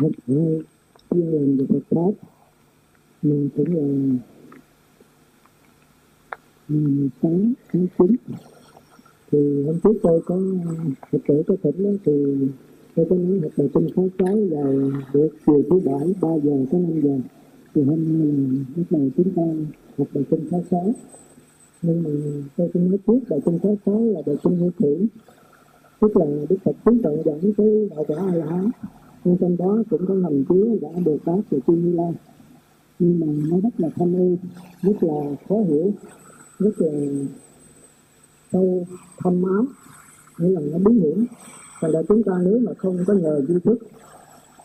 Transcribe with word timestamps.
một 0.00 0.10
hai 0.26 0.60
chuyên 1.10 1.26
làm 1.26 1.56
được 1.56 1.66
Phật 1.68 1.80
pháp 1.90 2.28
mình 3.22 3.48
cũng 3.56 3.74
là 3.76 4.16
sáng 7.22 7.52
tháng 7.72 7.86
chín. 7.98 8.16
Thì 9.32 9.64
hôm 9.64 9.80
trước 9.84 9.92
tôi 10.02 10.22
có, 10.26 10.36
học 11.12 11.20
tử 11.28 11.42
có 11.46 11.56
tỉnh 11.62 11.84
đó, 11.84 11.90
thì 12.04 12.12
tôi 12.94 13.06
có 13.10 13.16
nói 13.16 13.40
học 13.42 13.52
bài 13.56 13.68
kinh 13.74 13.88
khóa 13.94 14.04
sáu 14.18 14.36
vào 14.50 14.90
được 15.12 15.28
chiều 15.46 15.62
thứ 15.70 15.80
bảy, 15.84 16.14
ba 16.20 16.28
giờ 16.44 16.64
tới 16.70 16.80
năm 16.80 17.00
giờ. 17.02 17.18
Thì 17.74 17.82
hôm 17.82 18.18
nay 18.18 18.28
là 18.28 18.64
bắt 18.76 18.84
đầu 18.90 19.08
chúng 19.16 19.30
ta 19.36 19.42
học 19.98 20.08
bài 20.14 20.24
kinh 20.30 20.50
khóa 20.50 20.60
sáu 20.70 20.94
nhưng 21.82 22.02
mà 22.02 22.10
tôi 22.56 22.70
cũng 22.72 22.90
nói 22.90 22.98
trước, 23.06 23.18
bài 23.30 23.40
kinh 23.44 23.58
khóa 23.58 23.72
sáu 23.86 24.04
là 24.04 24.20
bài 24.26 24.36
kinh 24.44 24.58
vô 24.60 24.70
thủy 24.78 25.08
tức 26.00 26.16
là 26.16 26.26
đức 26.48 26.56
phật 26.64 26.72
chứng 26.84 27.02
tận 27.02 27.22
dẫn 27.24 27.52
tới 27.56 27.88
đạo 27.90 28.04
quả 28.08 28.16
a 28.18 28.34
la 28.34 28.46
hán 28.46 28.70
nhưng 29.26 29.36
trong 29.36 29.56
đó 29.56 29.82
cũng 29.90 30.06
có 30.06 30.14
ngầm 30.14 30.44
chứa 30.44 30.66
đã 30.82 30.88
được 31.04 31.16
tác 31.24 31.36
từ 31.50 31.60
chư 31.66 31.72
như 31.72 31.94
lai. 31.94 32.12
Nhưng 32.98 33.20
mà 33.20 33.26
nó 33.50 33.56
rất 33.62 33.80
là 33.80 33.88
thâm 33.96 34.14
ưu, 34.14 34.36
rất 34.82 35.02
là 35.02 35.14
khó 35.48 35.54
hiểu, 35.68 35.92
rất 36.58 36.70
là 36.78 36.92
sâu 38.52 38.86
thâm 39.24 39.42
ám. 39.42 39.66
Nghĩa 40.38 40.48
là 40.48 40.60
nó 40.72 40.78
bí 40.78 41.00
hiểm. 41.00 41.26
Thành 41.80 41.92
ra 41.92 42.00
chúng 42.08 42.22
ta 42.22 42.32
nếu 42.44 42.58
mà 42.58 42.72
không 42.78 42.98
có 43.06 43.14
nhờ 43.14 43.42
duy 43.48 43.58
thức, 43.64 43.78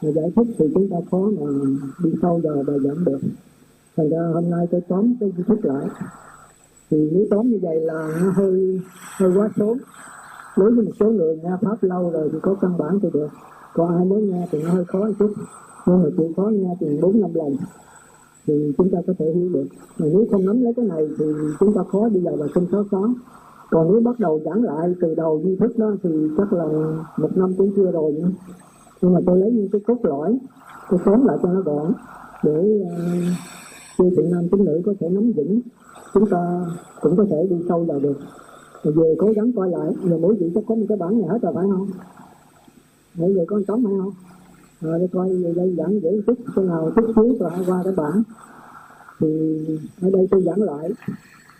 mà 0.01 0.11
giải 0.11 0.31
thích 0.35 0.47
thì 0.57 0.65
chúng 0.73 0.89
ta 0.89 0.98
khó 1.12 1.29
mà 1.39 1.45
đi 2.03 2.09
sâu 2.21 2.41
vào 2.43 2.63
bài 2.67 2.77
giảng 2.84 3.05
được. 3.05 3.20
Thành 3.98 4.09
ra 4.09 4.31
hôm 4.34 4.49
nay 4.49 4.67
tôi 4.71 4.81
tóm 4.87 5.13
cái 5.20 5.31
duy 5.37 5.43
thức 5.48 5.65
lại. 5.65 5.85
Thì 6.89 7.09
nếu 7.13 7.25
tóm 7.29 7.49
như 7.49 7.59
vậy 7.62 7.81
là 7.81 8.17
nó 8.21 8.31
hơi 8.31 8.81
hơi 9.18 9.31
quá 9.35 9.49
sớm. 9.57 9.77
Đối 10.57 10.71
với 10.71 10.85
một 10.85 10.91
số 10.99 11.12
người 11.12 11.37
nghe 11.43 11.49
pháp 11.62 11.84
lâu 11.84 12.12
rồi 12.12 12.29
thì 12.34 12.40
có 12.41 12.55
căn 12.62 12.77
bản 12.77 12.99
thì 12.99 13.09
được 13.13 13.29
còn 13.74 13.98
ai 13.98 14.05
mới 14.05 14.22
nghe 14.22 14.48
thì 14.52 14.64
nó 14.64 14.70
hơi 14.70 14.86
khó 14.86 15.00
một 15.00 15.14
chút. 15.20 15.32
Nhưng 15.86 16.04
mà 16.04 16.10
chịu 16.18 16.32
khó 16.36 16.44
nghe 16.44 16.76
thì 16.80 17.00
bốn 17.02 17.22
năm 17.22 17.34
lần. 17.34 17.55
Thì 18.48 18.74
chúng 18.77 18.90
ta 18.91 19.00
có 19.08 19.14
thể 19.20 19.26
hiểu 19.36 19.50
được. 19.54 19.68
Mà 19.98 20.08
nếu 20.14 20.26
không 20.32 20.46
nắm 20.46 20.62
lấy 20.62 20.74
cái 20.74 20.86
này 20.86 21.08
thì 21.20 21.26
chúng 21.60 21.74
ta 21.74 21.82
khó 21.92 22.10
đi 22.10 22.20
vào 22.20 22.36
và 22.36 22.48
sinh 22.55 22.66
khó 22.72 22.84
khó 22.92 23.10
còn 23.72 23.92
nếu 23.92 24.02
bắt 24.02 24.20
đầu 24.20 24.40
giảng 24.46 24.64
lại 24.64 24.94
từ 25.02 25.16
đầu 25.16 25.42
duy 25.44 25.55
thức 25.55 25.77
đó 25.77 25.92
thì 26.04 26.10
chắc 26.38 26.54
là 26.54 26.66
một 27.18 27.30
năm 27.36 27.54
cũng 27.58 27.72
chưa 27.76 27.92
rồi 27.92 28.12
nữa. 28.12 28.30
Nhưng 29.02 29.14
mà 29.14 29.20
tôi 29.26 29.40
lấy 29.40 29.52
những 29.52 29.68
cái 29.72 29.82
cốt 29.88 29.98
lõi 30.04 30.38
tôi 30.90 30.99
tóm 31.05 31.26
lại 31.26 31.38
cho 31.44 31.54
nó 31.54 31.62
gọn 31.62 31.94
để 32.44 32.82
ờ, 32.90 33.05
chư 33.98 34.05
uh, 34.05 34.14
thiện 34.18 34.32
nam 34.32 34.48
chính 34.52 34.66
nữ 34.66 34.82
có 34.86 34.94
thể 34.99 35.10
nắm 35.10 35.32
vững. 35.36 35.60
Chúng 36.14 36.30
ta 36.30 36.66
cũng 37.02 37.18
có 37.18 37.26
thể 37.30 37.48
đi 37.49 37.55
sâu 37.70 37.84
vào 37.84 37.99
được. 37.99 38.20
Về 38.84 39.16
cố 39.20 39.27
gắng 39.36 39.52
coi 39.55 39.70
lại 39.70 39.92
rồi 40.04 40.20
mỗi 40.20 40.36
vị 40.36 40.52
chắc 40.55 40.64
có 40.68 40.76
một 40.76 40.86
cái 40.90 40.98
bản 40.98 41.20
này 41.20 41.30
hết 41.30 41.42
rồi 41.42 41.54
phải 41.55 41.66
không? 41.72 41.88
Mỗi 43.15 43.34
giờ 43.34 43.45
có 43.48 43.55
một 43.57 43.63
tấm 43.67 43.84
phải 43.84 43.93
không? 43.98 44.13
Rồi 44.81 44.99
để 44.99 45.07
coi 45.12 45.29
về 45.29 45.54
đây 45.55 45.76
giảng 45.77 46.01
dễ 46.01 46.21
chút 46.27 46.37
cái 46.55 46.65
nào, 46.65 46.91
chút 46.95 47.05
xíu 47.15 47.35
rồi 47.40 47.51
qua 47.68 47.81
cái 47.84 47.93
bản. 47.98 48.23
Thì 49.20 49.27
ở 50.01 50.09
đây 50.09 50.27
tôi 50.31 50.41
giảng 50.41 50.62
lại. 50.62 50.90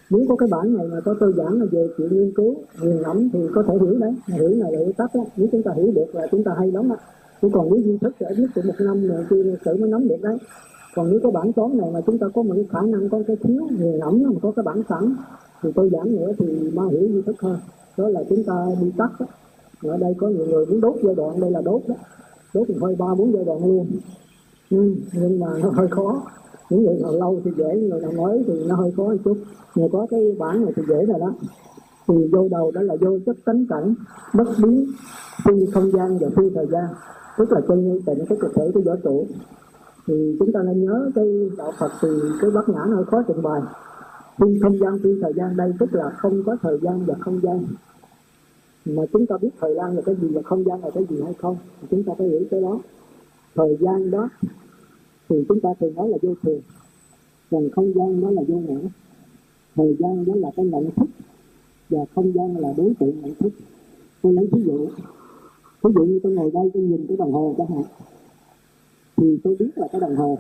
Nếu 0.10 0.26
có 0.30 0.36
cái 0.36 0.50
bản 0.52 0.78
này 0.78 0.88
mà 0.88 1.00
có 1.06 1.16
tôi 1.20 1.34
giảng 1.38 1.60
là 1.60 1.66
về 1.72 1.88
chuyện 1.98 2.14
nghiên 2.14 2.32
cứu 2.36 2.56
nghiền 2.82 3.02
ngẫm 3.02 3.30
thì 3.34 3.40
có 3.56 3.64
thể 3.64 3.74
hiểu 3.82 3.98
đấy. 4.00 4.14
Hiểu 4.28 4.50
này 4.50 4.72
là 4.72 4.80
tắt 4.98 5.16
đó 5.16 5.26
nếu 5.38 5.48
chúng 5.52 5.64
ta 5.64 5.72
hiểu 5.76 5.92
được 5.96 6.16
là 6.16 6.28
chúng 6.32 6.44
ta 6.44 6.52
hay 6.58 6.72
lắm 6.72 6.90
á. 6.90 6.96
Chứ 7.42 7.50
còn 7.54 7.70
nếu 7.70 7.80
duy 7.80 7.98
thức 7.98 8.14
thì 8.20 8.26
ít 8.30 8.36
nhất 8.56 8.66
một 8.66 8.74
năm 8.80 9.08
rồi 9.08 9.26
kia 9.30 9.56
sự 9.66 9.78
mới 9.78 9.90
nắm 9.90 10.08
được 10.08 10.22
đấy. 10.22 10.38
Còn 10.96 11.10
nếu 11.10 11.20
có 11.24 11.32
bản 11.32 11.54
toán 11.54 11.78
này 11.78 11.90
mà 11.94 12.02
chúng 12.06 12.18
ta 12.18 12.28
có 12.34 12.44
một 12.44 12.54
cái 12.56 12.66
khả 12.70 12.82
năng, 12.82 13.10
có 13.10 13.22
cái 13.28 13.36
thiếu 13.44 13.68
nghiền 13.80 14.00
ngẫm, 14.00 14.24
mà 14.24 14.40
có 14.42 14.52
cái 14.56 14.64
bản 14.64 14.82
sẵn, 14.90 15.16
thì 15.64 15.70
tôi 15.76 15.90
giảng 15.90 16.16
nữa 16.16 16.32
thì 16.38 16.72
mau 16.74 16.90
hiểu 16.90 17.10
duy 17.10 17.22
thức 17.22 17.36
hơn. 17.42 17.60
Đó 17.98 18.10
là 18.10 18.24
chúng 18.30 18.44
ta 18.44 18.68
đi 18.82 18.92
tắt 18.98 19.10
đó 19.20 19.26
ở 19.90 19.98
đây 19.98 20.14
có 20.18 20.28
nhiều 20.28 20.46
người 20.46 20.66
muốn 20.66 20.82
đốt 20.82 20.96
giai 21.04 21.16
đoạn 21.16 21.40
đây 21.40 21.52
là 21.52 21.62
đốt 21.62 21.82
đó. 21.88 21.96
Đốt 22.54 22.68
thì 22.68 22.76
hơi 22.82 22.96
ba 23.00 23.16
bốn 23.18 23.34
giai 23.34 23.46
đoạn 23.46 23.60
luôn. 23.68 23.88
Ừ, 24.70 24.96
nhưng 25.14 25.40
mà 25.40 25.48
nó 25.64 25.70
hơi 25.70 25.88
khó. 25.88 26.22
Những 26.70 26.84
người 26.84 27.00
nào 27.02 27.12
lâu 27.12 27.42
thì 27.46 27.52
dễ 27.58 27.78
người 27.78 28.02
nào 28.02 28.12
mới 28.12 28.44
thì 28.48 28.66
nó 28.68 28.76
hơi 28.76 28.92
khó 28.98 29.04
một 29.04 29.16
chút. 29.26 29.38
Nhưng 29.76 29.90
có 29.90 30.08
cái 30.10 30.36
bản 30.40 30.64
này 30.64 30.74
thì 30.76 30.84
dễ 30.88 31.06
rồi 31.06 31.20
đó. 31.20 31.34
Thì 32.08 32.16
vô 32.32 32.48
đầu 32.52 32.72
đó 32.72 32.82
là 32.82 32.96
vô 33.02 33.18
chất 33.26 33.36
tánh 33.46 33.66
cảnh 33.70 33.96
bất 34.34 34.48
biến 34.64 34.86
phi 35.46 35.66
không 35.74 35.92
gian 35.92 36.18
và 36.18 36.28
phi 36.36 36.44
thời 36.56 36.68
gian. 36.72 36.86
Tức 37.38 37.52
là 37.52 37.62
chân 37.68 37.84
như 37.84 38.02
tịnh 38.06 38.26
cái 38.30 38.38
thực 38.42 38.52
thể 38.56 38.72
của 38.74 38.82
võ 38.86 38.96
trụ. 39.04 39.28
Thì 40.08 40.36
chúng 40.40 40.52
ta 40.52 40.60
nên 40.64 40.86
nhớ 40.86 41.12
cái 41.16 41.50
đạo 41.58 41.72
Phật 41.80 41.92
thì 42.02 42.10
cái 42.42 42.52
bát 42.52 42.70
nhã 42.70 42.80
nó 42.88 42.96
hơi 42.96 43.06
khó 43.06 43.24
trình 43.28 43.42
bày. 43.42 43.62
Phi 44.38 44.60
không 44.62 44.80
gian 44.80 45.00
phi 45.04 45.10
thời 45.22 45.34
gian 45.34 45.58
đây 45.58 45.74
tức 45.80 45.90
là 45.94 46.10
không 46.10 46.44
có 46.46 46.56
thời 46.62 46.80
gian 46.82 47.06
và 47.06 47.14
không 47.20 47.40
gian 47.44 47.64
mà 48.86 49.04
chúng 49.14 49.26
ta 49.26 49.38
biết 49.38 49.50
thời 49.60 49.76
gian 49.76 49.96
là 49.96 50.02
cái 50.02 50.16
gì 50.16 50.28
và 50.28 50.42
không 50.42 50.64
gian 50.64 50.84
là 50.84 50.90
cái 50.90 51.06
gì 51.10 51.22
hay 51.24 51.34
không, 51.34 51.58
thì 51.82 51.88
chúng 51.92 52.04
ta 52.04 52.14
phải 52.18 52.28
hiểu 52.28 52.44
cái 52.52 52.62
đó. 52.62 52.80
Thời 53.56 53.78
gian 53.82 54.12
đó 54.12 54.30
thì 55.30 55.46
chúng 55.50 55.60
ta 55.60 55.70
thường 55.80 55.96
nói 55.96 56.10
là 56.10 56.18
vô 56.22 56.34
thường, 56.44 56.62
còn 57.52 57.70
không 57.70 57.94
gian 57.96 58.22
đó 58.22 58.32
là 58.32 58.42
vô 58.48 58.56
ngã. 58.56 58.80
Thời 59.76 59.96
gian 60.00 60.26
đó 60.26 60.34
là 60.36 60.52
cái 60.56 60.66
nhận 60.66 60.92
thức, 60.92 61.10
và 61.90 62.06
không 62.16 62.34
gian 62.34 62.58
là 62.58 62.74
đối 62.78 62.94
tượng 63.00 63.22
nhận 63.22 63.36
thức. 63.36 63.50
Tôi 64.22 64.34
lấy 64.34 64.48
ví 64.52 64.64
dụ 64.64 64.88
ví 65.84 65.92
dụ 65.96 66.04
như 66.04 66.20
tôi 66.24 66.34
ngồi 66.34 66.52
đây 66.52 66.72
tôi 66.74 66.84
nhìn 66.84 67.06
cái 67.08 67.18
đồng 67.18 67.34
hồ 67.34 67.56
chẳng 67.58 67.68
hạn, 67.68 67.84
thì 69.18 69.38
tôi 69.44 69.56
biết 69.60 69.70
là 69.76 69.88
cái 69.92 70.02
đồng 70.02 70.16
hồ, 70.16 70.38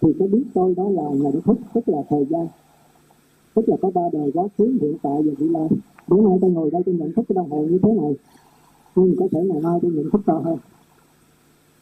thì 0.00 0.08
tôi 0.18 0.28
biết 0.28 0.44
tôi 0.54 0.74
đó 0.74 0.90
là 0.90 1.02
nhận 1.12 1.40
thức, 1.40 1.56
tức 1.74 1.88
là 1.88 1.98
thời 2.08 2.26
gian 2.30 2.46
tức 3.54 3.68
là 3.68 3.76
có 3.82 3.90
ba 3.94 4.02
đời 4.12 4.30
quá 4.34 4.44
khứ 4.58 4.78
hiện 4.80 4.94
tại 5.02 5.22
và 5.22 5.32
vị 5.38 5.48
lai. 5.48 5.68
Bữa 6.08 6.20
nay 6.20 6.38
tôi 6.40 6.50
ngồi 6.50 6.70
đây 6.70 6.82
tôi 6.86 6.94
nhận 6.94 7.12
thức 7.12 7.24
cái 7.28 7.34
đồng 7.34 7.50
hồ 7.50 7.62
như 7.62 7.78
thế 7.82 7.92
này. 7.92 8.14
Nhưng 8.96 9.16
có 9.18 9.28
thể 9.32 9.40
ngày 9.44 9.60
mai 9.62 9.78
tôi 9.82 9.92
nhận 9.92 10.10
thức 10.10 10.20
cao 10.26 10.42
hơn 10.42 10.58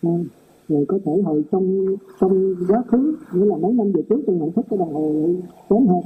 nên, 0.02 0.26
rồi 0.68 0.84
có 0.88 0.98
thể 1.04 1.22
hồi 1.24 1.44
trong 1.52 1.86
trong 2.20 2.54
quá 2.68 2.82
khứ 2.86 3.16
nghĩa 3.32 3.44
là 3.44 3.56
mấy 3.56 3.72
năm 3.72 3.92
về 3.92 4.02
trước 4.08 4.20
tôi 4.26 4.36
nhận 4.36 4.52
thức 4.52 4.66
cái 4.70 4.78
đồng 4.78 4.94
hồ 4.94 5.12
kém 5.70 5.86
hơn. 5.86 6.00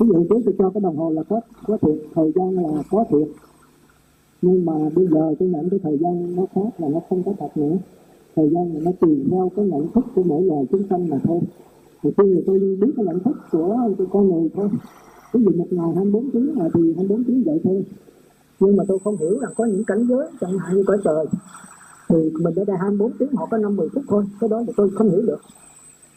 Ví 0.00 0.06
dụ 0.08 0.24
trước 0.24 0.40
tôi 0.44 0.54
cho 0.58 0.70
cái 0.70 0.80
đồng 0.80 0.96
hồ 0.96 1.10
là 1.10 1.22
có 1.22 1.40
có 1.66 1.76
thiệt 1.76 1.98
thời 2.14 2.32
gian 2.34 2.54
là 2.54 2.82
có 2.90 3.04
thiệt. 3.10 3.28
Nhưng 4.42 4.64
mà 4.64 4.72
bây 4.96 5.06
giờ 5.06 5.34
tôi 5.38 5.48
nhận 5.48 5.70
cái 5.70 5.80
thời 5.82 5.98
gian 5.98 6.36
nó 6.36 6.46
khác 6.54 6.80
là 6.80 6.88
nó 6.88 7.00
không 7.08 7.22
có 7.22 7.32
thật 7.38 7.56
nữa. 7.56 7.76
Thời 8.36 8.50
gian 8.50 8.74
là 8.74 8.80
nó 8.84 8.90
tùy 9.00 9.24
theo 9.30 9.50
cái 9.56 9.66
nhận 9.66 9.88
thức 9.88 10.04
của 10.14 10.22
mỗi 10.22 10.42
loài 10.42 10.64
chúng 10.70 10.82
sanh 10.90 11.08
mà 11.08 11.18
thôi 11.24 11.40
thì 12.04 12.10
khi 12.16 12.24
người 12.24 12.42
tôi 12.46 12.58
biết 12.58 12.92
cái 12.96 13.06
nhận 13.06 13.20
thức 13.20 13.36
của 13.50 13.76
con 14.12 14.28
người 14.28 14.50
thôi. 14.54 14.68
Ví 15.32 15.44
dụ 15.44 15.50
một 15.50 15.66
ngày 15.70 15.90
24 15.94 16.30
tiếng 16.30 16.58
là 16.58 16.68
thì 16.74 16.80
24 16.96 17.24
tiếng 17.24 17.42
vậy 17.46 17.60
thôi. 17.64 17.84
Nhưng 18.60 18.76
mà 18.76 18.84
tôi 18.88 18.98
không 19.04 19.16
hiểu 19.16 19.40
là 19.40 19.48
có 19.56 19.64
những 19.64 19.84
cảnh 19.84 20.06
giới 20.08 20.28
chẳng 20.40 20.58
hạn 20.58 20.76
như 20.76 20.84
cõi 20.86 20.98
trời, 21.04 21.26
thì 22.08 22.16
mình 22.40 22.54
ở 22.54 22.64
đây 22.64 22.76
24 22.80 23.12
tiếng 23.18 23.32
họ 23.32 23.46
có 23.50 23.58
5 23.58 23.76
10 23.76 23.88
phút 23.94 24.04
thôi. 24.08 24.24
Cái 24.40 24.50
đó 24.50 24.62
thì 24.66 24.72
tôi 24.76 24.90
không 24.94 25.10
hiểu 25.10 25.22
được. 25.26 25.38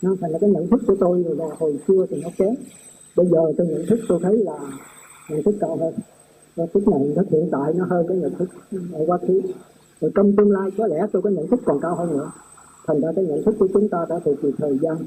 Nên 0.02 0.18
thành 0.22 0.32
là 0.32 0.40
cái 0.42 0.50
nhận 0.50 0.68
thức 0.68 0.82
của 0.88 0.96
tôi 1.00 1.24
là 1.24 1.46
hồi 1.60 1.80
xưa 1.88 2.06
thì 2.10 2.22
nó 2.24 2.30
kém. 2.38 2.56
Bây 3.16 3.28
giờ 3.28 3.40
tôi 3.58 3.68
nhận 3.68 3.86
thức, 3.90 4.00
tôi 4.08 4.20
thấy 4.24 4.38
là 4.38 4.60
nhận 5.30 5.44
thức 5.44 5.56
cao 5.60 5.78
hơn. 5.78 5.94
Nhận 6.56 6.68
thức 6.74 6.88
này 6.88 7.14
nó 7.16 7.24
hiện 7.32 7.50
tại, 7.52 7.74
nó 7.74 7.86
hơn 7.90 8.06
cái 8.08 8.18
nhận 8.18 8.34
thức 8.36 8.50
ở 8.94 9.04
quá 9.08 9.18
khứ. 9.28 9.42
Rồi 10.02 10.12
trong 10.16 10.36
tương 10.36 10.52
lai 10.52 10.70
có 10.78 10.88
lẽ 10.88 11.08
tôi 11.12 11.22
có 11.22 11.30
nhận 11.30 11.48
thức 11.48 11.60
còn 11.66 11.80
cao 11.82 11.96
hơn 11.96 12.18
nữa. 12.18 12.32
Thành 12.88 13.02
ra 13.02 13.12
cái 13.16 13.26
nhận 13.26 13.44
thức 13.44 13.56
của 13.60 13.68
chúng 13.74 13.90
ta 13.90 14.06
đã 14.10 14.20
thuộc 14.26 14.42
về 14.42 14.52
thời 14.58 14.78
gian 14.82 14.98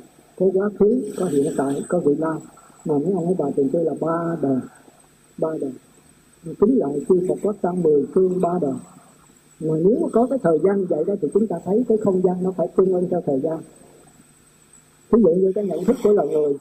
có 0.40 0.46
quá 0.54 0.70
khứ 0.78 1.02
có 1.16 1.24
hiện 1.24 1.52
tại 1.56 1.82
có 1.88 1.98
vị 1.98 2.14
lai. 2.18 2.38
Mà 2.84 2.98
mấy 2.98 3.12
ông 3.12 3.26
ấy 3.26 3.34
bà 3.38 3.46
tiền 3.56 3.68
chơi 3.72 3.84
là 3.84 3.94
ba 4.00 4.36
đời 4.42 4.58
ba 5.38 5.48
đời. 5.60 5.72
Tính 6.60 6.78
lại 6.78 7.00
khi 7.08 7.14
Phật 7.28 7.34
có 7.42 7.52
tăng 7.62 7.82
mười 7.82 8.06
phương 8.14 8.40
ba 8.40 8.58
đời. 8.60 8.74
Mà 9.60 9.74
nếu 9.84 9.98
mà 10.02 10.08
có 10.12 10.26
cái 10.30 10.38
thời 10.42 10.58
gian 10.64 10.84
vậy 10.84 11.04
đó 11.06 11.14
thì 11.22 11.28
chúng 11.34 11.46
ta 11.46 11.56
thấy 11.64 11.84
cái 11.88 11.98
không 12.04 12.22
gian 12.22 12.42
nó 12.42 12.52
phải 12.56 12.68
tương 12.76 12.92
ứng 12.92 13.08
theo 13.10 13.22
thời 13.26 13.40
gian. 13.40 13.58
Ví 15.10 15.22
dụ 15.22 15.28
như 15.28 15.52
cái 15.54 15.64
nhận 15.64 15.84
thức 15.84 15.96
của 16.04 16.10
loài 16.10 16.28
người 16.28 16.56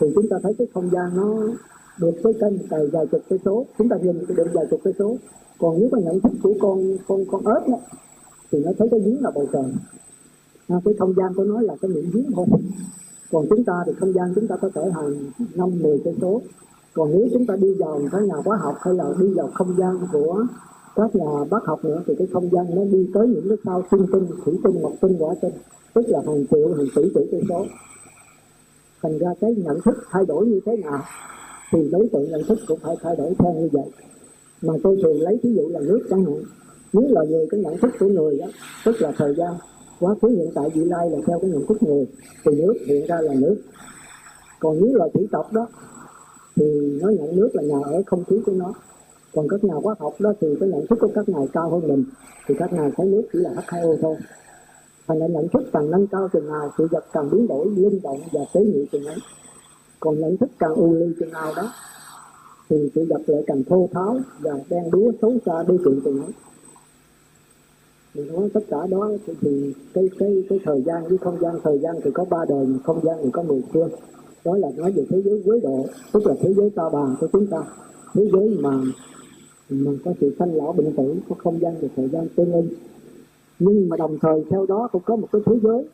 thì 0.00 0.06
chúng 0.14 0.28
ta 0.28 0.36
thấy 0.42 0.54
cái 0.58 0.66
không 0.74 0.90
gian 0.90 1.16
nó 1.16 1.42
được 1.98 2.14
cái 2.22 2.32
kênh 2.40 2.68
dài 2.70 2.86
vài 2.86 3.06
chục 3.06 3.20
cây 3.28 3.38
số. 3.44 3.66
Chúng 3.78 3.88
ta 3.88 3.96
nhìn 3.96 4.26
cái 4.28 4.36
được 4.36 4.50
vài 4.52 4.66
chục 4.70 4.80
cây 4.84 4.94
số. 4.98 5.16
Còn 5.58 5.80
nếu 5.80 5.88
mà 5.92 5.98
nhận 5.98 6.20
thức 6.20 6.32
của 6.42 6.54
con 6.60 6.96
con 7.08 7.24
con 7.30 7.54
ếch, 7.54 7.68
đó, 7.68 7.78
thì 8.52 8.58
nó 8.64 8.70
thấy 8.78 8.88
cái 8.90 9.00
giếng 9.00 9.22
là 9.22 9.30
bầu 9.34 9.46
trời 9.52 9.64
à, 10.70 10.76
cái 10.84 10.94
không 10.98 11.14
gian 11.16 11.34
của 11.34 11.44
nó 11.44 11.60
là 11.60 11.74
cái 11.80 11.90
miệng 11.90 12.10
giếng 12.12 12.32
thôi. 12.34 12.46
Còn 13.32 13.46
chúng 13.50 13.64
ta 13.64 13.72
thì 13.86 13.92
không 14.00 14.12
gian 14.12 14.32
chúng 14.34 14.46
ta 14.46 14.56
có 14.56 14.70
thể 14.74 14.82
hàng 14.94 15.14
năm 15.54 15.70
mười 15.82 16.00
cây 16.04 16.14
số. 16.20 16.42
Còn 16.94 17.10
nếu 17.10 17.28
chúng 17.32 17.46
ta 17.46 17.56
đi 17.56 17.74
vào 17.74 18.02
các 18.12 18.22
nhà 18.22 18.34
hóa 18.44 18.56
học 18.56 18.74
hay 18.80 18.94
là 18.94 19.04
đi 19.20 19.26
vào 19.34 19.50
không 19.54 19.74
gian 19.78 19.98
của 20.12 20.44
các 20.96 21.16
nhà 21.16 21.44
bác 21.50 21.64
học 21.64 21.84
nữa 21.84 22.02
thì 22.06 22.14
cái 22.18 22.26
không 22.32 22.50
gian 22.52 22.66
nó 22.74 22.84
đi 22.84 23.10
tới 23.14 23.28
những 23.28 23.48
cái 23.48 23.58
sao 23.64 23.82
tinh 23.90 24.06
tinh 24.12 24.26
thủy 24.44 24.58
tinh 24.64 24.82
ngọc 24.82 24.92
tinh 25.00 25.16
quả 25.18 25.34
tinh. 25.42 25.52
Tức 25.94 26.04
là 26.08 26.20
hàng 26.26 26.44
triệu 26.50 26.74
hàng 26.74 26.86
tỷ 26.96 27.02
tỷ 27.14 27.20
cây 27.30 27.40
số. 27.48 27.66
Thành 29.02 29.18
ra 29.18 29.34
cái 29.40 29.54
nhận 29.54 29.80
thức 29.84 29.94
thay 30.10 30.26
đổi 30.26 30.46
như 30.46 30.60
thế 30.66 30.76
nào 30.76 31.02
thì 31.72 31.88
đối 31.92 32.08
tượng 32.12 32.30
nhận 32.30 32.42
thức 32.48 32.58
cũng 32.68 32.78
phải 32.82 32.96
thay 33.02 33.16
đổi 33.16 33.34
theo 33.38 33.52
như 33.52 33.68
vậy. 33.72 33.90
Mà 34.62 34.74
tôi 34.82 34.98
thường 35.02 35.20
lấy 35.20 35.40
ví 35.42 35.54
dụ 35.54 35.68
là 35.68 35.80
nước 35.80 36.00
chẳng 36.10 36.24
hạn. 36.24 36.42
Nếu 36.92 37.04
là 37.08 37.22
người 37.22 37.46
cái 37.50 37.60
nhận 37.60 37.78
thức 37.78 37.90
của 38.00 38.08
người 38.08 38.38
đó 38.38 38.46
tức 38.84 38.96
là 39.00 39.12
thời 39.16 39.34
gian 39.34 39.54
quá 40.00 40.14
khứ, 40.22 40.28
hiện 40.28 40.50
tại, 40.54 40.70
vị 40.74 40.84
lai 40.84 41.10
là 41.10 41.18
theo 41.26 41.38
cái 41.38 41.50
nhận 41.50 41.66
thức 41.66 41.82
người 41.82 42.06
thì 42.44 42.62
nước, 42.62 42.74
hiện 42.86 43.06
ra 43.06 43.20
là 43.20 43.34
nước. 43.34 43.56
Còn 44.60 44.76
nếu 44.80 44.96
là 44.96 45.08
thủy 45.14 45.28
tộc 45.32 45.52
đó, 45.52 45.66
thì 46.56 46.98
nó 47.02 47.08
nhận 47.08 47.36
nước 47.36 47.50
là 47.52 47.62
nhà 47.62 47.78
ở, 47.84 48.02
không 48.06 48.24
khí 48.24 48.36
của 48.46 48.52
nó. 48.52 48.72
Còn 49.34 49.48
các 49.48 49.64
nhà 49.64 49.74
hóa 49.74 49.94
học 49.98 50.14
đó, 50.18 50.32
thì 50.40 50.48
cái 50.60 50.68
nhận 50.68 50.86
thức 50.86 50.98
của 51.00 51.10
các 51.14 51.28
ngài 51.28 51.48
cao 51.52 51.70
hơn 51.70 51.88
mình, 51.88 52.04
thì 52.46 52.54
các 52.58 52.72
ngài 52.72 52.90
thấy 52.96 53.06
nước 53.06 53.22
chỉ 53.32 53.38
là 53.38 53.50
H2O 53.50 53.96
thôi. 54.02 54.16
Thành 55.06 55.18
ra 55.18 55.26
nhận 55.26 55.48
thức 55.48 55.62
càng 55.72 55.90
nâng 55.90 56.06
cao 56.06 56.28
chừng 56.32 56.48
nào, 56.48 56.72
sự 56.78 56.88
vật 56.90 57.04
càng 57.12 57.30
biến 57.30 57.46
đổi, 57.48 57.66
linh 57.76 58.02
động 58.02 58.20
và 58.32 58.40
tế 58.54 58.60
nhị 58.60 58.86
chừng 58.92 59.04
ấy. 59.04 59.16
Còn 60.00 60.20
nhận 60.20 60.36
thức 60.36 60.50
càng 60.58 60.74
u 60.74 60.94
ly 60.94 61.06
chừng 61.20 61.30
nào 61.30 61.52
đó, 61.56 61.72
thì 62.70 62.90
sự 62.94 63.06
vật 63.08 63.20
lại 63.26 63.42
càng 63.46 63.64
thô 63.64 63.88
tháo 63.92 64.18
và 64.40 64.52
đen 64.68 64.90
đúa, 64.90 65.12
xấu 65.22 65.32
xa 65.46 65.62
đi 65.68 65.76
trị 65.84 65.90
chừng 66.04 66.22
ấy 66.22 66.32
mình 68.14 68.26
nói 68.26 68.48
tất 68.54 68.60
cả 68.68 68.86
đó 68.86 69.10
thì, 69.26 69.32
thì 69.40 69.72
cái 69.94 70.08
cái 70.18 70.44
cái 70.48 70.60
thời 70.64 70.82
gian 70.82 71.08
với 71.08 71.18
không 71.18 71.40
gian 71.40 71.54
thời 71.64 71.78
gian 71.78 71.96
thì 72.04 72.10
có 72.10 72.24
ba 72.30 72.44
đời 72.48 72.66
mà 72.66 72.78
không 72.84 73.00
gian 73.04 73.16
thì 73.22 73.30
có 73.32 73.42
mười 73.42 73.62
phương. 73.72 73.90
Đó 74.44 74.56
là 74.56 74.68
nói 74.76 74.92
về 74.92 75.04
thế 75.10 75.22
giới 75.22 75.42
quế 75.44 75.60
độ 75.60 75.86
tức 76.12 76.26
là 76.26 76.34
thế 76.40 76.54
giới 76.54 76.70
ta 76.70 76.82
bà 76.92 77.16
của 77.20 77.28
chúng 77.32 77.46
ta. 77.46 77.58
Thế 78.14 78.28
giới 78.32 78.48
mà 78.48 78.82
mà 79.70 79.90
có 80.04 80.12
sự 80.20 80.34
sanh 80.38 80.54
lão 80.54 80.72
bệnh 80.72 80.96
tử 80.96 81.14
có 81.28 81.34
không 81.38 81.60
gian 81.60 81.74
và 81.80 81.88
thời 81.96 82.08
gian 82.08 82.28
tương 82.36 82.52
ưng. 82.52 82.68
Nhưng 83.58 83.88
mà 83.88 83.96
đồng 83.96 84.18
thời 84.22 84.44
theo 84.50 84.66
đó 84.66 84.88
cũng 84.92 85.02
có 85.04 85.16
một 85.16 85.28
cái 85.32 85.42
thế 85.46 85.52
giới 85.62 85.84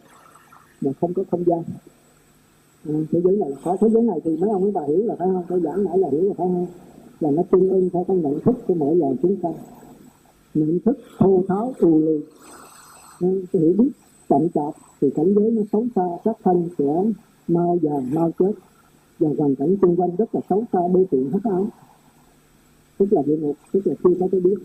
mà 0.80 0.90
không 1.00 1.14
có 1.14 1.22
không 1.30 1.44
gian. 1.46 1.62
À, 2.88 2.94
thế 3.12 3.20
giới 3.24 3.36
này 3.36 3.50
có 3.64 3.76
thế 3.80 3.88
giới 3.88 4.02
này 4.02 4.20
thì 4.24 4.36
mấy 4.36 4.50
ông 4.50 4.62
mấy 4.62 4.70
bà 4.70 4.82
hiểu 4.88 5.02
là 5.04 5.14
phải 5.18 5.28
không? 5.32 5.42
Tôi 5.48 5.60
giảng 5.60 5.84
nãy 5.84 5.98
là 5.98 6.08
hiểu 6.12 6.22
là 6.22 6.34
phải 6.36 6.46
không? 6.46 6.66
Là 7.20 7.30
nó 7.30 7.42
tương 7.50 7.68
ưng 7.68 7.90
theo 7.92 8.04
cái 8.08 8.16
nhận 8.16 8.40
thức 8.40 8.54
của 8.66 8.74
mỗi 8.74 8.96
loài 8.96 9.12
chúng 9.22 9.36
ta 9.36 9.48
nhận 10.56 10.78
thức 10.84 10.98
thô 11.18 11.42
tháo 11.48 11.74
u 11.80 11.98
lì 11.98 12.20
cái 13.20 13.62
hiểu 13.62 13.74
biết 13.78 13.90
chậm 14.28 14.48
chạp 14.54 14.74
thì 15.00 15.10
cảnh 15.10 15.34
giới 15.34 15.50
nó 15.50 15.62
xấu 15.72 15.86
xa 15.94 16.02
các 16.24 16.36
thân 16.44 16.68
sẽ 16.78 17.12
mau 17.48 17.78
già 17.82 17.90
mau 18.12 18.30
chết. 18.38 18.52
Và 19.18 19.28
hoàn 19.38 19.56
cảnh 19.56 19.76
xung 19.82 19.96
quanh 19.96 20.16
rất 20.16 20.34
là 20.34 20.40
xấu 20.50 20.64
xa 20.72 20.78
bê 20.94 21.04
tiện 21.10 21.30
hết 21.30 21.40
áo. 21.44 21.68
Tức 22.98 23.12
là 23.12 23.22
địa 23.26 23.36
ngục 23.36 23.56
tức 23.72 23.86
là 23.86 23.94
chưa 24.04 24.10
có 24.20 24.28
cái 24.32 24.40
biết. 24.40 24.56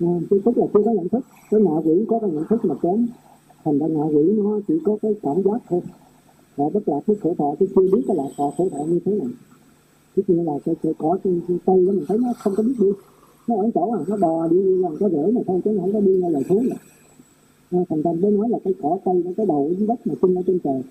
À, 0.00 0.12
tức 0.30 0.40
là 0.44 0.66
chưa 0.74 0.82
có 0.84 0.90
nhận 0.90 1.08
thức. 1.08 1.24
Cái 1.50 1.60
ngạ 1.60 1.76
quỷ 1.84 2.04
có 2.08 2.18
cái 2.18 2.30
nhận 2.30 2.44
thức 2.44 2.64
mà 2.64 2.74
kém. 2.82 3.06
Thành 3.64 3.78
ra 3.78 3.86
ngạ 3.86 4.02
quỷ 4.02 4.32
nó 4.36 4.60
chỉ 4.68 4.74
có 4.84 4.96
cái 5.02 5.14
cảm 5.22 5.42
giác 5.42 5.58
thôi. 5.68 5.80
Và 6.56 6.64
bất 6.74 6.88
lạc 6.88 7.00
cái 7.06 7.16
khổ 7.22 7.34
thọ 7.38 7.54
cái 7.58 7.68
chưa 7.76 7.82
biết 7.92 8.02
cái 8.06 8.16
lạc 8.16 8.28
thọ 8.36 8.50
khổ 8.56 8.68
thọ 8.72 8.84
như 8.84 9.00
thế 9.04 9.12
nào 9.12 9.28
tức 10.16 10.22
như 10.26 10.42
là 10.42 10.52
cái, 10.64 10.74
cái 10.82 10.92
cỏ 10.98 11.18
trên 11.24 11.40
cây 11.48 11.86
đó 11.86 11.92
mình 11.92 12.04
thấy 12.08 12.18
nó 12.18 12.32
không 12.38 12.54
có 12.56 12.62
biết 12.62 12.74
đi 12.78 12.86
nó 13.48 13.56
ở 13.56 13.70
chỗ 13.74 13.94
là 13.94 14.04
nó 14.08 14.16
bò 14.16 14.48
đi 14.48 14.56
làm 14.56 14.96
có 15.00 15.08
rễ 15.08 15.30
mà 15.32 15.40
thôi, 15.46 15.60
chứ 15.64 15.70
nó 15.70 15.82
không 15.82 15.92
có 15.92 16.00
đi 16.00 16.16
ngay 16.16 16.30
lời 16.30 16.42
xuống 16.48 16.68
này 16.68 16.78
thành 17.88 18.02
ra 18.02 18.12
mới 18.12 18.30
nói 18.30 18.48
là 18.48 18.58
cái 18.64 18.74
cỏ 18.82 18.98
cây 19.04 19.22
nó 19.24 19.30
cái 19.36 19.46
đầu 19.46 19.70
dưới 19.78 19.86
đất 19.86 20.06
mà 20.06 20.14
sinh 20.22 20.34
ở 20.34 20.42
trên 20.46 20.58
trời. 20.58 20.82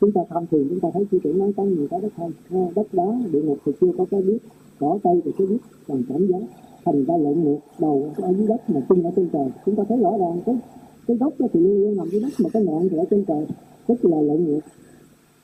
Chúng 0.00 0.12
ta 0.12 0.20
tham 0.30 0.46
thiền 0.50 0.68
chúng 0.68 0.80
ta 0.80 0.88
thấy 0.94 1.06
sư 1.10 1.18
tưởng 1.24 1.38
nói 1.38 1.52
có 1.56 1.64
nhiều 1.64 1.86
cái 1.90 2.00
đất 2.00 2.12
thôi 2.16 2.30
đất 2.74 2.86
đá, 2.92 3.04
địa 3.32 3.42
ngục 3.42 3.58
thì 3.66 3.72
chưa 3.80 3.92
có 3.98 4.04
cái 4.10 4.22
biết. 4.22 4.38
Cỏ 4.80 4.98
cây 5.04 5.20
thì 5.24 5.32
cái 5.38 5.46
biết, 5.46 5.58
còn 5.88 6.02
cảm 6.08 6.26
giác 6.26 6.42
thành 6.84 7.04
ra 7.04 7.16
lộn 7.16 7.42
ngược, 7.42 7.58
đầu 7.78 8.10
ở 8.16 8.32
dưới 8.38 8.46
đất 8.46 8.70
mà 8.70 8.80
sinh 8.88 9.02
ở 9.02 9.10
trên 9.16 9.28
trời. 9.32 9.48
Chúng 9.66 9.76
ta 9.76 9.84
thấy 9.88 9.98
rõ 9.98 10.16
ràng 10.18 10.40
cái 10.46 10.56
cái 11.06 11.16
gốc 11.16 11.32
thì 11.38 11.60
luôn 11.60 11.80
luôn 11.80 11.96
nằm 11.96 12.08
dưới 12.08 12.20
đất 12.20 12.32
mà 12.42 12.48
cái 12.52 12.64
ngọn 12.64 12.88
thì 12.88 12.96
ở 12.96 13.04
trên 13.10 13.24
trời. 13.24 13.46
Tức 13.86 14.04
là 14.04 14.20
lộn 14.20 14.44
ngược. 14.44 14.60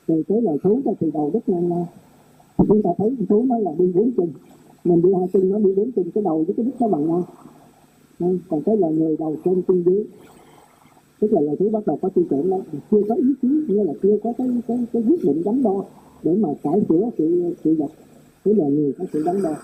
Rồi 0.07 0.23
tới 0.27 0.41
lời 0.41 0.57
thú 0.63 0.79
thì 0.99 1.11
đầu 1.13 1.31
đất 1.33 1.49
ngang 1.49 1.69
ngang 1.69 1.85
chúng 2.57 2.81
ta 2.81 2.89
thấy 2.97 3.15
thú 3.29 3.45
nó 3.47 3.57
là 3.57 3.71
đi 3.79 3.91
bốn 3.95 4.11
chân 4.17 4.27
mình 4.83 5.01
đi 5.01 5.09
hai 5.13 5.27
chân 5.33 5.49
nó 5.49 5.59
đi 5.59 5.75
đến 5.75 5.91
từng 5.91 6.11
cái 6.11 6.23
đầu 6.23 6.43
với 6.43 6.53
cái 6.57 6.65
đít 6.65 6.81
nó 6.81 6.87
bằng 6.87 7.07
nhau. 7.07 7.27
Còn 8.49 8.61
cái 8.65 8.77
là 8.77 8.89
người 8.89 9.17
đầu 9.17 9.35
trên 9.45 9.61
chân 9.67 9.83
dưới. 9.85 10.03
Tức 11.19 11.33
là 11.33 11.41
là 11.41 11.53
thứ 11.59 11.69
bắt 11.69 11.87
đầu 11.87 11.99
có 12.01 12.09
tư 12.09 12.23
tưởng 12.29 12.49
đó. 12.49 12.57
Chưa 12.91 13.01
có 13.09 13.15
ý 13.15 13.33
chí 13.41 13.47
như 13.47 13.83
là 13.83 13.93
chưa 14.03 14.17
có 14.23 14.33
cái 14.37 14.47
cái 14.67 14.77
cái 14.93 15.03
quyết 15.07 15.23
định 15.23 15.41
đắn 15.45 15.63
đo 15.63 15.83
để 16.23 16.33
mà 16.33 16.49
cải 16.63 16.81
sửa 16.89 17.09
sự 17.17 17.53
sự 17.63 17.75
vật. 17.75 17.91
Cái 18.45 18.53
là 18.53 18.67
người 18.67 18.93
có 18.97 19.05
sự 19.13 19.23
đắn 19.25 19.43
đo. 19.43 19.55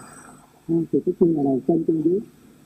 À, 0.67 0.75
thì 0.91 0.99
cái 1.05 1.13
chân 1.19 1.35
là 1.35 1.43
đầu 1.43 1.59
trên 1.67 1.83
chân 1.87 2.01
dưới. 2.05 2.19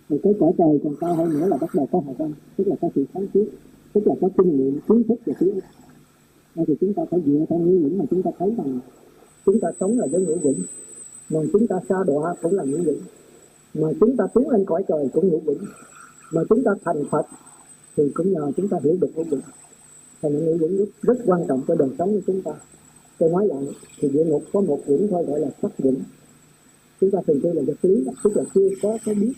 Rồi 0.10 0.20
cái 0.24 0.34
cõi 0.40 0.52
trời 0.58 0.80
còn 0.84 0.94
cao 1.00 1.16
hơn 1.16 1.30
nữa 1.30 1.48
là 1.48 1.58
bắt 1.58 1.70
đầu 1.76 1.88
có 1.92 2.02
hạt 2.06 2.14
tâm 2.18 2.34
tức 2.58 2.68
là 2.68 2.76
có 2.82 2.90
sự 2.96 3.06
sáng 3.14 3.28
suốt. 3.34 3.46
Tức 3.94 4.08
là 4.08 4.16
có 4.22 4.30
kinh 4.38 4.58
nghiệm, 4.58 4.80
kiến 4.90 5.04
thức 5.08 5.20
và 5.26 5.34
kiến 5.40 5.54
ức 5.56 5.62
thì 6.56 6.76
chúng 6.82 6.94
ta 6.94 7.04
phải 7.12 7.20
dựa 7.26 7.46
theo 7.50 7.60
những 7.60 7.98
mà 7.98 8.06
chúng 8.10 8.24
ta 8.24 8.32
thấy 8.40 8.56
rằng 8.58 8.80
chúng 9.46 9.60
ta 9.60 9.70
sống 9.80 10.00
là 10.00 10.08
với 10.12 10.22
ngũ 10.22 10.36
vững 10.36 10.62
mà 11.32 11.40
chúng 11.54 11.68
ta 11.68 11.76
xa 11.90 11.96
đọa 12.08 12.36
cũng 12.42 12.56
là 12.56 12.64
ngũ 12.64 12.78
vững 12.78 13.02
mà 13.74 13.88
chúng 14.00 14.18
ta 14.18 14.28
tiến 14.34 14.50
lên 14.50 14.66
cõi 14.66 14.84
trời 14.88 15.10
cũng 15.14 15.28
ngũ 15.28 15.40
vững 15.40 15.66
mà 16.32 16.42
chúng 16.50 16.64
ta 16.64 16.72
thành 16.86 17.04
phật 17.12 17.26
thì 17.98 18.12
cũng 18.14 18.32
nhờ 18.34 18.52
chúng 18.58 18.68
ta 18.68 18.78
hiểu 18.84 18.98
được 19.02 19.10
ngũ 19.16 19.24
vững 19.24 19.42
thành 20.22 20.46
ngũ 20.46 20.58
vững 20.58 20.78
rất, 20.78 20.86
rất 21.02 21.18
quan 21.26 21.46
trọng 21.48 21.62
cho 21.68 21.76
đời 21.76 21.90
sống 21.98 22.14
của 22.14 22.22
chúng 22.28 22.42
ta. 22.42 22.52
Tôi 23.20 23.30
nói 23.30 23.48
lại 23.48 23.64
thì 24.00 24.10
địa 24.10 24.24
ngục 24.24 24.44
có 24.54 24.62
một 24.62 24.80
vững 24.88 25.08
thôi 25.12 25.26
gọi 25.28 25.40
là 25.40 25.48
sắc 25.62 25.72
vững 25.78 26.00
chúng 27.02 27.12
ta 27.12 27.20
thường 27.28 27.40
kêu 27.44 27.54
là 27.54 27.62
vật 27.68 27.78
lý 27.82 28.06
tức 28.24 28.38
là 28.38 28.44
chưa 28.56 28.70
có 28.82 28.98
cái 29.06 29.16
biết. 29.16 29.34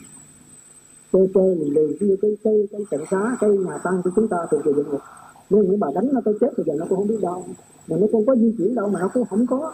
Cơ 1.12 1.20
cơ 1.34 1.56
lì 1.56 1.70
lì 1.70 1.98
như 2.00 2.16
cái 2.22 2.38
cây 2.44 2.68
cái 2.72 2.82
trận 2.92 3.02
cá 3.10 3.38
cây 3.40 3.58
nhà 3.58 3.78
tăng 3.84 4.02
của 4.04 4.10
chúng 4.16 4.28
ta 4.28 4.38
thuộc 4.52 4.62
về 4.66 4.74
địa 4.76 4.84
ngục. 4.92 5.02
Nếu 5.50 5.64
những 5.64 5.80
bà 5.80 5.88
đánh 5.96 6.10
nó 6.14 6.22
tới 6.26 6.34
chết 6.42 6.54
bây 6.58 6.66
giờ 6.66 6.74
nó 6.78 6.86
cũng 6.90 6.98
không 6.98 7.08
biết 7.08 7.22
đâu. 7.22 7.46
Mà 7.88 7.98
nó 7.98 8.08
không 8.12 8.26
có 8.26 8.36
di 8.36 8.56
chuyển 8.58 8.76
đâu 8.76 8.90
mà 8.90 9.00
nó 9.00 9.10
cũng 9.14 9.26
không 9.26 9.48
có 9.48 9.74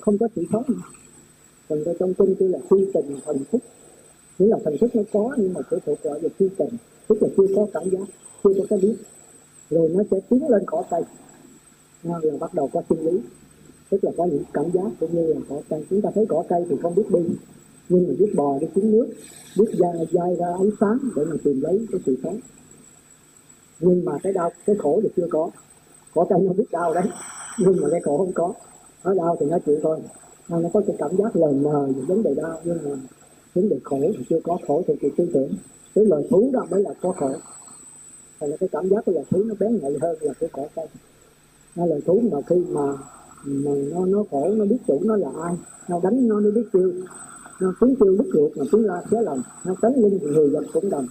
không 0.00 0.18
có 0.18 0.28
sự 0.36 0.44
sống 0.52 0.64
còn 1.68 1.84
ra 1.84 1.92
trong 1.98 2.14
kinh 2.14 2.34
kia 2.34 2.48
là 2.48 2.58
phi 2.70 2.76
tình 2.94 3.16
thần 3.26 3.36
thức. 3.52 3.58
Nghĩa 4.38 4.46
là 4.46 4.58
thần 4.64 4.76
thức 4.80 4.96
nó 4.96 5.02
có 5.12 5.34
nhưng 5.38 5.52
mà 5.54 5.60
sẽ 5.70 5.76
thuộc 5.86 6.02
gọi 6.02 6.22
là 6.22 6.28
phi 6.38 6.48
tình 6.58 6.68
tức 7.08 7.22
là 7.22 7.28
chưa 7.36 7.46
có 7.56 7.66
cảm 7.72 7.90
giác 7.90 8.08
chưa 8.44 8.50
có 8.58 8.64
cái 8.70 8.78
biết. 8.78 8.96
Rồi 9.70 9.88
nó 9.94 10.02
sẽ 10.10 10.20
tiến 10.30 10.48
lên 10.48 10.62
cỏ 10.66 10.84
cây. 10.90 11.02
Là 12.02 12.18
bắt 12.40 12.54
đầu 12.54 12.70
có 12.72 12.82
sinh 12.88 13.06
lý 13.06 13.20
tức 13.90 14.04
là 14.04 14.10
có 14.16 14.24
những 14.24 14.42
cảm 14.52 14.70
giác 14.72 14.90
cũng 15.00 15.14
như 15.14 15.26
là 15.26 15.40
cỏ 15.48 15.60
cây. 15.68 15.84
Chúng 15.90 16.02
ta 16.02 16.10
thấy 16.14 16.26
cỏ 16.28 16.44
cây 16.48 16.64
thì 16.68 16.76
không 16.82 16.94
biết 16.94 17.10
đi 17.10 17.20
nhưng 17.88 18.08
mà 18.08 18.14
biết 18.18 18.32
bò 18.36 18.58
đi 18.60 18.66
xuống 18.74 18.92
nước 18.92 19.06
biết 19.58 19.66
dai, 19.78 20.06
dai 20.12 20.36
ra 20.36 20.46
ánh 20.46 20.70
sáng 20.80 20.98
để 21.16 21.24
mà 21.24 21.36
tìm 21.44 21.60
lấy 21.60 21.86
cái 21.92 22.00
sự 22.06 22.16
sống. 22.22 22.40
Nhưng 23.80 24.04
mà 24.04 24.12
cái 24.22 24.32
đau 24.32 24.50
cái 24.66 24.76
khổ 24.78 25.00
thì 25.02 25.08
chưa 25.16 25.26
có. 25.30 25.50
Cỏ 26.14 26.26
cây 26.28 26.38
nó 26.42 26.52
biết 26.52 26.64
đau 26.70 26.94
đấy 26.94 27.04
nhưng 27.58 27.76
mà 27.80 27.88
cái 27.90 28.00
khổ 28.00 28.18
không 28.18 28.32
có. 28.32 28.52
Nó 29.04 29.14
đau 29.14 29.36
thì 29.40 29.46
nó 29.46 29.58
chịu 29.66 29.78
thôi. 29.82 29.98
Ờ, 30.48 30.60
nó 30.60 30.68
có 30.72 30.82
cái 30.86 30.96
cảm 30.98 31.16
giác 31.16 31.36
lờ 31.36 31.52
mờ 31.52 31.86
về 31.86 32.02
vấn 32.08 32.22
đề 32.22 32.34
đau, 32.34 32.60
nhưng 32.64 32.78
mà 32.84 32.90
vấn 33.54 33.68
đề 33.68 33.78
khổ 33.84 33.98
thì 34.00 34.24
chưa 34.30 34.40
có, 34.44 34.58
khổ 34.66 34.82
thì 34.86 34.94
thì 35.00 35.08
tư 35.16 35.28
tưởng. 35.34 35.50
Cái 35.94 36.04
lời 36.04 36.26
thú 36.30 36.50
đó 36.52 36.66
mới 36.70 36.82
là 36.82 36.90
có 37.02 37.12
khổ. 37.12 37.30
Hay 38.40 38.48
là 38.48 38.56
cái 38.56 38.68
cảm 38.72 38.88
giác 38.88 39.04
của 39.04 39.12
lời 39.12 39.24
thú 39.30 39.42
nó 39.44 39.54
bén 39.60 39.78
nhạy 39.82 39.92
hơn 40.02 40.16
là 40.20 40.32
cái 40.40 40.50
cỏ 40.52 40.66
cây 40.74 40.86
nó 41.76 41.86
lời 41.86 42.00
thú 42.06 42.20
mà 42.32 42.38
khi 42.46 42.56
mà 42.70 42.92
mà 43.44 43.70
nó 43.90 44.06
nó 44.06 44.24
khổ, 44.30 44.48
nó 44.48 44.64
biết 44.64 44.76
chủ 44.86 45.00
nó 45.02 45.16
là 45.16 45.28
ai, 45.42 45.54
nó 45.88 46.00
đánh 46.02 46.28
nó 46.28 46.40
nó 46.40 46.50
biết 46.50 46.66
kêu 46.72 46.92
nó 47.60 47.72
tiếng 47.80 47.94
kêu 48.00 48.16
đứt 48.18 48.30
ruột 48.34 48.56
mà 48.56 48.64
tiếng 48.72 48.84
la 48.84 49.02
xé 49.10 49.22
lòng, 49.22 49.42
nó 49.64 49.74
tấn 49.82 49.92
linh 49.96 50.18
thì 50.20 50.26
người 50.26 50.48
vật 50.48 50.64
cũng 50.72 50.90
đồng. 50.90 51.06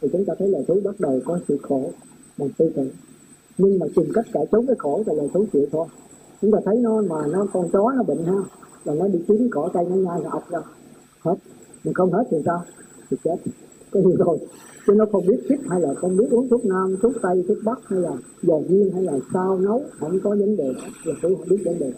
Thì 0.00 0.08
chúng 0.12 0.24
ta 0.24 0.34
thấy 0.38 0.48
lời 0.48 0.64
thú 0.68 0.80
bắt 0.84 1.00
đầu 1.00 1.20
có 1.24 1.38
sự 1.48 1.58
khổ, 1.62 1.90
bằng 2.38 2.48
tư 2.58 2.72
tưởng. 2.76 2.90
Nhưng 3.58 3.78
mà 3.78 3.86
tìm 3.96 4.06
cách 4.14 4.26
cải 4.32 4.46
trốn 4.52 4.66
cái 4.66 4.76
khổ 4.78 5.02
thì 5.06 5.12
lời 5.16 5.28
thú 5.34 5.44
chịu 5.52 5.66
thôi. 5.72 5.86
Chúng 6.40 6.50
ta 6.50 6.58
thấy 6.64 6.76
nó 6.76 7.02
mà 7.02 7.26
nó 7.26 7.46
con 7.52 7.68
chó 7.72 7.92
nó 7.96 8.02
bệnh 8.02 8.24
ha 8.24 8.38
là 8.84 8.94
nó 8.94 9.08
đi 9.08 9.18
kiếm 9.28 9.48
cỏ 9.50 9.70
cây 9.74 9.84
nó 9.90 9.96
nhai 9.96 10.20
nó 10.24 10.30
ọc 10.30 10.50
ra. 10.50 10.58
Hết. 11.20 11.34
Mình 11.84 11.94
không 11.94 12.12
hết 12.12 12.24
thì 12.30 12.36
sao? 12.44 12.62
Thì 13.10 13.16
chết. 13.24 13.36
Cái 13.92 14.02
gì 14.02 14.12
rồi? 14.18 14.38
Chứ 14.86 14.92
nó 14.96 15.06
không 15.12 15.26
biết 15.26 15.40
thích 15.48 15.60
hay 15.68 15.80
là 15.80 15.94
không 15.94 16.16
biết 16.16 16.26
uống 16.30 16.48
thuốc 16.48 16.64
nam, 16.64 16.96
thuốc 17.02 17.12
tây, 17.22 17.44
thuốc 17.48 17.58
bắc 17.64 17.78
hay 17.84 18.00
là 18.00 18.12
dò 18.42 18.58
viên 18.68 18.92
hay 18.92 19.02
là 19.02 19.12
sao 19.32 19.58
nấu. 19.58 19.82
Không 19.98 20.20
có 20.20 20.30
vấn 20.30 20.56
đề. 20.56 20.74
Là 21.04 21.14
tôi 21.22 21.36
không 21.36 21.48
biết 21.48 21.62
vấn 21.64 21.78
đề. 21.78 21.92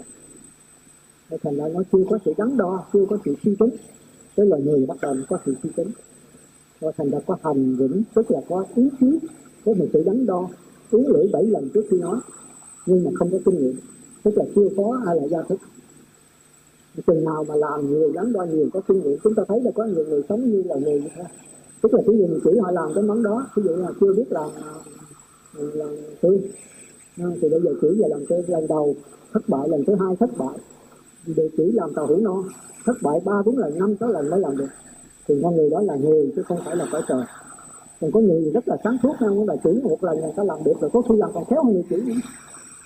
Thế 1.30 1.36
thành 1.42 1.56
ra 1.56 1.68
nó 1.68 1.82
chưa 1.92 2.04
có 2.10 2.18
sự 2.24 2.32
đắn 2.38 2.56
đo, 2.56 2.84
chưa 2.92 3.06
có 3.10 3.18
sự 3.24 3.34
suy 3.44 3.56
tính. 3.56 3.70
Cái 4.36 4.46
là 4.46 4.56
người 4.56 4.86
bắt 4.86 4.96
đầu 5.02 5.16
có 5.28 5.38
sự 5.46 5.54
suy 5.62 5.70
tính. 5.76 5.88
Và 6.80 6.92
thành 6.96 7.10
ra 7.10 7.18
có 7.26 7.36
hành 7.42 7.76
vững 7.76 8.02
tức 8.14 8.30
là 8.30 8.40
có 8.48 8.64
ý 8.74 8.88
chí, 9.00 9.18
có 9.64 9.72
một 9.74 9.86
sự 9.92 10.02
đắn 10.06 10.26
đo. 10.26 10.48
Uống 10.90 11.08
lưỡi 11.08 11.26
bảy 11.32 11.46
lần 11.46 11.68
trước 11.74 11.84
khi 11.90 11.98
nói, 11.98 12.18
nhưng 12.86 13.04
mà 13.04 13.10
không 13.14 13.30
có 13.30 13.38
kinh 13.44 13.58
nghiệm. 13.58 13.76
Tức 14.22 14.38
là 14.38 14.44
chưa 14.54 14.68
có 14.76 15.00
ai 15.06 15.16
là 15.16 15.26
gia 15.28 15.42
thức 15.42 15.58
chừng 17.06 17.24
nào 17.24 17.44
mà 17.48 17.54
làm 17.54 17.90
nhiều 17.90 18.12
lắm, 18.12 18.32
đo 18.32 18.42
nhiều, 18.42 18.68
có 18.72 18.80
kinh 18.88 19.02
nghiệm 19.02 19.18
chúng 19.24 19.34
ta 19.34 19.42
thấy 19.48 19.60
là 19.60 19.70
có 19.74 19.84
nhiều 19.84 20.04
người 20.08 20.22
sống 20.28 20.50
như 20.50 20.62
là 20.66 20.76
người 20.76 21.00
như 21.00 21.08
thế. 21.16 21.22
Tức 21.82 21.94
là 21.94 22.00
ví 22.06 22.18
dụ 22.18 22.26
mình 22.26 22.40
chỉ 22.44 22.58
họ 22.58 22.70
làm 22.70 22.88
cái 22.94 23.04
món 23.04 23.22
đó 23.22 23.46
ví 23.56 23.62
dụ 23.66 23.76
là 23.76 23.88
chưa 24.00 24.14
biết 24.14 24.24
làm 24.30 24.50
làm 25.54 25.88
tương 26.20 26.40
thì 27.18 27.48
bây 27.48 27.60
giờ 27.60 27.70
chỉ 27.80 27.88
về 27.98 28.08
làm 28.08 28.26
cái 28.28 28.44
lần 28.46 28.66
đầu, 28.66 28.94
thất 29.32 29.48
bại, 29.48 29.68
lần 29.68 29.84
thứ 29.84 29.94
hai 29.94 30.16
thất 30.16 30.30
bại. 30.38 30.58
Để 31.36 31.48
chỉ 31.56 31.72
làm 31.72 31.94
tàu 31.94 32.06
hủ 32.06 32.16
non 32.16 32.42
thất 32.86 32.96
bại 33.02 33.20
ba 33.24 33.42
bốn 33.46 33.58
lần, 33.58 33.78
năm 33.78 33.94
sáu 34.00 34.08
lần 34.08 34.30
mới 34.30 34.40
làm 34.40 34.56
được. 34.56 34.68
Thì 35.28 35.34
con 35.42 35.56
người 35.56 35.70
đó 35.70 35.80
là 35.80 35.96
người, 35.96 36.32
chứ 36.36 36.42
không 36.42 36.58
phải 36.64 36.76
là 36.76 36.86
cõi 36.92 37.02
trời. 37.08 37.22
Còn 38.00 38.12
có 38.12 38.20
người 38.20 38.50
rất 38.54 38.68
là 38.68 38.76
sáng 38.84 38.96
suốt 39.02 39.14
hơn 39.18 39.46
là 39.48 39.56
chỉ 39.64 39.70
một 39.82 40.04
lần 40.04 40.20
người 40.20 40.32
ta 40.36 40.44
làm 40.44 40.64
được, 40.64 40.72
rồi 40.80 40.90
có 40.92 41.02
khi 41.02 41.14
làm 41.18 41.30
còn 41.34 41.44
khéo 41.44 41.64
hơn 41.64 41.74
người 41.74 41.84
chỉ 41.90 41.96
nữa. 41.96 42.14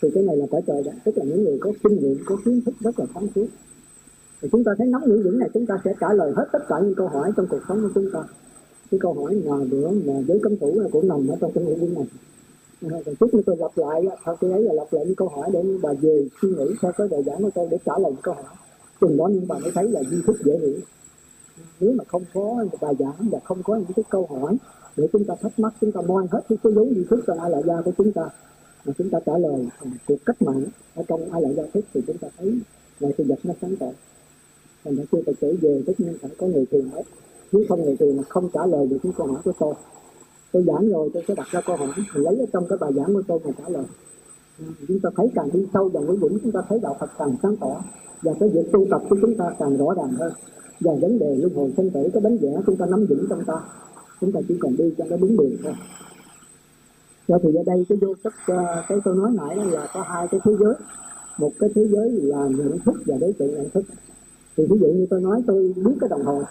Thì 0.02 0.10
cái 0.14 0.22
này 0.22 0.36
là 0.36 0.46
cõi 0.50 0.62
trời 0.66 0.82
đó, 0.82 0.92
tức 1.04 1.18
là 1.18 1.24
những 1.24 1.44
người 1.44 1.58
có 1.60 1.72
kinh 1.84 1.98
nghiệm, 1.98 2.18
có 2.26 2.36
kiến 2.44 2.60
thức 2.66 2.74
rất 2.80 2.98
là 2.98 3.06
sáng 3.14 3.26
suốt 3.34 3.46
thì 4.42 4.49
chúng 4.52 4.64
ta 4.64 4.73
thấy 4.78 4.87
nắm 4.87 5.02
những 5.07 5.23
vững 5.23 5.38
này, 5.38 5.49
chúng 5.54 5.66
ta 5.66 5.75
sẽ 5.85 5.95
trả 6.00 6.12
lời 6.12 6.33
hết 6.37 6.45
tất 6.52 6.62
cả 6.68 6.76
những 6.83 6.95
câu 6.95 7.09
hỏi 7.09 7.33
trong 7.37 7.47
cuộc 7.50 7.61
sống 7.68 7.83
của 7.83 7.90
chúng 7.95 8.11
ta. 8.12 8.21
Cái 8.90 9.00
câu 9.00 9.12
hỏi 9.12 9.42
mà 9.47 9.57
bữa 9.71 9.90
mà 9.90 10.14
giới 10.28 10.40
cấm 10.42 10.57
thủ 10.57 10.83
cũng 10.92 11.09
nằm 11.09 11.28
ở 11.28 11.37
trong 11.40 11.52
cái 11.52 11.64
nội 11.64 11.76
dung 11.80 11.95
này 11.95 12.07
rồi 12.80 13.02
chút 13.21 13.35
nữa 13.35 13.42
tôi 13.47 13.57
lặp 13.57 13.78
lại 13.78 14.02
sau 14.25 14.37
khi 14.37 14.50
ấy 14.50 14.62
là 14.62 14.73
lặp 14.73 14.92
lại 14.92 15.04
những 15.07 15.14
câu 15.14 15.28
hỏi 15.28 15.50
để 15.52 15.62
bà 15.83 15.92
về 16.00 16.28
suy 16.42 16.49
nghĩ 16.49 16.64
theo 16.83 16.92
cái 16.92 17.09
bài 17.09 17.23
giảng 17.23 17.42
của 17.42 17.50
tôi 17.54 17.68
để 17.71 17.78
trả 17.85 17.92
lời 17.99 18.12
những 18.12 18.23
câu 18.23 18.35
hỏi. 18.35 18.54
Từng 19.00 19.16
đó 19.16 19.28
nhưng 19.33 19.49
bà 19.49 19.59
mới 19.59 19.71
thấy 19.75 19.88
là 19.88 20.02
di 20.11 20.16
thức 20.26 20.37
dễ 20.45 20.59
hiểu. 20.59 20.78
Nếu 21.80 21.92
mà 21.92 22.04
không 22.09 22.23
có 22.35 22.64
bài 22.80 22.95
giảng 22.99 23.28
và 23.30 23.38
không 23.45 23.62
có 23.62 23.76
những 23.76 23.92
cái 23.97 24.04
câu 24.11 24.26
hỏi 24.26 24.57
để 24.97 25.09
chúng 25.12 25.25
ta 25.25 25.35
thắc 25.42 25.59
mắc, 25.59 25.75
chúng 25.80 25.92
ta 25.92 26.00
moi 26.00 26.26
hết 26.30 26.40
cái 26.49 26.59
số 26.64 26.71
vốn 26.75 26.95
di 26.95 27.04
thức 27.11 27.21
cho 27.26 27.35
ai 27.40 27.50
lại 27.50 27.62
gia 27.66 27.83
của 27.83 27.92
chúng 27.99 28.12
ta, 28.12 28.23
mà 28.85 28.92
chúng 28.99 29.11
ta 29.11 29.18
trả 29.26 29.38
lời 29.38 29.66
à, 29.78 29.90
cuộc 30.07 30.16
cách 30.26 30.42
mạng 30.42 30.64
ở 30.95 31.02
trong 31.09 31.33
ai 31.33 31.42
lại 31.42 31.54
gia 31.54 31.62
thức 31.75 31.85
thì 31.95 32.00
chúng 32.07 32.18
ta 32.18 32.28
thấy 32.38 32.59
là 33.00 33.09
sự 33.18 33.25
vật 33.28 33.38
nó 33.45 33.54
sáng 33.61 33.76
tạo 33.76 33.92
thành 34.85 34.97
ra 34.97 35.04
chưa 35.12 35.18
phải 35.26 35.35
trở 35.40 35.52
về, 35.61 35.82
tất 35.87 35.92
nhiên 35.99 36.14
phải 36.20 36.30
có 36.38 36.47
người 36.47 36.66
thiền 36.70 36.88
hết. 36.88 37.02
Nếu 37.52 37.64
không 37.68 37.85
người 37.85 37.97
thiền 37.97 38.16
mà 38.16 38.23
không 38.28 38.49
trả 38.52 38.66
lời 38.66 38.87
được 38.87 38.99
những 39.02 39.12
câu 39.12 39.26
hỏi 39.26 39.42
của 39.44 39.52
tôi. 39.58 39.75
Tôi 40.52 40.64
giảng 40.66 40.88
rồi, 40.88 41.11
tôi 41.14 41.23
sẽ 41.28 41.35
đặt 41.35 41.47
ra 41.50 41.61
câu 41.61 41.76
hỏi. 41.76 41.88
Mình 41.97 42.25
lấy 42.25 42.38
ở 42.38 42.47
trong 42.52 42.68
cái 42.68 42.78
bài 42.78 42.92
giảng 42.97 43.14
của 43.14 43.23
tôi 43.28 43.38
mà 43.44 43.50
trả 43.58 43.68
lời. 43.68 43.85
Chúng 44.88 45.00
ta 45.00 45.11
thấy 45.16 45.30
càng 45.35 45.49
đi 45.52 45.66
sâu 45.75 45.88
vào 45.88 46.02
vững 46.02 46.20
vững, 46.20 46.38
chúng 46.42 46.52
ta 46.52 46.61
thấy 46.68 46.78
đạo 46.82 46.97
Phật 47.00 47.11
càng 47.18 47.37
sáng 47.42 47.56
tỏ. 47.56 47.82
Và 48.23 48.32
cái 48.40 48.49
việc 48.49 48.73
tu 48.73 48.87
tập 48.90 49.02
của 49.11 49.16
chúng 49.20 49.37
ta 49.37 49.44
càng 49.58 49.76
rõ 49.76 49.94
ràng 49.97 50.12
hơn. 50.12 50.32
Và 50.80 50.92
vấn 51.00 51.18
đề 51.18 51.37
luân 51.37 51.54
hồi 51.54 51.73
sinh 51.76 51.90
tử, 51.90 52.08
cái 52.12 52.20
bánh 52.20 52.38
vẽ 52.38 52.49
chúng 52.66 52.76
ta 52.76 52.87
nắm 52.87 53.06
vững 53.08 53.26
trong 53.30 53.44
ta. 53.44 53.54
Chúng 54.20 54.32
ta 54.32 54.40
chỉ 54.49 54.54
cần 54.61 54.76
đi 54.76 54.94
cho 54.99 55.04
nó 55.11 55.16
đúng 55.16 55.37
đường 55.37 55.56
thôi. 55.62 55.73
Do 57.28 57.38
thì 57.42 57.54
ở 57.54 57.62
đây 57.66 57.87
cái 57.88 57.99
vô 58.00 58.14
thức 58.25 58.32
ờ, 58.47 58.85
cái 58.88 58.99
tôi 59.04 59.16
nói 59.16 59.30
nãy 59.35 59.66
là 59.66 59.88
có 59.94 60.02
hai 60.02 60.28
cái 60.28 60.40
thế 60.44 60.52
giới. 60.61 60.75
Một 61.38 61.52
cái 61.58 61.70
thế 61.75 61.88
giới 61.88 62.11
là 62.11 62.49
nhận 62.49 62.78
thức 62.78 63.02
và 63.06 63.16
đối 63.20 63.32
tượng 63.32 63.54
nhận 63.54 63.70
thức 63.70 63.85
thì 64.58 64.66
ví 64.70 64.78
dụ 64.80 64.86
như 64.86 65.06
tôi 65.10 65.20
nói 65.20 65.42
tôi 65.46 65.74
biết 65.76 65.96
cái 66.00 66.08
đồng 66.08 66.24
hồ, 66.24 66.42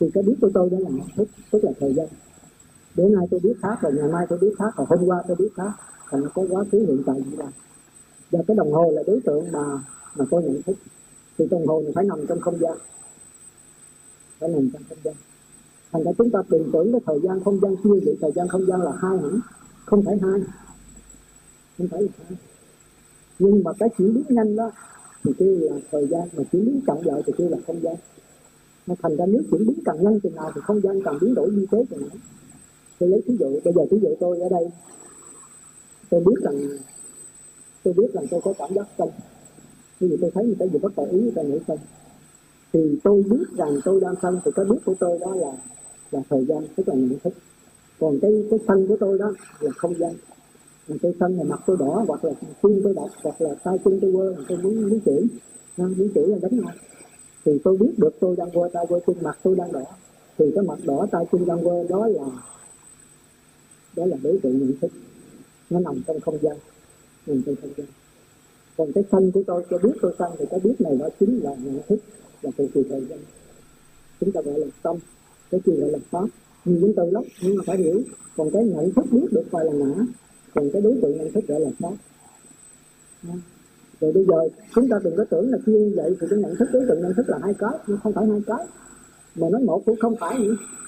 thì 0.00 0.10
cái 0.14 0.22
biết 0.22 0.34
của 0.40 0.50
tôi 0.54 0.70
đó 0.70 0.78
là 0.78 0.90
nhận 0.90 1.06
thức 1.16 1.28
tức 1.50 1.64
là 1.64 1.72
thời 1.80 1.94
gian. 1.94 2.06
Bữa 2.96 3.08
nay 3.08 3.26
tôi 3.30 3.40
biết 3.40 3.54
khác 3.62 3.78
rồi, 3.82 3.92
ngày 3.92 4.08
mai 4.08 4.26
tôi 4.28 4.38
biết 4.38 4.54
khác 4.58 4.76
rồi 4.76 4.86
hôm 4.90 5.04
qua 5.04 5.22
tôi 5.28 5.36
biết 5.36 5.50
khác 5.56 5.72
còn 6.10 6.22
nó 6.22 6.30
có 6.34 6.42
quá 6.50 6.64
khứ, 6.72 6.78
hiện 6.78 7.02
tại 7.06 7.16
gì 7.30 7.36
là 7.36 7.46
và 8.30 8.38
cái 8.48 8.56
đồng 8.56 8.72
hồ 8.72 8.90
là 8.94 9.02
đối 9.06 9.20
tượng 9.20 9.52
mà 9.52 9.64
mà 10.16 10.24
tôi 10.30 10.42
nhận 10.42 10.62
thức. 10.62 10.76
Thì 11.38 11.46
đồng 11.50 11.66
hồ 11.66 11.80
này 11.82 11.92
phải 11.94 12.04
nằm 12.04 12.18
trong 12.28 12.40
không 12.40 12.58
gian. 12.60 12.78
Phải 14.38 14.48
nằm 14.48 14.70
trong 14.72 14.82
không 14.88 14.98
gian. 15.04 15.14
Thành 15.92 16.02
ra 16.04 16.12
chúng 16.18 16.30
ta 16.30 16.38
tưởng 16.48 16.70
tưởng 16.72 16.92
cái 16.92 17.00
thời 17.06 17.20
gian 17.22 17.44
không 17.44 17.60
gian 17.60 17.76
chia 17.76 18.00
vậy 18.04 18.16
thời 18.20 18.32
gian 18.32 18.48
không 18.48 18.66
gian 18.66 18.82
là 18.82 18.92
hai 19.02 19.18
hẳn. 19.18 19.40
Không 19.84 20.02
phải 20.02 20.18
hai. 20.22 20.40
Không 21.78 21.88
phải 21.90 22.02
là 22.02 22.08
hai. 22.18 22.38
Nhưng 23.38 23.64
mà 23.64 23.72
cái 23.78 23.88
chuyển 23.98 24.14
biến 24.14 24.24
nhanh 24.28 24.56
đó 24.56 24.70
thì 25.24 25.32
kêu 25.38 25.58
là 25.60 25.76
thời 25.90 26.06
gian 26.06 26.28
mà 26.36 26.42
chuyển 26.52 26.64
biến 26.64 26.80
chậm 26.86 26.96
lại 27.04 27.22
thì 27.26 27.32
kêu 27.38 27.48
là 27.48 27.58
không 27.66 27.80
gian. 27.82 27.94
Nó 28.86 28.94
thành 29.02 29.16
ra 29.16 29.26
nếu 29.26 29.42
chuyển 29.50 29.66
biến 29.66 29.78
càng 29.84 30.04
nhanh 30.04 30.20
chừng 30.20 30.34
nào 30.34 30.52
thì 30.54 30.60
không 30.64 30.80
gian 30.80 31.02
càng 31.04 31.18
biến 31.20 31.34
đổi 31.34 31.50
như 31.50 31.66
thế 31.70 31.84
chừng 31.90 32.00
nào 32.00 32.16
tôi 32.98 33.08
lấy 33.08 33.22
ví 33.26 33.36
dụ, 33.40 33.60
bây 33.64 33.74
giờ 33.74 33.82
ví 33.90 33.98
dụ 34.02 34.14
tôi 34.20 34.40
ở 34.40 34.48
đây. 34.48 34.64
Tôi 36.10 36.20
biết 36.20 36.42
rằng 36.42 36.56
tôi 37.82 37.94
biết 37.94 38.14
rằng 38.14 38.24
tôi 38.30 38.40
có 38.44 38.52
cảm 38.58 38.74
giác 38.74 38.86
sân 38.98 39.08
ví 40.00 40.08
dụ 40.08 40.16
tôi 40.20 40.30
thấy 40.34 40.44
người 40.44 40.56
ta 40.58 40.66
vừa 40.72 40.78
bất 40.78 40.96
ý, 40.96 41.20
người 41.20 41.32
ta 41.34 41.42
nổi 41.42 41.60
sân 41.68 41.78
thì 42.72 42.98
tôi 43.04 43.22
biết 43.22 43.44
rằng 43.56 43.80
tôi 43.84 44.00
đang 44.00 44.14
sân 44.22 44.40
thì 44.44 44.50
cái 44.54 44.64
biết 44.64 44.78
của 44.84 44.94
tôi 45.00 45.18
đó 45.18 45.34
là 45.34 45.52
là 46.12 46.20
thời 46.30 46.44
gian, 46.44 46.66
tức 46.76 46.88
là 46.88 46.94
nhận 46.94 47.18
thức. 47.18 47.34
Còn 48.00 48.18
cái 48.22 48.46
cái 48.50 48.58
sân 48.68 48.86
của 48.88 48.96
tôi 49.00 49.18
đó 49.18 49.32
là 49.60 49.70
không 49.76 49.94
gian 49.98 50.12
là 50.86 50.96
tôi 51.02 51.14
sân 51.20 51.36
là 51.36 51.44
mặt 51.44 51.60
tôi 51.66 51.76
đỏ, 51.80 52.04
hoặc 52.08 52.24
là 52.24 52.32
tim 52.62 52.80
tôi 52.84 52.94
đập 52.94 53.08
hoặc 53.22 53.40
là 53.40 53.54
tay 53.54 53.78
chân 53.84 53.98
tôi 54.00 54.12
quơ 54.12 54.34
tôi 54.48 54.58
muốn 54.58 54.82
muốn 54.82 55.00
chửi 55.04 55.22
muốn 55.76 56.08
chửi 56.14 56.26
là 56.26 56.38
đánh 56.42 56.60
nhau. 56.60 56.72
Thì 57.44 57.52
tôi 57.64 57.76
biết 57.76 57.92
được 57.96 58.14
tôi 58.20 58.36
đang 58.36 58.50
quơ 58.50 58.68
tay 58.72 58.86
quơ 58.88 59.00
chân 59.06 59.16
mặt 59.22 59.38
tôi 59.42 59.56
đang 59.56 59.72
đỏ. 59.72 59.84
Thì 60.38 60.44
cái 60.54 60.64
mặt 60.64 60.78
đỏ 60.84 61.06
tay 61.12 61.24
chân 61.32 61.46
đang 61.46 61.64
quơ, 61.64 61.84
đó 61.88 62.06
là 62.06 62.24
đó 63.96 64.06
là 64.06 64.16
đối 64.22 64.38
tượng 64.42 64.58
nhận 64.58 64.72
thức. 64.80 64.90
Nó 65.70 65.80
nằm 65.80 66.02
trong 66.06 66.20
không 66.20 66.38
gian, 66.42 66.56
nằm 67.26 67.42
trong 67.46 67.54
không 67.62 67.70
gian. 67.76 67.86
Còn 68.76 68.92
cái 68.92 69.04
sân 69.12 69.32
của 69.32 69.42
tôi, 69.46 69.64
cho 69.70 69.78
biết 69.78 69.92
tôi 70.02 70.14
sân 70.18 70.32
thì 70.38 70.44
cái 70.50 70.60
biết 70.60 70.80
này 70.80 70.96
nó 71.00 71.08
chính 71.20 71.40
là 71.42 71.54
nhận 71.54 71.80
thức 71.88 71.98
là 72.42 72.50
từ 72.56 72.68
từ 72.74 72.82
thời 72.88 73.00
gian. 73.00 73.18
Chúng 74.20 74.32
ta 74.32 74.40
gọi 74.40 74.58
là 74.58 74.66
tâm, 74.82 74.96
cái 75.50 75.60
gì 75.66 75.72
gọi 75.80 75.90
là 75.90 75.98
pháp. 76.10 76.26
Nhìn 76.64 76.80
những 76.80 76.92
từ 76.96 77.10
lắm, 77.10 77.22
nhưng 77.42 77.56
mà 77.56 77.64
phải 77.66 77.76
hiểu, 77.76 78.02
còn 78.36 78.50
cái 78.50 78.64
nhận 78.64 78.92
thức 78.92 79.04
biết 79.10 79.26
được 79.30 79.50
gọi 79.50 79.64
là 79.64 79.72
ngã 79.72 79.94
còn 80.54 80.70
cái 80.72 80.82
đối 80.82 80.98
tượng 81.02 81.16
nhận 81.16 81.32
thức 81.32 81.46
gọi 81.48 81.60
là 81.60 81.70
pháp 81.78 81.92
rồi 84.00 84.12
bây 84.12 84.24
giờ 84.24 84.48
chúng 84.74 84.88
ta 84.88 84.96
đừng 85.04 85.16
có 85.16 85.24
tưởng 85.24 85.50
là 85.50 85.58
khi 85.66 85.72
như 85.72 85.92
vậy 85.96 86.16
thì 86.20 86.26
cái 86.30 86.38
nhận 86.38 86.56
thức 86.56 86.68
đối 86.72 86.84
tượng 86.88 87.02
nhận 87.02 87.14
thức 87.14 87.28
là 87.28 87.38
hai 87.42 87.54
cái 87.54 87.70
nhưng 87.86 87.98
không 88.02 88.12
phải 88.12 88.26
hai 88.26 88.40
cái. 88.46 88.66
Mà 89.34 89.48
nói 89.48 89.62
một 89.62 89.82
cũng 89.86 89.96
không 90.00 90.16
phải 90.20 90.38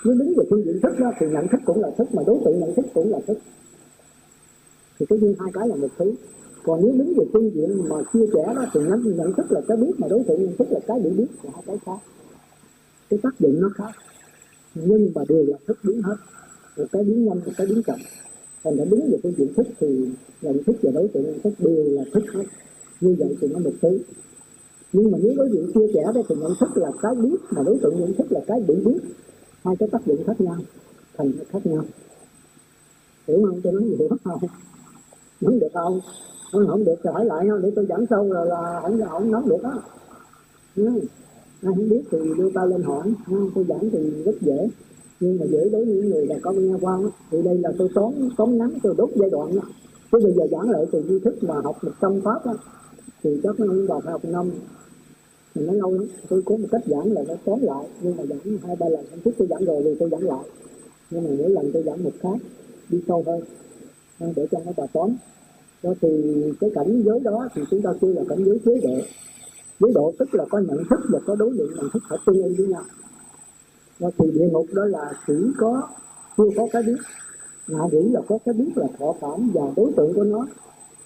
nếu 0.04 0.14
đứng 0.14 0.35
về 0.37 0.44
phương 0.50 0.64
diện 0.64 0.80
thức 0.83 0.99
đó 0.99 1.12
thì 1.21 1.26
nhận 1.26 1.49
thức 1.49 1.61
cũng 1.64 1.80
là 1.80 1.90
thức 1.99 2.14
mà 2.14 2.23
đối 2.26 2.38
tượng 2.44 2.61
nhận 2.61 2.75
thức 2.75 2.87
cũng 2.94 3.11
là 3.11 3.18
thức 3.26 3.38
thì 4.99 5.06
cái 5.09 5.18
duyên 5.18 5.35
hai 5.38 5.50
cái 5.52 5.68
là 5.68 5.76
một 5.76 5.88
thứ. 5.99 6.14
Còn 6.64 6.80
nếu 6.83 6.92
đứng 6.92 7.14
về 7.18 7.25
phương 7.33 7.50
diện 7.54 7.88
mà 7.88 7.97
chia 8.12 8.26
sẻ 8.35 8.52
đó 8.56 8.64
thì 8.75 8.80
nhận, 8.80 9.16
nhận 9.16 9.33
thức 9.33 9.52
là 9.52 9.61
cái 9.68 9.76
biết 9.76 9.92
mà 9.99 10.09
đối 10.09 10.23
tượng 10.28 10.44
nhận 10.44 10.56
thức 10.56 10.68
là 10.71 10.80
cái 10.87 11.00
bị 11.00 11.11
biết 11.11 11.26
là 11.42 11.50
hai 11.54 11.62
cái 11.66 11.78
khác. 11.87 11.99
Cái 13.11 13.18
tác 13.23 13.40
dụng 13.40 13.61
nó 13.61 13.71
khác. 13.75 13.90
Nhưng 14.75 15.12
mà 15.14 15.23
đều 15.28 15.44
là 15.47 15.59
thức 15.66 15.78
biến 15.83 16.02
hết. 16.02 16.16
Một 16.76 16.85
cái 16.92 17.04
biến 17.04 17.25
nhanh 17.25 17.40
một 17.47 17.52
cái 17.56 17.66
biến 17.66 17.83
chậm 17.83 17.99
thành 18.64 18.76
đã 18.76 18.85
đúng 18.90 19.11
về 19.11 19.18
phương 19.23 19.35
diện 19.37 19.54
thức 19.54 19.66
thì 19.80 20.09
nhận 20.42 20.62
thức 20.64 20.76
và 20.83 20.90
đối 20.94 21.09
tượng 21.09 21.25
nhận 21.25 21.40
thức 21.40 21.52
đều 21.59 21.85
là 21.90 22.04
thức 22.12 22.25
hết. 22.35 22.44
Như 23.00 23.16
vậy 23.18 23.37
thì 23.40 23.49
nó 23.49 23.59
một 23.59 23.73
thứ 23.83 23.99
nhưng 24.92 25.11
mà 25.11 25.18
nếu 25.23 25.33
đối 25.37 25.50
diện 25.52 25.71
chia 25.75 25.92
sẻ 25.94 26.02
đó 26.14 26.23
thì 26.28 26.35
nhận 26.35 26.52
thức 26.61 26.76
là 26.76 26.90
cái 27.02 27.14
biết 27.14 27.37
mà 27.50 27.62
đối 27.62 27.78
tượng 27.83 28.00
nhận 28.00 28.14
thức 28.14 28.33
là 28.33 28.40
cái 28.47 28.61
bị 28.68 28.75
biết. 28.85 28.99
Hai 29.64 29.76
cái 29.78 29.88
tác 29.92 30.06
dụng 30.06 30.25
khác 30.26 30.40
nhau 30.40 30.56
thành 31.16 31.33
khác 31.50 31.66
nhau. 31.66 31.85
Hiểu 33.28 33.47
không? 33.47 33.61
Tôi 33.62 33.73
nói 33.73 33.83
gì 33.85 33.97
hiểu 33.99 34.09
không 34.25 34.38
nắm 35.40 35.59
được 35.59 35.68
không? 35.75 36.00
Không, 36.52 36.66
không 36.66 36.85
được 36.85 36.94
thì 37.04 37.11
hỏi 37.12 37.25
lại 37.25 37.47
không 37.49 37.62
để 37.62 37.73
tôi 37.76 37.87
giảng 37.87 38.06
sâu 38.11 38.33
rồi 38.33 38.47
là 38.47 38.80
không 38.83 39.00
không 39.09 39.30
nói 39.30 39.42
được 39.47 39.62
đó 39.62 39.83
ai 40.76 41.75
không 41.76 41.88
biết 41.88 42.02
thì 42.11 42.18
đưa 42.38 42.50
ta 42.50 42.64
lên 42.64 42.83
hỏi. 42.83 43.12
Tôi 43.54 43.64
giảng 43.68 43.90
thì 43.90 44.23
rất 44.25 44.40
dễ 44.40 44.68
nhưng 45.25 45.38
mà 45.40 45.47
dễ 45.47 45.69
đối 45.73 45.85
với 45.85 45.95
những 45.95 46.11
người 46.11 46.26
là 46.26 46.37
có 46.43 46.52
nghe 46.52 46.75
qua 46.81 46.99
thì 47.31 47.43
đây 47.43 47.59
là 47.59 47.73
tôi 47.78 47.88
tóm 47.95 48.12
tóm 48.37 48.59
ngắn 48.59 48.71
tôi 48.83 48.95
đốt 48.99 49.11
giai 49.14 49.31
đoạn 49.31 49.57
đó. 49.57 49.62
Chứ 50.12 50.19
bây 50.23 50.33
giờ 50.33 50.47
giảng 50.50 50.71
lại 50.71 50.87
từ 50.93 51.02
duy 51.09 51.19
thức 51.19 51.35
mà 51.43 51.54
học 51.54 51.85
một 51.85 51.93
trăm 52.02 52.21
pháp 52.25 52.47
đó, 52.47 52.54
thì 53.23 53.40
chắc 53.43 53.61
nó 53.61 53.66
không 53.66 53.87
đọc 53.87 54.02
học 54.04 54.25
năm. 54.25 54.50
Mình 55.54 55.66
nói 55.66 55.76
lâu 55.76 55.93
lắm 55.93 56.07
tôi 56.28 56.43
có 56.43 56.57
một 56.57 56.66
cách 56.71 56.83
giảng 56.87 57.12
là 57.12 57.25
nó 57.28 57.35
tóm 57.45 57.62
lại 57.62 57.87
nhưng 58.02 58.16
mà 58.16 58.25
giảng 58.26 58.59
hai 58.66 58.76
ba 58.76 58.88
lần 58.88 59.07
không 59.11 59.21
thích 59.25 59.35
tôi 59.38 59.49
giảng 59.50 59.64
rồi 59.64 59.83
thì 59.85 59.95
tôi 59.99 60.11
giảng 60.11 60.23
lại. 60.23 60.45
Nhưng 61.11 61.25
mà 61.25 61.31
mỗi 61.38 61.50
lần 61.50 61.71
tôi 61.73 61.83
giảng 61.83 62.04
một 62.04 62.12
khác 62.21 62.38
đi 62.88 62.99
sâu 63.09 63.25
hơn 63.26 63.40
để 64.37 64.47
cho 64.50 64.59
nó 64.66 64.73
bà 64.76 64.87
tóm. 64.93 65.16
Đó 65.83 65.95
thì 66.00 66.09
cái 66.61 66.71
cảnh 66.75 67.02
giới 67.04 67.21
đó 67.21 67.49
thì 67.54 67.62
chúng 67.71 67.83
ta 67.83 67.93
kêu 68.00 68.14
là 68.14 68.23
cảnh 68.28 68.45
giới 68.45 68.59
chế 68.64 68.81
độ. 68.83 68.95
Giới 69.81 69.93
độ 69.95 70.12
tức 70.19 70.35
là 70.35 70.45
có 70.50 70.59
nhận 70.59 70.85
thức 70.90 71.00
và 71.09 71.19
có 71.26 71.35
đối 71.35 71.50
tượng 71.59 71.71
nhận 71.76 71.88
thức 71.93 72.02
phải 72.09 72.19
tương 72.26 72.43
ứng 72.43 72.54
với 72.59 72.66
nhau 72.66 72.83
đó 74.00 74.10
thì 74.18 74.30
địa 74.34 74.48
ngục 74.52 74.66
đó 74.72 74.84
là 74.84 75.12
chỉ 75.26 75.34
có 75.58 75.88
chưa 76.36 76.48
có 76.56 76.66
cái 76.72 76.82
biết. 76.82 76.96
Ngạ 77.68 77.78
quỷ 77.92 78.08
là 78.12 78.20
có 78.28 78.38
cái 78.44 78.54
biết 78.54 78.70
là 78.76 78.86
thọ 78.98 79.14
cảm 79.20 79.50
và 79.54 79.62
đối 79.76 79.92
tượng 79.96 80.14
của 80.14 80.24
nó 80.24 80.46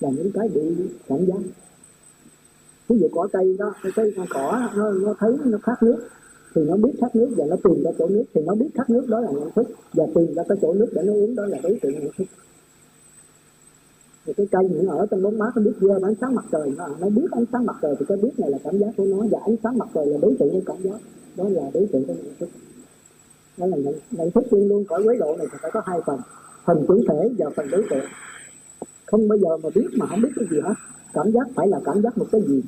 là 0.01 0.11
những 0.11 0.33
cái 0.35 0.49
bị 0.49 0.61
cảm 1.09 1.27
giác. 1.27 1.39
Ví 2.89 2.99
dụ 3.01 3.09
cỏ 3.13 3.29
cây 3.33 3.57
đó 3.59 3.75
cái 3.83 3.93
cây 3.97 4.13
con 4.17 4.27
cỏ 4.31 4.69
nó, 4.77 4.91
nó 4.91 5.15
thấy 5.19 5.33
nó 5.45 5.59
khát 5.63 5.83
nước 5.83 6.09
thì 6.55 6.65
nó 6.65 6.77
biết 6.77 6.93
khát 7.01 7.17
nước 7.17 7.29
và 7.37 7.45
nó 7.49 7.57
tìm 7.65 7.83
ra 7.85 7.91
chỗ 7.99 8.09
nước 8.09 8.25
thì 8.35 8.41
nó 8.47 8.55
biết 8.55 8.69
khát 8.75 8.91
nước 8.91 9.07
đó 9.09 9.21
là 9.21 9.31
nhận 9.31 9.51
thức 9.51 9.69
và 9.93 10.05
tìm 10.15 10.35
ra 10.35 10.43
cái 10.49 10.59
chỗ 10.63 10.75
nước 10.75 10.89
để 10.93 11.03
nó 11.03 11.13
uống 11.13 11.35
đó 11.35 11.47
là 11.47 11.59
đối 11.63 11.79
tượng 11.83 11.93
nhận 11.93 12.13
thức. 12.19 12.25
Thì 14.27 14.33
cái 14.33 14.47
cây 14.51 14.69
nó 14.83 14.93
ở 14.93 15.07
trong 15.07 15.23
bóng 15.23 15.39
mát 15.39 15.51
nó 15.57 15.63
biết 15.63 15.73
dơ 15.81 15.99
ánh 16.03 16.15
sáng 16.21 16.35
mặt 16.35 16.45
trời 16.53 16.73
nó, 16.77 16.89
nó 17.01 17.09
biết 17.09 17.27
ánh 17.31 17.45
sáng 17.53 17.67
mặt 17.67 17.77
trời 17.83 17.95
thì 17.99 18.07
cái 18.09 18.19
biết 18.19 18.31
này 18.39 18.51
là 18.51 18.59
cảm 18.65 18.79
giác 18.79 18.91
của 18.97 19.05
nó 19.05 19.17
và 19.31 19.39
ánh 19.45 19.57
sáng 19.63 19.79
mặt 19.79 19.89
trời 19.95 20.07
là 20.07 20.19
đối 20.23 20.37
tượng 20.39 20.51
của 20.51 20.61
cảm 20.67 20.83
giác. 20.83 21.01
Đó 21.37 21.45
là 21.49 21.63
đối 21.75 21.87
tượng 21.87 22.05
của 22.07 22.15
nhận 22.15 22.35
thức 22.41 22.49
đó 23.59 23.67
là 23.67 23.77
nhận, 23.77 23.95
nhận 24.11 24.31
thức 24.31 24.45
luôn 24.51 24.69
luôn 24.69 24.85
cõi 24.85 25.03
quế 25.05 25.17
độ 25.17 25.37
này 25.37 25.47
thì 25.53 25.59
phải 25.63 25.71
có 25.71 25.83
hai 25.87 26.01
phần. 26.07 26.21
Phần 26.65 26.85
chủ 26.89 27.03
thể 27.09 27.31
và 27.39 27.51
phần 27.57 27.71
đối 27.71 27.85
tượng. 27.91 28.05
Không 29.07 29.29
bao 29.29 29.39
giờ 29.39 29.57
mà 29.57 29.71
biết 29.75 29.87
mà 29.97 30.07
không 30.07 30.23
biết 30.23 30.31
cái 30.37 30.45
gì 30.51 30.61
hết. 30.61 30.75
Cảm 31.13 31.33
giác 31.33 31.47
phải 31.55 31.69
là 31.69 31.81
cảm 31.85 32.03
giác 32.03 32.19
một 32.19 32.27
cái 32.33 32.41
gì. 32.49 32.63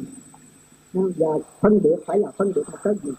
Và 0.93 1.29
phân 1.61 1.83
biệt 1.83 1.97
phải 2.07 2.19
là 2.19 2.31
phân 2.37 2.53
biệt 2.55 2.63
một 2.73 2.79
cái 2.85 2.95
gì. 3.05 3.11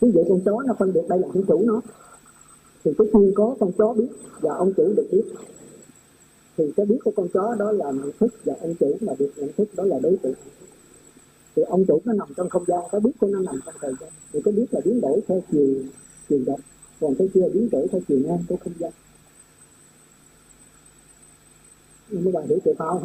Ví 0.00 0.10
dụ 0.14 0.24
con 0.28 0.40
chó 0.44 0.62
nó 0.66 0.74
phân 0.78 0.92
biệt 0.92 1.00
đây 1.08 1.18
là 1.18 1.28
ông 1.34 1.44
chủ 1.46 1.62
nó 1.66 1.80
thì 2.84 2.90
cái 2.98 3.06
khi 3.12 3.32
có 3.34 3.56
con 3.60 3.72
chó 3.78 3.92
biết 3.92 4.08
và 4.40 4.54
ông 4.54 4.72
chủ 4.76 4.92
được 4.96 5.06
biết 5.12 5.22
thì 6.56 6.72
cái 6.76 6.86
biết 6.86 6.98
của 7.04 7.10
con 7.16 7.28
chó 7.28 7.54
đó 7.58 7.72
là 7.72 7.90
nhận 7.90 8.10
thức 8.20 8.34
và 8.44 8.54
ông 8.60 8.74
chủ 8.80 8.96
mà 9.00 9.12
được 9.18 9.30
nhận 9.36 9.52
thức 9.56 9.68
đó 9.76 9.84
là 9.84 9.98
đối 10.02 10.16
tượng. 10.22 10.34
Thì 11.56 11.62
ông 11.62 11.84
chủ 11.84 12.00
nó 12.04 12.12
nằm 12.12 12.28
trong 12.36 12.48
không 12.48 12.64
gian 12.66 12.80
cái 12.92 13.00
biết 13.00 13.10
của 13.20 13.26
nó 13.26 13.38
nằm 13.38 13.60
trong 13.66 13.74
thời 13.80 13.92
gian. 14.00 14.10
Thì 14.32 14.40
cái 14.44 14.54
biết 14.54 14.66
là 14.70 14.80
biến 14.84 15.00
đổi 15.00 15.20
theo 15.28 15.42
chiều 15.52 15.74
chiều 16.28 16.38
động 16.46 16.60
còn 17.00 17.14
cái 17.18 17.28
kia 17.34 17.48
biến 17.54 17.68
đổi 17.72 17.88
theo 17.92 18.00
chiều 18.08 18.18
ngang 18.24 18.44
của 18.48 18.56
không 18.64 18.72
gian. 18.78 18.92
Nhưng 22.08 22.24
mấy 22.24 22.32
bạn 22.32 22.46
hiểu 22.48 22.58
tụi 22.64 22.74
tao. 22.78 23.02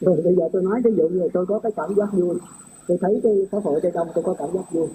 Rồi 0.00 0.20
bây 0.24 0.34
giờ 0.34 0.48
tôi 0.52 0.62
nói 0.62 0.80
ví 0.84 0.90
dụ 0.96 1.08
như 1.08 1.28
tôi 1.32 1.46
có 1.46 1.58
cái 1.58 1.72
cảm 1.76 1.94
giác 1.94 2.12
vui. 2.12 2.38
Tôi 2.88 2.98
thấy 3.00 3.20
cái 3.22 3.46
xã 3.52 3.58
hội 3.64 3.80
tây 3.82 3.92
đông 3.94 4.08
tôi 4.14 4.24
có 4.24 4.34
cảm 4.38 4.48
giác 4.54 4.72
vui. 4.72 4.88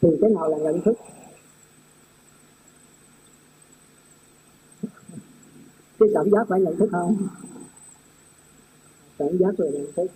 Thì 0.00 0.08
cái 0.20 0.30
nào 0.30 0.48
là 0.48 0.58
nhận 0.58 0.82
thức? 0.82 0.98
Cái 5.98 6.08
cảm 6.14 6.30
giác 6.30 6.48
phải 6.48 6.60
nhận 6.60 6.76
thức 6.76 6.88
không? 6.92 7.28
Cảm 9.18 9.38
giác 9.38 9.60
là 9.60 9.70
nhận 9.70 9.92
thức. 9.96 10.06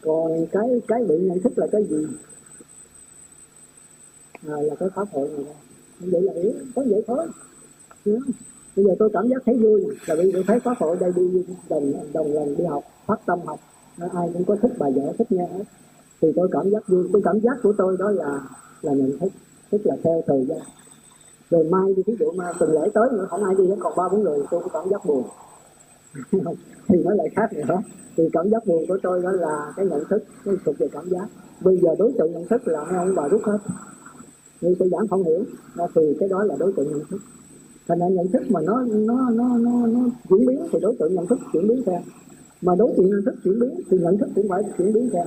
Còn 0.00 0.46
cái 0.52 0.80
cái 0.88 1.04
bị 1.04 1.14
nhận 1.18 1.40
thức 1.40 1.52
là 1.56 1.66
cái 1.72 1.84
gì? 1.84 2.06
À, 4.48 4.56
là 4.60 4.74
cái 4.74 4.88
pháp 4.94 5.08
hội 5.12 5.28
này 5.28 5.54
vậy 6.00 6.22
là 6.22 6.32
yếu 6.32 6.52
có 6.74 6.82
vậy 6.88 7.04
thôi. 7.06 7.26
Dạ. 8.04 8.12
Bây 8.76 8.84
giờ 8.84 8.94
tôi 8.98 9.10
cảm 9.12 9.28
giác 9.28 9.42
thấy 9.46 9.56
vui 9.58 9.84
là 10.06 10.14
vì 10.14 10.32
tôi 10.32 10.44
thấy 10.46 10.60
có 10.60 10.74
hội 10.78 10.96
đây 11.00 11.12
đi 11.16 11.44
đồng 11.68 11.92
đồng 12.12 12.32
lần 12.32 12.56
đi 12.56 12.64
học, 12.64 12.84
phát 13.06 13.26
tâm 13.26 13.38
học. 13.46 13.60
Ai 13.98 14.30
cũng 14.32 14.44
có 14.44 14.56
thích 14.62 14.72
bài 14.78 14.92
vở, 14.92 15.12
thích 15.18 15.32
nghe 15.32 15.46
hết. 15.46 15.64
Thì 16.20 16.32
tôi 16.36 16.48
cảm 16.52 16.70
giác 16.70 16.88
vui. 16.88 17.08
Cái 17.12 17.22
cảm 17.24 17.40
giác 17.40 17.56
của 17.62 17.72
tôi 17.78 17.96
đó 17.98 18.10
là 18.10 18.40
là 18.82 18.92
nhận 18.92 19.18
thức 19.18 19.32
tức 19.70 19.80
là 19.84 19.96
theo 20.04 20.22
thời 20.26 20.46
gian. 20.48 20.58
Rồi 21.50 21.64
mai 21.64 21.94
đi 21.96 22.02
ví 22.06 22.16
dụ 22.20 22.32
mà 22.32 22.52
tuần 22.58 22.72
lễ 22.72 22.90
tới 22.94 23.08
nữa, 23.12 23.26
không 23.30 23.44
ai 23.44 23.54
đi 23.58 23.66
hết, 23.68 23.76
còn 23.80 23.92
ba 23.96 24.04
bốn 24.12 24.22
người, 24.22 24.38
tôi 24.50 24.60
cũng 24.62 24.72
cảm 24.72 24.88
giác 24.90 25.06
buồn. 25.06 25.24
Thì 26.88 27.02
nó 27.04 27.14
lại 27.14 27.28
khác 27.36 27.52
nữa. 27.52 27.82
Thì 28.16 28.28
cảm 28.32 28.50
giác 28.50 28.66
buồn 28.66 28.84
của 28.88 28.98
tôi 29.02 29.22
đó 29.22 29.32
là 29.32 29.72
cái 29.76 29.86
nhận 29.86 30.04
thức, 30.04 30.24
cái 30.44 30.54
thuộc 30.64 30.78
về 30.78 30.88
cảm 30.92 31.08
giác. 31.08 31.26
Bây 31.60 31.76
giờ 31.76 31.90
đối 31.98 32.12
tượng 32.18 32.32
nhận 32.32 32.48
thức 32.48 32.68
là 32.68 32.84
mấy 32.84 32.96
ông 32.96 33.14
bà 33.14 33.28
rút 33.28 33.40
hết 33.44 33.58
như 34.60 34.74
tôi 34.78 34.88
giảng 34.88 35.08
không 35.08 35.24
hiểu. 35.24 35.44
Thì 35.94 36.16
cái 36.20 36.28
đó 36.28 36.44
là 36.44 36.56
đối 36.58 36.72
tượng 36.72 36.88
nhận 36.88 37.04
thức. 37.10 37.20
Thành 37.88 37.98
ra 37.98 38.08
nhận 38.08 38.28
thức 38.28 38.42
mà 38.50 38.60
nó 38.60 38.80
nó 38.82 39.30
nó 39.30 39.58
nó, 39.58 39.86
nó 39.86 40.00
chuyển 40.28 40.46
biến 40.46 40.60
thì 40.72 40.78
đối 40.82 40.96
tượng 40.98 41.14
nhận 41.14 41.26
thức 41.26 41.38
chuyển 41.52 41.68
biến 41.68 41.82
theo. 41.86 42.00
Mà 42.62 42.74
đối 42.74 42.92
tượng 42.96 43.10
nhận 43.10 43.24
thức 43.24 43.34
chuyển 43.44 43.60
biến 43.60 43.80
thì 43.90 43.98
nhận 43.98 44.18
thức 44.18 44.28
cũng 44.34 44.48
phải 44.48 44.62
chuyển 44.78 44.92
biến 44.92 45.10
theo. 45.12 45.26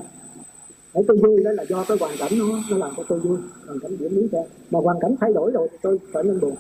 Để 0.94 1.02
tôi 1.08 1.18
vui 1.18 1.44
đó 1.44 1.52
là 1.52 1.66
do 1.70 1.86
cái 1.88 1.98
hoàn 2.00 2.16
cảnh 2.20 2.32
nó 2.40 2.46
nó 2.72 2.78
làm 2.78 2.92
cho 2.98 3.04
tôi 3.10 3.20
vui. 3.20 3.38
Hoàn 3.66 3.80
cảnh 3.80 3.98
chuyển 3.98 4.16
biến 4.16 4.28
theo. 4.32 4.46
Mà 4.72 4.80
hoàn 4.80 4.98
cảnh 5.00 5.16
thay 5.20 5.34
đổi 5.34 5.52
rồi 5.52 5.68
thì 5.72 5.78
tôi 5.82 6.00
trở 6.14 6.24
nên 6.24 6.40
buồn. 6.40 6.56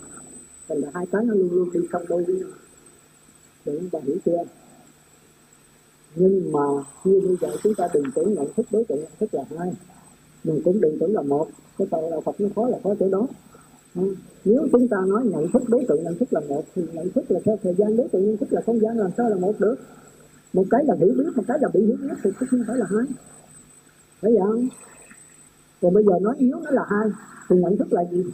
Thành 0.70 0.78
là 0.78 0.90
hai 0.94 1.06
cái 1.12 1.24
nó 1.26 1.34
luôn 1.34 1.50
luôn 1.52 1.70
đi 1.74 1.80
song 1.92 2.04
đôi 2.10 2.24
với 2.24 2.36
nhau. 2.36 2.50
Để 3.66 3.78
chúng 3.80 3.90
ta 3.90 4.00
hiểu 4.04 4.16
chưa? 4.26 4.44
Nhưng 6.16 6.52
mà 6.52 6.60
như 7.04 7.22
bây 7.28 7.38
giờ 7.42 7.58
chúng 7.64 7.76
ta 7.76 7.88
đừng 7.94 8.04
tưởng 8.16 8.34
nhận 8.34 8.54
thức 8.58 8.66
đối 8.72 8.84
tượng 8.84 9.00
nhận 9.00 9.12
thức 9.20 9.34
là 9.34 9.44
hai. 9.58 9.72
Mình 10.44 10.62
cũng 10.66 10.82
đừng 10.82 10.98
tưởng 11.00 11.14
là 11.14 11.22
một 11.22 11.48
cái 11.80 11.88
tội 11.92 12.12
đạo 12.12 12.22
Phật 12.22 12.42
nó 12.42 12.50
khó 12.56 12.68
là 12.68 12.78
khó 12.84 12.94
chỗ 13.00 13.10
đó. 13.10 13.28
Ừ. 13.96 14.16
nếu 14.46 14.68
chúng 14.72 14.88
ta 14.88 14.98
nói 15.08 15.22
nhận 15.26 15.52
thức, 15.52 15.64
đối 15.68 15.86
tượng 15.88 16.04
nhận 16.04 16.18
thức 16.18 16.34
là 16.34 16.42
một, 16.50 16.64
thì 16.76 16.82
nhận 16.94 17.10
thức 17.10 17.32
là 17.32 17.40
theo 17.46 17.58
thời 17.64 17.76
gian, 17.78 17.98
đối 17.98 18.08
tượng 18.08 18.26
nhận 18.26 18.38
thức 18.38 18.54
là 18.54 18.62
không 18.66 18.80
gian, 18.80 18.98
làm 18.98 19.12
sao 19.18 19.30
là 19.30 19.36
một 19.36 19.60
được? 19.60 19.76
Một 20.54 20.64
cái 20.70 20.86
là 20.86 20.96
hiểu 21.00 21.14
biết, 21.18 21.30
một 21.36 21.44
cái 21.48 21.58
là 21.62 21.70
bị 21.74 21.86
hiểu 21.86 21.98
biết, 22.02 22.14
thì 22.24 22.32
không 22.32 22.64
phải 22.68 22.78
là 22.78 22.86
hai. 22.90 23.06
Thấy 24.22 24.38
không? 24.40 24.68
Còn 25.82 25.94
bây 25.94 26.04
giờ 26.04 26.14
nói 26.22 26.36
yếu 26.38 26.58
nó 26.64 26.72
là 26.72 26.86
hai, 26.88 27.08
thì 27.50 27.56
nhận 27.56 27.78
thức 27.78 27.94
là 27.94 28.06
gì? 28.12 28.26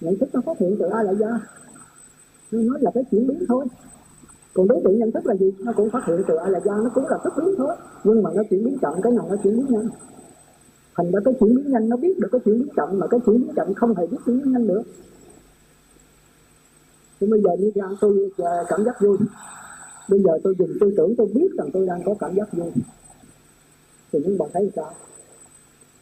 Nhận 0.00 0.18
thức 0.18 0.28
nó 0.32 0.40
phát 0.40 0.58
hiện 0.58 0.76
từ 0.78 0.86
ai 0.86 1.04
là 1.04 1.12
do 1.12 1.40
nó 2.52 2.58
nói 2.62 2.78
là 2.80 2.90
cái 2.94 3.04
chuyển 3.10 3.26
biến 3.26 3.44
thôi. 3.48 3.66
Còn 4.54 4.68
đối 4.68 4.80
tượng 4.84 4.98
nhận 4.98 5.12
thức 5.12 5.26
là 5.26 5.34
gì? 5.34 5.52
Nó 5.58 5.72
cũng 5.72 5.90
phát 5.90 6.04
hiện 6.06 6.22
từ 6.28 6.36
ai 6.36 6.50
là 6.50 6.60
do 6.64 6.76
nó 6.76 6.90
cũng 6.94 7.06
là 7.06 7.18
thức 7.24 7.32
biến 7.36 7.54
thôi. 7.58 7.76
Nhưng 8.04 8.22
mà 8.22 8.30
nó 8.34 8.42
chuyển 8.50 8.64
biến 8.64 8.78
chậm, 8.82 9.02
cái 9.02 9.12
nào 9.12 9.26
nó 9.30 9.36
chuyển 9.36 9.56
biến 9.56 9.66
nhanh? 9.68 9.88
Thành 10.98 11.12
ra 11.12 11.20
cái 11.24 11.34
chuyển 11.40 11.56
biến 11.56 11.72
nhanh 11.72 11.88
nó 11.88 11.96
biết 11.96 12.18
được 12.18 12.28
cái 12.32 12.40
chuyển 12.44 12.58
biến 12.58 12.68
chậm 12.76 12.98
mà 12.98 13.06
cái 13.06 13.20
chuyển 13.26 13.40
biến 13.40 13.52
chậm 13.56 13.74
không 13.74 13.94
hề 13.94 14.06
biết 14.06 14.18
chuyển 14.26 14.38
biến 14.38 14.52
nhanh 14.52 14.66
được 14.66 14.82
thì 17.20 17.26
bây 17.26 17.40
giờ 17.40 17.50
như 17.58 17.70
ra 17.74 17.88
tôi 18.00 18.30
ờ, 18.36 18.64
cảm 18.68 18.84
giác 18.84 19.00
vui. 19.00 19.18
Bây 20.08 20.20
giờ 20.22 20.38
tôi 20.44 20.54
dùng 20.58 20.70
tư 20.80 20.94
tưởng 20.96 21.14
tôi 21.18 21.26
biết 21.34 21.48
rằng 21.58 21.70
tôi 21.72 21.86
đang 21.86 22.02
có 22.04 22.14
cảm 22.20 22.34
giác 22.34 22.52
vui. 22.52 22.70
Thì 24.12 24.18
những 24.24 24.38
bạn 24.38 24.48
thấy 24.52 24.70
sao? 24.76 24.94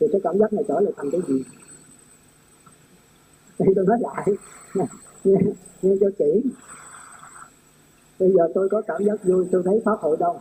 Thì 0.00 0.07
cái 0.12 0.21
cảm 0.25 0.38
giác 0.38 0.53
này 0.53 0.65
trở 0.69 0.81
lại 0.81 0.93
thành 0.97 1.11
cái 1.11 1.21
gì? 1.29 1.45
Thì 3.59 3.67
tôi 3.76 3.87
nói 3.87 3.99
lại. 4.00 4.26
Nghe, 5.25 5.38
nghe 5.83 5.95
cho 6.00 6.07
kỹ. 6.19 6.43
Bây 8.19 8.33
giờ 8.33 8.49
tôi 8.55 8.69
có 8.69 8.83
cảm 8.87 9.05
giác 9.05 9.25
vui 9.25 9.49
tôi 9.53 9.62
thấy 9.65 9.83
pháp 9.85 9.99
hội 10.00 10.17
đông 10.21 10.37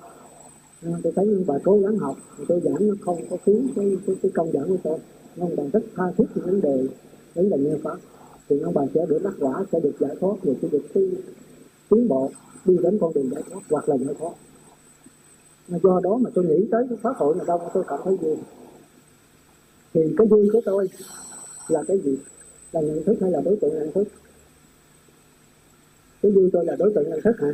À, 0.82 0.92
tôi 1.04 1.14
thấy 1.16 1.26
những 1.26 1.44
bà 1.48 1.56
cố 1.64 1.80
gắng 1.80 1.98
học 1.98 2.18
tôi 2.48 2.62
giảng 2.64 2.88
nó 2.88 2.96
không 3.02 3.30
có 3.30 3.38
khiến 3.46 3.68
cái, 3.76 3.98
cái, 4.08 4.16
cái 4.22 4.32
công 4.36 4.52
giảng 4.52 4.68
của 4.68 4.78
tôi. 4.84 4.98
Ông 5.40 5.56
bà 5.56 5.64
rất 5.74 5.84
tha 5.96 6.04
thiết 6.18 6.26
những 6.36 6.46
vấn 6.46 6.62
đề 6.62 6.88
vấn 7.36 7.50
đề 7.50 7.58
nghe 7.58 7.78
pháp. 7.84 7.98
Thì 8.50 8.60
ông 8.60 8.74
bà 8.74 8.82
sẽ 8.94 9.06
được 9.10 9.20
đắc 9.24 9.34
quả 9.40 9.66
sẽ 9.72 9.80
được 9.80 9.94
giải 10.00 10.16
thoát 10.20 10.36
và 10.44 10.54
sẽ 10.62 10.68
được 10.72 10.84
tiến, 10.94 11.16
tiến 11.90 12.08
bộ 12.08 12.32
đi 12.66 12.78
đến 12.84 12.98
con 13.02 13.14
đường 13.14 13.30
giải 13.32 13.44
thoát 13.52 13.62
hoặc 13.70 13.90
là 13.90 13.98
giải 13.98 14.16
thoát. 14.20 14.34
Do 15.68 16.00
đó 16.04 16.18
mà 16.18 16.30
tôi 16.34 16.46
nghĩ 16.46 16.68
tới 16.72 16.86
cái 16.90 16.98
pháp 17.02 17.18
hội 17.18 17.36
này 17.36 17.46
đâu 17.48 17.62
tôi 17.74 17.84
cảm 17.88 18.00
thấy 18.04 18.18
vui 18.18 18.38
thì 19.96 20.02
cái 20.18 20.28
vui 20.28 20.50
của 20.54 20.62
tôi 20.66 20.90
là 21.68 21.84
cái 21.88 22.00
gì? 22.00 22.18
Là 22.72 22.82
nhận 22.82 23.04
thức 23.04 23.16
hay 23.22 23.32
là 23.32 23.42
đối 23.42 23.56
tượng 23.56 23.74
nhận 23.74 23.92
thức? 23.92 24.08
Cái 26.22 26.32
vui 26.32 26.50
tôi 26.54 26.66
là 26.66 26.76
đối 26.76 26.94
tượng 26.96 27.10
nhận 27.10 27.22
thức 27.22 27.36
hả? 27.40 27.54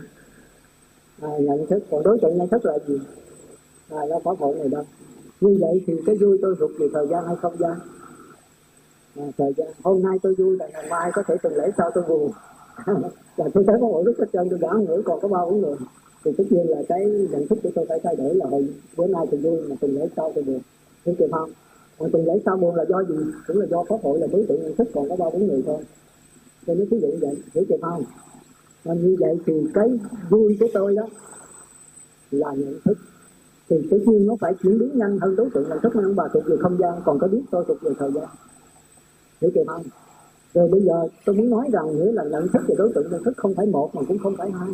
À, 1.22 1.30
nhận 1.40 1.68
thức 1.68 1.84
còn 1.92 2.04
đối 2.04 2.20
tượng 2.22 2.38
nhận 2.38 2.48
thức 2.48 2.66
là 2.66 2.78
gì? 2.88 3.00
À 3.90 4.02
nó 4.10 4.20
có 4.24 4.36
hội 4.40 4.56
này 4.56 4.68
đâu. 4.68 4.84
Như 5.42 5.58
vậy 5.62 5.84
thì 5.88 5.94
cái 6.06 6.16
vui 6.16 6.38
tôi 6.42 6.56
thuộc 6.60 6.72
về 6.80 6.88
thời 6.94 7.08
gian 7.08 7.28
hay 7.28 7.36
không 7.42 7.58
gian? 7.60 7.80
À, 9.16 9.26
thời 9.38 9.54
gian. 9.58 9.68
Hôm 9.84 10.04
nay 10.04 10.18
tôi 10.22 10.36
vui 10.36 10.58
là 10.58 10.68
ngày 10.68 10.86
mai 10.90 11.12
có 11.14 11.24
thể 11.28 11.36
tuần 11.44 11.54
lễ 11.56 11.72
sau 11.78 11.92
tôi 11.94 12.04
buồn. 12.08 12.32
Là 13.38 13.46
tôi 13.54 13.64
thấy 13.68 13.76
có 13.82 13.88
mỗi 13.88 14.04
lúc 14.06 14.16
hết 14.20 14.26
trơn 14.34 14.50
tôi 14.50 14.60
đã 14.60 14.70
ngửi 14.74 15.02
còn 15.04 15.20
có 15.22 15.28
bao 15.28 15.46
uống 15.46 15.62
người 15.62 15.76
thì 16.26 16.32
tất 16.38 16.44
nhiên 16.50 16.70
là 16.70 16.78
cái 16.90 17.06
nhận 17.32 17.48
thức 17.48 17.60
của 17.64 17.70
tôi 17.76 17.86
phải 17.90 18.00
thay 18.04 18.16
đổi 18.16 18.36
là 18.36 18.46
hồi 18.46 18.68
bữa 18.98 19.08
nay 19.08 19.26
tôi 19.32 19.40
vui 19.40 19.62
mà 19.70 19.76
tuần 19.82 19.96
lễ 19.96 20.08
sau 20.16 20.32
tôi 20.36 20.44
buồn. 20.44 20.60
Hiểu 21.06 21.16
kịp 21.20 21.30
không 21.32 21.50
còn 21.98 22.12
tuần 22.12 22.26
lễ 22.26 22.34
sau 22.46 22.58
buồn 22.58 22.76
là 22.76 22.86
do 22.90 23.04
gì? 23.04 23.16
Cũng 23.48 23.60
là 23.60 23.66
do 23.66 23.84
pháp 23.90 23.96
hội 24.04 24.20
là 24.20 24.28
đối 24.32 24.46
tượng 24.50 24.64
nhận 24.64 24.76
thức 24.76 24.88
còn 24.94 25.10
có 25.10 25.16
bao 25.16 25.30
uống 25.30 25.48
người 25.48 25.64
thôi. 25.66 25.78
Tôi 26.66 26.76
nói 26.76 26.88
ví 26.92 27.00
dụ 27.00 27.08
vậy. 27.22 27.36
Hiểu 27.54 27.64
kịp 27.70 27.80
không 27.82 28.04
và 28.84 28.94
như 28.94 29.16
vậy 29.20 29.38
thì 29.46 29.54
cái 29.74 30.00
vui 30.30 30.58
của 30.60 30.68
tôi 30.74 30.96
đó 30.96 31.08
là 32.32 32.54
nhận 32.54 32.80
thức. 32.86 32.98
Thì 33.70 33.88
tự 33.92 34.00
nhiên 34.00 34.28
nó 34.28 34.36
phải 34.42 34.54
chuyển 34.64 34.80
biến 34.80 34.92
nhanh 34.98 35.20
hơn 35.20 35.36
đối 35.36 35.50
tượng 35.50 35.70
nhận 35.70 35.80
thức 35.84 35.94
ông 35.94 36.16
bà 36.16 36.28
thuộc 36.34 36.44
về 36.46 36.56
không 36.60 36.78
gian, 36.80 36.94
còn 37.06 37.20
có 37.20 37.28
biết 37.28 37.42
tôi 37.52 37.66
thuộc 37.68 37.78
về 37.82 37.92
thời 38.00 38.12
gian. 38.12 38.26
Hiểu 39.42 39.52
kịp 39.56 39.64
không. 39.68 39.84
Rồi 40.54 40.68
bây 40.68 40.82
giờ 40.82 41.08
tôi 41.26 41.36
muốn 41.36 41.50
nói 41.50 41.70
rằng 41.74 41.96
nghĩa 41.96 42.12
là 42.12 42.24
nhận 42.24 42.48
thức 42.48 42.62
và 42.68 42.76
đối 42.78 42.92
tượng 42.96 43.12
nhận 43.12 43.24
thức 43.24 43.34
không 43.38 43.54
phải 43.58 43.66
một 43.66 43.96
mà 43.96 44.02
cũng 44.08 44.18
không 44.18 44.36
phải 44.38 44.52
hai. 44.52 44.70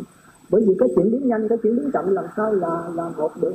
Bởi 0.50 0.64
vì 0.66 0.74
cái 0.78 0.88
chuyển 0.96 1.10
biến 1.10 1.28
nhanh, 1.28 1.48
cái 1.48 1.58
chuyển 1.62 1.76
biến 1.76 1.90
chậm 1.92 2.08
làm 2.08 2.24
sao 2.36 2.52
là 2.52 2.90
là 2.94 3.08
một 3.08 3.30
được. 3.40 3.54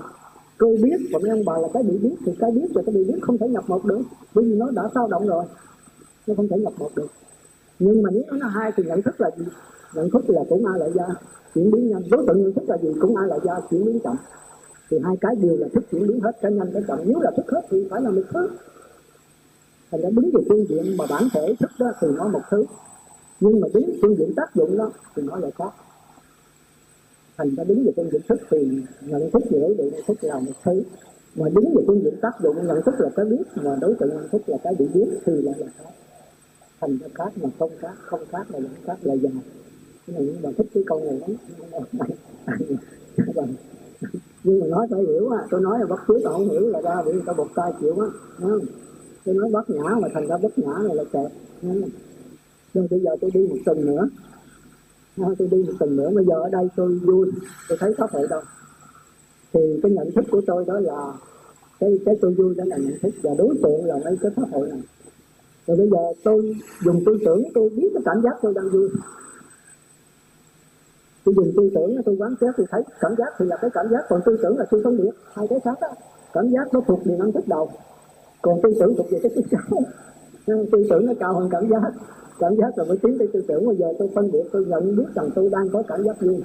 Tôi 0.57 0.77
biết 0.83 0.97
và 1.13 1.19
mấy 1.19 1.29
ông 1.29 1.45
bà 1.45 1.57
là 1.57 1.67
cái 1.73 1.83
bị 1.83 1.97
biết, 1.97 2.15
thì 2.25 2.31
cái 2.39 2.51
biết 2.51 2.67
và 2.73 2.81
cái 2.85 2.95
bị 2.95 3.03
biết 3.03 3.19
không 3.21 3.37
thể 3.37 3.47
nhập 3.47 3.63
một 3.67 3.85
được. 3.85 4.01
Bởi 4.33 4.45
vì 4.45 4.55
nó 4.55 4.71
đã 4.71 4.89
sao 4.93 5.07
động 5.07 5.27
rồi, 5.27 5.45
nó 6.27 6.33
không 6.35 6.47
thể 6.47 6.57
nhập 6.57 6.73
một 6.77 6.89
được. 6.95 7.07
Nhưng 7.79 8.03
mà 8.03 8.09
nếu 8.13 8.23
nó 8.27 8.37
là 8.37 8.47
hai 8.47 8.71
thì 8.75 8.83
nhận 8.83 9.01
thức 9.01 9.21
là 9.21 9.29
gì? 9.37 9.45
Nhận 9.95 10.10
thức 10.10 10.29
là 10.29 10.41
cũng 10.49 10.65
a 10.65 10.77
lại 10.77 10.89
gia 10.95 11.06
chuyển 11.56 11.71
biến 11.71 11.89
nhanh. 11.89 12.01
Đối 12.12 12.25
tượng 12.27 12.43
nhận 12.43 12.53
thức 12.53 12.63
là 12.67 12.77
gì, 12.77 12.89
cũng 13.01 13.15
a 13.15 13.25
lại 13.25 13.39
gia 13.43 13.53
chuyển 13.69 13.86
biến 13.86 13.99
chậm. 13.99 14.15
Thì 14.89 14.97
hai 15.03 15.15
cái 15.21 15.36
đều 15.36 15.58
là 15.58 15.67
thức 15.73 15.84
chuyển 15.91 16.08
biến 16.08 16.19
hết 16.19 16.32
cả 16.41 16.49
nhanh 16.49 16.71
cả 16.73 16.79
chậm. 16.88 16.99
Nếu 17.06 17.19
là 17.19 17.32
thức 17.38 17.45
hết 17.51 17.62
thì 17.69 17.88
phải 17.89 18.01
là 18.01 18.10
một 18.10 18.21
thứ. 18.34 18.49
Thành 19.91 20.01
ra 20.01 20.10
đứng 20.10 20.32
về 20.34 20.41
phương 20.49 20.65
diện 20.69 20.97
mà 20.97 21.06
bản 21.10 21.23
thể 21.34 21.56
thức 21.60 21.71
đó 21.79 21.91
thì 22.01 22.08
nó 22.17 22.27
một 22.27 22.41
thứ. 22.49 22.65
Nhưng 23.39 23.62
mà 23.62 23.67
đứng 23.73 23.89
phương 24.01 24.15
diện 24.17 24.34
tác 24.36 24.56
dụng 24.56 24.77
đó 24.77 24.91
thì 25.15 25.23
nó 25.23 25.36
lại 25.36 25.51
khác. 25.58 25.73
Thành 27.38 27.56
ra 27.56 27.63
đứng 27.63 27.86
về 27.86 27.91
phương 27.95 28.10
diện 28.12 28.21
thức 28.29 28.39
thì 28.51 28.82
nhận 29.01 29.32
thức 29.32 29.43
về 29.49 29.60
đối 29.60 29.75
tượng 29.77 29.89
nhận 29.89 30.01
thức 30.08 30.17
là 30.21 30.39
một 30.39 30.53
thứ. 30.63 30.84
Mà 31.36 31.49
đứng 31.49 31.75
về 31.75 31.84
phương 31.88 32.03
diện 32.03 32.15
tác 32.21 32.41
dụng 32.43 32.67
nhận 32.67 32.82
thức 32.82 32.95
là 32.97 33.10
cái 33.15 33.25
biết, 33.25 33.43
mà 33.56 33.75
đối 33.82 33.95
tượng 33.99 34.10
nhận 34.10 34.29
thức 34.29 34.41
là 34.47 34.58
cái 34.63 34.75
bị 34.79 34.88
biết 34.93 35.08
thì 35.25 35.41
lại 35.41 35.56
là 35.58 35.67
khác. 35.77 35.89
Thành 36.82 36.97
ra 36.97 37.08
khác 37.15 37.32
mà 37.36 37.49
không 37.60 37.71
khác 37.79 37.93
không 37.97 38.25
khác 38.32 38.47
là 38.49 38.60
những 38.60 38.75
khác 38.86 38.97
là 39.01 39.13
dài 39.13 39.34
nhưng 40.07 40.41
mà 40.43 40.49
thích 40.57 40.67
cái 40.73 40.83
câu 40.87 40.99
này 40.99 41.19
lắm. 41.19 41.31
Nhưng 44.43 44.59
mà 44.59 44.67
nói 44.67 44.87
phải 44.91 44.99
hiểu 45.01 45.29
á, 45.29 45.47
tôi 45.49 45.61
nói 45.61 45.79
là 45.79 45.85
bất 45.85 45.99
cứ 46.07 46.19
tôi 46.23 46.33
không 46.33 46.49
hiểu 46.49 46.67
là 46.67 46.81
ra 46.81 47.01
bị 47.05 47.11
người 47.11 47.21
ta 47.25 47.33
bột 47.33 47.47
tay 47.55 47.71
chịu 47.81 47.99
á 47.99 48.07
tôi 49.25 49.35
nói 49.35 49.49
bất 49.51 49.69
nhã 49.69 49.95
mà 50.01 50.07
thành 50.13 50.27
ra 50.27 50.37
bất 50.37 50.59
nhã 50.59 50.73
này 50.87 50.95
là 50.95 51.03
kẹt 51.03 51.31
nhưng 52.73 52.87
bây 52.91 52.99
giờ 52.99 53.11
tôi 53.21 53.31
đi 53.33 53.47
một 53.47 53.57
tuần 53.65 53.85
nữa. 53.85 54.09
Ờ, 55.17 55.35
tôi 55.39 55.47
đi 55.51 55.57
một 55.57 55.73
tuần 55.79 55.95
nữa 55.95 56.09
bây 56.15 56.25
giờ 56.25 56.35
ở 56.35 56.49
đây 56.49 56.67
tôi 56.75 56.99
vui, 57.03 57.31
tôi 57.69 57.77
thấy 57.81 57.93
có 57.97 58.07
thể 58.07 58.19
đâu. 58.29 58.41
Thì 59.53 59.79
cái 59.83 59.91
nhận 59.91 60.11
thức 60.11 60.25
của 60.31 60.41
tôi 60.47 60.65
đó 60.67 60.79
là 60.79 61.13
cái 61.79 61.99
cái 62.05 62.15
tôi 62.21 62.33
vui 62.33 62.55
đó 62.55 62.63
là 62.67 62.77
nhận 62.77 62.99
thức 63.01 63.13
và 63.23 63.31
đối 63.37 63.55
tượng 63.63 63.85
là 63.85 63.95
mấy 64.05 64.17
cái 64.21 64.31
pháp 64.35 64.43
hội 64.51 64.69
này. 64.69 64.81
Rồi 65.67 65.77
bây 65.77 65.89
giờ 65.89 66.13
tôi 66.23 66.55
dùng 66.85 67.03
tư 67.05 67.17
tưởng, 67.25 67.43
tôi 67.53 67.69
biết 67.69 67.89
cái 67.93 68.03
cảm 68.05 68.21
giác 68.23 68.33
tôi 68.41 68.53
đang 68.53 68.69
vui 68.69 68.89
tôi 71.25 71.36
dùng 71.36 71.51
tư 71.57 71.69
tưởng, 71.75 72.03
tôi 72.05 72.15
quán 72.19 72.36
xét, 72.41 72.53
tôi 72.57 72.65
thấy 72.69 72.83
cảm 72.99 73.15
giác 73.17 73.33
thì 73.39 73.45
là 73.45 73.57
cái 73.62 73.69
cảm 73.73 73.89
giác, 73.91 74.05
còn 74.09 74.21
tư 74.25 74.38
tưởng 74.43 74.57
là 74.57 74.65
tôi 74.71 74.83
không 74.83 74.97
biết 74.97 75.12
hai 75.33 75.47
cái 75.47 75.59
khác 75.63 75.77
đó 75.81 75.88
cảm 76.33 76.49
giác 76.49 76.73
nó 76.73 76.81
thuộc 76.88 77.05
về 77.05 77.15
năng 77.17 77.31
thức 77.31 77.47
đầu, 77.47 77.71
còn 78.41 78.59
tư 78.63 78.73
tưởng 78.79 78.95
thuộc 78.97 79.07
về 79.12 79.19
cái 79.23 79.31
thức 79.36 79.45
sau. 79.51 79.81
Tư 80.45 80.86
tưởng 80.89 81.05
nó 81.05 81.13
cao 81.19 81.33
hơn 81.33 81.49
cảm 81.51 81.69
giác. 81.69 81.81
Cảm 82.39 82.55
giác 82.55 82.77
là 82.77 82.83
mới 82.83 82.97
tiến 82.97 83.17
tới 83.19 83.27
tư 83.33 83.43
tưởng, 83.47 83.65
bây 83.65 83.75
giờ 83.75 83.93
tôi 83.99 84.09
phân 84.15 84.31
biệt, 84.31 84.43
tôi 84.51 84.65
nhận 84.65 84.95
biết 84.95 85.05
rằng 85.15 85.29
tôi 85.36 85.49
đang 85.49 85.69
có 85.69 85.83
cảm 85.88 86.03
giác 86.03 86.21
vui 86.21 86.41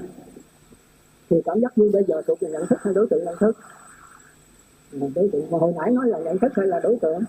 thì 1.30 1.42
cảm 1.44 1.60
giác 1.60 1.76
vui 1.76 1.90
bây 1.92 2.04
giờ 2.08 2.22
thuộc 2.26 2.40
về 2.40 2.48
nhận 2.50 2.66
thức 2.66 2.78
hay 2.82 2.94
đối 2.94 3.06
tượng 3.06 3.24
nhận 3.24 3.36
thức? 3.40 3.56
Đối 4.92 5.28
tượng, 5.32 5.50
mà 5.50 5.58
hồi 5.58 5.72
nãy 5.76 5.90
nói 5.90 6.08
là 6.08 6.18
nhận 6.18 6.38
thức 6.38 6.52
hay 6.54 6.66
là 6.66 6.80
đối 6.80 6.96
tượng? 6.96 7.22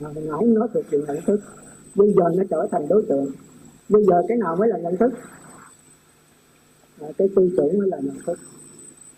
Mà 0.00 0.10
hồi 0.14 0.24
nãy 0.28 0.46
nói 0.46 0.68
thuộc 0.74 0.84
về 0.90 0.98
nhận 1.06 1.16
thức. 1.26 1.40
Bây 1.94 2.14
giờ 2.16 2.24
nó 2.36 2.44
trở 2.50 2.66
thành 2.70 2.88
đối 2.88 3.02
tượng. 3.08 3.26
Bây 3.88 4.04
giờ 4.04 4.22
cái 4.28 4.36
nào 4.36 4.56
mới 4.56 4.68
là 4.68 4.78
nhận 4.78 4.96
thức? 4.96 5.12
À, 7.00 7.08
cái 7.18 7.28
tư 7.36 7.50
tưởng 7.56 7.78
mới 7.78 7.88
là 7.88 7.98
nhận 7.98 8.16
thức. 8.26 8.38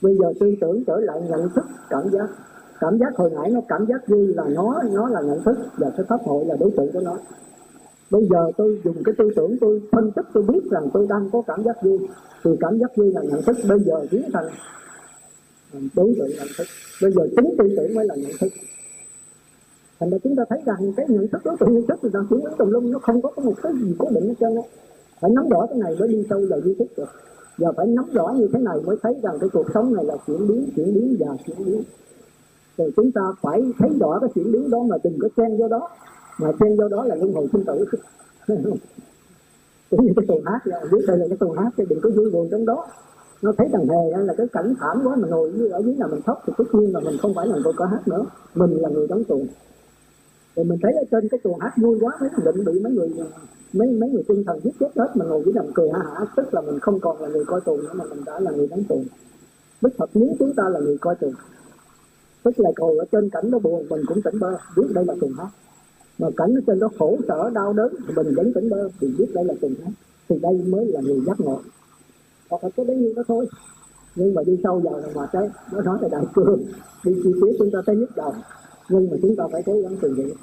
Bây 0.03 0.17
giờ 0.17 0.33
tư 0.41 0.55
tưởng 0.61 0.85
trở 0.87 0.97
lại 1.01 1.21
nhận 1.29 1.49
thức 1.55 1.65
cảm 1.91 2.11
giác. 2.13 2.29
Cảm 2.81 2.99
giác 2.99 3.17
hồi 3.17 3.31
nãy 3.35 3.51
nó 3.51 3.61
cảm 3.69 3.87
giác 3.87 4.09
vui 4.09 4.27
là 4.27 4.45
nó 4.49 4.83
nó 4.93 5.09
là 5.09 5.21
nhận 5.21 5.43
thức 5.43 5.59
và 5.77 5.91
cái 5.97 6.07
pháp 6.09 6.21
hội 6.25 6.45
là 6.45 6.57
đối 6.61 6.71
tượng 6.71 6.93
của 6.93 7.01
nó. 7.01 7.19
Bây 8.11 8.29
giờ 8.31 8.53
tôi 8.57 8.81
dùng 8.85 8.97
cái 9.05 9.15
tư 9.19 9.31
tưởng 9.37 9.57
tôi 9.61 9.83
phân 9.93 10.13
tích 10.13 10.27
tôi 10.35 10.43
biết 10.43 10.61
rằng 10.71 10.89
tôi 10.93 11.07
đang 11.09 11.31
có 11.33 11.43
cảm 11.47 11.63
giác 11.65 11.83
vui 11.83 11.99
thì 12.45 12.51
cảm 12.61 12.79
giác 12.79 12.97
vui 12.97 13.13
là 13.13 13.23
nhận 13.23 13.43
thức 13.43 13.57
bây 13.69 13.79
giờ 13.81 14.07
biến 14.11 14.23
thành 14.33 14.49
đối 15.73 16.15
tượng 16.19 16.29
nhận 16.29 16.49
thức. 16.59 16.67
Bây 17.03 17.13
giờ 17.13 17.29
chính 17.37 17.55
tư 17.59 17.75
tưởng 17.77 17.95
mới 17.95 18.07
là 18.07 18.15
nhận 18.15 18.31
thức. 18.41 18.49
Thành 20.01 20.11
ra 20.11 20.19
chúng 20.25 20.37
ta 20.37 20.45
thấy 20.49 20.59
rằng 20.67 20.93
cái 20.97 21.07
nhận 21.09 21.29
thức 21.29 21.41
đối 21.45 21.57
tượng 21.61 21.75
nhận 21.75 21.87
thức 21.87 21.99
thì 22.03 22.09
đang 22.13 22.27
chuyển 22.31 22.41
đến 22.45 22.53
tùm 22.59 22.71
lum 22.71 22.91
nó 22.91 22.99
không 22.99 23.23
có 23.23 23.31
một 23.37 23.55
cái 23.63 23.73
gì 23.83 23.95
cố 23.99 24.09
định 24.11 24.29
hết 24.29 24.35
trơn 24.41 24.57
á. 24.57 24.63
Phải 25.21 25.31
nắm 25.31 25.49
rõ 25.49 25.67
cái 25.67 25.79
này 25.79 25.97
mới 25.99 26.09
đi 26.09 26.27
sâu 26.31 26.41
vào 26.51 26.61
di 26.61 26.75
thức 26.75 26.89
được 26.97 27.09
giờ 27.59 27.73
phải 27.77 27.87
nắm 27.87 28.05
rõ 28.13 28.29
như 28.29 28.49
thế 28.53 28.59
này 28.59 28.79
mới 28.85 28.97
thấy 29.03 29.15
rằng 29.23 29.39
cái 29.41 29.49
cuộc 29.53 29.67
sống 29.75 29.95
này 29.95 30.05
là 30.05 30.17
chuyển 30.27 30.49
biến 30.49 30.69
chuyển 30.77 30.95
biến 30.95 31.17
và 31.21 31.37
chuyển 31.47 31.65
biến. 31.67 31.83
Rồi 32.79 32.93
chúng 32.97 33.13
ta 33.13 33.23
phải 33.41 33.73
thấy 33.79 33.91
rõ 34.01 34.19
cái 34.21 34.31
chuyển 34.35 34.53
biến 34.53 34.71
đó 34.71 34.83
mà 34.89 34.97
đừng 35.05 35.19
có 35.23 35.29
chen 35.37 35.57
vô 35.57 35.69
đó. 35.69 35.89
Mà 36.39 36.53
chen 36.61 36.77
vô 36.77 36.89
đó 36.89 37.05
là 37.05 37.15
luân 37.15 37.33
hồi 37.33 37.47
sinh 37.53 37.65
tử. 37.65 37.85
Cũng 39.91 40.07
như 40.07 40.13
cái 40.17 40.25
tuần 40.29 40.43
hát 40.45 40.61
là, 40.65 40.81
biết 40.93 41.05
đây 41.07 41.19
là 41.19 41.27
cái 41.29 41.37
tuần 41.37 41.53
hát 41.57 41.71
thì 41.77 41.85
đừng 41.89 42.01
có 42.03 42.11
vui 42.17 42.31
buồn 42.31 42.49
trong 42.51 42.67
đó. 42.67 42.87
Nó 43.43 43.53
thấy 43.59 43.69
thằng 43.73 43.89
hề 43.89 44.23
là 44.23 44.35
cái 44.35 44.47
cảnh 44.49 44.75
thảm 44.81 45.01
quá 45.05 45.17
mà 45.17 45.29
ngồi 45.29 45.53
ở 45.73 45.83
dưới 45.83 45.95
là 45.99 46.07
mình 46.07 46.21
khóc 46.27 46.43
thì 46.47 46.53
tất 46.59 46.65
nhiên 46.73 46.95
là 46.95 47.01
mình 47.01 47.17
không 47.23 47.35
phải 47.35 47.47
là 47.47 47.57
người 47.65 47.73
có 47.77 47.87
hát 47.87 48.09
nữa. 48.09 48.25
Mình 48.55 48.71
là 48.71 48.89
người 48.89 49.07
đóng 49.09 49.25
tuồng 49.25 49.47
thì 50.57 50.65
mình 50.65 50.79
thấy 50.83 50.93
ở 50.93 51.05
trên 51.11 51.29
cái 51.29 51.41
tuồng 51.43 51.59
hát 51.61 51.73
vui 51.77 51.99
quá 52.01 52.13
mấy 52.21 52.31
thằng 52.33 52.45
định 52.45 52.65
bị 52.65 52.81
mấy 52.81 52.93
người 52.93 53.09
mấy 53.73 53.89
mấy 53.89 54.11
người 54.11 54.23
tinh 54.29 54.45
thần 54.45 54.61
giết 54.65 54.71
chết 54.81 54.91
hết 54.97 55.09
mà 55.15 55.25
ngồi 55.25 55.43
dưới 55.45 55.55
nằm 55.55 55.67
cười 55.75 55.91
hả 55.91 55.99
hả, 55.99 56.25
tức 56.37 56.55
là 56.55 56.61
mình 56.61 56.81
không 56.81 57.01
còn 57.01 57.21
là 57.23 57.29
người 57.29 57.45
coi 57.45 57.61
tù 57.61 57.77
nữa 57.77 57.93
mà 57.95 58.05
mình 58.05 58.25
đã 58.27 58.41
là 58.41 58.51
người 58.51 58.67
đóng 58.67 58.85
tù. 58.89 59.03
Bất 59.81 59.93
thật 59.99 60.11
nếu 60.15 60.29
chúng 60.39 60.55
ta 60.55 60.69
là 60.69 60.81
người 60.81 60.99
coi 60.99 61.15
tù, 61.15 61.33
tức 62.43 62.61
là 62.61 62.71
cầu 62.77 62.97
ở 62.99 63.05
trên 63.13 63.31
cảnh 63.31 63.51
đó 63.51 63.59
buồn, 63.59 63.87
mình 63.89 64.03
cũng 64.07 64.23
tỉnh 64.23 64.39
bơ, 64.39 64.59
biết 64.77 64.87
đây 64.95 65.05
là 65.05 65.15
tù 65.21 65.31
hết. 65.37 65.49
Mà 66.19 66.29
cảnh 66.37 66.55
ở 66.55 66.61
trên 66.67 66.79
đó 66.79 66.89
khổ 66.99 67.17
sở, 67.29 67.51
đau 67.51 67.73
đớn, 67.73 67.95
thì 68.09 68.15
mình 68.15 68.35
vẫn 68.35 68.53
tỉnh 68.53 68.71
bơ 68.71 68.89
thì 69.01 69.15
biết 69.19 69.27
đây 69.35 69.45
là 69.45 69.55
tù 69.61 69.69
hết. 69.69 69.91
Thì 70.29 70.39
đây 70.43 70.53
mới 70.67 70.87
là 70.87 71.01
người 71.01 71.21
giác 71.27 71.41
ngộ. 71.41 71.61
Hoặc 72.51 72.65
là 72.65 72.71
có 72.77 72.85
đấy 72.85 72.97
như 72.97 73.13
đó 73.17 73.23
thôi. 73.29 73.47
Nhưng 74.17 74.35
mà 74.35 74.43
đi 74.43 74.59
sâu 74.63 74.81
vào 74.81 75.03
mà 75.15 75.27
cái 75.33 75.49
nó 75.73 75.81
nói 75.81 75.99
là 76.03 76.09
đại 76.09 76.25
cương 76.35 76.65
đi 77.05 77.13
chi 77.25 77.33
tiết 77.43 77.57
chúng 77.59 77.71
ta 77.71 77.79
thấy 77.87 77.97
nhức 77.97 78.17
đầu. 78.17 78.35
Nhưng 78.89 79.11
mà 79.11 79.17
chúng 79.23 79.37
ta 79.37 79.45
phải 79.53 79.63
cố 79.67 79.81
gắng 79.81 79.97
từ 80.01 80.15
vậy 80.17 80.35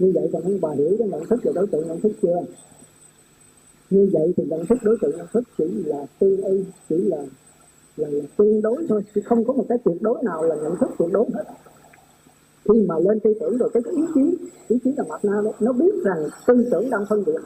như 0.00 0.12
vậy 0.14 0.28
thì 0.44 0.58
bà 0.60 0.70
hiểu 0.72 0.96
cái 0.98 1.08
nhận 1.08 1.26
thức 1.26 1.40
về 1.42 1.52
đối 1.54 1.66
tượng 1.66 1.88
nhận 1.88 2.00
thức 2.00 2.12
chưa? 2.22 2.42
Như 3.90 4.10
vậy 4.12 4.34
thì 4.36 4.44
nhận 4.44 4.66
thức 4.66 4.78
đối 4.82 4.96
tượng 5.00 5.16
nhận 5.16 5.26
thức 5.32 5.44
chỉ 5.58 5.64
là 5.84 6.06
tương 6.18 6.44
y 6.44 6.64
chỉ 6.88 6.96
là 6.96 7.22
là, 7.96 8.08
là 8.08 8.24
tương 8.36 8.62
đối 8.62 8.86
thôi 8.88 9.02
chứ 9.14 9.20
không 9.24 9.44
có 9.44 9.52
một 9.52 9.64
cái 9.68 9.78
tuyệt 9.84 10.02
đối 10.02 10.22
nào 10.22 10.42
là 10.42 10.54
nhận 10.54 10.76
thức 10.76 10.90
tuyệt 10.98 11.08
đối 11.12 11.26
hết. 11.34 11.44
Khi 12.68 12.84
mà 12.88 12.98
lên 12.98 13.20
tư 13.20 13.34
tưởng 13.40 13.58
rồi 13.58 13.70
cái, 13.74 13.82
cái 13.82 13.94
ý 13.94 14.02
chí 14.14 14.46
ý 14.68 14.78
chí 14.84 14.92
là 14.96 15.04
mặt 15.08 15.24
na 15.24 15.42
nó 15.60 15.72
biết 15.72 15.94
rằng 16.04 16.28
tư 16.46 16.68
tưởng 16.70 16.90
đang 16.90 17.04
phân 17.08 17.24
biệt. 17.24 17.40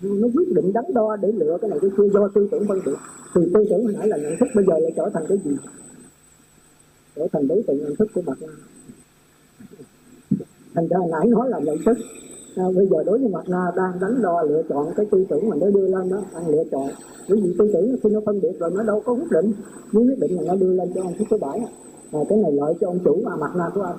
Nó 0.00 0.28
quyết 0.34 0.52
định 0.54 0.72
đắn 0.72 0.84
đo 0.94 1.16
để 1.16 1.32
lựa 1.32 1.58
cái 1.60 1.70
này 1.70 1.78
cái 1.82 1.90
kia 1.96 2.08
do 2.12 2.28
tư 2.34 2.48
tưởng 2.50 2.64
phân 2.68 2.80
biệt. 2.86 2.96
Thì 3.34 3.40
tư 3.54 3.64
tưởng 3.70 3.84
hồi 3.84 3.94
nãy 3.98 4.08
là 4.08 4.16
nhận 4.16 4.36
thức 4.40 4.48
bây 4.54 4.64
giờ 4.64 4.78
lại 4.78 4.92
trở 4.96 5.10
thành 5.14 5.24
cái 5.28 5.38
gì? 5.44 5.50
Trở 7.16 7.26
thành 7.32 7.48
đối 7.48 7.62
tượng 7.66 7.78
nhận 7.78 7.96
thức 7.96 8.08
của 8.14 8.22
mặt 8.22 8.38
na 8.40 8.48
thành 10.76 10.88
ra 10.88 10.98
nãy 11.10 11.26
nói 11.26 11.50
là 11.50 11.58
nhận 11.58 11.76
thức. 11.86 11.96
À, 12.56 12.64
bây 12.76 12.86
giờ 12.86 12.96
đối 13.06 13.18
với 13.18 13.28
mặt 13.28 13.44
na 13.48 13.72
đang 13.76 13.92
đánh 14.00 14.22
đo 14.22 14.42
lựa 14.42 14.62
chọn 14.68 14.92
cái 14.96 15.06
tư 15.10 15.26
tưởng 15.28 15.48
mà 15.48 15.56
nó 15.60 15.70
đưa 15.70 15.88
lên 15.88 16.08
đó 16.10 16.22
đang 16.34 16.48
lựa 16.48 16.64
chọn. 16.70 16.88
Bởi 17.28 17.40
vì 17.42 17.54
tư 17.58 17.70
tưởng 17.72 17.96
khi 18.02 18.10
nó 18.10 18.20
phân 18.26 18.40
biệt 18.40 18.52
rồi 18.58 18.70
nó 18.74 18.82
đâu 18.82 19.02
có 19.06 19.12
quyết 19.12 19.30
định. 19.30 19.52
Muốn 19.92 20.06
quyết 20.06 20.18
định 20.18 20.36
là 20.36 20.42
nó 20.46 20.54
đưa 20.56 20.72
lên 20.72 20.88
cho 20.94 21.02
ông 21.02 21.12
thứ 21.30 21.36
bảy 21.36 21.60
à, 22.12 22.20
cái 22.28 22.38
này 22.38 22.52
lợi 22.52 22.74
cho 22.80 22.86
ông 22.86 22.98
chủ 23.04 23.20
mà 23.24 23.36
mặt 23.36 23.52
na 23.56 23.70
của 23.74 23.82
anh 23.82 23.96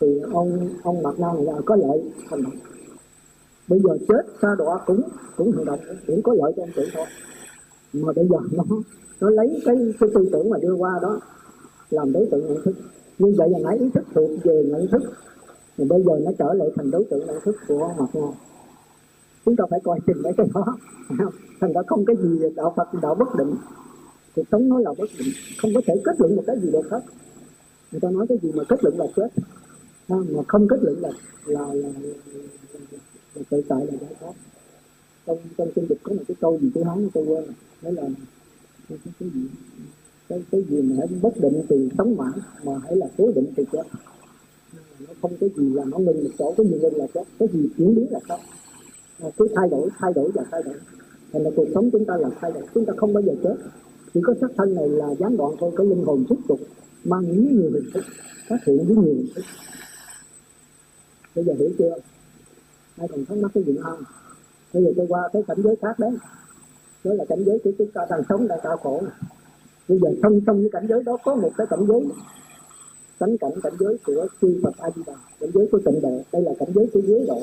thì 0.00 0.20
ông 0.32 0.68
ông 0.82 1.02
mặt 1.02 1.14
na 1.18 1.32
này 1.34 1.44
là 1.44 1.52
có 1.66 1.76
lợi 1.76 2.02
hành 2.30 2.42
động 2.42 2.52
bây 3.68 3.80
giờ 3.80 3.98
chết 4.08 4.22
xa 4.42 4.48
đọa 4.58 4.78
cũng 4.86 5.00
cũng 5.36 5.52
hành 5.52 5.64
động 5.64 5.78
cũng 6.06 6.22
có 6.22 6.34
lợi 6.34 6.52
cho 6.56 6.62
ông 6.62 6.70
chủ 6.76 6.82
thôi. 6.94 7.06
Mà 7.92 8.12
bây 8.16 8.28
giờ 8.28 8.36
nó 8.52 8.64
nó 9.20 9.30
lấy 9.30 9.62
cái, 9.64 9.76
cái 10.00 10.08
tư 10.14 10.28
tưởng 10.32 10.50
mà 10.50 10.58
đưa 10.62 10.74
qua 10.74 10.98
đó 11.02 11.20
làm 11.90 12.12
đối 12.12 12.26
tượng 12.30 12.46
nhận 12.46 12.62
thức. 12.64 12.74
Như 13.18 13.34
vậy 13.38 13.50
là 13.50 13.58
nãy 13.64 13.78
ý 13.78 13.90
thức 13.94 14.04
thuộc 14.14 14.30
về 14.44 14.64
nhận 14.66 14.86
thức 14.86 15.02
mà 15.78 15.84
bây 15.88 16.02
giờ 16.02 16.18
nó 16.24 16.30
trở 16.38 16.52
lại 16.52 16.68
thành 16.76 16.90
đối 16.90 17.04
tượng 17.04 17.26
nhận 17.26 17.40
thức 17.44 17.56
của 17.68 17.94
mặt 17.98 18.06
ngài 18.12 18.32
chúng 19.44 19.56
ta 19.56 19.64
phải 19.70 19.80
coi 19.84 20.00
chừng 20.06 20.22
mấy 20.22 20.32
cái 20.36 20.46
đó. 20.54 20.78
Thành 21.60 21.72
ra 21.72 21.82
không 21.86 22.04
cái 22.04 22.16
gì 22.16 22.38
đạo 22.56 22.72
phật 22.76 22.88
đạo 23.02 23.14
bất 23.14 23.34
định. 23.38 23.54
Thì 24.36 24.42
sống 24.52 24.68
nói 24.68 24.82
là 24.82 24.90
bất 24.98 25.10
định. 25.18 25.28
Không 25.58 25.70
có 25.74 25.80
thể 25.86 25.94
kết 26.04 26.20
luận 26.20 26.36
một 26.36 26.42
cái 26.46 26.56
gì 26.60 26.70
được 26.72 26.90
hết. 26.90 27.00
Người 27.92 28.00
ta 28.00 28.10
nói 28.10 28.26
cái 28.28 28.38
gì 28.42 28.52
mà 28.54 28.64
kết 28.68 28.84
luận 28.84 28.98
là 28.98 29.06
chết. 29.16 29.28
À, 30.08 30.16
mà 30.30 30.42
không 30.48 30.68
kết 30.68 30.82
luận 30.82 30.96
là 31.00 31.10
là 31.46 31.60
là, 31.60 31.88
là, 33.34 33.42
tự 33.50 33.62
tại 33.68 33.86
là 33.86 33.92
giải 34.00 34.14
thoát. 34.20 34.32
Trong 35.26 35.38
trong 35.58 35.68
kinh 35.74 35.86
dịch 35.88 35.98
có 36.02 36.12
một 36.12 36.22
cái 36.28 36.36
câu 36.40 36.58
gì 36.58 36.70
tôi 36.74 36.84
hóng 36.84 37.08
tôi 37.14 37.24
quên 37.26 37.44
đấy 37.82 37.92
là 37.92 38.02
cái, 38.88 38.98
cái 39.20 39.30
gì? 39.34 39.40
Cái 40.28 40.42
cái 40.50 40.62
gì 40.68 40.82
mà 40.82 41.06
bất 41.22 41.40
định 41.40 41.62
thì 41.68 41.88
sống 41.98 42.16
mãi 42.16 42.32
mà 42.64 42.72
hãy 42.82 42.96
là 42.96 43.06
cố 43.18 43.32
định 43.34 43.52
thì 43.56 43.64
chết 43.72 43.82
nó 45.08 45.14
không 45.22 45.32
có 45.40 45.46
gì 45.56 45.70
là 45.74 45.84
nó 45.84 45.98
ngừng 45.98 46.24
một 46.24 46.30
chỗ 46.38 46.54
có 46.56 46.64
gì 46.64 46.78
ngừng 46.82 46.96
là 46.96 47.06
chết 47.14 47.24
cái 47.38 47.48
gì 47.52 47.68
chuyển 47.78 47.94
biến 47.94 48.06
là 48.10 48.20
không 48.28 48.40
à, 48.40 49.22
ờ, 49.22 49.30
cứ 49.38 49.48
thay 49.56 49.68
đổi 49.70 49.88
thay 49.98 50.12
đổi 50.12 50.30
và 50.34 50.44
thay 50.50 50.62
đổi. 50.62 50.74
Thành 51.32 51.42
là 51.42 51.50
cuộc 51.56 51.66
sống 51.74 51.90
chúng 51.92 52.04
ta 52.04 52.16
là 52.16 52.28
thay 52.40 52.52
đổi 52.52 52.62
chúng 52.74 52.86
ta 52.86 52.92
không 52.96 53.12
bao 53.12 53.22
giờ 53.22 53.32
chết. 53.42 53.56
Chỉ 54.14 54.20
có 54.22 54.34
xác 54.40 54.46
thân 54.56 54.74
này 54.74 54.88
là 54.88 55.14
gián 55.14 55.36
đoạn 55.36 55.52
thôi 55.60 55.72
cái 55.76 55.86
linh 55.86 56.04
hồn 56.04 56.24
tiếp 56.28 56.36
tục 56.48 56.60
mang 57.04 57.22
những 57.22 57.60
nhiều 57.60 57.70
hình 57.72 57.90
thức 57.94 58.04
phát 58.48 58.64
hiện 58.66 58.76
với 58.76 58.96
nhiều 58.96 59.14
hình 59.14 59.26
thức 59.34 59.44
bây 61.34 61.44
giờ 61.44 61.52
hiểu 61.58 61.70
chưa? 61.78 61.94
Ai 62.96 63.08
còn 63.08 63.24
thắc 63.24 63.38
mắc 63.38 63.50
cái 63.54 63.64
gì 63.64 63.76
không? 63.82 64.02
Bây 64.72 64.84
giờ 64.84 64.90
tôi 64.96 65.06
qua 65.08 65.28
cái 65.32 65.42
cảnh 65.48 65.62
giới 65.64 65.76
khác 65.82 65.98
đấy. 65.98 66.10
Đó 67.04 67.12
là 67.14 67.24
cảnh 67.28 67.44
giới 67.46 67.58
của 67.64 67.70
chúng 67.78 67.90
ta 67.94 68.06
đang 68.10 68.22
sống 68.28 68.48
đang 68.48 68.58
đau 68.64 68.76
khổ. 68.76 69.02
Bây 69.88 69.98
giờ 69.98 70.08
song 70.22 70.40
song 70.46 70.56
với 70.60 70.70
cảnh 70.72 70.86
giới 70.88 71.02
đó 71.02 71.16
có 71.24 71.34
một 71.34 71.50
cái 71.56 71.66
cảnh 71.70 71.86
giới 71.88 72.00
cảnh 73.22 73.36
cảnh 73.38 73.60
cảnh 73.62 73.72
giới 73.78 73.96
của 74.06 74.26
chư 74.40 74.60
Phật 74.62 74.76
A 74.78 74.90
Di 74.96 75.02
Đà 75.06 75.14
cảnh 75.40 75.50
giới 75.54 75.66
của 75.72 75.78
tịnh 75.84 76.00
độ 76.02 76.20
đây 76.32 76.42
là 76.42 76.52
cảnh 76.58 76.68
giới 76.74 76.86
của 76.92 77.00
giới 77.06 77.24
độ. 77.26 77.40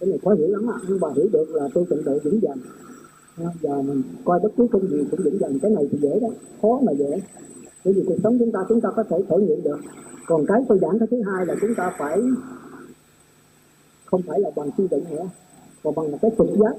Cái 0.00 0.08
này 0.08 0.18
khó 0.24 0.34
hiểu 0.34 0.48
lắm 0.48 0.70
ạ 0.70 0.76
nhưng 0.88 1.00
bà 1.00 1.08
hiểu 1.16 1.28
được 1.32 1.48
là 1.48 1.68
tôi 1.74 1.84
tịnh 1.90 2.04
độ 2.04 2.18
vững 2.24 2.40
dần 2.42 2.58
và 3.36 3.82
mình 3.82 4.02
coi 4.24 4.40
bất 4.40 4.48
cứ 4.56 4.66
công 4.72 4.88
gì 4.88 5.04
cũng 5.10 5.20
vững 5.24 5.38
dần 5.40 5.58
cái 5.62 5.70
này 5.70 5.88
thì 5.90 5.98
dễ 6.02 6.20
đó 6.20 6.28
khó 6.62 6.80
mà 6.82 6.92
dễ. 6.92 7.20
Bởi 7.84 7.94
vì 7.94 8.02
cuộc 8.06 8.16
sống 8.22 8.38
chúng 8.38 8.52
ta 8.52 8.60
chúng 8.68 8.80
ta 8.80 8.88
có 8.96 9.02
thể 9.02 9.16
thử 9.28 9.38
nghiệm 9.38 9.62
được. 9.62 9.78
Còn 10.26 10.46
cái 10.46 10.62
tôi 10.68 10.78
giảng 10.78 10.98
cái 10.98 11.08
thứ 11.10 11.22
hai 11.22 11.46
là 11.46 11.54
chúng 11.60 11.74
ta 11.76 11.92
phải 11.98 12.20
không 14.04 14.22
phải 14.22 14.40
là 14.40 14.50
bằng 14.56 14.70
suy 14.78 14.88
định 14.90 15.04
nữa 15.10 15.28
mà 15.84 15.90
bằng 15.96 16.10
một 16.10 16.18
cái 16.22 16.30
trực 16.38 16.46
giác. 16.58 16.76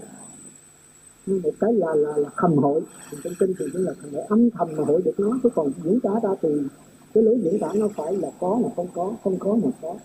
Một 1.28 1.52
cái 1.60 1.73
là 1.73 1.95
là, 1.95 2.17
là 2.17 2.30
thầm 2.38 2.58
hội. 2.58 2.82
Trong 3.23 3.34
kinh 3.39 3.54
thì 3.60 3.65
cũng 3.73 3.86
là 3.86 3.93
thầm 4.02 4.13
hội 4.13 4.23
âm 4.30 4.49
thầm 4.49 4.67
mà 4.78 4.84
hội 4.84 5.02
được 5.06 5.19
nó 5.19 5.39
chứ 5.43 5.49
còn 5.56 5.71
diễn 5.84 5.99
tả 5.99 6.12
ra 6.23 6.30
từ 6.41 6.63
cái 7.13 7.23
lối 7.23 7.39
diễn 7.43 7.59
tả 7.59 7.67
nó 7.75 7.87
phải 7.95 8.17
là 8.17 8.31
có 8.39 8.59
mà 8.63 8.69
không 8.75 8.87
có 8.93 9.13
không 9.23 9.39
có 9.39 9.55
mà 9.55 9.69
có. 9.81 9.95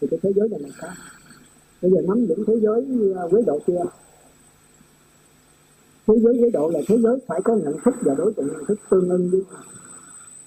Thì 0.00 0.06
cái 0.10 0.20
thế 0.22 0.32
giới 0.36 0.48
này 0.48 0.60
là 0.60 0.68
có. 0.80 0.88
Bây 1.82 1.90
giờ 1.90 2.00
nắm 2.08 2.26
vững 2.26 2.44
thế 2.46 2.54
giới 2.62 2.86
à, 3.16 3.22
quế 3.30 3.42
độ 3.42 3.58
kia 3.66 3.82
thế 6.06 6.14
giới 6.22 6.36
quế 6.40 6.50
độ 6.50 6.70
là 6.70 6.80
thế 6.88 6.98
giới 6.98 7.18
phải 7.26 7.40
có 7.44 7.56
nhận 7.56 7.74
thức 7.84 7.94
và 8.00 8.14
đối 8.14 8.32
tượng 8.32 8.46
nhận 8.46 8.64
thức 8.64 8.78
tương 8.90 9.08
ưng 9.08 9.30
với 9.30 9.42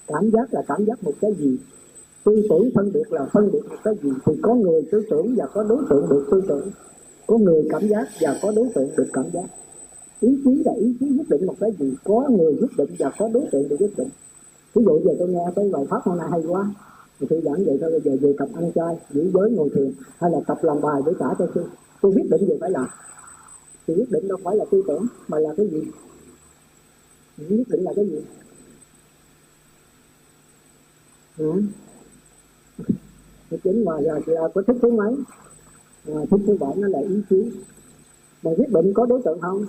cảm 0.08 0.30
giác 0.32 0.54
là 0.54 0.62
cảm 0.68 0.86
giác 0.86 1.04
một 1.04 1.14
cái 1.22 1.32
gì? 1.40 1.58
Tư 2.24 2.44
tưởng 2.50 2.70
phân 2.76 2.92
biệt 2.94 3.12
là 3.12 3.26
phân 3.34 3.52
biệt 3.52 3.60
một 3.70 3.76
cái 3.84 3.94
gì? 4.04 4.10
Thì 4.26 4.34
có 4.42 4.56
người 4.56 4.82
tư 4.92 5.04
tưởng 5.10 5.36
và 5.36 5.46
có 5.54 5.64
đối 5.64 5.84
tượng 5.90 6.10
được 6.10 6.28
tư 6.32 6.42
tưởng. 6.48 6.72
Có 7.28 7.38
người 7.38 7.68
cảm 7.70 7.88
giác 7.88 8.08
và 8.22 8.40
có 8.42 8.52
đối 8.56 8.68
tượng 8.76 8.90
được 8.98 9.08
cảm 9.14 9.26
giác. 9.34 9.46
Ý 10.20 10.38
chí 10.46 10.64
là 10.66 10.74
ý 10.74 10.96
chí 11.00 11.06
quyết 11.18 11.30
định 11.30 11.46
một 11.46 11.56
cái 11.60 11.72
gì? 11.80 11.94
Có 12.04 12.30
người 12.30 12.58
quyết 12.60 12.78
định 12.78 12.90
và 13.00 13.12
có 13.18 13.30
đối 13.34 13.44
tượng 13.52 13.70
được 13.70 13.76
quyết 13.80 13.98
định 13.98 14.10
ví 14.78 14.84
dụ 14.86 15.00
giờ 15.06 15.12
tôi 15.20 15.30
nghe 15.30 15.46
cái 15.56 15.70
bài 15.72 15.86
pháp 15.90 16.02
hôm 16.04 16.18
nay 16.18 16.28
hay 16.32 16.42
quá 16.48 16.74
thì 17.20 17.28
tôi 17.30 17.42
giảng 17.42 17.66
vậy 17.66 17.78
thôi 17.82 17.92
bây 17.92 18.02
giờ 18.02 18.12
về 18.22 18.34
tập 18.38 18.50
ăn 18.56 18.72
chay 18.76 18.98
giữ 19.10 19.32
giới 19.34 19.52
ngồi 19.52 19.70
thiền 19.76 19.94
hay 20.18 20.32
là 20.32 20.40
tập 20.48 20.58
làm 20.62 20.82
bài 20.82 21.02
để 21.06 21.12
trả 21.20 21.26
cho 21.40 21.48
sư. 21.56 21.66
Tôi 22.02 22.12
quyết 22.12 22.30
định 22.30 22.48
gì 22.48 22.54
phải 22.62 22.72
làm. 22.72 22.88
Thì 23.88 23.94
quyết 23.94 24.12
định 24.12 24.28
đâu 24.28 24.38
phải 24.44 24.56
là 24.56 24.66
tư 24.72 24.84
tưởng 24.88 25.08
mà 25.28 25.40
là 25.40 25.50
cái 25.58 25.68
gì? 25.68 25.82
Quyết 27.38 27.64
định 27.70 27.84
là 27.84 27.92
cái 27.96 28.06
gì? 28.06 28.22
Ừ. 31.38 31.62
chính 33.64 33.86
mà 33.86 34.02
giờ 34.02 34.20
thì 34.26 34.34
có 34.54 34.62
thích 34.68 34.76
thứ 34.82 34.92
mấy? 34.92 35.16
À, 36.08 36.20
thích 36.32 36.42
thứ 36.48 36.58
bảy 36.60 36.76
nó 36.76 36.88
là 36.88 37.00
ý 37.00 37.22
chí. 37.30 37.52
Mà 38.44 38.52
quyết 38.58 38.70
định 38.70 38.94
có 38.94 39.06
đối 39.06 39.22
tượng 39.26 39.40
không? 39.42 39.66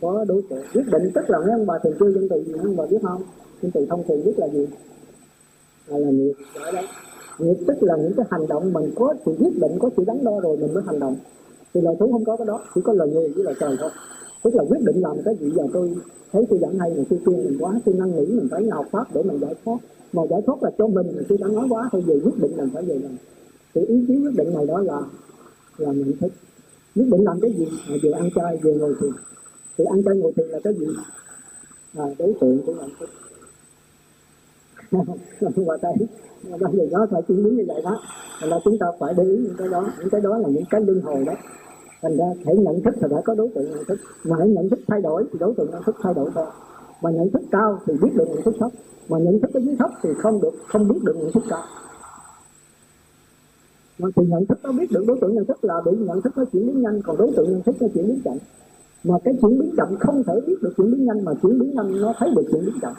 Có 0.00 0.24
đối 0.28 0.42
tượng 0.50 0.64
quyết 0.74 0.86
định 0.92 1.10
tức 1.14 1.30
là 1.30 1.38
mấy 1.38 1.50
ông 1.50 1.66
bà 1.66 1.78
thường 1.82 1.92
chưa 2.00 2.10
dân 2.12 2.28
từ 2.30 2.44
gì 2.44 2.52
mấy 2.52 2.62
ông 2.62 2.76
bà 2.76 2.86
biết 2.86 2.98
không? 3.02 3.22
Dân 3.62 3.72
từ 3.74 3.86
thông 3.90 4.04
thường 4.08 4.24
biết 4.24 4.38
là 4.38 4.48
gì? 4.48 4.66
Là, 5.86 5.98
là 5.98 6.10
nghiệp. 6.10 6.32
Đấy 6.72 6.84
nghiệp 7.38 7.56
tức 7.66 7.74
là 7.80 7.96
những 7.96 8.12
cái 8.16 8.26
hành 8.30 8.46
động 8.48 8.72
mình 8.72 8.90
có 8.96 9.14
sự 9.26 9.32
quyết 9.38 9.58
định 9.60 9.78
có 9.78 9.90
sự 9.96 10.04
đắn 10.06 10.24
đo 10.24 10.40
rồi 10.40 10.56
mình 10.56 10.74
mới 10.74 10.82
hành 10.86 11.00
động. 11.00 11.16
Thì 11.74 11.80
loài 11.80 11.96
thú 12.00 12.12
không 12.12 12.24
có 12.24 12.36
cái 12.36 12.46
đó 12.46 12.60
chỉ 12.74 12.80
có 12.84 12.92
lời 12.92 13.08
người 13.08 13.28
với 13.28 13.44
lời 13.44 13.54
trời 13.60 13.76
thôi. 13.80 13.90
Tức 14.44 14.54
là 14.54 14.64
quyết 14.68 14.80
định 14.82 15.00
làm 15.00 15.16
cái 15.24 15.36
gì 15.40 15.52
giờ 15.56 15.62
tôi 15.72 15.94
thấy 16.32 16.46
tôi 16.50 16.58
giảng 16.62 16.78
hay 16.78 16.90
mà 16.96 17.02
tôi 17.10 17.18
khuyên 17.24 17.44
mình 17.44 17.56
quá 17.60 17.80
tôi 17.84 17.94
năn 17.94 18.16
nỉ 18.16 18.26
mình 18.26 18.48
phải 18.50 18.68
học 18.70 18.86
pháp 18.90 19.14
để 19.14 19.22
mình 19.22 19.38
giải 19.40 19.54
thoát. 19.64 19.78
Mà 20.12 20.22
giải 20.30 20.42
thoát 20.46 20.62
là 20.62 20.70
cho 20.78 20.86
mình 20.86 21.06
thì 21.12 21.24
tôi 21.28 21.38
đã 21.38 21.48
nói 21.48 21.66
quá 21.70 21.88
thôi 21.92 22.02
về 22.06 22.20
quyết 22.24 22.38
định 22.38 22.56
mình 22.56 22.68
phải 22.74 22.82
về 22.82 22.98
làm 22.98 23.16
thì 23.74 23.80
ý 23.86 24.04
chí 24.08 24.14
quyết 24.22 24.34
định 24.36 24.54
này 24.54 24.66
đó 24.66 24.78
là 24.78 25.00
là 25.78 25.92
nhận 25.92 26.12
thức 26.20 26.32
quyết 26.94 27.08
định 27.10 27.24
làm 27.24 27.40
cái 27.40 27.52
gì? 27.58 27.66
Là 27.88 27.96
vừa 28.02 28.10
ăn 28.10 28.30
chay 28.34 28.58
vừa 28.62 28.72
ngồi 28.72 28.94
thiền 29.00 29.10
thì 29.78 29.84
ăn 29.84 30.02
chay 30.04 30.16
ngồi 30.16 30.32
thiền 30.36 30.48
là 30.48 30.58
cái 30.64 30.74
gì 30.74 30.86
à, 31.98 32.04
đối 32.18 32.34
tượng 32.40 32.62
của 32.66 32.74
nhận 32.74 32.90
thức 35.52 35.62
và 35.66 35.76
đây 35.82 35.94
bây 36.60 36.72
giờ 36.72 36.86
nó 36.92 37.06
phải 37.10 37.22
chứng 37.28 37.42
minh 37.42 37.56
như 37.56 37.64
vậy 37.68 37.82
đó 37.84 38.00
thành 38.40 38.50
ra 38.50 38.56
chúng 38.64 38.78
ta 38.78 38.86
phải 39.00 39.14
để 39.16 39.24
ý 39.24 39.36
những 39.36 39.54
cái 39.58 39.68
đó 39.68 39.90
những 39.98 40.10
cái 40.10 40.20
đó 40.20 40.38
là 40.38 40.48
những 40.48 40.64
cái 40.70 40.80
luân 40.80 41.00
hồi 41.00 41.24
đó 41.24 41.32
thành 42.02 42.16
ra 42.16 42.24
hãy 42.46 42.56
nhận 42.56 42.82
thức 42.82 42.94
thì 43.00 43.06
phải 43.10 43.22
có 43.24 43.34
đối 43.34 43.48
tượng 43.54 43.70
nhận 43.70 43.84
thức 43.84 43.98
mà 44.24 44.36
hãy 44.38 44.48
nhận 44.48 44.70
thức 44.70 44.78
thay 44.86 45.00
đổi 45.00 45.24
thì 45.32 45.38
đối 45.38 45.54
tượng 45.54 45.70
nhận 45.70 45.82
thức 45.82 45.96
thay 46.02 46.14
đổi 46.14 46.30
thôi 46.34 46.46
mà 47.02 47.10
nhận 47.10 47.30
thức 47.30 47.42
cao 47.50 47.80
thì 47.86 47.94
biết 48.02 48.10
được 48.14 48.28
nhận 48.28 48.42
thức 48.42 48.54
thấp 48.60 48.70
mà 49.08 49.18
nhận 49.18 49.40
thức 49.40 49.50
ở 49.54 49.60
dưới 49.60 49.76
thấp 49.78 49.90
thì 50.02 50.10
không 50.18 50.40
được 50.40 50.52
không 50.66 50.88
biết 50.88 50.98
được 51.02 51.16
nhận 51.16 51.32
thức 51.32 51.42
cao 51.48 51.62
mà 53.98 54.08
thì 54.16 54.26
nhận 54.26 54.46
thức 54.46 54.58
nó 54.62 54.72
biết 54.72 54.92
được 54.92 55.04
đối 55.06 55.18
tượng 55.20 55.34
nhận 55.34 55.44
thức 55.44 55.64
là 55.64 55.80
bị 55.84 55.92
nhận 55.96 56.22
thức 56.22 56.32
nó 56.36 56.44
chuyển 56.52 56.66
biến 56.66 56.82
nhanh 56.82 57.02
còn 57.02 57.16
đối 57.16 57.32
tượng 57.36 57.52
nhận 57.52 57.62
thức 57.62 57.76
nó 57.80 57.88
chuyển 57.94 58.06
biến 58.06 58.20
chậm 58.24 58.36
mà 59.08 59.14
cái 59.24 59.34
chuyển 59.40 59.58
biến 59.58 59.74
chậm 59.76 59.96
không 60.00 60.22
thể 60.26 60.32
biết 60.46 60.54
được 60.62 60.72
chuyển 60.76 60.90
biến 60.90 61.04
nhanh 61.04 61.24
mà 61.24 61.32
chuyển 61.42 61.58
biến 61.58 61.74
nhanh 61.74 62.00
nó 62.00 62.12
thấy 62.18 62.30
được 62.36 62.44
chuyển 62.52 62.66
biến 62.66 62.74
chậm. 62.82 62.92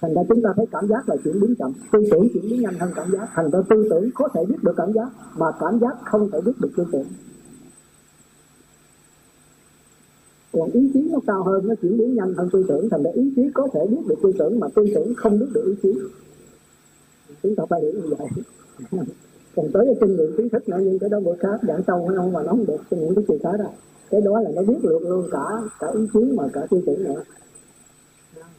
Thành 0.00 0.14
ra 0.14 0.22
chúng 0.28 0.42
ta 0.42 0.50
thấy 0.56 0.66
cảm 0.72 0.88
giác 0.88 1.08
là 1.08 1.16
chuyển 1.24 1.40
biến 1.40 1.54
chậm. 1.58 1.72
Tư 1.92 1.98
tưởng 2.10 2.28
chuyển 2.34 2.44
biến 2.50 2.62
nhanh 2.62 2.78
hơn 2.78 2.90
cảm 2.96 3.12
giác. 3.12 3.28
Thành 3.34 3.50
ra 3.50 3.58
tư 3.70 3.86
tưởng 3.90 4.10
có 4.14 4.28
thể 4.34 4.40
biết 4.48 4.56
được 4.62 4.74
cảm 4.76 4.92
giác 4.92 5.08
mà 5.36 5.46
cảm 5.60 5.78
giác 5.80 5.96
không 6.04 6.30
thể 6.30 6.40
biết 6.46 6.52
được 6.60 6.70
tư 6.76 6.84
tưởng. 6.92 7.06
Còn 10.52 10.70
ý 10.70 10.90
chí 10.94 11.08
nó 11.12 11.18
cao 11.26 11.42
hơn, 11.44 11.68
nó 11.68 11.74
chuyển 11.82 11.98
biến 11.98 12.14
nhanh 12.14 12.34
hơn 12.34 12.48
tư 12.52 12.64
tưởng. 12.68 12.88
Thành 12.90 13.02
ra 13.02 13.10
ý 13.14 13.32
chí 13.36 13.42
có 13.54 13.68
thể 13.74 13.80
biết 13.90 14.02
được 14.08 14.16
tư 14.22 14.32
tưởng 14.38 14.60
mà 14.60 14.68
tư 14.74 14.84
tưởng 14.94 15.14
không 15.16 15.38
biết 15.38 15.46
được 15.54 15.64
ý 15.66 15.74
chí. 15.82 16.00
Chúng 17.42 17.56
ta 17.56 17.64
phải 17.70 17.80
hiểu 17.82 17.92
như 17.92 18.14
vậy. 18.18 18.28
còn 19.56 19.72
tới 19.72 19.86
cái 19.86 19.94
kinh 20.00 20.16
nghiệm 20.16 20.36
kiến 20.36 20.48
thức 20.48 20.68
nữa, 20.68 20.78
nhưng 20.80 20.98
cái 20.98 21.10
đó 21.10 21.20
bữa 21.20 21.34
khác, 21.34 21.60
giảng 21.68 21.82
sâu 21.86 22.06
hay 22.08 22.16
không 22.16 22.32
mà 22.32 22.42
nó 22.42 22.48
không 22.48 22.66
được 22.66 22.76
kinh 22.90 23.00
nghiệm 23.00 23.14
cái 23.14 23.24
gì 23.28 23.38
khác 23.42 23.56
đó 23.58 23.70
cái 24.10 24.20
đó 24.20 24.40
là 24.40 24.50
nó 24.54 24.62
biết 24.62 24.76
được 24.82 24.98
luôn, 25.02 25.28
cả 25.30 25.44
cả 25.80 25.86
ý 25.94 26.00
chí 26.12 26.20
mà 26.20 26.44
cả 26.52 26.66
tư 26.70 26.82
tưởng 26.86 27.04
nữa. 27.04 27.22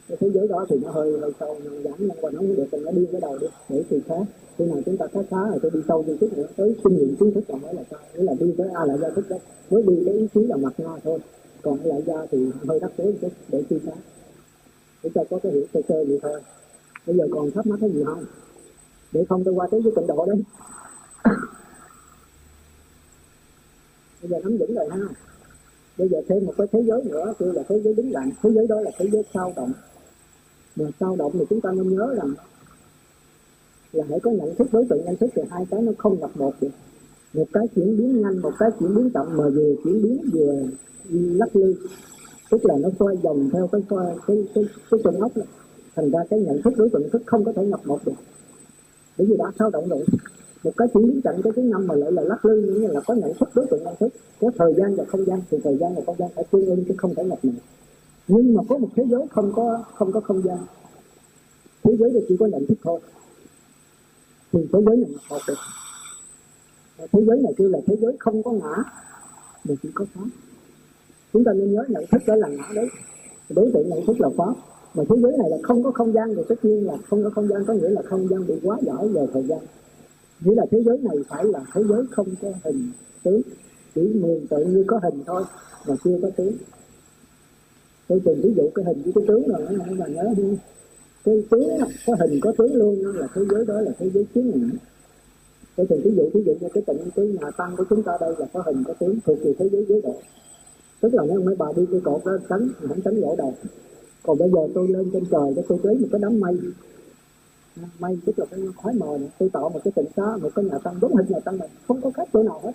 Cái 0.08 0.16
thế 0.20 0.30
giới 0.34 0.48
đó 0.48 0.66
thì 0.68 0.76
nó 0.82 0.90
hơi 0.90 1.18
hơi 1.20 1.32
sâu 1.40 1.56
nhưng 1.64 1.82
giảng 1.82 1.94
nhưng 1.98 2.08
mà 2.08 2.14
nó 2.22 2.30
không 2.36 2.56
được 2.56 2.64
thì 2.72 2.78
nó 2.84 2.90
đi 2.90 3.06
cái 3.12 3.20
đầu 3.20 3.38
đi, 3.38 3.46
để 3.68 3.84
từ 3.90 4.00
khác. 4.06 4.22
Khi 4.58 4.64
nào 4.64 4.78
chúng 4.86 4.96
ta 4.96 5.06
khá 5.12 5.20
khá 5.30 5.48
rồi 5.50 5.58
tôi 5.62 5.70
đi 5.74 5.80
sâu 5.88 6.04
hơn 6.06 6.16
chút 6.20 6.28
nữa, 6.36 6.46
tới 6.56 6.76
kinh 6.84 6.96
nghiệm 6.96 7.16
kiến 7.16 7.32
thức 7.34 7.44
còn 7.48 7.62
mới 7.62 7.74
là 7.74 7.82
sao 7.90 8.00
nghĩa 8.14 8.22
là 8.22 8.34
đi 8.40 8.54
tới 8.58 8.68
a 8.74 8.84
là 8.84 8.96
ra 8.96 9.08
thức 9.10 9.24
đó. 9.28 9.36
Mới 9.70 9.82
đi 9.82 10.02
cái 10.04 10.14
ý 10.14 10.28
chí 10.34 10.40
là 10.46 10.56
mặt 10.56 10.72
nho 10.78 10.98
thôi, 11.04 11.18
còn 11.62 11.78
lại 11.84 12.02
ra 12.06 12.26
thì 12.30 12.50
hơi 12.68 12.80
đắc 12.80 12.90
tế 12.96 13.12
chút, 13.20 13.30
để 13.48 13.64
suy 13.70 13.78
xét 13.86 13.94
để 15.02 15.10
cho 15.14 15.24
có 15.30 15.38
cái 15.42 15.52
hiểu 15.52 15.64
sơ 15.74 15.80
sơ 15.88 16.04
vậy 16.04 16.18
thôi. 16.22 16.40
Bây 17.06 17.16
giờ 17.16 17.24
còn 17.30 17.50
thắc 17.50 17.66
mắc 17.66 17.78
cái 17.80 17.90
gì 17.90 18.02
không? 18.04 18.24
Để 19.12 19.24
không 19.28 19.44
tôi 19.44 19.54
qua 19.54 19.68
tới 19.70 19.80
với 19.80 19.92
tịnh 19.96 20.06
độ 20.06 20.26
đấy 20.26 20.42
bây 24.22 24.30
giờ 24.30 24.36
nắm 24.42 24.56
vững 24.56 24.74
rồi 24.74 24.88
ha. 24.90 24.98
Bây 25.98 26.08
giờ 26.08 26.20
thêm 26.28 26.46
một 26.46 26.54
cái 26.58 26.66
thế 26.72 26.82
giới 26.82 27.04
nữa, 27.04 27.34
kêu 27.38 27.52
là 27.52 27.62
thế 27.68 27.80
giới 27.84 27.94
đứng 27.94 28.12
lặng. 28.12 28.30
Thế 28.42 28.50
giới 28.50 28.66
đó 28.66 28.80
là 28.80 28.90
thế 28.98 29.08
giới 29.12 29.22
sao 29.34 29.52
động. 29.56 29.72
Mà 30.76 30.84
sao 31.00 31.16
động 31.16 31.32
thì 31.34 31.44
chúng 31.50 31.60
ta 31.60 31.72
nên 31.72 31.96
nhớ 31.96 32.14
rằng 32.16 32.34
là 33.92 34.04
hãy 34.08 34.20
có 34.20 34.30
nhận 34.30 34.54
thức 34.54 34.68
đối 34.72 34.84
tượng, 34.84 35.04
nhận 35.04 35.16
thức 35.16 35.30
thì 35.34 35.42
hai 35.50 35.66
cái 35.70 35.82
nó 35.82 35.92
không 35.98 36.20
gặp 36.20 36.30
một 36.34 36.54
được. 36.60 36.68
Một 37.32 37.46
cái 37.52 37.66
chuyển 37.74 37.96
biến 37.98 38.22
nhanh, 38.22 38.38
một 38.38 38.52
cái 38.58 38.70
chuyển 38.80 38.94
biến 38.94 39.10
chậm, 39.14 39.36
mà 39.36 39.48
vừa 39.48 39.74
chuyển 39.84 40.02
biến 40.02 40.30
vừa 40.32 40.54
lắc 41.10 41.56
lư. 41.56 41.74
Tức 42.50 42.64
là 42.64 42.74
nó 42.80 42.88
xoay 42.98 43.16
vòng 43.16 43.50
theo 43.52 43.68
cái 43.72 43.80
xoay 43.90 44.16
cái 44.26 44.44
cái 44.54 44.64
cái 44.90 45.00
chân 45.04 45.20
ốc 45.20 45.36
này. 45.36 45.46
thành 45.96 46.10
ra 46.10 46.20
cái 46.30 46.40
nhận 46.40 46.62
thức 46.62 46.74
đối 46.76 46.90
tượng 46.90 47.10
thức 47.10 47.22
không 47.26 47.44
có 47.44 47.52
thể 47.52 47.66
nhập 47.66 47.80
một 47.84 48.00
được. 48.04 48.12
Bởi 49.18 49.26
vì 49.26 49.36
đã 49.36 49.44
sao 49.58 49.70
động 49.70 49.88
rồi 49.88 50.04
một 50.64 50.72
cái 50.76 50.88
chuyển 50.94 51.06
biến 51.06 51.20
chậm 51.22 51.42
cái 51.42 51.52
thứ 51.56 51.62
năm 51.62 51.86
mà 51.86 51.94
lại 51.94 52.12
là 52.12 52.22
lắc 52.22 52.44
lư 52.44 52.60
như 52.60 52.86
là 52.86 53.00
có 53.00 53.14
nhận 53.14 53.34
thức, 53.40 53.48
đối 53.54 53.66
tượng 53.66 53.84
nhận 53.84 53.96
thức. 54.00 54.08
Có 54.40 54.50
thời 54.58 54.74
gian 54.74 54.96
và 54.96 55.04
không 55.04 55.24
gian, 55.24 55.40
thì 55.50 55.58
thời 55.64 55.76
gian 55.76 55.94
và 55.94 56.02
không 56.06 56.16
gian 56.18 56.30
phải 56.34 56.44
tương 56.50 56.66
ứng 56.66 56.84
chứ 56.88 56.94
không 56.96 57.14
thể 57.14 57.24
nhập 57.24 57.44
một 57.44 57.52
nhưng 58.28 58.54
mà 58.54 58.62
có 58.68 58.78
một 58.78 58.88
thế 58.96 59.04
giới 59.10 59.22
không 59.30 59.52
có 59.56 59.84
không 59.94 60.12
có 60.12 60.20
không 60.20 60.42
gian. 60.42 60.58
Thế 61.82 61.96
giới 61.96 62.10
thì 62.12 62.20
chỉ 62.28 62.36
có 62.40 62.46
nhận 62.46 62.66
thức 62.66 62.78
thôi. 62.82 63.00
Thì 64.52 64.60
thế 64.72 64.78
giới 64.86 64.96
này 64.96 65.10
một 65.30 65.38
được 65.48 65.54
thế 67.12 67.20
giới 67.26 67.40
này 67.42 67.52
kêu 67.56 67.68
là 67.68 67.78
thế 67.86 67.96
giới 68.00 68.16
không 68.18 68.42
có 68.42 68.52
ngã, 68.52 68.84
mà 69.64 69.74
chỉ 69.82 69.88
có 69.94 70.04
pháp 70.14 70.26
chúng 71.32 71.44
ta 71.44 71.52
nên 71.52 71.72
nhớ 71.72 71.84
nhận 71.88 72.04
thức 72.12 72.22
đó 72.26 72.34
là 72.34 72.48
ngã 72.48 72.70
đấy. 72.74 72.88
Đối 73.48 73.70
tượng 73.74 73.88
nhận 73.88 74.06
thức 74.06 74.20
là 74.20 74.28
pháp 74.36 74.54
mà 74.94 75.04
thế 75.08 75.16
giới 75.22 75.32
này 75.38 75.50
là 75.50 75.56
không 75.62 75.82
có 75.82 75.90
không 75.90 76.12
gian 76.12 76.34
thì 76.36 76.42
tất 76.48 76.64
nhiên 76.64 76.86
là 76.86 76.96
không 77.10 77.24
có 77.24 77.30
không 77.30 77.48
gian, 77.48 77.64
có 77.66 77.74
nghĩa 77.74 77.88
là 77.88 78.02
không 78.02 78.28
gian 78.28 78.46
bị 78.46 78.54
quá 78.62 78.78
giỏi 78.82 79.08
về 79.08 79.26
thời 79.32 79.42
gian 79.42 79.58
nghĩa 80.40 80.54
là 80.54 80.66
thế 80.70 80.82
giới 80.82 80.98
này 80.98 81.16
phải 81.28 81.44
là 81.44 81.64
thế 81.74 81.82
giới 81.88 82.04
không 82.10 82.28
có 82.42 82.52
hình 82.64 82.90
tướng 83.22 83.40
chỉ 83.94 84.00
mường 84.02 84.46
tượng 84.46 84.72
như 84.74 84.84
có 84.86 85.00
hình 85.02 85.22
thôi 85.26 85.44
mà 85.88 85.94
chưa 86.04 86.18
có 86.22 86.30
tướng 86.36 86.52
tôi 88.08 88.20
từng 88.24 88.40
ví 88.42 88.52
dụ 88.56 88.70
cái 88.74 88.84
hình 88.84 89.02
với 89.02 89.12
cái 89.12 89.24
tướng 89.28 89.48
rồi, 89.48 89.66
nó 89.70 89.94
mà 89.94 90.06
nhớ 90.06 90.34
đi. 90.36 90.58
Cái 91.24 91.42
tướng 91.50 91.68
có 92.06 92.16
hình 92.20 92.40
có 92.40 92.52
tướng 92.58 92.74
luôn, 92.74 93.16
là 93.16 93.28
thế 93.34 93.42
giới 93.50 93.66
đó 93.66 93.80
là 93.80 93.92
thế 93.98 94.10
giới 94.14 94.24
kiến 94.34 94.50
ngã 94.54 94.78
tôi 95.76 95.86
từng 95.90 96.00
ví 96.04 96.10
dụ 96.16 96.30
ví 96.34 96.42
dụ 96.46 96.52
như 96.60 96.68
cái 96.74 96.82
tịnh 96.86 97.10
cái 97.16 97.26
nhà 97.26 97.50
tăng 97.50 97.76
của 97.76 97.84
chúng 97.90 98.02
ta 98.02 98.12
đây 98.20 98.34
là 98.38 98.46
có 98.52 98.62
hình 98.66 98.84
có 98.86 98.94
tướng 98.94 99.18
thuộc 99.26 99.38
về 99.44 99.54
thế 99.58 99.68
giới 99.68 99.84
giới 99.88 100.00
độ. 100.02 100.14
Tức 101.00 101.14
là 101.14 101.22
nếu 101.28 101.40
mấy 101.40 101.56
bà 101.56 101.66
đi 101.76 101.86
cái 101.90 102.00
cột 102.04 102.24
đó, 102.24 102.38
tránh, 102.48 102.68
không 102.88 103.00
tránh 103.00 103.14
lỗ 103.14 103.36
đầu. 103.36 103.54
Còn 104.22 104.38
bây 104.38 104.50
giờ 104.50 104.68
tôi 104.74 104.88
lên 104.88 105.10
trên 105.12 105.24
trời 105.30 105.52
để 105.56 105.62
tôi 105.68 105.78
thấy 105.82 105.94
một 105.94 106.08
cái 106.12 106.20
đám 106.22 106.40
mây 106.40 106.58
may 107.98 108.18
tức 108.26 108.38
là 108.38 108.46
cái 108.50 108.60
khói 108.82 108.94
mờ 108.94 109.18
này. 109.20 109.30
Tôi 109.38 109.50
tạo 109.52 109.68
một 109.68 109.80
cái 109.84 109.92
tịnh 109.96 110.06
xá, 110.16 110.36
một 110.42 110.50
cái 110.54 110.64
nhà 110.64 110.78
tăng, 110.78 111.00
đúng 111.00 111.16
hình 111.16 111.26
nhà 111.28 111.40
tăng 111.40 111.58
này. 111.58 111.68
Không 111.88 112.00
có 112.02 112.10
cách 112.14 112.28
chỗ 112.32 112.42
nào 112.42 112.60
hết. 112.64 112.72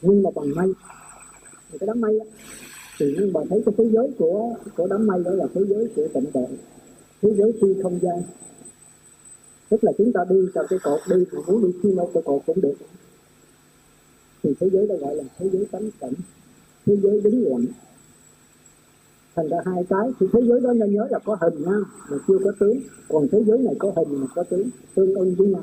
Nhưng 0.00 0.22
mà 0.22 0.30
bằng 0.34 0.54
mây 0.54 0.72
thì 1.70 1.78
cái 1.78 1.86
đám 1.86 2.00
mây 2.00 2.18
á, 2.18 2.26
thì 2.98 3.14
nhưng 3.18 3.32
mà 3.32 3.40
thấy 3.50 3.62
cái 3.66 3.74
thế 3.78 3.84
giới 3.92 4.10
của 4.18 4.54
của 4.76 4.86
đám 4.86 5.06
mây 5.06 5.22
đó 5.24 5.30
là 5.30 5.46
thế 5.54 5.60
giới 5.68 5.88
của 5.96 6.08
tịnh 6.14 6.32
độ. 6.34 6.48
Thế 7.22 7.34
giới 7.34 7.52
phi 7.60 7.82
không 7.82 7.98
gian. 8.02 8.22
Tức 9.68 9.84
là 9.84 9.92
chúng 9.98 10.12
ta 10.12 10.24
đi 10.30 10.36
trong 10.54 10.66
cái 10.70 10.78
cột, 10.82 11.00
đi 11.08 11.24
thì 11.32 11.38
muốn 11.46 11.64
đi 11.64 11.78
xuyên 11.82 11.96
đâu 11.96 12.10
cái 12.14 12.22
cột 12.26 12.42
cũng 12.46 12.60
được. 12.60 12.74
Thì 14.42 14.54
thế 14.60 14.70
giới 14.72 14.86
đó 14.86 14.94
gọi 14.96 15.14
là 15.16 15.24
thế 15.38 15.50
giới 15.52 15.66
tánh 15.70 15.90
cảnh. 16.00 16.12
Thế 16.86 16.96
giới 16.96 17.20
đứng 17.20 17.44
lặng 17.44 17.66
thành 19.38 19.48
ra 19.48 19.58
hai 19.64 19.84
cái. 19.88 20.10
Thì 20.20 20.26
thế 20.32 20.40
giới 20.42 20.60
đó 20.60 20.72
nên 20.72 20.94
nhớ 20.94 21.06
là 21.10 21.18
có 21.18 21.36
hình 21.40 21.62
nha 21.62 21.78
mà 22.10 22.16
chưa 22.28 22.38
có 22.44 22.52
tướng. 22.60 22.80
Còn 23.08 23.28
thế 23.32 23.44
giới 23.46 23.58
này 23.58 23.74
có 23.78 23.92
hình 23.96 24.20
mà 24.20 24.26
có 24.34 24.42
tướng. 24.42 24.68
Tương 24.94 25.14
ưng 25.14 25.34
với 25.34 25.48
nhau. 25.48 25.62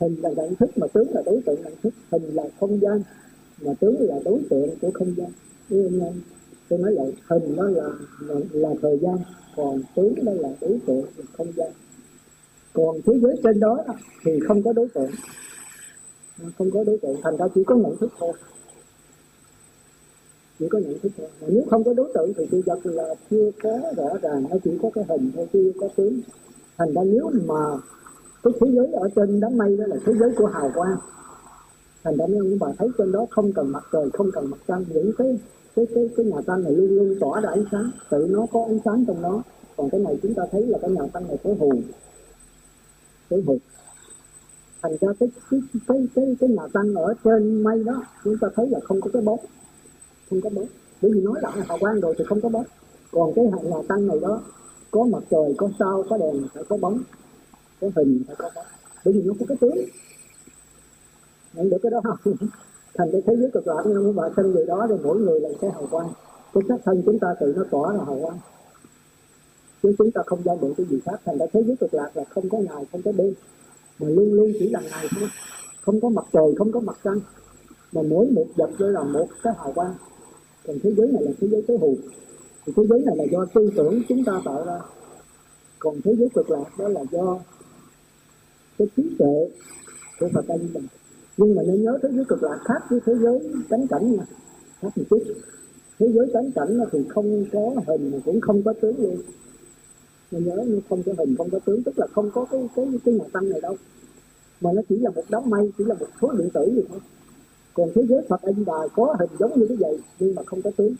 Hình 0.00 0.16
là 0.22 0.30
nhận 0.36 0.54
thức 0.54 0.70
mà 0.78 0.86
tướng 0.86 1.08
là 1.14 1.22
đối 1.26 1.40
tượng 1.46 1.62
nhận 1.62 1.72
thức. 1.82 1.94
Hình 2.10 2.22
là 2.34 2.42
không 2.60 2.80
gian 2.80 3.02
mà 3.64 3.72
tướng 3.80 3.96
là 4.00 4.16
đối 4.24 4.40
tượng 4.50 4.70
của 4.80 4.90
không 4.94 5.14
gian. 5.16 5.30
Tôi 6.68 6.78
nói 6.78 6.92
lại 6.92 7.12
hình 7.28 7.56
đó 7.56 7.64
là 7.64 7.88
là, 8.20 8.34
là 8.52 8.70
thời 8.82 8.98
gian 8.98 9.16
còn 9.56 9.82
tướng 9.96 10.14
đó 10.24 10.32
là 10.36 10.48
đối 10.60 10.78
tượng 10.86 11.04
là 11.16 11.24
không 11.36 11.52
gian. 11.56 11.70
Còn 12.72 12.96
thế 13.06 13.12
giới 13.22 13.36
trên 13.42 13.60
đó 13.60 13.84
thì 14.24 14.32
không 14.48 14.62
có 14.62 14.72
đối 14.72 14.88
tượng. 14.88 15.10
Không 16.58 16.70
có 16.70 16.84
đối 16.84 16.98
tượng 16.98 17.16
thành 17.22 17.36
ra 17.36 17.46
chỉ 17.54 17.64
có 17.64 17.74
nhận 17.74 17.96
thức 17.96 18.12
thôi 18.18 18.32
chỉ 20.58 20.68
có 20.68 20.78
nhận 20.78 20.98
thức 20.98 21.12
thôi. 21.16 21.28
Mà 21.40 21.46
nếu 21.50 21.64
không 21.70 21.84
có 21.84 21.94
đối 21.94 22.12
tượng 22.14 22.32
thì 22.36 22.46
sự 22.50 22.62
vật 22.66 22.78
là 22.82 23.14
chưa 23.30 23.50
có 23.62 23.80
rõ 23.96 24.18
ràng 24.22 24.46
nó 24.50 24.56
chỉ 24.64 24.78
có 24.82 24.90
cái 24.94 25.04
hình 25.08 25.30
thôi 25.36 25.46
chưa 25.52 25.70
có 25.80 25.88
tướng. 25.96 26.20
Thành 26.78 26.94
ra 26.94 27.02
nếu 27.04 27.30
mà 27.46 27.78
cái 28.42 28.52
thế 28.60 28.66
giới 28.72 28.92
ở 28.92 29.08
trên 29.16 29.40
đám 29.40 29.58
mây 29.58 29.76
đó 29.76 29.84
là 29.86 29.96
thế 30.06 30.12
giới 30.20 30.30
của 30.36 30.46
hào 30.46 30.70
quang 30.74 30.96
thành 32.04 32.16
ra 32.16 32.26
nếu 32.28 32.44
bà 32.60 32.68
thấy 32.78 32.88
trên 32.98 33.12
đó 33.12 33.26
không 33.30 33.52
cần 33.52 33.72
mặt 33.72 33.84
trời 33.92 34.10
không 34.12 34.30
cần 34.32 34.50
mặt 34.50 34.56
trăng 34.68 34.84
những 34.88 35.12
cái 35.18 35.38
cái 35.76 35.86
cái 35.94 36.10
cái 36.16 36.26
nhà 36.26 36.36
tăng 36.46 36.62
này 36.62 36.72
luôn 36.72 36.88
luôn 36.88 37.16
tỏa 37.20 37.40
ra 37.40 37.50
ánh 37.50 37.64
sáng 37.72 37.90
tự 38.10 38.26
nó 38.30 38.46
có 38.52 38.64
ánh 38.68 38.78
sáng 38.84 39.04
trong 39.06 39.22
nó 39.22 39.42
còn 39.76 39.90
cái 39.90 40.00
này 40.00 40.18
chúng 40.22 40.34
ta 40.34 40.42
thấy 40.52 40.66
là 40.66 40.78
cái 40.82 40.90
nhà 40.90 41.06
tăng 41.12 41.28
này 41.28 41.36
tối 41.42 41.54
hù 41.58 41.72
cái 43.30 43.42
hù. 43.46 43.58
Thành 44.82 44.96
ra 45.00 45.08
cái 45.20 45.28
cái 45.50 45.60
cái 45.88 46.06
cái, 46.14 46.36
cái 46.40 46.48
nhà 46.48 46.62
tăng 46.72 46.94
ở 46.94 47.14
trên 47.24 47.62
mây 47.62 47.84
đó 47.84 48.02
chúng 48.24 48.38
ta 48.40 48.48
thấy 48.56 48.68
là 48.70 48.80
không 48.84 49.00
có 49.00 49.10
cái 49.12 49.22
bóng 49.22 49.40
không 50.30 50.40
có 50.40 50.50
bóng 50.50 50.66
bởi 51.02 51.12
vì 51.12 51.20
nói 51.20 51.34
là 51.42 51.50
hào 51.68 51.78
quang 51.78 52.00
rồi 52.00 52.14
thì 52.18 52.24
không 52.28 52.40
có 52.40 52.48
bóng 52.48 52.64
còn 53.14 53.32
cái 53.34 53.44
nhà 53.44 53.76
tăng 53.88 54.06
này 54.06 54.18
đó, 54.20 54.40
có 54.90 55.04
mặt 55.04 55.22
trời, 55.30 55.54
có 55.56 55.68
sao, 55.78 56.04
có 56.10 56.18
đèn, 56.18 56.48
phải 56.54 56.64
có 56.68 56.76
bóng, 56.76 57.00
có 57.80 57.88
hình, 57.96 58.22
phải 58.26 58.36
có 58.38 58.50
bóng. 58.54 58.64
Bởi 59.04 59.14
vì 59.14 59.22
nó 59.22 59.34
có 59.40 59.46
cái 59.48 59.56
tướng. 59.60 59.76
Nhận 61.54 61.70
được 61.70 61.78
cái 61.82 61.90
đó 61.90 62.00
không 62.04 62.34
thành 62.94 63.08
cái 63.12 63.22
thế 63.26 63.36
giới 63.36 63.50
cực 63.50 63.66
lạc, 63.66 63.82
nhưng 63.86 64.16
mà 64.16 64.22
thân 64.22 64.32
sinh 64.36 64.54
người 64.54 64.66
đó 64.66 64.86
thì 64.88 64.94
mỗi 65.02 65.18
người 65.18 65.40
là 65.40 65.48
cái 65.60 65.70
hào 65.70 65.86
quang. 65.90 66.08
Cái 66.54 66.62
xác 66.68 66.76
thân 66.84 67.02
chúng 67.06 67.18
ta 67.18 67.34
tự 67.40 67.54
nó 67.56 67.64
tỏa 67.70 67.92
là 67.92 68.04
hào 68.04 68.18
quang. 68.22 68.38
Chứ 69.82 69.94
chúng 69.98 70.10
ta 70.10 70.22
không 70.26 70.42
gian 70.44 70.60
được 70.60 70.74
cái 70.76 70.86
gì 70.90 71.00
khác. 71.04 71.20
Thành 71.24 71.38
ra 71.38 71.46
thế 71.52 71.62
giới 71.62 71.76
cực 71.76 71.94
lạc 71.94 72.10
là 72.14 72.24
không 72.24 72.48
có 72.48 72.58
ngày, 72.58 72.84
không 72.92 73.02
có 73.02 73.12
đêm. 73.12 73.34
Mà 73.98 74.08
luôn 74.08 74.32
luôn 74.32 74.52
chỉ 74.58 74.68
là 74.68 74.80
ngày 74.80 75.06
thôi. 75.20 75.28
Không 75.80 76.00
có 76.00 76.08
mặt 76.08 76.24
trời, 76.32 76.54
không 76.58 76.72
có 76.72 76.80
mặt 76.80 76.96
trăng. 77.04 77.20
Mà 77.92 78.02
mỗi 78.02 78.26
một 78.26 78.46
vật 78.56 78.70
đây 78.78 78.92
là 78.92 79.02
một 79.02 79.26
cái 79.42 79.52
hào 79.58 79.72
quang 79.72 79.94
còn 80.66 80.78
thế 80.82 80.94
giới 80.96 81.08
này 81.12 81.22
là 81.22 81.30
thế 81.40 81.48
giới 81.48 81.62
tối 81.68 81.78
hù. 81.78 81.96
Thì 82.66 82.72
thế 82.76 82.82
giới 82.88 83.00
này 83.00 83.16
là 83.16 83.24
do 83.32 83.46
tư 83.54 83.70
tưởng 83.76 84.02
chúng 84.08 84.24
ta 84.24 84.40
tạo 84.44 84.64
ra. 84.66 84.78
Còn 85.78 86.00
thế 86.04 86.14
giới 86.18 86.28
cực 86.34 86.50
lạc 86.50 86.64
đó 86.78 86.88
là 86.88 87.00
do 87.10 87.38
cái 88.78 88.88
trí 88.96 89.02
tuệ 89.18 89.48
của 90.20 90.28
Phật 90.34 90.48
A 90.48 90.58
Di 90.58 90.68
Đà. 90.74 90.80
Nhưng 91.36 91.54
mà 91.54 91.62
nên 91.62 91.82
nhớ 91.82 91.98
thế 92.02 92.08
giới 92.12 92.24
cực 92.28 92.42
lạc 92.42 92.58
khác 92.64 92.86
với 92.90 93.00
thế 93.06 93.12
giới 93.20 93.50
cánh 93.70 93.86
cảnh 93.86 94.16
mà 94.16 94.24
khác 94.80 94.88
một 94.96 95.04
chút. 95.10 95.22
Thế 95.98 96.12
giới 96.12 96.30
cánh 96.32 96.50
cảnh 96.54 96.78
thì 96.92 96.98
không 97.08 97.44
có 97.52 97.70
hình 97.86 98.10
mà 98.10 98.18
cũng 98.24 98.40
không 98.40 98.62
có 98.62 98.72
tướng 98.72 98.96
luôn. 98.98 99.16
Mình 100.30 100.44
nhớ 100.44 100.64
nó 100.66 100.78
không 100.88 101.02
có 101.06 101.12
hình, 101.18 101.34
không 101.38 101.50
có 101.50 101.58
tướng, 101.58 101.82
tức 101.82 101.98
là 101.98 102.06
không 102.06 102.30
có 102.34 102.46
cái 102.50 102.68
cái 102.76 102.86
cái 103.04 103.14
nhà 103.14 103.24
tăng 103.32 103.48
này 103.48 103.60
đâu. 103.60 103.76
Mà 104.60 104.72
nó 104.72 104.82
chỉ 104.88 104.96
là 104.96 105.10
một 105.10 105.22
đám 105.28 105.50
mây, 105.50 105.72
chỉ 105.78 105.84
là 105.84 105.94
một 105.94 106.06
số 106.22 106.32
điện 106.32 106.48
tử 106.54 106.72
gì 106.74 106.82
thôi 106.88 106.98
còn 107.74 107.90
thế 107.94 108.02
giới 108.08 108.22
Phật 108.28 108.42
A 108.42 108.52
Di 108.52 108.64
Đà 108.64 108.88
có 108.94 109.16
hình 109.18 109.30
giống 109.38 109.60
như 109.60 109.66
cái 109.68 109.76
vậy, 109.80 109.98
nhưng 110.18 110.34
mà 110.34 110.42
không 110.46 110.62
có 110.62 110.70
tướng. 110.76 110.94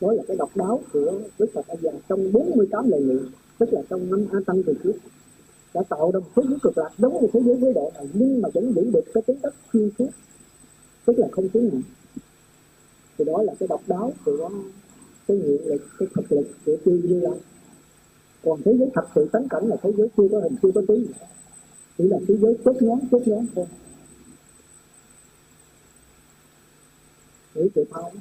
Đó 0.00 0.12
là 0.12 0.22
cái 0.28 0.36
độc 0.36 0.56
đáo 0.56 0.80
của 0.92 1.12
Đức 1.38 1.46
Phật 1.54 1.66
A 1.68 1.76
Di 1.76 1.82
Đà 1.82 1.92
trong 2.08 2.32
48 2.32 2.90
lời 2.90 3.00
nguyện, 3.00 3.24
tức 3.58 3.72
là 3.72 3.82
trong 3.90 4.10
năm 4.10 4.26
A 4.32 4.38
Tăng 4.46 4.62
từ 4.62 4.74
trước. 4.84 4.94
Đã 5.74 5.82
tạo 5.88 6.10
ra 6.14 6.20
một 6.20 6.26
thế 6.36 6.42
giới 6.48 6.58
cực 6.62 6.78
lạc 6.78 6.90
giống 6.98 7.20
như 7.20 7.28
thế 7.32 7.40
giới 7.46 7.56
với 7.56 7.72
độ 7.72 7.92
này, 7.94 8.08
nhưng 8.12 8.42
mà 8.42 8.48
vẫn 8.54 8.72
giữ 8.76 8.90
được 8.92 9.04
cái 9.14 9.22
tính 9.26 9.36
chất 9.42 9.54
chuyên 9.72 9.90
suốt 9.98 10.08
tức 11.06 11.18
là 11.18 11.28
không 11.32 11.48
tướng 11.48 11.68
này 11.72 11.82
thì 13.18 13.24
đó 13.24 13.42
là 13.42 13.54
cái 13.58 13.66
độc 13.68 13.80
đáo 13.86 14.12
của 14.24 14.50
cái 15.28 15.36
nguyện 15.36 15.66
lực, 15.66 15.82
cái 15.98 16.08
thực 16.14 16.32
lực 16.32 16.46
của 16.66 16.76
chư 16.84 16.90
như 16.90 17.20
lai 17.20 17.38
còn 18.44 18.62
thế 18.64 18.74
giới 18.78 18.90
thật 18.94 19.06
sự 19.14 19.28
tánh 19.32 19.48
cảnh 19.48 19.66
là 19.66 19.76
thế 19.82 19.92
giới 19.96 20.08
chưa 20.16 20.28
có 20.32 20.40
hình, 20.40 20.56
chưa 20.62 20.70
có 20.74 20.82
tướng. 20.88 21.06
Chỉ 21.98 22.04
là 22.08 22.18
thế 22.28 22.36
giới 22.36 22.56
chốt 22.64 22.76
nhóm 22.80 22.98
chốt 23.10 23.22
nhóm 23.26 23.46
thôi. 23.54 23.66
Nghĩ 27.56 27.68
tự 27.74 27.84
thao 27.90 28.12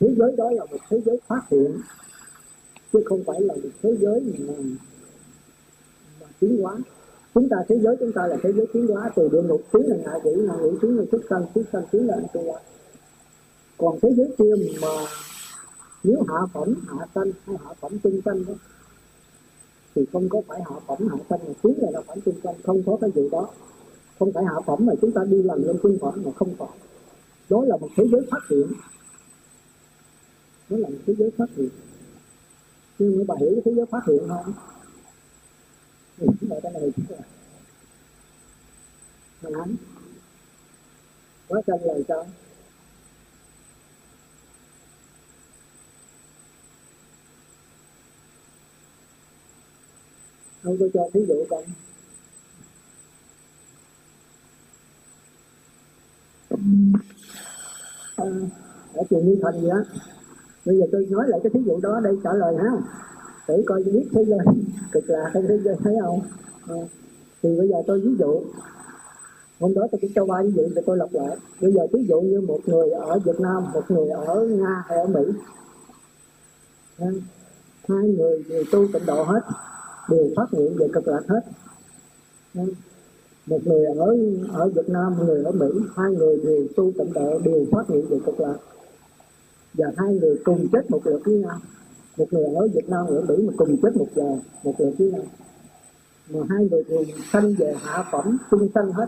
thế 0.00 0.14
giới 0.18 0.36
đó 0.36 0.50
là 0.50 0.64
một 0.64 0.78
thế 0.90 1.00
giới 1.06 1.20
phát 1.28 1.40
hiện 1.50 1.80
chứ 2.92 3.02
không 3.04 3.24
phải 3.26 3.40
là 3.40 3.54
một 3.54 3.68
thế 3.82 3.96
giới 4.00 4.20
mà, 4.20 4.54
mà 6.20 6.26
tiến 6.40 6.62
hóa. 6.62 6.78
Chúng 7.34 7.48
ta 7.48 7.56
thế 7.68 7.78
giới 7.78 7.96
chúng 8.00 8.12
ta 8.12 8.26
là 8.26 8.36
thế 8.42 8.52
giới 8.52 8.66
tiến 8.72 8.86
hóa 8.86 9.10
từ 9.16 9.28
địa 9.32 9.42
ngục 9.42 9.62
tiến 9.72 9.82
là 9.86 9.96
ngạ 9.96 10.18
quỷ 10.24 10.32
ngạ 10.34 10.54
quỷ 10.62 10.70
tiến 10.82 10.98
là 10.98 11.04
xuất 11.10 11.20
sanh 11.30 11.46
xuất 11.54 11.62
sanh 11.72 11.84
tiến 11.90 12.06
là 12.06 12.14
anh 12.14 12.44
hóa 12.46 12.60
còn 13.78 13.98
thế 14.02 14.08
giới 14.16 14.34
kia 14.38 14.78
mà 14.82 14.88
nếu 16.04 16.22
hạ 16.28 16.40
phẩm 16.52 16.74
hạ 16.86 17.06
sanh 17.14 17.30
hay 17.44 17.56
hạ 17.64 17.70
phẩm 17.80 17.98
trung 18.02 18.20
sanh 18.24 18.44
đó 18.44 18.54
thì 19.94 20.02
không 20.12 20.28
có 20.28 20.40
phải 20.46 20.60
hạ 20.70 20.76
phẩm 20.86 21.08
hạ 21.08 21.16
sanh 21.30 21.40
mà 21.46 21.52
tiến 21.62 21.74
là 21.78 22.00
phẩm 22.06 22.18
trung 22.24 22.34
sanh. 22.44 22.54
Không 22.64 22.82
có 22.86 22.98
cái 23.00 23.10
gì 23.14 23.28
đó. 23.32 23.48
Không 24.18 24.32
phải 24.32 24.44
hạ 24.44 24.54
phẩm 24.66 24.86
mà 24.86 24.92
chúng 25.00 25.12
ta 25.12 25.24
đi 25.24 25.42
lần 25.42 25.64
lên 25.66 25.76
trung 25.82 25.98
phẩm 26.00 26.22
mà 26.24 26.30
không 26.36 26.54
phải 26.58 26.68
đó 27.48 27.64
là 27.66 27.76
một 27.76 27.88
thế 27.96 28.04
giới 28.12 28.20
phát 28.30 28.38
triển. 28.48 28.72
Đó 30.68 30.76
là 30.76 30.88
một 30.88 30.98
thế 31.06 31.14
giới 31.18 31.30
phát 31.38 31.46
triển. 31.56 31.68
Nhưng 32.98 33.18
mà 33.18 33.24
bà 33.28 33.34
hiểu 33.40 33.60
thế 33.64 33.72
giới 33.74 33.86
phát 33.86 34.00
triển 34.06 34.28
không? 34.28 34.52
Thì 36.16 36.26
chúng 36.40 36.50
ta 36.50 36.56
cái 36.62 36.72
này 36.72 36.90
ta 37.08 37.16
là 39.50 39.58
ánh, 39.64 39.76
quá 41.48 41.60
chân 41.66 41.80
lời 41.84 42.04
sao 42.08 42.26
không 50.62 50.76
tôi 50.78 50.90
cho 50.94 51.08
thí 51.14 51.20
dụ 51.28 51.44
con 51.50 51.64
Ờ, 58.16 58.32
ở 58.94 59.02
trường 59.10 59.26
Như 59.26 59.36
Thành 59.42 59.60
gì 59.60 59.68
á. 59.68 59.78
Bây 60.64 60.78
giờ 60.78 60.86
tôi 60.92 61.06
nói 61.10 61.24
lại 61.28 61.40
cái 61.42 61.50
thí 61.54 61.60
dụ 61.66 61.80
đó 61.82 62.00
đây 62.00 62.18
trả 62.24 62.32
lời 62.32 62.54
ha. 62.56 62.70
Để 63.48 63.62
coi 63.66 63.82
biết 63.84 64.08
thế 64.12 64.24
giới 64.24 64.38
cực 64.92 65.04
lạc 65.06 65.30
không 65.32 65.46
thế 65.48 65.58
giới 65.64 65.76
thấy 65.84 65.96
không? 66.02 66.20
À, 66.68 66.74
thì 67.42 67.58
bây 67.58 67.68
giờ 67.68 67.76
tôi 67.86 68.00
ví 68.00 68.16
dụ. 68.18 68.42
Hôm 69.60 69.74
đó 69.74 69.82
tôi 69.92 69.98
cũng 70.00 70.10
cho 70.14 70.26
ba 70.26 70.42
ví 70.42 70.52
dụ 70.56 70.62
để 70.74 70.82
tôi 70.86 70.96
lặp 70.96 71.08
lại. 71.12 71.36
Bây 71.60 71.72
giờ 71.72 71.86
ví 71.92 72.06
dụ 72.08 72.20
như 72.20 72.40
một 72.40 72.60
người 72.66 72.90
ở 72.90 73.18
Việt 73.18 73.40
Nam 73.40 73.72
một 73.72 73.90
người 73.90 74.08
ở 74.08 74.46
Nga 74.46 74.84
hay 74.86 74.98
ở 74.98 75.06
Mỹ. 75.06 75.20
À, 76.98 77.06
hai 77.88 78.08
người 78.08 78.44
đều 78.48 78.64
tu 78.72 78.86
tịnh 78.92 79.06
độ 79.06 79.22
hết 79.22 79.40
đều 80.10 80.30
phát 80.36 80.46
nguyện 80.52 80.76
về 80.78 80.86
cực 80.92 81.08
lạc 81.08 81.22
hết. 81.28 81.40
À, 82.54 82.62
một 83.46 83.66
người 83.66 83.86
ở 83.86 84.16
ở 84.52 84.68
Việt 84.68 84.88
Nam 84.88 85.16
một 85.18 85.24
người 85.26 85.44
ở 85.44 85.52
Mỹ 85.52 85.66
hai 85.96 86.10
người 86.10 86.36
đều 86.44 86.66
tu 86.76 86.92
tịnh 86.98 87.12
độ 87.12 87.38
đều 87.38 87.66
phát 87.72 87.88
hiện 87.88 88.06
về 88.08 88.18
cực 88.26 88.40
lạc. 88.40 88.56
Và 89.74 89.86
hai 89.96 90.14
người 90.14 90.40
cùng 90.44 90.66
chết 90.72 90.90
một 90.90 91.06
lượt 91.06 91.20
với 91.24 91.34
nhau. 91.34 91.58
Một 92.16 92.32
người 92.32 92.44
ở 92.44 92.68
Việt 92.74 92.88
Nam 92.88 93.06
ở 93.06 93.24
Mỹ 93.28 93.34
mà 93.46 93.52
cùng 93.56 93.76
chết 93.82 93.96
một 93.96 94.08
giờ 94.14 94.38
một 94.64 94.74
lượt 94.78 94.94
với 94.98 95.10
nhau. 95.12 95.24
Mà 96.28 96.40
hai 96.48 96.68
người 96.70 96.84
cùng 96.88 97.04
sanh 97.32 97.54
về 97.54 97.74
hạ 97.78 98.04
phẩm 98.12 98.38
chung 98.50 98.68
sanh 98.74 98.92
hết 98.92 99.06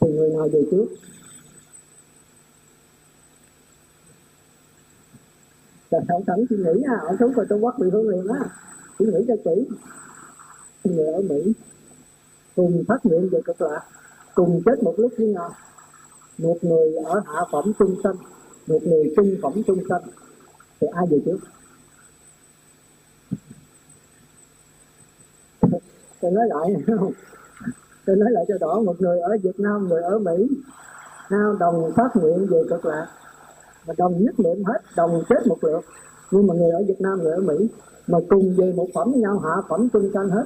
thì 0.00 0.12
người 0.12 0.30
nào 0.30 0.48
về 0.52 0.62
trước? 0.70 0.86
Là 5.90 6.00
sẵn 6.08 6.16
thẳng 6.26 6.44
suy 6.50 6.56
nghĩ 6.56 6.82
à, 6.82 6.96
ở 7.08 7.16
sống 7.20 7.32
coi 7.36 7.46
tôi 7.48 7.60
quắc 7.60 7.78
bị 7.78 7.90
hương 7.92 8.08
liền 8.08 8.28
á. 8.28 8.40
Suy 8.98 9.06
nghĩ 9.06 9.24
cho 9.28 9.34
kỹ. 9.44 9.66
Người 10.84 11.06
ở 11.06 11.20
Mỹ. 11.20 11.52
Cùng 12.56 12.84
phát 12.88 13.06
nguyện 13.06 13.28
về 13.32 13.40
cực 13.44 13.60
lạc, 13.60 13.82
Cùng 14.34 14.62
chết 14.66 14.82
một 14.82 14.94
lúc 14.96 15.12
với 15.18 15.26
nhau. 15.26 15.50
Một 16.38 16.56
người 16.62 16.94
ở 16.94 17.22
hạ 17.26 17.44
phẩm 17.52 17.72
trung 17.78 17.96
sanh 18.04 18.16
một 18.66 18.78
người 18.82 19.12
trung 19.16 19.36
phẩm 19.42 19.52
trung 19.66 19.78
sanh 19.88 20.02
thì 20.80 20.86
ai 20.92 21.06
về 21.10 21.18
trước? 21.24 21.38
Tôi 26.20 26.30
nói 26.30 26.46
lại 26.48 26.74
không 26.86 27.12
tôi 28.06 28.16
nói 28.16 28.28
lại 28.30 28.44
cho 28.48 28.54
rõ, 28.60 28.80
một 28.80 29.00
người 29.00 29.20
ở 29.20 29.36
Việt 29.42 29.60
Nam, 29.60 29.88
người 29.88 30.02
ở 30.02 30.18
Mỹ 30.18 30.48
nào 31.30 31.56
đồng 31.60 31.92
phát 31.96 32.16
nguyện 32.16 32.46
về 32.50 32.62
cực 32.70 32.84
lạc. 32.84 33.06
Và 33.84 33.94
đồng 33.98 34.24
nhất 34.24 34.40
niệm 34.40 34.64
hết, 34.64 34.80
đồng 34.96 35.22
chết 35.28 35.46
một 35.46 35.64
lượt. 35.64 35.80
Nhưng 36.30 36.46
mà 36.46 36.54
người 36.54 36.70
ở 36.70 36.82
Việt 36.88 37.00
Nam, 37.00 37.22
người 37.22 37.32
ở 37.32 37.40
Mỹ, 37.40 37.68
mà 38.06 38.18
cùng 38.28 38.54
về 38.56 38.72
một 38.76 38.86
phẩm 38.94 39.10
với 39.12 39.20
nhau, 39.20 39.38
hạ 39.38 39.62
phẩm 39.68 39.88
trung 39.92 40.10
sanh 40.14 40.28
hết 40.28 40.44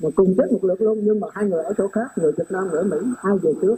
mà 0.00 0.08
cùng 0.14 0.34
chết 0.38 0.52
một 0.52 0.64
lượt 0.64 0.80
luôn 0.80 0.98
nhưng 1.02 1.20
mà 1.20 1.28
hai 1.32 1.44
người 1.44 1.64
ở 1.64 1.72
chỗ 1.78 1.88
khác, 1.88 2.10
người 2.16 2.32
Việt 2.32 2.50
Nam, 2.50 2.68
người 2.68 2.78
ở 2.78 2.84
Mỹ, 2.84 2.96
ai 3.22 3.38
về 3.42 3.52
trước? 3.62 3.76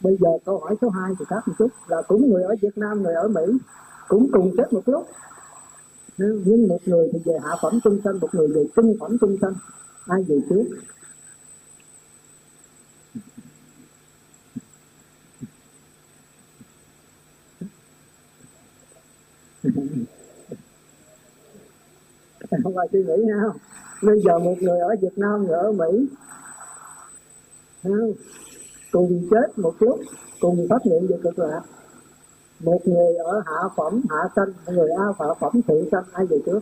Bây 0.00 0.16
giờ 0.20 0.28
câu 0.44 0.58
hỏi 0.58 0.76
số 0.80 0.88
2 0.88 1.12
thì 1.18 1.24
khác 1.28 1.48
một 1.48 1.54
chút. 1.58 1.68
Là 1.86 2.02
cũng 2.02 2.30
người 2.30 2.42
ở 2.42 2.54
Việt 2.62 2.78
Nam, 2.78 3.02
người 3.02 3.14
ở 3.14 3.28
Mỹ, 3.28 3.42
cũng 4.08 4.30
cùng 4.32 4.56
chết 4.56 4.72
một 4.72 4.82
lúc. 4.86 5.06
Nhưng 6.18 6.68
một 6.68 6.78
người 6.86 7.08
thì 7.12 7.18
về 7.24 7.34
hạ 7.44 7.50
phẩm 7.62 7.80
trung 7.84 8.00
sanh, 8.04 8.20
một 8.20 8.34
người 8.34 8.48
về 8.48 8.64
trung 8.76 8.96
phẩm 9.00 9.16
trung 9.20 9.36
sanh. 9.40 9.54
Ai 10.06 10.22
về 10.22 10.40
trước? 10.50 10.64
Không 22.64 22.74
phải 22.74 22.88
suy 22.92 23.04
nghĩ 23.04 23.24
nhau 23.24 23.54
bây 24.02 24.20
giờ 24.24 24.38
một 24.38 24.54
người 24.60 24.78
ở 24.78 24.96
Việt 25.00 25.18
Nam, 25.18 25.46
người 25.46 25.58
ở 25.58 25.72
Mỹ 25.72 26.08
cùng 28.92 29.28
chết 29.30 29.58
một 29.58 29.74
lúc 29.78 30.00
cùng 30.40 30.66
phát 30.70 30.78
nguyện 30.84 31.06
về 31.06 31.16
cực 31.22 31.38
lạc. 31.38 31.62
Một 32.60 32.80
người 32.84 33.14
ở 33.14 33.42
hạ 33.46 33.68
phẩm, 33.76 34.02
hạ 34.10 34.28
sanh, 34.36 34.52
một 34.66 34.72
người 34.72 34.90
a 34.90 35.04
hạ 35.18 35.26
phẩm 35.40 35.52
thượng 35.68 35.88
sanh, 35.92 36.04
ai 36.12 36.26
về 36.26 36.38
trước? 36.46 36.60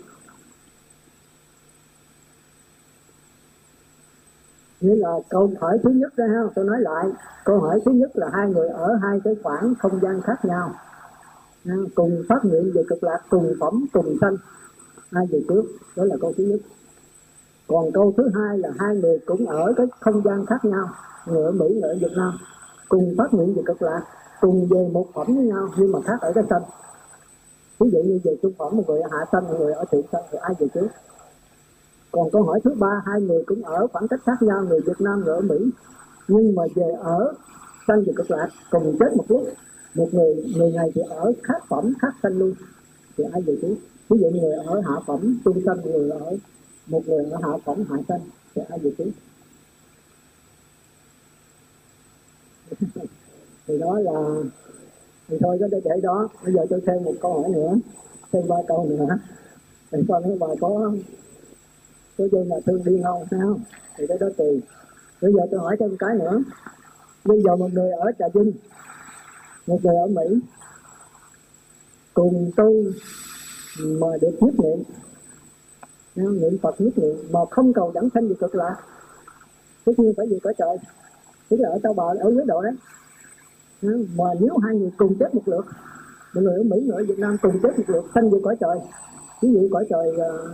Nghĩa 4.81 4.97
là 4.97 5.09
câu 5.29 5.53
hỏi 5.61 5.79
thứ 5.83 5.91
nhất 5.91 6.13
đó 6.17 6.25
ha, 6.27 6.41
tôi 6.55 6.65
nói 6.65 6.81
lại. 6.81 7.07
Câu 7.45 7.61
hỏi 7.61 7.81
thứ 7.85 7.93
nhất 7.93 8.11
là 8.15 8.31
hai 8.33 8.51
người 8.51 8.69
ở 8.69 8.95
hai 9.03 9.21
cái 9.25 9.35
khoảng 9.43 9.75
không 9.79 10.01
gian 10.03 10.21
khác 10.23 10.45
nhau. 10.45 10.75
Cùng 11.95 12.23
phát 12.29 12.45
nguyện 12.45 12.73
về 12.75 12.83
cực 12.89 13.05
lạc, 13.05 13.21
cùng 13.31 13.55
phẩm, 13.61 13.87
cùng 13.93 14.17
sanh, 14.21 14.37
ai 15.11 15.27
về 15.33 15.41
trước? 15.49 15.63
Đó 15.97 16.05
là 16.05 16.17
câu 16.21 16.33
thứ 16.37 16.45
nhất 16.45 16.61
còn 17.71 17.93
câu 17.93 18.15
thứ 18.17 18.29
hai 18.35 18.59
là 18.59 18.69
hai 18.79 18.97
người 18.97 19.19
cũng 19.27 19.47
ở 19.47 19.73
cái 19.77 19.87
không 20.01 20.23
gian 20.25 20.47
khác 20.47 20.65
nhau 20.65 20.89
người 21.27 21.45
ở 21.45 21.53
Mỹ 21.53 21.67
người 21.69 21.91
ở 21.91 21.97
Việt 22.01 22.13
Nam, 22.17 22.33
cùng 22.89 23.15
phát 23.19 23.35
nguyện 23.35 23.55
về 23.55 23.63
cực 23.67 23.83
lạc, 23.83 24.03
cùng 24.41 24.69
về 24.71 24.89
một 24.93 25.07
phẩm 25.15 25.27
với 25.27 25.45
nhau, 25.45 25.69
nhưng 25.77 25.93
mà 25.93 25.99
khác 26.05 26.21
ở 26.21 26.33
cái 26.35 26.45
sân. 26.51 26.63
Ví 27.79 27.91
dụ 27.93 27.99
như 27.99 28.21
về 28.25 28.37
trung 28.43 28.53
phẩm 28.59 28.77
một 28.77 28.83
người 28.89 29.01
ở 29.01 29.09
hạ 29.13 29.19
sân 29.33 29.45
một 29.45 29.57
người 29.59 29.73
ở 29.73 29.85
thượng 29.93 30.03
sân 30.13 30.23
thì 30.31 30.39
ai 30.41 30.55
về 30.59 30.67
trước? 30.75 30.89
Còn 32.13 32.31
câu 32.31 32.43
hỏi 32.43 32.61
thứ 32.65 32.75
ba, 32.79 33.03
hai 33.07 33.21
người 33.21 33.43
cũng 33.47 33.63
ở 33.63 33.87
khoảng 33.93 34.09
cách 34.09 34.21
khác 34.27 34.43
nhau, 34.43 34.65
người 34.69 34.81
Việt 34.81 35.01
Nam, 35.01 35.21
người 35.25 35.35
ở 35.35 35.41
Mỹ, 35.41 35.71
nhưng 36.29 36.55
mà 36.55 36.63
về 36.75 36.93
ở 37.01 37.35
sanh 37.89 38.05
về 38.07 38.13
cực 38.17 38.31
lạc, 38.31 38.49
cùng 38.71 38.97
chết 39.01 39.17
một 39.17 39.25
lúc. 39.29 39.43
Một 39.95 40.09
người 40.13 40.53
người 40.57 40.73
này 40.73 40.91
thì 40.95 41.03
ở 41.11 41.33
khác 41.43 41.65
phẩm, 41.69 41.93
khác 42.03 42.15
sanh 42.23 42.39
luôn, 42.39 42.55
thì 43.17 43.25
ai 43.33 43.43
về 43.43 43.59
trước? 43.63 43.75
Ví 44.09 44.19
dụ 44.21 44.31
người 44.31 44.53
ở 44.53 44.81
hạ 44.81 44.95
phẩm, 45.07 45.41
trung 45.45 45.61
sanh 45.67 45.77
người 45.85 46.11
ở 46.11 46.37
một 46.91 47.03
người 47.07 47.25
ở 47.25 47.39
hạ 47.43 47.59
phẩm 47.65 47.85
hạ 47.91 47.97
sinh 48.09 48.31
sẽ 48.57 48.65
ở 48.69 48.79
vị 48.79 48.91
trí 48.99 49.05
thì 53.67 53.79
đó 53.79 53.99
là 54.01 54.13
thì 55.29 55.37
thôi 55.41 55.57
có 55.61 55.69
để, 55.71 55.81
để 55.85 56.01
đó. 56.03 56.29
Bây 56.45 56.53
giờ 56.55 56.67
tôi 56.71 56.81
thêm 56.87 57.05
một 57.05 57.15
câu 57.21 57.41
hỏi 57.43 57.51
nữa. 57.51 57.75
Thêm 58.33 58.49
ba 58.49 58.57
câu 58.69 58.87
nữa. 58.87 59.19
Thì 59.91 59.99
con 60.09 60.23
thấy 60.23 60.37
bà 60.41 60.47
có 60.61 60.93
có 62.19 62.29
dây 62.33 62.45
là 62.45 62.57
thương 62.67 62.85
điên 62.85 63.03
không 63.03 63.25
sao 63.31 63.61
thì 63.97 64.07
cái 64.07 64.19
đó 64.19 64.27
tùy. 64.37 64.61
Bây 65.23 65.33
giờ 65.33 65.41
tôi 65.51 65.61
hỏi 65.61 65.77
thêm 65.81 65.97
cái 65.99 66.15
nữa. 66.15 66.43
Bây 67.25 67.43
giờ 67.43 67.57
một 67.57 67.73
người 67.73 67.91
ở 67.91 68.13
trà 68.19 68.27
vinh 68.35 68.53
một 69.67 69.85
người 69.85 69.97
ở 69.97 70.07
mỹ 70.07 70.41
cùng 72.15 72.51
tu 72.57 72.73
mà 73.77 74.07
được 74.21 74.37
nhất 74.41 74.55
niệm 74.59 74.83
niệm 76.29 76.59
phật 76.63 76.81
nhất 76.81 76.99
niệm 76.99 77.17
mà 77.31 77.41
không 77.51 77.73
cầu 77.73 77.93
dẫn 77.95 78.09
sanh 78.15 78.29
về 78.29 78.35
cực 78.41 78.55
lạc 78.55 78.77
tất 79.85 79.93
nhiên 79.99 80.15
phải 80.17 80.27
về 80.27 80.39
cõi 80.43 80.55
trời. 80.59 80.77
Tức 81.49 81.57
là 81.61 81.69
ở 81.69 81.79
tao 81.83 81.95
bờ 81.95 82.15
ở 82.21 82.31
dưới 82.31 82.45
độ 82.47 82.63
đấy. 82.63 82.73
Ừ, 83.83 84.07
mà 84.17 84.25
nếu 84.41 84.57
hai 84.57 84.75
người 84.75 84.91
cùng 84.97 85.19
chết 85.19 85.35
một 85.35 85.43
lượt 85.47 85.65
một 86.35 86.41
người 86.41 86.55
ở 86.55 86.63
mỹ 86.63 86.81
người 86.81 86.97
ở 86.97 87.05
việt 87.09 87.19
nam 87.19 87.37
cùng 87.43 87.59
chết 87.63 87.79
một 87.79 87.85
lượt 87.87 88.05
sanh 88.15 88.31
về 88.31 88.39
cõi 88.45 88.57
trời. 88.61 88.79
Ví 89.43 89.53
dụ 89.53 89.69
cõi 89.71 89.87
trời 89.91 90.17
ờ, 90.19 90.49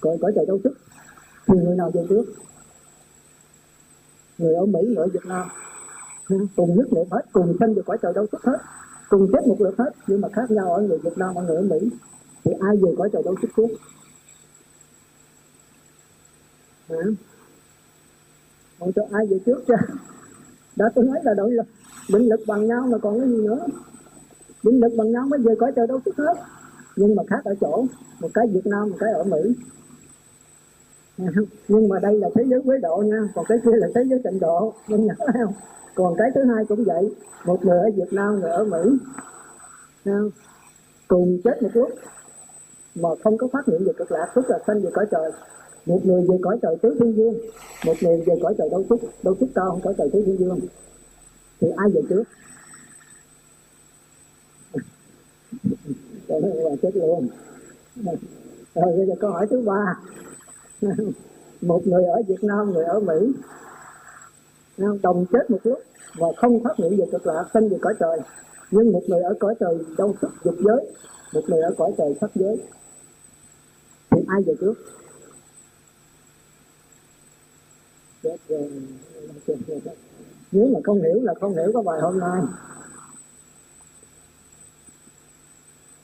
cõi, 0.00 0.18
cõi 0.20 0.32
trời 0.34 0.46
đâu 0.46 0.58
sức 0.64 0.74
thì 1.46 1.58
người 1.58 1.76
nào 1.76 1.90
về 1.94 2.06
trước? 2.08 2.24
Người 4.38 4.54
ở 4.54 4.66
mỹ 4.66 4.80
người 4.86 4.96
ở 4.96 5.06
việt 5.06 5.26
nam. 5.26 5.48
Ừ, 6.28 6.36
cùng 6.56 6.76
nhất 6.76 6.92
niệm 6.92 7.06
hết 7.10 7.22
cùng 7.32 7.56
sanh 7.60 7.74
về 7.74 7.82
cõi 7.86 7.98
trời 8.02 8.12
đâu 8.14 8.26
sức 8.32 8.42
hết 8.42 8.58
cùng 9.08 9.28
chết 9.32 9.46
một 9.46 9.56
lượt 9.58 9.74
hết. 9.78 9.90
Nhưng 10.06 10.20
mà 10.20 10.28
khác 10.32 10.50
nhau 10.50 10.74
ở 10.74 10.82
người 10.82 10.98
việt 10.98 11.18
nam 11.18 11.34
ở 11.34 11.42
người 11.42 11.56
ở 11.56 11.62
mỹ 11.62 11.90
thì 12.44 12.52
ai 12.60 12.76
về 12.76 12.94
cõi 12.98 13.08
trời 13.12 13.22
đâu 13.24 13.34
sức 13.42 13.48
trước? 13.56 13.66
Hả? 16.88 16.96
Còn 18.80 18.92
cho 18.92 19.02
ai 19.12 19.26
về 19.26 19.38
trước 19.46 19.64
chưa? 19.68 19.76
đã 20.76 20.90
tôi 20.94 21.04
nói 21.04 21.18
là 21.22 21.34
đội 21.34 21.52
lực, 21.52 21.66
định 22.12 22.28
lực 22.28 22.40
bằng 22.46 22.66
nhau 22.66 22.86
mà 22.90 22.98
còn 22.98 23.20
cái 23.20 23.28
gì 23.28 23.36
nữa? 23.36 23.66
Định 24.62 24.80
lực 24.80 24.92
bằng 24.96 25.12
nhau 25.12 25.26
mới 25.26 25.38
về 25.38 25.54
cõi 25.58 25.72
trời 25.76 25.86
đâu 25.86 26.00
sức 26.04 26.16
hết 26.16 26.34
nhưng 26.96 27.16
mà 27.16 27.22
khác 27.30 27.40
ở 27.44 27.54
chỗ, 27.60 27.86
một 28.20 28.28
cái 28.34 28.46
việt 28.46 28.66
nam, 28.66 28.90
một 28.90 28.96
cái 29.00 29.12
ở 29.12 29.24
mỹ. 29.24 29.54
Nhưng 31.68 31.88
mà 31.88 31.98
đây 31.98 32.18
là 32.18 32.28
thế 32.34 32.44
giới 32.46 32.62
quế 32.62 32.78
độ 32.78 32.96
nha, 33.06 33.28
còn 33.34 33.44
cái 33.48 33.58
kia 33.64 33.70
là 33.74 33.88
thế 33.94 34.04
giới 34.10 34.20
tịnh 34.24 34.40
độ 34.40 34.74
nên 34.88 35.06
nhớ 35.06 35.14
không? 35.18 35.52
Còn 35.94 36.14
cái 36.18 36.30
thứ 36.34 36.44
hai 36.44 36.64
cũng 36.64 36.84
vậy, 36.84 37.14
một 37.44 37.64
người 37.64 37.78
ở 37.78 37.90
việt 37.96 38.12
nam, 38.12 38.40
người 38.40 38.50
ở 38.50 38.64
mỹ. 38.64 38.78
Cùng 41.08 41.40
chết 41.44 41.62
một 41.62 41.68
lúc 41.74 41.90
mà 42.94 43.08
không 43.24 43.38
có 43.38 43.48
phát 43.52 43.66
hiện 43.66 43.84
được 43.84 43.92
cực 43.96 44.12
lạc, 44.12 44.32
tức 44.34 44.50
là 44.50 44.58
sanh 44.66 44.80
về 44.80 44.90
cõi 44.94 45.06
trời 45.10 45.32
một 45.86 46.06
người 46.06 46.26
về 46.28 46.38
cõi 46.42 46.58
trời 46.62 46.76
tứ 46.82 46.96
thiên 47.00 47.16
dương 47.16 47.34
một 47.86 47.94
người 48.00 48.22
về 48.26 48.34
cõi 48.42 48.54
trời 48.58 48.68
đâu 48.70 48.84
xúc 48.88 49.00
đâu 49.22 49.36
xúc 49.40 49.48
cao 49.54 49.70
không 49.70 49.80
cõi 49.80 49.94
trời 49.98 50.10
tứ 50.12 50.22
thiên 50.26 50.38
dương 50.38 50.60
thì 51.60 51.68
ai 51.76 51.88
về 51.94 52.00
trước? 52.08 52.24
Rồi 56.28 56.40
là 56.42 56.76
chết 56.82 56.96
luôn. 56.96 57.28
Rồi 58.74 58.96
bây 58.96 59.06
giờ 59.06 59.14
câu 59.20 59.30
hỏi 59.30 59.46
thứ 59.50 59.62
ba. 59.66 60.00
Một 61.60 61.86
người 61.86 62.04
ở 62.04 62.22
Việt 62.28 62.44
Nam, 62.44 62.70
người 62.70 62.84
ở 62.84 63.00
Mỹ 63.00 63.32
đồng 65.02 65.26
chết 65.32 65.50
một 65.50 65.58
lúc 65.64 65.78
và 66.18 66.28
không 66.36 66.64
phát 66.64 66.76
hiện 66.76 66.96
về 66.96 67.04
cực 67.12 67.26
lạc 67.26 67.44
sinh 67.54 67.68
về 67.68 67.76
cõi 67.80 67.94
trời. 68.00 68.20
Nhưng 68.70 68.92
một 68.92 69.02
người 69.06 69.22
ở 69.22 69.34
cõi 69.40 69.54
trời 69.60 69.78
đâu 69.98 70.14
xuất 70.20 70.30
dục 70.44 70.54
giới, 70.58 70.86
một 71.32 71.42
người 71.48 71.60
ở 71.60 71.74
cõi 71.78 71.92
trời 71.98 72.14
sắc 72.20 72.30
giới. 72.34 72.56
Thì 74.10 74.20
ai 74.28 74.42
về 74.46 74.54
trước? 74.60 74.74
Chết 78.24 78.36
rồi 78.48 78.70
nếu 80.52 80.66
mà 80.66 80.80
không 80.84 81.02
hiểu 81.02 81.20
là 81.22 81.34
không 81.40 81.52
hiểu 81.52 81.70
cái 81.74 81.82
bài 81.82 82.00
hôm 82.00 82.18
nay. 82.18 82.42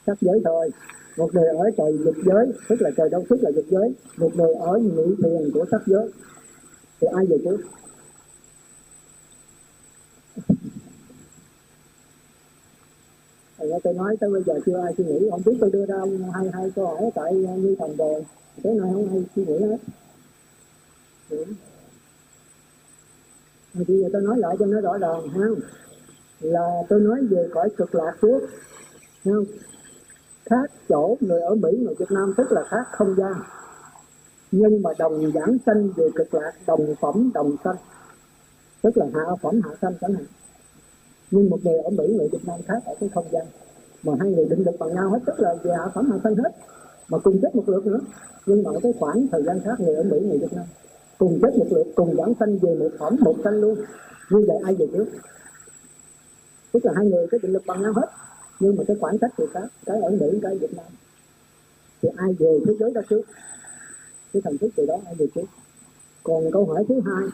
Sắc 0.06 0.18
giới 0.20 0.40
thôi. 0.44 0.70
Một 1.16 1.34
người 1.34 1.46
ở 1.46 1.70
trời 1.76 1.98
dục 2.04 2.14
giới, 2.26 2.46
tức 2.68 2.80
là 2.80 2.90
trời 2.96 3.08
đâu 3.10 3.24
thức 3.28 3.38
là 3.42 3.50
dục 3.50 3.64
giới. 3.68 3.94
Một 4.16 4.36
người 4.36 4.54
ở 4.54 4.78
nhị 4.78 5.14
thiền 5.22 5.50
của 5.54 5.64
sắc 5.70 5.82
giới. 5.86 6.10
Thì 7.00 7.06
ai 7.14 7.26
về 7.26 7.36
trước? 7.44 7.60
Rồi 13.58 13.80
tôi 13.84 13.94
nói 13.94 14.16
tới 14.20 14.30
bây 14.30 14.42
giờ 14.46 14.54
chưa 14.66 14.78
ai 14.78 14.94
suy 14.96 15.04
nghĩ. 15.04 15.30
Không 15.30 15.42
biết 15.44 15.56
tôi 15.60 15.70
đưa 15.70 15.86
ra 15.86 15.96
hai 16.34 16.50
hai 16.52 16.70
câu 16.76 16.86
hỏi 16.86 17.10
tại 17.14 17.34
như 17.34 17.76
thần 17.78 17.96
rồi 17.96 18.24
cái 18.62 18.74
này 18.74 18.90
không 18.92 19.08
ai 19.08 19.24
suy 19.36 19.44
nghĩ 19.44 19.58
hết 19.58 19.78
rồi 23.74 23.84
bây 23.88 23.98
giờ 24.00 24.08
tôi 24.12 24.22
nói 24.22 24.38
lại 24.38 24.56
cho 24.58 24.66
nó 24.66 24.80
rõ 24.80 24.98
ràng 24.98 25.28
ha 25.28 25.46
là 26.40 26.82
tôi 26.88 27.00
nói 27.00 27.20
về 27.30 27.48
cõi 27.54 27.68
cực 27.76 27.94
lạc 27.94 28.16
trước 28.22 28.40
không? 29.24 29.44
Khác 30.44 30.70
chỗ 30.88 31.16
người 31.20 31.40
ở 31.40 31.54
Mỹ, 31.54 31.68
người 31.78 31.94
Việt 31.98 32.10
Nam 32.10 32.34
tức 32.36 32.52
là 32.52 32.62
khác 32.68 32.86
không 32.92 33.14
gian. 33.16 33.32
Nhưng 34.52 34.82
mà 34.82 34.90
đồng 34.98 35.32
giảng 35.34 35.56
sanh 35.66 35.90
về 35.96 36.08
cực 36.14 36.34
lạc, 36.34 36.52
đồng 36.66 36.94
phẩm, 37.00 37.30
đồng 37.34 37.56
sanh. 37.64 37.76
Tức 38.82 38.96
là 38.96 39.06
hạ 39.14 39.20
phẩm, 39.42 39.60
hạ 39.64 39.70
sanh 39.82 39.92
chẳng 40.00 40.14
hạn. 40.14 40.24
Nhưng 41.30 41.50
một 41.50 41.58
người 41.64 41.78
ở 41.78 41.90
Mỹ, 41.90 42.14
người 42.18 42.28
Việt 42.32 42.46
Nam 42.46 42.60
khác 42.68 42.82
ở 42.86 42.94
cái 43.00 43.08
không 43.14 43.26
gian. 43.32 43.46
Mà 44.02 44.12
hai 44.20 44.30
người 44.30 44.44
định 44.50 44.64
lực 44.66 44.74
bằng 44.78 44.94
nhau 44.94 45.10
hết, 45.10 45.18
tức 45.26 45.40
là 45.40 45.54
về 45.62 45.72
hạ 45.78 45.88
phẩm, 45.94 46.10
hạ 46.10 46.18
sanh 46.24 46.36
hết. 46.36 46.50
Mà 47.08 47.18
cùng 47.18 47.38
chết 47.42 47.56
một 47.56 47.68
lượt 47.68 47.86
nữa. 47.86 48.00
Nhưng 48.46 48.62
mà 48.62 48.70
cái 48.82 48.92
khoảng 48.98 49.26
thời 49.32 49.42
gian 49.42 49.60
khác, 49.64 49.80
người 49.80 49.94
ở 49.94 50.02
Mỹ, 50.02 50.20
người 50.20 50.38
Việt 50.38 50.52
Nam 50.52 50.64
cùng 51.20 51.38
chết 51.42 51.56
một 51.58 51.66
lượt, 51.70 51.84
cùng 51.94 52.16
giảng 52.16 52.32
sanh 52.40 52.58
về 52.58 52.74
một 52.74 52.88
phẩm, 52.98 53.16
một 53.20 53.34
sanh 53.44 53.54
luôn. 53.54 53.74
Như 54.30 54.44
vậy 54.48 54.56
ai 54.64 54.74
về 54.74 54.86
trước? 54.92 55.06
Tức 56.72 56.84
là 56.84 56.92
hai 56.96 57.06
người 57.06 57.26
cái 57.30 57.40
định 57.42 57.52
lực 57.52 57.62
bằng 57.66 57.82
nhau 57.82 57.92
hết. 57.92 58.08
Nhưng 58.60 58.76
mà 58.76 58.84
cái 58.88 58.96
khoảng 59.00 59.18
cách 59.18 59.30
thì 59.38 59.44
khác 59.52 59.68
cái 59.86 60.00
ở 60.00 60.10
mỹ 60.10 60.40
cái 60.42 60.58
việt 60.58 60.74
nam. 60.76 60.86
Thì 62.02 62.08
ai 62.16 62.32
về 62.38 62.60
thế 62.66 62.72
giới 62.80 62.90
đó 62.94 63.00
trước? 63.10 63.22
Cái 64.32 64.42
thần 64.42 64.58
thức 64.58 64.68
từ 64.76 64.86
đó 64.86 64.94
ai 65.06 65.14
về 65.14 65.26
trước? 65.34 65.44
Còn 66.22 66.50
câu 66.52 66.66
hỏi 66.66 66.84
thứ 66.88 67.00
hai 67.06 67.24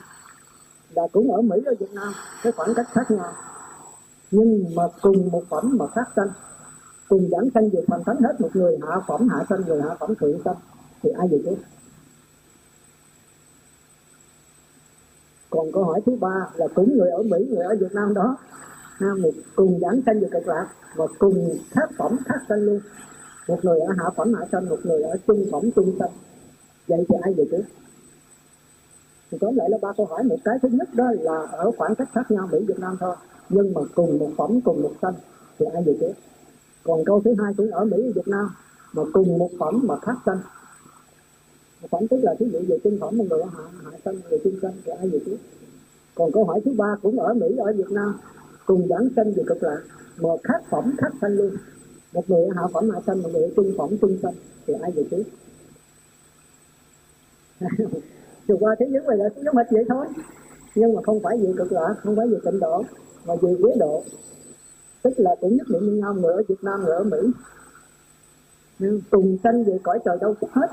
là 0.95 1.03
cũng 1.13 1.33
ở 1.33 1.43
mỹ, 1.43 1.57
ở 1.67 1.75
việt 1.81 1.93
nam, 1.93 2.13
cái 2.43 2.53
khoảng 2.53 2.75
cách 2.75 2.87
khác 2.93 3.11
nhau. 3.11 3.33
Nhưng 4.31 4.75
mà 4.75 4.83
cùng 5.03 5.31
một 5.31 5.43
phẩm 5.49 5.77
mà 5.79 5.87
khác 5.95 6.09
sanh. 6.17 6.29
Cùng 7.09 7.29
giảng 7.31 7.49
sanh 7.55 7.71
về 7.71 7.85
phần 7.89 8.05
thánh 8.07 8.17
hết 8.23 8.41
một 8.41 8.57
người, 8.57 8.79
hạ 8.89 9.01
phẩm, 9.09 9.29
hạ 9.29 9.45
sanh 9.49 9.61
người 9.67 9.83
hạ 9.83 9.97
phẩm 10.01 10.15
thượng 10.15 10.41
sanh. 10.45 10.57
Thì 11.03 11.11
ai 11.11 11.29
về 11.29 11.39
trước? 11.45 11.57
Còn 15.51 15.73
câu 15.73 15.85
hỏi 15.85 16.01
thứ 16.07 16.17
ba 16.21 16.49
là 16.55 16.69
cũng 16.75 16.99
người 16.99 17.11
ở 17.11 17.23
mỹ 17.23 17.47
người 17.51 17.65
ở 17.65 17.77
việt 17.81 17.93
nam 17.93 18.15
đó 18.15 18.37
ha, 18.99 19.15
một 19.23 19.31
cùng 19.57 19.79
giảng 19.81 20.01
sanh 20.07 20.21
về 20.21 20.29
cực 20.33 20.47
lạc 20.47 20.69
và 20.97 21.07
cùng 21.19 21.59
khác 21.71 21.91
phẩm 21.99 22.17
khác 22.25 22.39
sanh 22.49 22.59
luôn. 22.59 22.81
Một 23.49 23.65
người 23.65 23.81
ở 23.81 23.93
hạ 23.99 24.05
phẩm 24.17 24.35
hạ 24.35 24.47
sanh 24.53 24.69
một 24.69 24.79
người 24.85 25.03
ở 25.03 25.17
trung 25.27 25.47
phẩm 25.53 25.71
trung 25.77 25.97
sanh. 25.99 26.11
Vậy 26.89 27.07
thì 27.09 27.15
ai 27.23 27.35
về 27.35 27.45
chứ? 27.51 27.63
Thì 29.31 29.39
tóm 29.41 29.57
lại 29.57 29.71
là 29.71 29.79
ba 29.83 29.93
câu 29.97 30.07
hỏi. 30.07 30.23
Một 30.23 30.37
cái 30.45 30.59
thứ 30.63 30.69
nhất 30.69 30.89
đó 30.95 31.05
là 31.21 31.47
ở 31.53 31.71
khoảng 31.79 31.95
cách 31.95 32.09
khác 32.15 32.31
nhau 32.31 32.49
mỹ 32.53 32.59
việt 32.69 32.79
nam 32.79 32.97
thôi 33.01 33.17
nhưng 33.49 33.75
mà 33.75 33.81
cùng 33.95 34.19
một 34.19 34.31
phẩm 34.37 34.61
cùng 34.61 34.83
một 34.83 34.93
sanh. 35.03 35.15
Thì 35.59 35.67
ai 35.75 35.83
về 35.87 35.97
chứ? 36.01 36.13
Còn 36.85 37.05
câu 37.05 37.21
thứ 37.25 37.35
hai 37.39 37.55
cũng 37.57 37.71
ở 37.71 37.85
mỹ 37.85 38.13
việt 38.15 38.29
nam 38.29 38.49
mà 38.93 39.03
cùng 39.13 39.39
một 39.39 39.51
phẩm 39.59 39.81
mà 39.83 39.97
khác 40.03 40.17
sanh 40.27 40.39
phẩm 41.91 42.07
tức 42.11 42.17
là 42.23 42.35
thí 42.39 42.47
dụ 42.53 42.59
về 42.69 42.79
trung 42.85 42.99
phẩm 43.01 43.19
một 43.19 43.25
người 43.31 43.41
ở 43.41 43.49
hạ 43.53 43.63
hạ 43.85 43.91
sanh 44.05 44.15
người 44.31 44.39
trung 44.45 44.59
sanh 44.63 44.73
thì 44.85 44.93
ai 44.93 45.09
về 45.09 45.19
trước? 45.27 45.37
Còn 46.15 46.33
câu 46.33 46.45
hỏi 46.45 46.61
thứ 46.65 46.73
ba 46.77 46.97
cũng 47.03 47.21
ở 47.21 47.35
mỹ, 47.35 47.57
ở 47.57 47.73
việt 47.73 47.91
nam, 47.91 48.19
cùng 48.67 48.89
giảng 48.89 49.09
sanh 49.17 49.33
về 49.35 49.43
cực 49.47 49.63
lạc, 49.63 49.81
mà 50.21 50.29
khác 50.43 50.63
phẩm, 50.71 50.95
khác 50.99 51.13
sanh 51.21 51.33
luôn. 51.33 51.57
Một 52.13 52.31
người 52.31 52.49
hạ 52.57 52.63
phẩm, 52.73 52.91
hạ 52.91 53.01
sanh, 53.07 53.23
một 53.23 53.29
người 53.33 53.53
trung 53.57 53.75
phẩm 53.79 53.99
trung 54.01 54.19
sanh 54.23 54.35
thì 54.67 54.75
ai 54.83 54.91
về 54.91 55.05
trước? 55.11 55.23
Dù 58.49 58.57
qua 58.61 58.75
thế 58.79 58.87
giới 58.93 59.03
này 59.09 59.17
là 59.17 59.29
giống 59.45 59.57
hệt 59.57 59.67
vậy 59.71 59.85
thôi. 59.89 60.07
Nhưng 60.75 60.95
mà 60.95 61.03
không 61.03 61.21
phải 61.23 61.39
về 61.39 61.53
cực 61.59 61.73
lạc, 61.73 61.95
không 62.03 62.17
phải 62.17 62.27
về 62.27 62.39
tịnh 62.45 62.61
độ, 62.61 62.85
mà 63.27 63.35
về 63.35 63.57
quế 63.63 63.75
độ. 63.79 64.03
Tức 65.03 65.13
là 65.17 65.35
cũng 65.41 65.57
nhất 65.57 65.67
định 65.69 65.83
như 65.87 65.93
nhau, 65.93 66.15
người 66.15 66.33
ở 66.33 66.43
Việt 66.49 66.65
Nam, 66.65 66.85
người 66.85 66.95
ở 66.95 67.05
Mỹ. 67.05 67.19
Cùng 69.11 69.37
sanh 69.45 69.65
về 69.65 69.79
cõi 69.83 69.99
trời 70.05 70.19
đâu 70.21 70.35
cũng 70.41 70.51
hết 70.53 70.69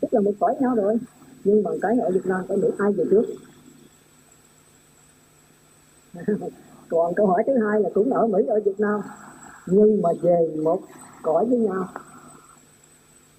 tức 0.00 0.14
là 0.14 0.20
một 0.20 0.32
cõi 0.40 0.54
nhau 0.60 0.74
rồi. 0.74 0.98
Nhưng 1.44 1.62
mà 1.62 1.70
cái 1.82 1.98
ở 1.98 2.10
Việt 2.10 2.26
Nam 2.26 2.40
phải 2.48 2.56
Mỹ 2.56 2.68
ai 2.78 2.92
về 2.92 3.04
trước? 3.10 3.24
Còn 6.88 7.14
câu 7.14 7.26
hỏi 7.26 7.42
thứ 7.46 7.52
hai 7.66 7.80
là 7.80 7.90
cũng 7.94 8.12
ở 8.12 8.26
Mỹ, 8.26 8.46
ở 8.46 8.60
Việt 8.64 8.80
Nam. 8.80 9.00
Nhưng 9.66 10.02
mà 10.02 10.10
về 10.22 10.56
một 10.62 10.80
cõi 11.22 11.46
với 11.46 11.58
nhau, 11.58 11.88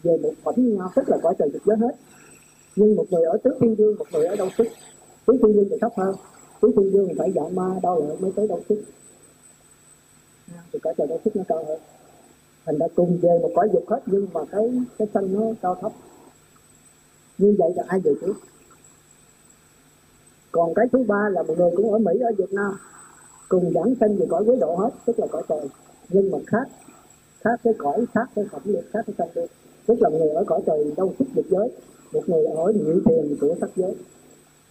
về 0.04 0.18
một 0.24 0.34
cõi 0.44 0.54
với 0.58 0.66
nhau, 0.66 0.92
tức 0.96 1.10
là 1.10 1.18
cõi 1.24 1.36
trời 1.40 1.50
cực 1.54 1.66
giới 1.66 1.78
hết. 1.78 1.96
Nhưng 2.76 2.96
một 2.96 3.06
người 3.10 3.24
ở 3.24 3.38
tứ 3.44 3.52
thiên 3.60 3.76
dương 3.76 3.96
một 3.98 4.06
người 4.12 4.26
ở 4.26 4.36
đâu 4.36 4.50
sức 4.58 4.68
tứ 5.26 5.38
thiên 5.42 5.54
dương 5.54 5.68
thì 5.70 5.78
thấp 5.82 5.92
hơn. 5.98 6.16
Tứ 6.62 6.72
thiên 6.78 6.94
dương 6.94 7.10
phải 7.18 7.32
dạng 7.36 7.56
ma, 7.56 7.80
đau 7.84 8.00
lợi 8.00 8.18
mới 8.20 8.32
tới 8.36 8.48
đâu 8.48 8.62
sức 8.70 8.84
thì 10.74 10.80
cõi 10.80 10.94
trời 10.98 11.08
đâu 11.08 11.20
sức 11.26 11.36
nó 11.36 11.44
cao 11.48 11.64
hơn. 11.68 11.80
Thành 12.66 12.78
ra 12.78 12.88
cùng 12.96 13.20
về 13.22 13.40
một 13.42 13.50
cõi 13.56 13.70
dục 13.74 13.84
hết, 13.88 14.00
nhưng 14.06 14.28
mà 14.34 14.42
cái 14.52 14.72
cái 14.98 15.08
sanh 15.14 15.34
nó 15.34 15.42
cao 15.62 15.76
thấp 15.82 15.92
như 17.40 17.56
vậy 17.60 17.70
là 17.76 17.84
ai 17.88 18.00
về 18.00 18.14
trước 18.22 18.34
còn 20.52 20.74
cái 20.74 20.88
thứ 20.92 21.04
ba 21.08 21.30
là 21.30 21.44
một 21.44 21.58
người 21.58 21.72
cũng 21.76 21.92
ở 21.92 21.98
Mỹ, 21.98 22.20
ở 22.20 22.32
Việt 22.38 22.54
Nam. 22.54 22.72
Cùng 23.50 23.72
giảng 23.76 23.94
sinh 24.00 24.18
về 24.18 24.26
cõi 24.30 24.46
quế 24.46 24.56
độ 24.56 24.76
hết, 24.76 24.90
tức 25.06 25.20
là 25.20 25.28
cõi 25.32 25.44
trời 25.50 25.68
nhưng 26.10 26.32
mà 26.32 26.38
khác 26.48 26.68
khác 27.42 27.60
cái 27.64 27.74
cõi, 27.78 28.06
khác 28.14 28.30
cái 28.36 28.46
phẩm 28.52 28.62
liệt 28.66 28.84
khác 28.94 29.00
cái 29.08 29.14
tâm 29.18 29.28
liệt 29.36 29.52
tức 29.86 30.02
là 30.02 30.10
người 30.10 30.30
ở 30.30 30.44
cõi 30.48 30.62
trời 30.66 30.94
đâu 30.98 31.14
xuất 31.20 31.26
được 31.36 31.46
giới. 31.50 31.72
Một 32.14 32.30
người 32.30 32.46
ở 32.46 32.72
nhị 32.72 33.02
thiền 33.06 33.38
của 33.42 33.56
sắc 33.62 33.70
giới. 33.76 33.96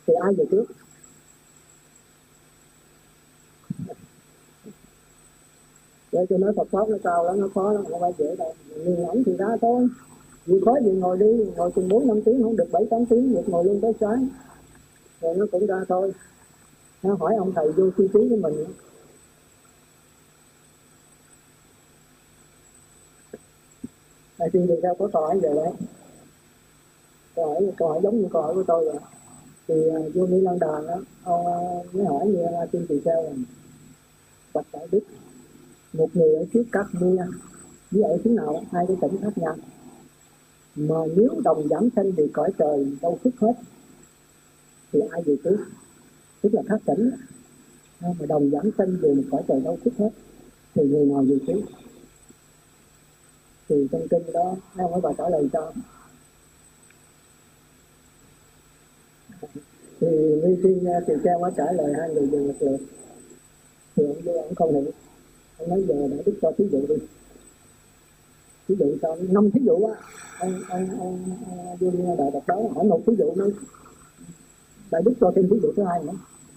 Thì 0.06 0.14
ai 0.14 0.32
về 0.34 0.44
trước? 0.50 0.64
Để 6.12 6.26
cho 6.30 6.38
nói 6.38 6.52
Phật 6.56 6.68
pháp 6.70 6.88
nó 6.88 6.96
cao 7.04 7.24
lắm, 7.24 7.40
nó 7.40 7.48
khó 7.54 7.72
lắm, 7.72 7.84
không 7.90 8.00
phải 8.00 8.12
dễ 8.18 8.36
đâu. 8.36 8.54
Người 8.84 9.04
ảnh 9.04 9.22
thì 9.26 9.36
ra 9.36 9.46
thôi 9.60 9.88
vì 10.48 10.60
khó 10.64 10.74
gì 10.84 10.90
ngồi 10.90 11.18
đi 11.18 11.26
ngồi 11.56 11.70
chừng 11.76 11.88
bốn 11.88 12.06
năm 12.06 12.22
tiếng 12.24 12.42
không 12.42 12.56
được 12.56 12.68
bảy 12.72 12.86
tám 12.90 13.06
tiếng 13.06 13.34
được 13.34 13.48
ngồi 13.48 13.64
luôn 13.64 13.80
tới 13.80 13.92
sáng. 14.00 14.28
Rồi 15.20 15.34
nó 15.34 15.46
cũng 15.52 15.66
ra 15.66 15.84
thôi. 15.88 16.12
Nó 17.02 17.14
hỏi 17.14 17.34
ông 17.36 17.52
thầy 17.54 17.72
vô 17.72 17.90
chi 17.98 18.08
phí 18.12 18.28
với 18.28 18.38
mình. 18.38 18.64
Tại 24.38 24.48
tiên 24.52 24.66
thì 24.68 24.74
sao 24.82 24.94
có 24.94 25.08
câu 25.12 25.22
hỏi 25.22 25.38
vậy 25.42 25.54
đấy. 25.54 25.72
Câu 27.34 27.46
hỏi 27.46 27.72
câu 27.76 27.88
hỏi 27.88 28.00
giống 28.02 28.20
như 28.20 28.28
câu 28.32 28.42
hỏi 28.42 28.54
của 28.54 28.64
tôi 28.66 28.84
rồi 28.84 29.00
thì 29.68 29.88
à, 29.88 29.98
uh, 29.98 30.14
vô 30.14 30.26
Mỹ 30.26 30.40
Lan 30.40 30.58
Đàn 30.58 30.86
đó 30.86 30.96
ông 31.24 31.46
uh, 31.46 31.94
mới 31.94 32.04
hỏi 32.04 32.26
như 32.26 32.42
là 32.42 32.66
tiên 32.72 32.86
tỳ 32.88 33.00
sao 33.04 33.22
rồi 33.22 33.32
bạch 34.54 34.66
đại 34.72 34.86
đức 34.90 35.00
một 35.92 36.08
người 36.14 36.34
ở 36.34 36.44
trước 36.52 36.62
các 36.72 36.86
mia 37.00 37.22
với 37.90 38.02
ở 38.02 38.18
xứ 38.24 38.30
nào? 38.30 38.62
Hai 38.72 38.84
cái 38.88 38.96
tỉnh 39.00 39.20
khác 39.22 39.38
nhau 39.38 39.56
mà 40.78 40.96
nếu 41.16 41.40
đồng 41.44 41.68
giảm 41.68 41.88
sanh 41.96 42.12
thì 42.16 42.22
cõi 42.32 42.50
trời 42.58 42.92
đâu 43.02 43.18
xuất 43.24 43.34
hết. 43.40 43.52
Thì 44.92 45.00
ai 45.10 45.22
về 45.22 45.36
trước 45.44 45.56
tức 46.40 46.54
là 46.54 46.62
khác 46.68 46.80
tỉnh. 46.86 47.10
Mà 48.00 48.26
đồng 48.28 48.50
giảm 48.50 48.70
sanh 48.78 48.96
về 49.00 49.14
một 49.14 49.22
cõi 49.30 49.42
trời 49.48 49.60
đâu 49.60 49.78
xuất 49.84 49.94
hết. 49.98 50.10
Thì 50.74 50.82
người 50.84 51.06
nào 51.06 51.24
về 51.28 51.38
trước 51.46 51.60
thì 53.68 53.88
trong 53.92 54.08
kinh 54.10 54.32
đó, 54.32 54.56
nó 54.76 54.88
mới 54.88 55.00
bà 55.00 55.10
trả 55.18 55.28
lời 55.28 55.48
cho. 55.52 55.72
Thì 60.00 60.06
Ni 60.44 60.56
Tiên 60.62 60.84
thì 61.06 61.14
cha 61.24 61.30
mới 61.40 61.52
trả 61.56 61.72
lời 61.72 61.92
hai 61.98 62.14
người 62.14 62.26
về 62.26 62.38
một 62.38 62.54
lượt 62.60 62.78
thì 63.96 64.04
ông 64.04 64.20
vô 64.24 64.32
ông 64.32 64.54
không 64.54 64.72
hiểu. 64.72 64.92
Ông 65.58 65.68
nói 65.68 65.84
giờ 65.88 66.08
để 66.10 66.22
đức 66.26 66.38
cho 66.42 66.52
thí 66.58 66.68
dụ 66.72 66.86
đi. 66.88 66.94
Thí 68.68 68.74
dụ 68.78 68.96
cho 69.02 69.16
năm 69.28 69.50
thí 69.50 69.60
dụ 69.66 69.84
á 69.84 69.94
ông 70.38 70.62
ông 70.68 70.88
ông 70.98 71.76
vô 71.80 71.90
đại 72.18 72.30
đọc 72.32 72.42
đó. 72.46 72.56
Hỏi 72.74 72.84
một 72.84 73.00
ví 73.06 73.16
dụ 73.18 73.34
nữa 73.34 73.50
đại 74.90 75.02
đức 75.04 75.12
cho 75.20 75.32
thêm 75.36 75.48
ví 75.50 75.58
dụ 75.62 75.72
thứ 75.76 75.82
hai 75.82 76.04
nữa. 76.04 76.12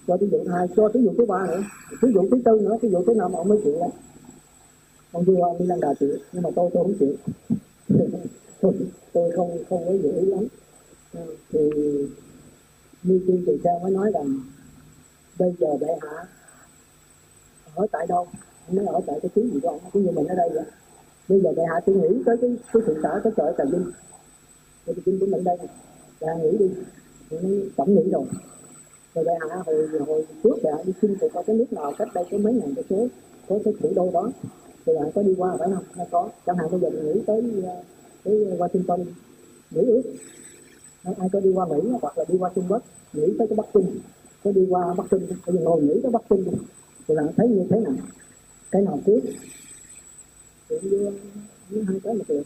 Cho 0.07 0.17
ví 0.17 0.27
dụ 0.31 0.37
thứ 0.45 0.51
hai 0.51 0.67
cho 0.75 0.89
ví 0.93 1.03
dụ 1.03 1.13
thứ 1.17 1.25
ba 1.25 1.47
nữa. 1.47 1.63
Ví 2.01 2.11
dụ 2.13 2.27
thứ 2.31 2.41
tư 2.45 2.59
nữa 2.61 2.77
ví 2.81 2.89
dụ 2.89 3.03
thứ 3.07 3.13
năm 3.13 3.33
ông 3.33 3.47
mới 3.49 3.59
chịu 3.63 3.79
đó 3.79 3.87
ông 5.11 5.23
vua 5.23 5.59
đi 5.59 5.65
lăng 5.65 5.79
đà 5.79 5.93
chịu. 5.99 6.17
Nhưng 6.31 6.43
mà 6.43 6.49
tôi 6.55 6.69
tôi 6.73 6.83
không 6.83 6.93
chịu. 6.99 7.13
Tôi, 8.61 8.73
tôi 9.13 9.31
không 9.31 9.57
không 9.69 9.85
có 9.85 9.93
dễ 10.03 10.11
ý 10.11 10.25
lắm. 10.25 10.47
Ừ, 11.13 11.35
thì 11.51 11.59
như 13.03 13.21
tiên 13.27 13.43
từ 13.47 13.57
cha 13.63 13.71
mới 13.83 13.91
nói 13.91 14.11
rằng 14.13 14.39
bây 15.39 15.53
giờ 15.59 15.67
đại 15.81 15.99
hạ 16.01 16.25
ở 17.75 17.87
tại 17.91 18.07
đâu? 18.07 18.27
Nó 18.71 18.91
ở 18.91 19.01
tại 19.07 19.19
cái 19.21 19.29
tiếng 19.35 19.53
gì 19.53 19.59
của 19.63 19.69
ông? 19.69 19.79
Cũng 19.93 20.05
như 20.05 20.11
mình 20.11 20.27
ở 20.27 20.35
đây 20.35 20.49
vậy 20.53 20.63
bây 21.31 21.41
giờ 21.41 21.53
đại 21.57 21.65
hạ 21.69 21.79
tôi 21.85 21.95
nghĩ 21.95 22.23
tới 22.25 22.37
cái 22.41 22.57
cái 22.73 22.83
sự 22.85 22.99
xã 23.03 23.21
cái 23.23 23.33
chợ 23.37 23.53
trà 23.57 23.63
vinh 23.71 23.85
cái 24.85 24.95
kinh 25.05 25.19
của 25.19 25.25
mình 25.25 25.43
đây 25.43 25.57
đại 26.21 26.35
hạ 26.35 26.43
nghĩ 26.43 26.57
đi. 26.57 26.69
Nó 27.31 27.49
tổng 27.75 27.95
nghĩ 27.95 28.11
rồi. 28.11 28.23
Rồi 29.15 29.25
đại 29.25 29.35
hạ 29.49 29.55
hồi 29.65 29.87
hồi 30.07 30.25
trước 30.43 30.55
đại 30.63 30.73
hạ 30.77 30.83
đi 30.85 30.93
xin 31.01 31.15
thì 31.21 31.27
cái 31.47 31.55
nước 31.55 31.73
nào 31.73 31.93
cách 31.97 32.07
đây 32.13 32.25
có 32.31 32.37
mấy 32.37 32.53
ngàn 32.53 32.75
cái 32.75 32.83
số, 32.89 33.07
có 33.49 33.59
cái 33.65 33.73
thủ 33.81 33.89
đô 33.95 34.09
đó. 34.13 34.31
Thì 34.85 34.93
bạn 34.95 35.11
có 35.15 35.23
đi 35.23 35.35
qua 35.37 35.55
phải 35.59 35.69
không? 35.75 35.83
Hay 35.93 36.07
có? 36.11 36.29
Chẳng 36.45 36.57
hạn 36.57 36.67
bây 36.71 36.79
giờ 36.79 36.89
mình 36.89 37.05
nghĩ 37.05 37.21
tới 37.27 37.43
tới 38.23 38.57
Washington, 38.59 39.05
Mỹ 39.71 39.81
ước. 39.87 40.01
Ai 41.03 41.29
có 41.33 41.39
đi 41.39 41.51
qua 41.53 41.65
Mỹ 41.65 41.89
hoặc 42.01 42.17
là 42.17 42.25
đi 42.27 42.37
qua 42.37 42.51
Trung 42.55 42.65
Quốc, 42.69 42.81
nghĩ 43.13 43.33
tới 43.37 43.47
cái 43.47 43.55
Bắc 43.55 43.67
Kinh. 43.73 43.99
Có 44.43 44.51
đi 44.51 44.67
qua 44.69 44.93
Bắc 44.97 45.03
Kinh 45.11 45.27
bây 45.47 45.55
giờ 45.55 45.61
ngồi 45.61 45.81
nghĩ 45.81 45.99
tới 46.03 46.11
Bắc 46.11 46.21
Kinh 46.29 46.45
thì 47.07 47.15
bạn 47.15 47.27
thấy 47.37 47.47
như 47.47 47.63
thế 47.69 47.79
nào? 47.79 47.93
Cái 48.71 48.81
nào 48.81 48.99
trước? 49.05 49.19
Thì 50.81 50.89
với 50.89 51.13
như 51.69 51.83
hai 51.87 51.99
cái 52.03 52.13
một 52.13 52.23
lượt. 52.27 52.43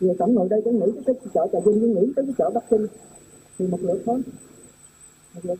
Người 0.00 0.14
tổng 0.18 0.34
ngồi 0.34 0.48
đây 0.48 0.62
cũng 0.64 0.78
nghĩ 0.78 1.00
tới 1.06 1.14
cái 1.14 1.26
chợ 1.34 1.46
trà 1.52 1.58
vinh 1.64 1.80
với 1.80 1.88
nghĩ 1.88 2.12
tới 2.16 2.24
cái 2.24 2.34
chợ 2.38 2.50
Bắc 2.54 2.70
Kinh. 2.70 2.86
Thì 3.58 3.66
một 3.66 3.78
lượt 3.82 4.02
thôi. 4.06 4.22
Một 5.34 5.40
lượt 5.42 5.58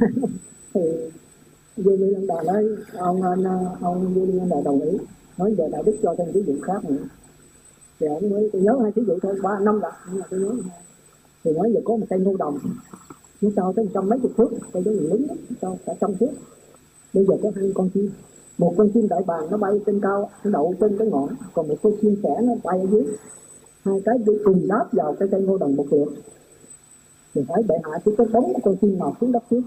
thì 0.74 0.80
vô 1.76 1.96
vi 1.96 2.14
ông 2.14 2.26
Đà 2.26 2.42
nói 2.42 2.64
ông, 2.92 3.22
anh, 3.22 3.44
ông 3.80 4.14
vô 4.14 4.26
vi 4.26 4.38
ông 4.38 4.48
Đà 4.48 4.56
đồng 4.64 4.80
ý 4.80 4.98
nói 5.38 5.54
về 5.54 5.68
đại 5.72 5.82
đức 5.86 5.96
cho 6.02 6.14
thêm 6.18 6.28
ví 6.32 6.42
dụ 6.46 6.54
khác 6.62 6.84
nữa. 6.84 7.04
Thì 8.00 8.06
ông 8.06 8.30
mới, 8.30 8.50
tôi 8.52 8.62
nhớ 8.62 8.78
hai 8.82 8.92
ví 8.94 9.02
dụ 9.06 9.18
thôi, 9.22 9.38
ba 9.42 9.58
năm 9.58 9.80
rồi, 9.80 9.92
nhưng 10.08 10.20
mà 10.20 10.26
tôi 10.30 10.40
nhớ 10.40 10.52
thì 11.44 11.52
nói 11.52 11.72
giờ 11.74 11.80
có 11.84 11.96
một 11.96 12.06
cây 12.10 12.18
ngô 12.18 12.36
đồng. 12.36 12.58
Nó 13.40 13.50
cho 13.56 13.72
tới 13.76 13.88
trăm 13.94 14.08
mấy 14.08 14.18
chục 14.18 14.32
thước, 14.36 14.48
cây 14.72 14.82
đó 14.82 14.92
lớn 14.92 15.26
lắm 15.28 15.36
cho 15.60 15.76
cả 15.86 15.94
trăm 16.00 16.16
thước. 16.16 16.30
Bây 17.14 17.24
giờ 17.24 17.34
có 17.42 17.50
hai 17.56 17.72
con 17.74 17.90
chim 17.94 18.10
một 18.60 18.74
con 18.78 18.88
chim 18.94 19.08
đại 19.08 19.22
bàng 19.26 19.50
nó 19.50 19.56
bay 19.56 19.72
trên 19.86 20.00
cao, 20.00 20.30
nó 20.44 20.50
đậu 20.50 20.74
trên 20.80 20.98
cái 20.98 21.08
ngọn, 21.08 21.28
còn 21.54 21.68
một 21.68 21.74
con 21.82 21.92
chim 22.02 22.16
sẻ 22.22 22.30
nó 22.42 22.52
bay 22.64 22.78
ở 22.78 22.86
dưới. 22.90 23.04
Hai 23.84 24.00
cái 24.04 24.18
đi 24.26 24.32
cùng 24.44 24.68
đáp 24.68 24.86
vào 24.92 25.14
cái 25.18 25.28
cây 25.32 25.42
ngô 25.42 25.58
đồng 25.58 25.76
một 25.76 25.86
lượt. 25.90 26.08
Thì 27.34 27.40
phải 27.48 27.62
bệ 27.68 27.74
hạ 27.84 27.98
chỉ 28.04 28.10
có 28.18 28.24
đóng 28.32 28.52
con 28.64 28.76
chim 28.80 28.98
nào 28.98 29.16
xuống 29.20 29.32
đất 29.32 29.42
trước. 29.50 29.60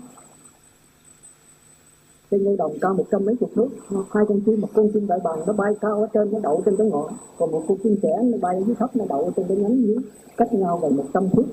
Cây 2.32 2.40
ngô 2.40 2.56
đồng 2.56 2.72
cao 2.82 2.94
một 2.94 3.04
trăm 3.12 3.26
mấy 3.26 3.36
chục 3.36 3.50
thước 3.56 3.68
hai 3.90 4.26
con 4.28 4.42
chim, 4.46 4.62
một 4.62 4.70
con 4.74 4.90
chim 4.94 5.08
đại 5.08 5.20
bàng 5.24 5.40
nó 5.48 5.54
bay 5.54 5.74
cao 5.82 6.00
ở 6.00 6.08
trên, 6.14 6.32
nó 6.32 6.40
đậu 6.40 6.62
trên 6.66 6.76
cái 6.78 6.88
ngọn, 6.88 7.14
còn 7.38 7.52
một 7.52 7.64
con 7.68 7.78
chim 7.84 7.96
sẻ 8.04 8.18
nó 8.24 8.38
bay 8.42 8.56
ở 8.56 8.62
dưới 8.66 8.76
thấp, 8.80 8.96
nó 8.96 9.06
đậu 9.10 9.32
trên 9.36 9.46
cái 9.48 9.58
nhánh 9.58 9.88
dưới, 9.88 9.98
cách 10.38 10.54
nhau 10.54 10.80
gần 10.82 10.96
một 10.96 11.06
trăm 11.14 11.30
thước. 11.30 11.46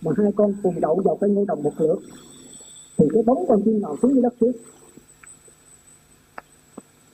Mà 0.00 0.12
hai 0.16 0.32
con 0.36 0.54
cùng 0.62 0.80
đậu 0.80 1.00
vào 1.04 1.16
cây 1.20 1.30
ngô 1.30 1.44
đồng 1.44 1.62
một 1.62 1.72
lượt. 1.78 1.98
Thì 2.98 3.06
cái 3.14 3.22
bóng 3.22 3.44
con 3.48 3.62
chim 3.64 3.80
nào 3.80 3.96
xuống 4.02 4.12
dưới 4.12 4.22
đất 4.22 4.34
trước? 4.40 4.52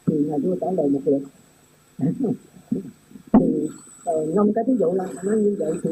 Thì 0.09 0.17
nhà 0.19 0.37
vua 0.43 0.57
trả 0.61 0.67
lời 0.71 0.89
một 0.89 1.01
lượt 1.05 1.23
thì 3.33 3.69
ờ, 4.05 4.21
uh, 4.21 4.29
ngâm 4.35 4.53
cái 4.53 4.65
ví 4.67 4.75
dụ 4.81 4.93
là 4.93 5.05
nó 5.25 5.33
như 5.33 5.57
vậy 5.59 5.73
thì 5.85 5.91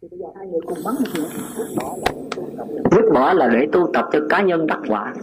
bây 0.00 0.10
giờ 0.10 0.10
hai 0.10 0.10
người 0.10 0.10
cùng 0.10 0.10
bắn 0.10 0.12
một 0.12 0.16
lượt 0.16 0.17
vứt 2.90 3.10
bỏ 3.14 3.32
là 3.32 3.48
để 3.52 3.66
tu 3.72 3.90
tập 3.92 4.08
cho 4.12 4.18
cá 4.28 4.42
nhân 4.42 4.66
đắc 4.66 4.80
quả. 4.88 5.14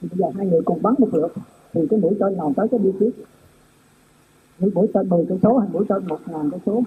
Bây 0.00 0.18
giờ 0.18 0.26
hai 0.36 0.46
người 0.46 0.60
cùng 0.64 0.82
bắn 0.82 0.94
một 0.98 1.08
lượt, 1.12 1.28
thì 1.72 1.80
cái 1.90 2.00
mũi 2.00 2.14
tên 2.20 2.36
nào 2.36 2.52
tới 2.56 2.66
cái 2.70 2.80
đi 2.80 2.90
trước 3.00 3.10
mỗi 4.58 4.70
mũi 4.74 4.86
tên 4.94 5.08
10 5.08 5.26
cây 5.28 5.38
số 5.42 5.58
hay 5.58 5.68
mỗi 5.72 5.84
tên 5.88 6.06
một 6.08 6.20
ngàn 6.26 6.50
cây 6.50 6.60
số. 6.66 6.82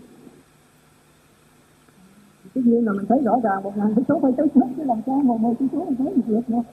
Tất 2.54 2.62
nhiên 2.66 2.86
là 2.86 2.94
mình 2.94 3.06
thấy 3.10 3.22
rõ 3.24 3.40
ràng 3.44 3.64
một 3.64 3.78
ngàn 3.78 3.94
cây 3.96 4.06
số 4.08 4.20
phải 4.22 4.32
tới 4.38 4.48
hết 4.56 4.68
chứ 4.78 4.84
làm 4.84 4.98
sao 5.06 5.16
một 5.16 5.42
mười 5.42 5.54
cây 5.60 5.68
số 5.72 5.86
mình 5.86 5.96
thấy 5.96 6.16
một 6.16 6.24
lượt 6.28 6.50
nữa 6.50 6.64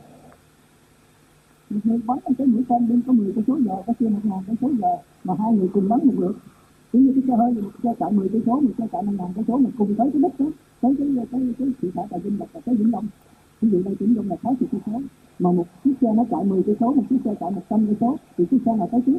một 1.71 1.81
người 1.85 2.01
bắn 2.07 2.19
cái 2.39 2.47
mũi 2.47 2.63
tên 2.69 2.89
đi 2.89 2.95
có 3.07 3.13
10 3.13 3.33
cây 3.35 3.45
số 3.47 3.59
giờ 3.67 3.75
có 3.87 3.93
kia 3.99 4.09
một 4.09 4.21
ngàn 4.23 4.39
cây 4.47 4.57
số 4.61 4.71
giờ 4.81 4.89
mà 5.25 5.35
hai 5.39 5.53
người 5.53 5.69
cùng 5.73 5.89
bắn 5.89 6.01
một 6.05 6.15
lượt 6.19 6.37
cũng 6.93 7.03
như 7.03 7.13
cái 7.13 7.23
xe 7.29 7.37
hơi 7.37 7.53
một 7.53 7.71
xe 7.83 7.95
chạy 8.01 8.13
10 8.13 8.29
cây 8.29 8.43
số 8.47 8.61
một 8.61 8.71
xe 8.79 8.87
chạy 8.93 9.03
một 9.03 9.13
ngàn 9.19 9.29
cây 9.35 9.45
số 9.49 9.57
mà 9.57 9.71
cùng 9.79 9.95
tới 9.95 10.11
cái 10.13 10.23
đích 10.23 10.41
đó. 10.41 10.47
Tới 10.81 10.95
cái 10.99 11.09
cái 11.17 11.27
cái, 11.33 11.41
cái 11.59 11.69
thị 11.83 11.91
xã 11.95 12.03
Trà 12.11 12.17
Vinh 12.19 12.37
và 12.39 12.47
tới 12.65 12.75
Vĩnh 12.75 12.93
Long. 12.93 13.07
Ví 13.61 13.71
dụ 13.71 13.83
đây 13.83 13.95
Vĩnh 13.95 14.17
Long 14.17 14.29
là 14.29 14.37
60 14.43 14.69
cây 14.73 14.81
số 14.87 15.01
mà 15.39 15.53
một 15.53 15.67
chiếc 15.85 15.95
xe 16.01 16.09
nó 16.17 16.25
chạy 16.31 16.45
10 16.45 16.63
cây 16.63 16.77
số 16.81 16.93
một 16.93 17.03
chiếc 17.11 17.19
xe 17.25 17.35
chạy 17.41 17.51
100 17.51 17.87
cây 17.87 17.97
số 18.01 18.17
thì 18.39 18.45
chiếc 18.51 18.59
xe 18.65 18.77
nào 18.77 18.89
tới 18.93 19.01
trước? 19.07 19.19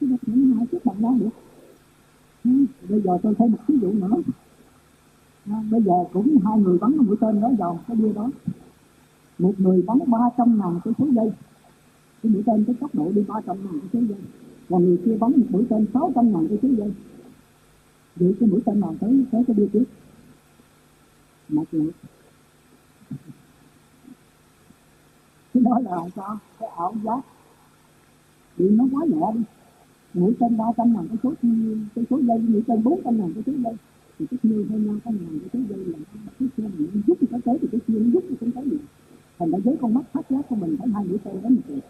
Chứ 0.00 0.06
đâu 0.06 0.18
thể 0.26 0.32
hai 0.56 0.66
chiếc 0.66 0.84
bằng 0.84 1.02
đó 1.02 1.14
được 1.20 1.30
bây 2.88 3.00
giờ 3.00 3.18
tôi 3.22 3.34
thấy 3.38 3.48
một 3.48 3.58
ví 3.68 3.78
dụ 3.82 3.92
nữa 3.92 4.16
à, 5.50 5.62
bây 5.70 5.82
giờ 5.82 5.92
cũng 6.12 6.38
hai 6.44 6.58
người 6.58 6.78
bắn 6.78 6.96
mũi 6.96 7.16
tên 7.20 7.40
đó 7.40 7.50
vào 7.58 7.80
cái 7.88 7.96
bia 7.96 8.12
đó 8.12 8.30
một 9.38 9.52
người 9.58 9.82
bắn 9.82 9.98
ba 10.06 10.18
trăm 10.38 10.58
ngàn 10.58 10.80
cái 10.84 10.94
số 10.98 11.06
dây. 11.12 11.30
cái 12.22 12.32
mũi 12.32 12.42
tên 12.46 12.64
cái 12.64 12.76
tốc 12.80 12.94
độ 12.94 13.12
đi 13.14 13.24
ba 13.28 13.34
trăm 13.46 13.56
ngàn 13.64 13.80
cái 13.80 13.88
số 13.92 13.98
dây. 14.08 14.18
và 14.68 14.78
người 14.78 14.98
kia 15.04 15.16
bắn 15.20 15.30
một 15.30 15.46
mũi 15.50 15.66
tên 15.70 15.86
sáu 15.94 16.12
trăm 16.14 16.32
ngàn 16.32 16.48
cái 16.48 16.58
số 16.62 16.68
dây. 16.68 16.92
vậy 18.16 18.34
cái 18.40 18.48
mũi 18.48 18.60
tên 18.66 18.80
nào 18.80 18.94
tới 19.00 19.24
tới 19.32 19.42
cái 19.46 19.56
bia 19.56 19.66
trước. 19.72 19.84
một 21.48 21.64
lượt 21.72 21.92
cái 25.54 25.62
đó 25.62 25.78
là 25.84 26.08
sao 26.16 26.38
cái 26.60 26.68
ảo 26.76 26.94
giác 27.04 27.20
vì 28.56 28.68
nó 28.68 28.84
quá 28.92 29.04
nhẹ 29.08 29.32
đi 29.34 29.40
mũi 30.16 30.34
tên 30.40 30.56
ba 30.56 30.64
trăm 30.76 30.94
ngàn 30.94 31.08
cái 31.08 31.18
số 31.22 31.32
cái 31.94 32.04
số 32.10 32.20
dây 32.28 32.38
mũi 32.38 32.62
tên 32.66 32.82
bốn 32.82 33.00
trăm 33.04 33.18
ngàn 33.18 33.32
cái 33.34 33.42
số 33.46 33.52
dây 33.64 33.74
thì 34.18 34.26
cái 34.30 34.38
kia 34.42 34.64
hơn 34.70 34.86
năm 34.86 35.00
trăm 35.04 35.14
ngàn 35.20 35.38
cái 35.40 35.48
số 35.52 35.58
dây 35.68 35.84
là 35.84 35.98
cái 36.38 36.48
kia 36.56 36.68
mình 36.78 37.02
giúp 37.06 37.16
thì 37.20 37.26
có 37.32 37.38
tới, 37.44 37.58
thì 37.62 37.68
cái 37.72 37.80
kia 37.86 37.98
nó 37.98 38.10
giúp 38.12 38.24
thì 38.28 38.36
không 38.40 38.50
tới 38.50 38.64
được 38.64 38.84
thành 39.38 39.50
ra 39.50 39.58
với 39.64 39.76
con 39.80 39.94
mắt 39.94 40.04
phát 40.12 40.30
giác 40.30 40.48
của 40.48 40.56
mình 40.56 40.76
phải 40.78 40.88
hai 40.88 41.04
mũi 41.04 41.18
tên 41.24 41.42
đó 41.42 41.48
một 41.48 41.62
được 41.68 41.80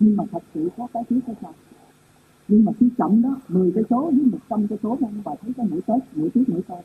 nhưng 0.00 0.16
mà 0.16 0.24
thật 0.32 0.42
sự 0.54 0.68
có 0.76 0.86
cái 0.92 1.02
thứ 1.10 1.20
cái 1.26 1.36
sao 1.42 1.54
nhưng 2.48 2.64
mà 2.64 2.72
khi 2.80 2.88
chậm 2.98 3.22
đó 3.22 3.36
10 3.48 3.72
cái 3.74 3.84
số 3.90 4.10
với 4.10 4.24
100 4.24 4.66
cái 4.68 4.78
số 4.82 4.98
mà 5.00 5.08
bà 5.24 5.32
thấy 5.42 5.52
cái 5.56 5.66
mũi 5.70 5.80
tết 5.86 6.02
mũi 6.14 6.30
tiết 6.30 6.48
mũi 6.48 6.62
tết 6.68 6.84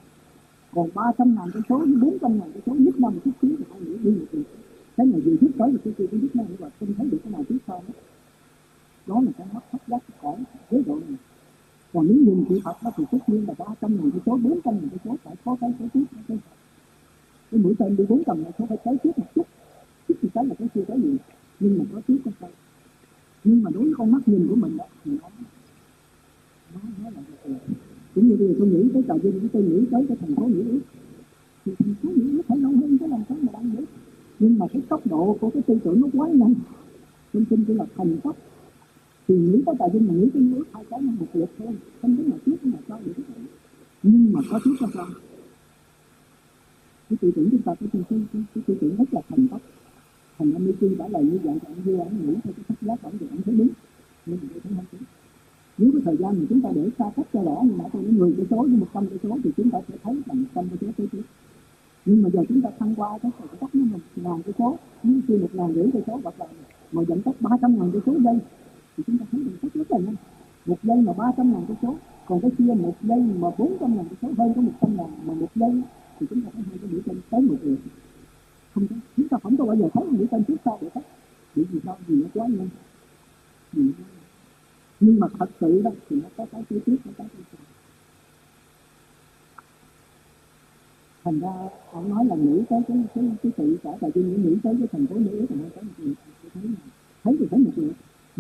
còn 0.74 0.90
300 0.96 1.36
ngàn 1.36 1.50
cái 1.54 1.62
số 1.70 1.78
với 1.78 1.96
400 2.02 2.40
ngàn 2.40 2.52
cái 2.54 2.62
số 2.66 2.76
nhất 2.76 3.00
năm 3.00 3.14
chút 3.26 3.32
xíu 3.42 3.52
thì 3.60 3.66
hai 3.72 3.82
mũi 3.82 3.98
đi 4.04 4.12
một 4.12 4.26
được 4.32 4.44
cái 4.98 5.08
này 5.08 5.22
vừa 5.22 5.36
giúp 5.42 5.52
tới 5.58 5.72
thì 5.72 5.78
cái 5.84 5.94
kia 5.98 6.06
cũng 6.12 6.22
biết 6.22 6.36
năm 6.36 6.46
và 6.60 6.70
không 6.80 6.94
thấy 6.98 7.08
được 7.12 7.18
cái 7.24 7.32
nào 7.32 7.44
trước 7.50 7.58
sau 7.68 7.84
đó 7.88 7.94
đó 9.08 9.22
là 9.26 9.32
cái 9.38 9.48
mắt 9.54 9.64
phát 9.72 9.80
giác 9.88 10.04
của 10.22 10.38
chế 10.72 10.84
độ 10.86 10.96
này. 10.96 11.18
Còn 11.94 12.08
nếu 12.08 12.18
dùng 12.26 12.46
kỹ 12.50 12.60
thuật 12.64 12.76
đó 12.84 12.92
thì 12.98 13.04
tất 13.12 13.18
nhiên 13.28 13.46
là 13.48 13.54
ba 13.58 13.66
trăm 13.82 14.02
người 14.02 14.12
cái 14.12 14.22
số 14.26 14.38
bốn 14.38 14.60
trăm 14.64 14.80
người 14.80 14.90
cái 14.90 15.00
số 15.06 15.16
phải 15.24 15.36
có 15.46 15.56
cái 15.62 15.74
số 15.80 15.86
tiếp 15.94 16.04
cái 16.28 16.38
cái 17.52 17.60
mũi 17.60 17.74
tên 17.80 17.96
đi 17.96 18.04
400 18.10 18.44
ngàn 18.44 18.52
số 18.60 18.66
phải 18.70 18.78
tới 18.86 18.98
tiếp 19.04 19.12
một 19.18 19.26
chút. 19.36 19.48
Chút 20.08 20.16
thì 20.22 20.30
cái 20.34 20.46
là 20.46 20.56
cái 20.60 20.68
chưa 20.76 20.84
tới 20.86 21.02
gì, 21.02 21.18
nhưng 21.60 21.78
mà 21.78 21.86
có 21.94 22.02
tiếp 22.08 22.18
không 22.24 22.34
sau 22.40 22.50
nhưng 23.44 23.64
mà 23.64 23.72
đối 23.74 23.84
với 23.84 23.94
con 23.98 24.12
mắt 24.12 24.28
nhìn 24.28 24.48
của 24.50 24.56
mình 24.56 24.78
đó, 24.78 24.86
thì 25.06 25.12
nó 25.12 25.30
nó 26.74 26.80
nó 27.04 27.10
là 27.10 27.22
cũng 28.16 28.28
như 28.28 28.36
bây 28.36 28.48
giờ 28.48 28.54
tôi 28.60 28.68
nghĩ 28.68 28.90
tới 28.94 29.04
trà 29.08 29.14
vinh, 29.14 29.50
tôi 29.54 29.64
nghĩ 29.64 29.86
tới 29.92 30.06
cái 30.08 30.18
thành 30.22 30.36
phố 30.36 30.44
nghĩa 30.44 30.64
ước 30.64 30.80
thì 31.66 31.72
thành 31.80 31.96
phố 32.04 32.10
nghĩa 32.10 32.32
ước 32.32 32.42
phải 32.48 32.58
lâu 32.58 32.72
hơn 32.72 32.98
cái 33.00 33.10
làm 33.10 33.20
sao 33.30 33.38
mà 33.42 33.52
đang 33.54 33.70
nghĩ 33.70 33.86
nhưng 34.40 34.60
mà 34.60 34.66
cái 34.74 34.82
tốc 34.90 35.08
độ 35.08 35.38
của 35.42 35.50
cái 35.50 35.62
tư 35.68 35.80
tưởng 35.84 36.02
nó 36.02 36.08
quá 36.14 36.30
nhanh. 36.30 36.54
Nên 37.34 37.46
tin 37.46 37.64
chỉ 37.68 37.74
là 37.74 37.86
thành 37.98 38.18
tốc 38.24 38.36
thì 39.28 39.36
những 39.38 39.62
cái 39.66 39.76
tài 39.80 39.90
vinh 39.94 40.08
mà 40.08 40.14
nghĩ 40.14 40.30
cái 40.34 40.44
nước 40.44 40.64
hai 40.74 40.84
cái 40.90 41.02
nó 41.02 41.12
một 41.20 41.26
lượt 41.34 41.50
thôi, 41.58 41.76
không 42.02 42.18
biết 42.18 42.24
là 42.28 42.38
trước 42.46 42.66
mà 42.66 42.78
sao 42.88 43.00
được 43.06 43.14
nhưng 44.04 44.34
mà 44.34 44.40
có 44.50 44.60
trước 44.64 44.76
có 44.80 44.88
sau. 44.94 45.08
Cái 47.10 47.18
tư 47.22 47.32
tưởng 47.36 47.50
chúng 47.52 47.62
ta 47.62 47.76
cái 47.80 47.90
tư 47.94 48.04
tưởng, 48.10 48.26
cái 48.34 48.64
tư 48.68 48.76
tưởng 48.82 48.96
rất 48.96 49.14
là 49.14 49.22
thành 49.30 49.48
tốc. 49.48 49.62
Thành 50.38 50.52
ra 50.52 50.58
mới 50.58 50.74
chi 50.80 50.88
trả 50.98 51.08
lời 51.08 51.24
như 51.24 51.40
vậy 51.44 51.56
thì 51.62 51.68
ông 51.68 51.82
vua 51.86 52.04
ông 52.04 52.28
nghĩ 52.28 52.34
theo 52.44 52.54
cái 52.54 52.66
sách 52.68 52.78
giác 52.82 53.02
ông 53.04 53.18
thì 53.20 53.28
ông 53.32 53.42
thấy 53.42 53.56
đúng. 53.56 53.68
Nhưng 54.26 54.38
mà 54.42 54.48
tôi 54.54 54.62
thấy 54.64 54.74
không 54.76 54.86
đúng. 54.92 55.02
Nếu 55.78 55.92
cái 55.94 56.02
thời 56.06 56.18
gian 56.18 56.40
mà 56.40 56.46
chúng 56.50 56.62
ta 56.62 56.70
để 56.76 56.90
xa 57.00 57.06
cách 57.16 57.26
cho 57.34 57.44
rõ 57.44 57.62
như 57.64 57.74
nãy 57.78 57.90
tôi 57.94 58.04
nói 58.04 58.12
10 58.12 58.34
cái 58.38 58.46
số 58.50 58.58
với 58.58 58.78
100 58.78 59.08
cái 59.08 59.18
số 59.24 59.38
thì 59.44 59.52
chúng 59.58 59.70
ta 59.70 59.80
sẽ 59.90 59.96
thấy 60.04 60.16
là 60.26 60.34
100 60.34 60.70
cái 60.70 60.78
số 60.82 60.88
tới 60.98 61.08
trước 61.12 61.22
nhưng 62.06 62.22
mà 62.22 62.30
giờ 62.30 62.44
chúng 62.50 62.62
ta 62.62 62.70
thăng 62.80 62.96
qua 62.96 63.18
cái 63.24 63.32
thời 63.40 63.48
cách 63.62 63.76
nó 63.76 63.86
một 63.86 64.00
ngàn 64.16 64.42
cái 64.46 64.54
số 64.60 64.78
nếu 65.04 65.22
khi 65.28 65.38
một 65.38 65.50
ngàn 65.54 65.74
rưỡi 65.74 65.86
cái 65.94 66.02
số 66.08 66.20
hoặc 66.24 66.40
là 66.40 66.46
mà 66.92 67.04
dẫn 67.08 67.22
tốc 67.22 67.36
300 67.40 67.80
ngàn 67.80 67.92
cái 67.92 68.02
số 68.06 68.14
đây 68.20 68.40
thì 68.98 69.04
chúng 69.08 69.18
ta 69.18 69.26
thấy 69.32 69.44
được 69.44 69.58
tốc 69.62 69.72
rất 69.74 69.92
là 69.92 69.98
nhanh. 69.98 70.16
Một 70.66 70.78
giây 70.84 70.98
mà 70.98 71.14
300 71.14 71.54
ngàn 71.54 71.66
cái 71.68 71.78
số, 71.82 71.96
còn 72.26 72.42
cái 72.42 72.52
kia 72.58 72.74
một 72.74 72.96
giây 73.02 73.20
mà 73.20 73.50
400 73.58 73.96
ngàn 73.96 74.06
cái 74.06 74.18
số, 74.22 74.44
hơn 74.44 74.54
có 74.56 74.62
100 74.62 74.98
ngàn 74.98 75.10
mà 75.26 75.34
một 75.34 75.50
giây, 75.56 75.82
thì 76.20 76.28
chúng 76.30 76.42
ta 76.42 76.50
thấy 76.54 76.64
hai 76.70 76.78
cái 76.82 76.90
mũi 76.92 77.02
tên 77.06 77.22
tới 77.30 77.42
một 77.42 77.56
người. 77.64 77.78
Không 78.74 78.88
có, 78.88 78.96
chúng 79.18 79.28
ta 79.28 79.38
không 79.44 79.58
có 79.58 79.66
bao 79.66 79.76
giờ 79.76 79.90
thấy 79.94 80.04
mũi 80.04 80.28
tên 80.32 80.44
trước 80.44 80.58
sau 80.66 80.78
được 80.82 80.94
hết. 80.96 81.02
Bởi 81.56 81.66
vì 81.72 81.80
sao 81.86 81.98
vì 82.08 82.16
nó 82.16 82.28
quá 82.34 82.48
nhanh. 82.48 82.70
Vì 83.74 83.92
nhưng 85.00 85.20
mà 85.20 85.28
thật 85.40 85.50
sự 85.62 85.82
đó, 85.82 85.92
thì 86.10 86.16
nó 86.22 86.30
có 86.38 86.46
cái 86.52 86.64
chi 86.70 86.76
tiết, 86.86 86.96
nó 87.06 87.12
có 87.18 87.24
cái 87.24 87.44
sau 87.52 87.62
thành 91.24 91.40
ra, 91.40 91.54
ông 91.92 92.10
nói 92.10 92.26
là 92.26 92.36
nghĩ 92.36 92.62
tới 92.70 92.82
cái 92.88 92.98
cái 93.16 93.24
cái 93.44 93.52
sự 93.58 93.78
cả 93.84 93.90
tài 94.02 94.12
chính 94.12 94.44
nghĩ 94.44 94.58
tới 94.64 94.76
cái 94.80 94.88
thành 94.92 95.08
phố 95.08 95.16
mỹ, 95.16 95.32
thì 95.32 95.46
không 95.50 95.70
có 95.76 95.82
một 95.82 95.94
người 95.98 96.14
thấy 96.54 96.64
mà 96.64 96.80
thấy 97.24 97.36
thì 97.40 97.46
thấy 97.52 97.60
một 97.60 97.72
người 97.76 97.92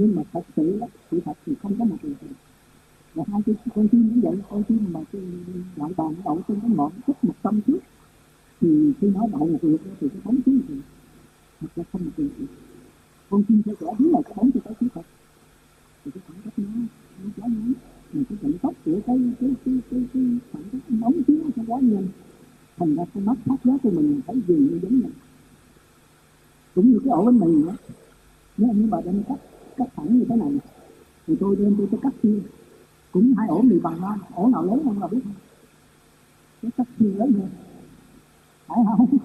nhưng 0.02 0.16
mà 0.16 0.22
thật 0.34 0.42
sự 0.56 0.80
đó 0.80 0.88
sự 1.12 1.20
thật 1.26 1.34
thì 1.46 1.54
không 1.62 1.76
có 1.80 1.86
một 1.86 1.96
người 2.04 2.14
và 3.14 3.24
hai 3.28 3.42
cái 3.46 3.56
con 3.76 3.88
chim 3.88 4.10
cũng 4.10 4.22
vậy, 4.22 4.38
con 4.50 4.64
chim 4.64 4.80
mà 4.92 5.00
cái 5.12 5.22
loại 5.76 5.92
bàn 5.98 6.16
đậu 6.26 6.42
trên 6.48 6.60
cái 6.60 6.70
ngọn 6.70 6.92
khúc 7.06 7.24
một 7.24 7.34
trăm 7.44 7.62
trước 7.68 7.80
thì 8.62 8.94
khi 9.02 9.08
nó 9.10 9.28
đậu 9.32 9.48
một 9.48 9.60
việc 9.62 9.78
thì 10.00 10.10
cái 10.10 10.22
bóng 10.24 10.38
xuống 10.46 10.60
thì 10.68 10.76
thật 11.62 11.68
ra 11.76 11.84
không 11.92 12.06
một 12.06 12.12
lượt 12.18 12.30
con 13.30 13.44
chim 13.44 13.62
sẽ 13.66 13.72
rõ 13.80 13.92
đúng 14.00 14.12
là 14.14 14.22
cái 14.26 14.34
bóng 14.36 14.52
cho 14.52 14.60
cái 14.66 14.74
phía 14.80 14.88
thật. 14.94 15.02
Thì 16.06 16.12
cái 16.12 16.22
khoảng 16.28 16.40
cách 16.44 16.54
nó 16.58 16.70
nó 17.24 17.30
quá 17.38 17.48
ngắn. 17.48 17.74
Mà 18.14 18.22
cái 18.30 18.38
vận 18.42 18.58
tốc 18.58 18.74
của 18.86 19.00
cái 19.08 19.18
cái 19.40 19.50
cái 19.66 19.76
cái 19.92 20.04
cái 20.14 20.24
khoảng 20.52 20.64
cách 20.72 20.82
bóng 20.90 21.14
xuống 21.28 21.50
nó 21.56 21.64
quá 21.68 21.80
nhanh. 21.80 22.08
Thành 22.78 22.96
ra 22.96 23.04
cái 23.14 23.24
mắt 23.24 23.38
phát 23.46 23.56
giác 23.64 23.78
của 23.84 23.92
mình 23.92 24.22
phải 24.28 24.36
dừng 24.48 24.66
như 24.66 24.80
giống 24.82 25.02
này 25.02 25.12
cũng 26.76 26.92
như 26.92 27.00
cái 27.04 27.12
ổ 27.12 27.26
bánh 27.26 27.40
mì 27.40 27.64
nữa 27.64 27.76
nếu 28.58 28.74
như 28.74 28.88
bà 28.92 29.02
đem 29.06 29.24
cắt 29.24 29.36
cắt 29.78 29.88
thẳng 29.96 30.20
như 30.20 30.26
thế 30.30 30.36
này. 30.36 30.50
Thì 31.28 31.36
tôi 31.40 31.56
đem 31.56 31.76
tôi 31.78 31.88
tôi 31.92 32.00
cắt 32.04 32.14
kia 32.24 32.40
cũng 33.12 33.34
hai 33.38 33.48
ổ 33.48 33.62
mì 33.62 33.80
bằng 33.80 34.02
nhau 34.02 34.18
ổ 34.36 34.48
nào 34.48 34.66
lớn 34.66 34.84
hơn 34.86 35.00
là 35.02 35.08
biết 35.08 35.20
không? 35.24 35.34
Cái 36.62 36.72
cắt 36.78 36.88
kia 37.00 37.06
lớn 37.06 37.32
hơn. 37.32 37.50
Phải 38.68 38.78
không? 38.98 39.18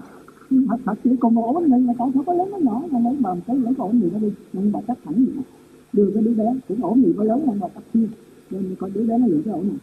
Thật 0.67 0.77
thật 0.85 0.95
chỉ 1.03 1.09
còn 1.19 1.35
một 1.35 1.45
ổ 1.45 1.53
bánh 1.53 1.69
mì 1.69 1.87
mà 1.87 1.93
tại 1.97 2.07
sao 2.13 2.23
có 2.23 2.33
lớn 2.33 2.51
nó 2.51 2.57
nhỏ? 2.57 2.83
Mà 2.91 2.99
lấy 2.99 3.15
bầm 3.19 3.41
cái 3.41 3.55
lấy 3.55 3.73
ổ 3.77 3.91
mì 3.91 4.09
nó 4.11 4.19
đi. 4.19 4.31
Nhưng 4.53 4.71
mà 4.71 4.79
cắt 4.87 4.97
thẳng 5.05 5.15
gì? 5.15 5.31
Mà 5.35 5.43
đưa 5.93 6.11
cái 6.13 6.23
đứa 6.23 6.33
bé, 6.33 6.53
cũng 6.67 6.83
ổ 6.83 6.93
mì 6.93 7.13
có 7.17 7.23
lớn 7.23 7.47
hơn 7.47 7.59
mà 7.59 7.67
cắt 7.67 7.83
kia 7.93 8.07
nên 8.49 8.75
coi 8.79 8.91
đứa 8.91 9.03
bé 9.03 9.17
nó 9.17 9.27
lựa 9.27 9.41
cái 9.45 9.53
ổ 9.53 9.63
này. 9.63 9.75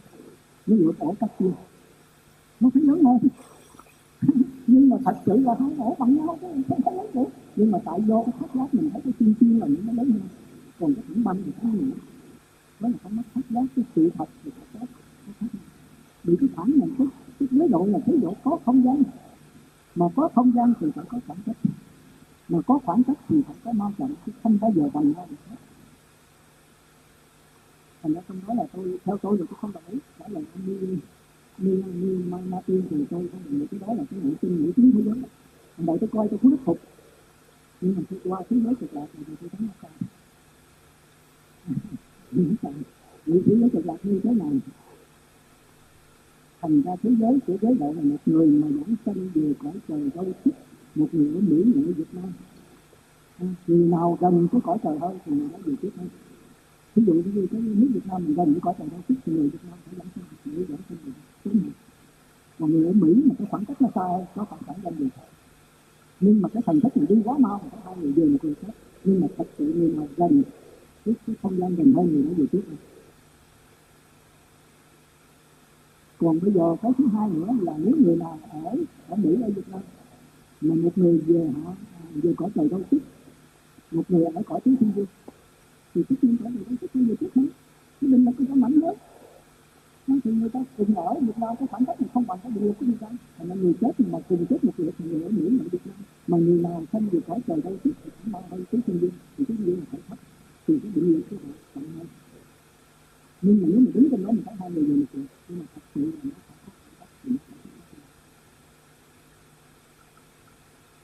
Nó 0.67 0.75
lựa 0.75 0.91
ổ 0.99 1.15
cắt 1.19 1.31
kia 1.39 1.51
nó 2.59 2.69
phải 2.73 2.83
lớn 2.83 3.03
hơn. 3.03 3.17
Nhưng 4.67 4.89
mà 4.89 4.97
thật 5.05 5.15
sự 5.25 5.37
là 5.37 5.55
hai 5.59 5.69
ổ 5.77 5.95
bằng 5.99 6.15
nhau 6.15 6.37
cái 6.41 6.51
không 6.69 6.81
có 6.85 6.91
lớn 6.91 7.05
được. 7.13 7.29
Nhưng 7.55 7.71
mà 7.71 7.79
tại 7.85 7.99
do 8.07 8.23
cái 8.23 8.33
khác 8.39 8.47
giác 8.53 8.73
mình 8.73 8.89
thấy 8.89 9.01
cái 9.01 9.13
chiên 9.19 9.33
chiên 9.39 9.59
là 9.59 9.67
những 9.67 9.85
nó 9.87 9.93
lớn 9.93 10.11
hơn 10.11 10.21
còn 10.79 10.93
cái 10.95 11.03
thẳng 11.07 11.23
băng 11.23 11.43
thì 11.45 11.51
không 11.61 11.89
nữa 11.89 11.95
đó 12.79 12.89
là 12.89 12.97
con 13.03 13.15
mắt 13.15 13.23
phát 13.33 13.41
giác 13.49 13.65
cái 13.75 13.85
sự 13.95 14.09
thật 14.17 14.25
thì 14.43 14.51
phát 14.51 14.79
giác 14.81 14.87
bị 16.23 16.35
cái 16.39 16.49
phản 16.55 16.71
nhận 16.79 16.95
thức, 16.95 17.07
cái 17.39 17.47
giới 17.51 17.67
độ 17.67 17.85
là 17.85 17.99
giới 18.07 18.17
độ 18.17 18.35
có 18.43 18.59
không 18.65 18.83
gian 18.83 19.03
mà 19.95 20.05
có 20.15 20.29
không 20.35 20.51
gian 20.55 20.73
thì 20.79 20.87
phải 20.95 21.05
có 21.09 21.19
khoảng 21.27 21.39
cách 21.45 21.57
mà 22.47 22.59
có 22.67 22.79
khoảng 22.85 23.03
cách 23.03 23.17
thì 23.29 23.41
phải 23.47 23.55
có 23.63 23.71
mau 23.71 23.93
chậm, 23.97 24.13
chứ 24.25 24.31
không 24.43 24.57
bao 24.61 24.71
giờ 24.75 24.89
bằng 24.93 25.11
nhau 25.11 25.27
được 25.29 25.37
hết 25.49 25.55
thành 28.03 28.13
ra 28.13 28.21
trong 28.27 28.41
đó 28.47 28.53
là 28.53 28.63
tôi 28.73 28.99
theo 29.05 29.17
tôi 29.17 29.37
là 29.39 29.45
tôi 29.49 29.57
không 29.61 29.71
đồng 29.73 29.83
ý 29.91 29.97
đó 30.19 30.25
là 30.29 30.41
anh 30.53 30.65
như 30.65 30.97
như 31.57 31.83
đi 32.01 32.23
ma 32.29 32.37
ma 32.37 32.57
tiên 32.65 32.81
thì 32.89 33.05
tôi 33.09 33.29
không 33.31 33.41
đồng 33.45 33.59
ý 33.59 33.67
cái 33.71 33.79
đó 33.79 33.93
là 33.93 34.03
cái 34.11 34.19
nội 34.23 34.33
tin 34.41 34.63
nổi 34.63 34.73
tiếng 34.75 34.91
thế 34.91 35.01
giới 35.03 35.15
thành 35.77 35.85
vậy 35.85 35.97
tôi 36.01 36.09
coi 36.13 36.27
tôi 36.29 36.39
cũng 36.41 36.51
rất 36.51 36.57
phục 36.65 36.79
nhưng 37.81 37.95
mà 37.95 38.01
tôi 38.09 38.19
qua 38.23 38.41
thế 38.49 38.57
giới 38.63 38.75
cực 38.75 38.93
lạc 38.93 39.05
thì 39.13 39.23
tôi 39.27 39.49
thấy 39.51 39.67
nó 39.67 39.73
sao 39.81 39.91
những 42.31 42.55
sao 42.61 42.73
những 43.25 43.41
thế 43.45 43.55
giới 43.59 43.69
cực 43.69 43.85
lạc 43.85 43.97
như 44.03 44.19
thế 44.23 44.31
này 44.31 44.59
thành 46.61 46.81
ra 46.81 46.95
thế 47.03 47.09
giới 47.19 47.39
của 47.47 47.57
giới 47.61 47.75
độ 47.79 47.93
là 47.93 48.01
một 48.01 48.17
người 48.25 48.47
mà 48.47 48.67
giảng 48.67 48.95
sanh 49.05 49.29
về 49.33 49.53
cõi 49.63 49.73
trời 49.87 50.09
đâu 50.15 50.25
thích, 50.43 50.55
một 50.95 51.07
người 51.11 51.27
ở 51.35 51.41
mỹ 51.41 51.63
người 51.75 51.85
ở 51.85 51.91
việt 51.97 52.13
nam. 52.13 52.33
À, 53.39 53.47
người 53.67 53.87
nào 53.87 54.17
gần 54.21 54.47
cái 54.51 54.61
cõi 54.63 54.77
trời 54.83 54.99
hơn 54.99 55.19
thì 55.25 55.31
người 55.31 55.47
đó 55.53 55.57
về 55.65 55.73
trước 55.81 55.89
hơn. 55.97 56.07
Ví 56.95 57.03
dụ 57.05 57.13
như 57.13 57.47
cái 57.51 57.61
nước 57.61 57.87
việt 57.93 58.07
nam 58.07 58.23
mình 58.25 58.35
gần 58.35 58.53
cái 58.53 58.61
cõi 58.61 58.73
trời 58.79 58.87
đâu 58.91 58.99
thích 59.07 59.17
thì 59.25 59.33
người 59.33 59.49
việt 59.49 59.59
nam 59.69 59.79
phải 59.85 59.95
giảng 59.97 60.07
sanh 60.15 60.53
người 60.53 60.65
giảng 60.69 60.79
sanh 60.89 60.97
về 61.05 61.11
cái 61.43 61.53
này 61.53 61.71
còn 62.59 62.71
người 62.71 62.85
ở 62.87 62.93
mỹ 62.93 63.13
mà 63.25 63.35
cái 63.37 63.47
khoảng 63.51 63.65
cách 63.65 63.81
nó 63.81 63.89
xa 63.95 64.01
hơn 64.01 64.25
có 64.35 64.45
khoảng 64.45 64.61
khoảng 64.65 64.79
gần 64.83 64.93
được. 64.99 65.07
Nhưng 66.19 66.41
mà 66.41 66.49
cái 66.49 66.63
thành 66.65 66.81
tích 66.81 66.97
mình 66.97 67.05
đi 67.09 67.15
quá 67.25 67.37
mau 67.37 67.61
hai 67.85 67.95
người 67.97 68.11
về 68.11 68.25
một 68.25 68.37
người 68.43 68.55
khác. 68.61 68.73
Nhưng 69.03 69.21
mà 69.21 69.27
thật 69.37 69.47
sự 69.57 69.73
người 69.73 69.89
nào 69.89 70.07
gần 70.17 70.43
cái, 71.05 71.15
cái 71.27 71.35
không 71.41 71.59
gian 71.59 71.75
gần 71.75 71.93
hơn 71.93 72.13
người 72.13 72.23
đó 72.23 72.31
về 72.37 72.45
trước 72.51 72.61
hơn 72.67 72.77
còn 76.17 76.39
bây 76.39 76.51
giờ 76.53 76.75
cái 76.81 76.91
thứ 76.97 77.07
hai 77.13 77.29
nữa 77.29 77.47
là 77.61 77.73
nếu 77.77 77.95
người 77.95 78.15
nào 78.15 78.39
ở 78.51 78.75
ở 79.09 79.15
mỹ 79.15 79.41
ở 79.43 79.49
việt 79.49 79.69
nam 79.71 79.81
mà 80.61 80.75
một 80.75 80.97
người 80.97 81.17
về 81.17 81.49
họ 81.63 81.73
về 82.15 82.33
cõi 82.37 82.49
trời 82.55 82.69
đâu 82.69 82.81
thích 82.91 83.01
một 83.91 84.03
người 84.09 84.25
ở 84.25 84.41
cõi 84.45 84.59
tiếng 84.63 84.75
thiên 84.75 84.91
vương. 84.91 85.05
Thì 85.95 86.03
cái 86.09 86.17
nhiên 86.21 86.37
cõi 86.43 86.51
người 86.51 86.63
đâu 86.65 86.75
thích 86.81 86.95
người 86.95 87.15
thích 87.15 87.29
hơn 87.35 87.47
chứ 88.01 88.07
đừng 88.07 88.25
là 88.25 88.31
cái 88.37 88.47
có 88.49 88.55
mảnh 88.55 88.73
lớn 88.73 88.95
nó 90.07 90.15
thì 90.23 90.31
người 90.31 90.49
ta 90.49 90.59
cùng 90.77 90.95
ở 90.95 91.13
Việt 91.21 91.37
Nam 91.37 91.55
cái 91.59 91.67
khoảng 91.71 91.85
cách 91.85 92.01
này 92.01 92.09
không 92.13 92.27
bằng 92.27 92.39
cái 92.43 92.51
điều 92.55 92.73
của 92.73 92.85
người 92.85 92.97
ta. 92.99 93.07
Thành 93.37 93.47
ra 93.47 93.55
người 93.55 93.73
chết 93.81 93.91
mà 94.11 94.19
cùng 94.29 94.45
chết 94.49 94.63
một 94.63 94.73
lượt 94.77 94.91
thì 94.97 95.05
người 95.05 95.23
ở 95.23 95.29
Mỹ 95.29 95.59
ở 95.59 95.65
Việt 95.71 95.85
Nam. 95.85 95.95
Mà 96.27 96.37
người 96.37 96.59
nào 96.59 96.83
không 96.91 97.09
về 97.09 97.19
cõi 97.27 97.39
trời 97.47 97.61
đâu 97.61 97.77
thích 97.83 97.93
thì 98.03 98.11
cũng 98.23 98.31
mang 98.31 98.43
hơn 98.49 98.63
tứ 98.71 98.79
thiên 98.87 98.99
vương 98.99 99.11
thì 99.37 99.45
tứ 99.45 99.55
thiên 99.57 99.65
vương 99.65 99.79
là 99.79 99.85
phải 99.91 99.99
thấp 100.09 100.17
thì 100.67 100.79
cái 100.83 100.91
định 100.95 101.11
lượng 101.11 101.21
cái 101.29 101.39
này 101.43 101.53
mạnh 101.75 101.97
hơn 101.97 102.07
nhưng 103.41 103.61
mà 103.61 103.67
nếu 103.71 103.79
mà 103.79 103.91
đứng 103.93 104.09
trong 104.11 104.25
đó 104.25 104.31
mình 104.31 104.43
thấy 104.45 104.55
hai 104.59 104.71
người 104.71 104.83
về 104.83 104.95
một 104.95 105.05
lượt 105.13 105.25
nhưng 105.49 105.59
mà 105.59 105.65
thật 105.75 105.81
sự 105.95 106.01
là 106.01 106.11
nó 106.23 106.31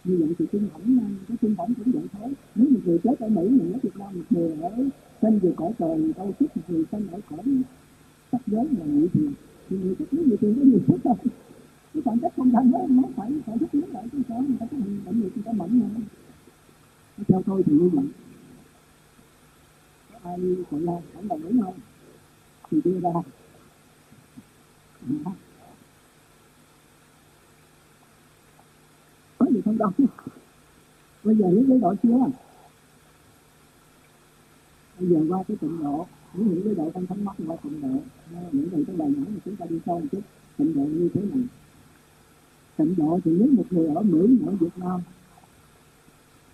như 0.03 0.17
vậy 0.17 0.35
thì 0.39 0.45
kinh 0.51 0.69
phẩm 0.73 0.99
cái 1.27 1.37
kinh 1.41 1.55
phẩm 1.55 1.73
cũng 1.73 1.91
vậy 1.93 2.03
thôi 2.13 2.33
nếu 2.55 2.69
một 2.69 2.79
người 2.85 2.99
chết 3.03 3.19
ở 3.19 3.29
mỹ 3.29 3.41
mình 3.41 3.73
ở 3.73 3.79
việt 3.83 3.97
nam 3.97 4.13
một 4.17 4.23
người 4.29 4.57
ở 4.61 4.71
sanh 5.21 5.39
về 5.39 5.53
cõi 5.55 5.71
trời 5.79 6.13
đâu 6.17 6.33
thích 6.39 6.57
một 6.57 6.63
người 6.67 6.83
sanh 6.91 7.07
ở 7.11 7.19
cõi 7.29 7.43
sắc 8.31 8.41
giới 8.47 8.65
là 8.79 8.85
nhị 8.85 9.07
thiền 9.13 9.31
thì 9.69 9.77
người 9.77 9.95
thích 9.95 10.07
lý 10.11 10.23
thì 10.29 10.37
có 10.41 10.47
nhiều 10.47 10.79
phút 10.87 10.99
thôi 11.03 11.15
cái 11.93 12.03
bản 12.05 12.19
chất 12.19 12.33
không 12.37 12.51
gian 12.51 12.71
đó 12.71 12.79
nó 12.89 13.03
phải 13.15 13.31
phải 13.45 13.57
thích 13.57 13.75
lý 13.75 13.81
lại 13.93 14.03
chứ 14.11 14.21
sao 14.27 14.43
người 14.47 14.57
ta 14.59 14.65
có 14.71 14.77
hình 14.77 15.01
bệnh 15.05 15.19
người 15.19 15.31
ta 15.45 15.51
mạnh 15.51 15.79
hơn 15.79 16.03
theo 17.27 17.41
tôi 17.45 17.63
thì 17.65 17.73
như 17.73 17.89
vậy 17.89 18.05
có 20.13 20.29
ai 20.29 20.39
gọi 20.71 20.81
là 20.81 20.93
không 21.13 21.27
đồng 21.27 21.47
ý 21.47 21.59
không 21.63 21.79
thì 22.71 22.81
đưa 22.83 22.99
ra 22.99 23.09
có 29.37 29.45
gì 29.51 29.60
không 29.77 29.95
đâu 29.99 30.07
bây 31.23 31.35
giờ 31.35 31.45
lấy 31.51 31.65
cái 31.69 31.77
độ 31.79 31.95
chưa 32.03 32.31
bây 34.99 35.09
giờ 35.09 35.25
qua 35.29 35.43
cái 35.47 35.57
tịnh 35.61 35.83
độ 35.83 36.05
những 36.33 36.53
những 36.53 36.63
cái 36.65 36.75
độ 36.75 36.91
trong 36.93 37.07
thánh 37.07 37.25
mắt 37.25 37.35
qua 37.47 37.55
tịnh 37.63 37.81
độ 37.81 37.99
những 38.51 38.69
cái 38.69 38.83
cái 38.87 38.95
bài 38.95 39.09
nhỏ 39.09 39.23
mà 39.27 39.39
chúng 39.45 39.55
ta 39.55 39.65
đi 39.69 39.79
sâu 39.85 39.99
một 39.99 40.05
chút, 40.11 40.21
tịnh 40.57 40.75
độ 40.75 40.81
như 40.81 41.09
thế 41.13 41.21
này 41.21 41.43
tịnh 42.77 42.95
độ 42.97 43.19
thì 43.25 43.31
nếu 43.31 43.47
một 43.47 43.65
người 43.69 43.87
ở 43.95 44.01
mỹ, 44.01 44.37
ở 44.45 44.51
việt 44.59 44.77
nam, 44.77 45.01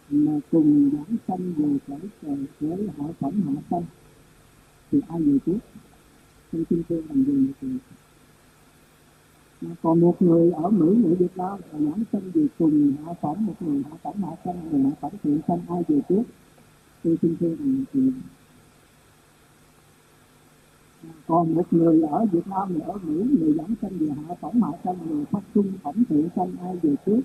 mà 0.10 0.32
cùng 0.52 0.92
giảng 0.94 1.18
sanh 1.28 1.54
về 1.54 1.78
cõi 1.88 2.00
trời 2.22 2.38
với 2.60 2.88
họ 2.98 3.06
phẩm 3.20 3.42
hạ 3.46 3.62
sanh, 3.70 3.84
thì 4.92 5.02
ai 5.08 5.22
người 5.22 5.40
trước? 5.46 5.58
Tôi 6.52 6.64
xin 6.70 6.82
thưa 6.90 7.02
bằng 7.10 7.24
gì 7.26 7.48
thì 7.62 7.68
còn 9.82 10.02
một 10.02 10.22
người 10.22 10.52
ở 10.52 10.70
Mỹ, 10.70 10.96
người 10.96 11.16
Việt 11.16 11.38
Nam 11.38 11.60
là 11.72 11.80
giảng 11.80 12.04
sinh 12.12 12.32
về 12.34 12.48
cùng 12.60 12.94
hạ 13.06 13.14
phẩm 13.22 13.46
một 13.46 13.54
người 13.60 13.84
hạ 13.90 13.98
phẩm 14.04 14.24
hạ 14.24 14.32
sinh 14.44 14.70
người 14.72 14.82
hạ 14.82 14.90
phẩm 15.02 15.12
thượng 15.24 15.40
sinh 15.48 15.60
ai 15.70 15.84
về 15.88 16.00
trước. 16.10 16.24
Tôi 17.04 17.18
xin 17.22 17.36
thưa 17.40 17.56
rằng 17.56 17.84
thì 17.94 18.12
còn 21.28 21.56
một 21.56 21.74
người 21.74 22.02
ở 22.02 22.26
Việt 22.32 22.48
Nam, 22.48 22.74
người 22.74 22.82
ở 22.82 22.98
Mỹ, 23.04 23.38
người 23.40 23.54
giảng 23.54 23.76
sinh 23.82 23.98
về 23.98 24.08
hạ 24.28 24.36
phẩm 24.42 24.62
hạ 24.62 24.70
sinh 24.84 25.08
người 25.10 25.26
phát 25.26 25.42
trung 25.56 25.72
phẩm 25.84 26.04
thượng 26.10 26.28
sinh 26.36 26.56
ai 26.62 26.76
về 26.82 26.96
trước. 27.06 27.22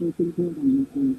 Tôi 0.00 0.12
xin 0.18 0.30
thưa 0.36 0.52
rằng 0.52 0.84
thì 0.94 1.14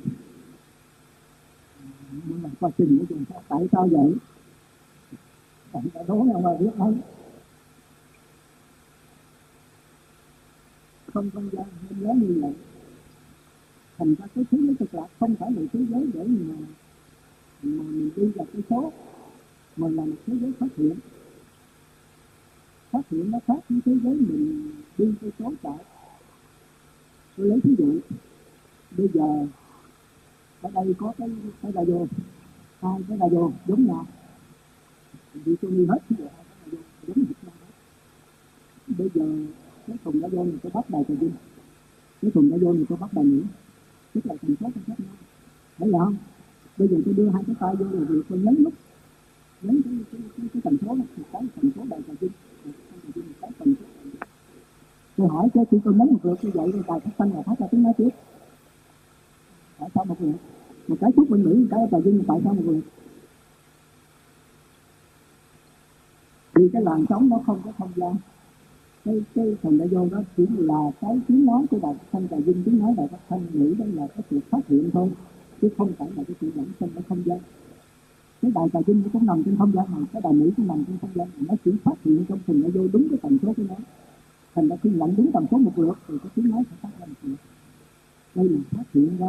nhưng 2.11 2.41
mà 2.43 2.49
qua 2.59 2.69
trình 2.77 2.97
của 2.99 3.05
chúng 3.09 3.25
ta 3.25 3.35
tại 3.47 3.67
sao 3.71 3.87
vậy? 3.91 4.13
Tại 5.71 5.83
đã 5.93 6.03
đố 6.07 6.15
nhau 6.15 6.41
mà 6.43 6.57
biết 6.59 6.69
không 6.77 6.97
không 11.15 11.31
không 11.33 11.49
gian 11.51 11.65
nên 11.89 12.03
nhớ 12.03 12.13
như 12.13 12.41
vậy 12.41 12.53
thành 13.97 14.15
ra 14.15 14.25
cái 14.35 14.43
thế 14.51 14.57
giới 14.61 14.75
cực 14.79 14.93
lạc 14.93 15.07
không 15.19 15.35
phải 15.35 15.51
là 15.51 15.61
thế 15.73 15.79
giới 15.89 16.07
để 16.13 16.23
mà 16.27 16.55
mà 17.61 17.83
mình 17.83 18.09
đi 18.15 18.25
vào 18.35 18.47
cái 18.53 18.61
số, 18.69 18.93
mà 19.75 19.87
là 19.89 20.05
một 20.05 20.15
thế 20.27 20.33
giới 20.41 20.51
phát 20.59 20.67
hiện. 20.77 20.95
Phát 22.91 23.01
hiện 23.11 23.31
nó 23.31 23.39
khác 23.47 23.59
với 23.69 23.79
thế 23.85 23.95
giới 24.03 24.13
mình 24.13 24.71
đi 24.97 25.05
cái 25.21 25.31
số 25.39 25.53
tại 25.61 25.77
tôi 27.37 27.47
lấy 27.47 27.59
ví 27.63 27.75
dụ, 27.77 27.99
bây 28.97 29.09
giờ 29.13 29.47
ở 30.61 30.71
đây 30.73 30.95
có 30.97 31.13
cái 31.17 31.29
cái 31.61 31.71
radio, 31.71 31.99
hai 32.81 33.01
cái 33.07 33.17
radio 33.17 33.49
giống 33.67 33.85
nhau. 33.85 34.05
Vì 35.33 35.55
tôi 35.61 35.71
đi 35.71 35.85
hết 35.85 35.99
cái 36.09 36.27
hai 36.35 36.45
cái 36.71 36.79
giống 37.07 37.25
nhau. 37.43 37.53
Bây 38.87 39.09
giờ 39.13 39.25
cái 39.87 39.97
thùng 40.03 40.21
đã 40.21 40.27
vô 40.27 40.45
thì 40.45 40.57
tôi 40.63 40.71
bắt 40.73 40.89
đầu 40.89 41.05
trà 41.07 41.15
đi. 41.21 41.27
Cái 42.21 42.31
thùng 42.31 42.51
đã 42.51 42.57
vô 42.61 42.73
thì 42.73 42.85
tôi 42.89 42.97
bắt 43.01 43.13
đầu 43.13 43.23
nữ 43.23 43.43
tức 44.13 44.25
là 44.25 44.35
thành 44.41 44.55
phố 44.55 44.69
khác 44.75 44.81
nhau 44.87 44.97
thấy 45.77 45.91
không? 45.91 46.15
Bây 46.77 46.87
giờ 46.87 46.97
tôi 47.05 47.13
đưa 47.13 47.29
hai 47.29 47.43
cái 47.47 47.55
tay 47.59 47.75
vô 47.75 47.85
là 47.85 48.05
việc 48.09 48.21
tôi 48.29 48.39
nhấn 48.39 48.63
nút. 48.63 48.73
Nhấn 49.61 49.81
cái 49.81 49.93
cái 50.11 50.21
cái, 50.37 50.47
cái 50.53 50.61
thành 50.63 50.77
phố 50.77 50.95
này 50.95 51.07
một 51.17 51.23
cái 51.31 51.41
thành 51.55 51.71
phố 51.71 51.83
bài 51.89 51.99
trà 52.07 52.13
vinh 52.19 52.31
tôi 55.17 55.27
hỏi 55.27 55.47
cho 55.53 55.63
khi 55.71 55.77
tôi 55.83 55.93
nhấn 55.93 56.07
một 56.13 56.19
lượt 56.23 56.43
như 56.43 56.49
vậy 56.53 56.69
thì 56.73 56.79
tài 56.87 56.99
phát 56.99 57.11
thanh 57.17 57.33
là 57.33 57.41
phát 57.41 57.59
ra 57.59 57.67
tiếng 57.71 57.83
nói 57.83 57.93
tiếp. 57.97 58.09
Tại 59.79 59.89
sao 59.95 60.05
một 60.05 60.21
lượt? 60.21 60.35
Một 60.87 60.95
cái 61.01 61.11
thuốc 61.15 61.29
bên 61.29 61.43
mỹ 61.43 61.55
một 61.55 61.67
cái 61.71 61.79
ở 61.81 61.87
trà 61.91 61.97
vinh 61.97 62.23
tại 62.27 62.41
sao 62.43 62.53
một 62.53 62.63
lượt? 62.65 62.81
Vì 66.53 66.69
cái 66.73 66.81
làn 66.81 67.05
sóng 67.09 67.29
nó 67.29 67.39
không 67.45 67.61
có 67.65 67.71
không 67.77 67.91
gian 67.95 68.15
cái 69.05 69.21
cái 69.35 69.55
phần 69.61 69.77
đại 69.77 69.87
vô 69.87 70.09
đó 70.11 70.21
chỉ 70.37 70.45
là 70.57 70.91
cái 71.01 71.19
tiếng 71.27 71.45
nói 71.45 71.65
của 71.71 71.79
đại 71.81 71.95
thanh 72.11 72.27
trà 72.27 72.37
vinh 72.37 72.63
tiếng 72.65 72.79
nói 72.79 72.93
đại 72.97 73.07
phát 73.07 73.17
thanh, 73.29 73.45
nghĩ 73.53 73.73
đó 73.73 73.85
là 73.93 74.07
cái 74.07 74.23
sự 74.29 74.39
phát 74.49 74.67
hiện 74.67 74.89
thôi, 74.93 75.09
chứ 75.61 75.69
không 75.77 75.91
phải 75.97 76.07
là 76.15 76.23
cái 76.23 76.35
sự 76.41 76.51
lẫn 76.55 76.65
sinh 76.79 76.89
ở 76.95 77.01
không 77.09 77.21
gian. 77.25 77.39
Cái 78.41 78.51
đại 78.55 78.67
trà 78.73 78.79
vinh 78.79 79.01
nó 79.03 79.09
cũng 79.13 79.25
nằm 79.25 79.43
trên 79.43 79.55
không 79.57 79.71
gian 79.71 79.85
này 79.91 80.03
cái 80.13 80.21
đại 80.21 80.33
mỹ 80.33 80.51
cũng 80.57 80.67
nằm 80.67 80.83
trên 80.87 80.97
không 81.01 81.09
gian 81.15 81.27
này 81.33 81.45
nó 81.49 81.55
chỉ 81.65 81.71
phát 81.83 82.03
hiện 82.03 82.25
trong 82.29 82.39
phần 82.47 82.61
đại 82.61 82.71
vô 82.71 82.87
đúng 82.93 83.07
cái 83.09 83.19
tần 83.21 83.37
số 83.41 83.53
của 83.57 83.63
nó. 83.69 83.75
Thành 84.55 84.67
ra 84.67 84.75
khi 84.83 84.89
nhận 84.89 85.15
đúng 85.17 85.31
tần 85.31 85.45
số 85.51 85.57
một 85.57 85.79
lượt, 85.79 85.97
thì 86.07 86.13
cái 86.23 86.29
tiếng 86.35 86.49
nói 86.49 86.63
sẽ 86.71 86.75
phát 86.81 86.89
ra 86.99 87.05
một 87.05 87.15
lượt. 87.23 87.35
Đây 88.35 88.49
là 88.49 88.59
phát 88.71 88.83
hiện 88.93 89.17
ra, 89.19 89.27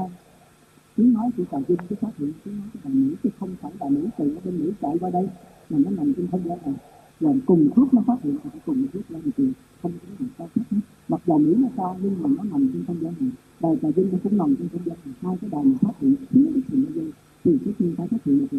tiếng 0.96 1.12
nói 1.12 1.30
của 1.36 1.44
trà 1.52 1.58
vinh 1.58 1.78
cái 1.88 1.96
phát 2.00 2.16
hiện, 2.18 2.32
tiếng 2.44 2.56
nói 2.58 2.66
của 2.72 2.78
đại 2.84 2.94
mỹ 2.94 3.14
chứ 3.22 3.30
không 3.40 3.54
phải 3.60 3.72
đại 3.80 3.90
mỹ 3.90 4.00
từ 4.18 4.34
ở 4.34 4.40
bên 4.44 4.58
mỹ 4.58 4.72
chạy 4.80 4.98
qua 5.00 5.10
đây, 5.10 5.28
mà 5.70 5.78
nó 5.84 5.90
nằm 5.90 6.14
trên 6.14 6.26
không 6.30 6.40
gian 6.44 6.58
này 6.64 6.74
là 7.20 7.32
cùng 7.46 7.68
thuốc 7.76 7.94
nó 7.94 8.02
phát 8.06 8.22
hiện 8.22 8.36
phải 8.42 8.60
cùng 8.66 8.86
thuốc 8.92 9.02
lên 9.08 9.22
tiền 9.36 9.52
không 9.82 9.92
có 9.92 10.08
gì 10.18 10.26
sao 10.38 10.48
hết. 10.56 10.62
Mặc 11.08 11.20
dù 11.26 11.38
mỹ 11.38 11.54
nó 11.58 11.68
cao 11.76 11.96
nhưng 12.02 12.22
mà 12.22 12.28
nó 12.36 12.42
nằm 12.42 12.70
trên 12.72 12.84
không 12.86 12.96
gian 13.00 13.14
này. 13.20 13.30
Đài 13.60 13.76
tài 13.82 13.92
vinh 13.92 14.08
nó 14.12 14.18
cũng 14.22 14.38
nằm 14.38 14.54
trên 14.58 14.68
không 14.68 14.80
gian 14.86 14.96
này. 15.04 15.14
Hai 15.22 15.36
cái 15.40 15.50
đài 15.50 15.64
này 15.64 15.74
phát 15.80 16.00
hiện 16.00 16.14
thiếu 16.30 16.46
cái 16.54 16.62
chuyện 16.70 16.84
nó 16.84 17.02
thì 17.44 17.58
cái 17.64 17.74
nhiên 17.78 17.94
phải 17.96 18.08
phát 18.08 18.24
hiện 18.24 18.46
được 18.50 18.58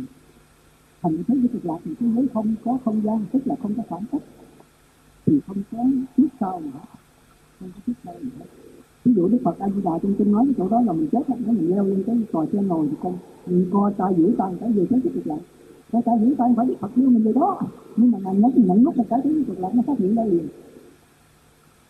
thành 1.02 1.18
thế 1.28 1.36
giới 1.36 1.48
cực 1.48 1.66
lạc 1.66 1.78
thì 1.86 1.96
cái 2.00 2.10
giới 2.16 2.28
không 2.34 2.56
có 2.64 2.78
không 2.86 3.02
gian, 3.04 3.26
tức 3.32 3.48
là 3.48 3.56
không 3.62 3.74
có 3.78 3.84
khoảng 3.90 4.04
cách. 4.12 4.22
Thì 5.26 5.40
không 5.48 5.58
có 5.72 5.86
trước 6.18 6.28
sau 6.40 6.62
nữa 6.62 6.80
không 7.60 7.70
có 7.76 7.82
trước 7.88 7.94
sau 8.04 8.14
nữa 8.22 8.46
ví 9.06 9.14
dụ 9.14 9.28
đức 9.28 9.38
phật 9.44 9.60
a 9.60 9.70
di 9.70 9.82
đà 9.84 9.92
trong 10.04 10.14
kinh 10.18 10.32
nói 10.32 10.46
cái 10.46 10.54
chỗ 10.58 10.70
đó 10.70 10.82
là 10.82 10.94
mình 10.94 11.08
chết 11.12 11.30
nó 11.30 11.52
mình 11.52 11.72
leo 11.72 11.84
lên 11.84 12.04
cái 12.04 12.16
tòa 12.32 12.46
trên 12.52 12.68
nồi 12.68 12.88
thì 12.90 12.96
con 13.04 13.14
co 13.72 13.92
tay 13.98 14.14
giữ 14.18 14.32
tay, 14.38 14.54
cái 14.60 14.74
gì 14.74 14.86
chết 14.90 15.00
cực 15.04 15.28
lạc 15.28 15.38
cái 15.92 16.02
tay 16.06 16.16
giữ 16.22 16.36
tay 16.38 16.54
phải 16.58 16.66
biết 16.66 16.76
phật 16.80 16.92
yêu 16.96 17.10
mình 17.10 17.24
về 17.24 17.34
đó. 17.34 17.62
Nhưng 17.96 18.12
mà 18.12 18.20
nhận 18.20 18.42
nhấn 18.42 18.68
nhận 18.68 18.84
lúc 18.84 18.98
là 18.98 19.04
cái 19.10 19.20
thứ 19.24 19.44
cực 19.48 19.60
lạc 19.60 19.70
nó 19.74 19.82
phát 19.88 20.00
hiện 20.00 20.16
ra 20.16 20.24
liền. 20.24 20.48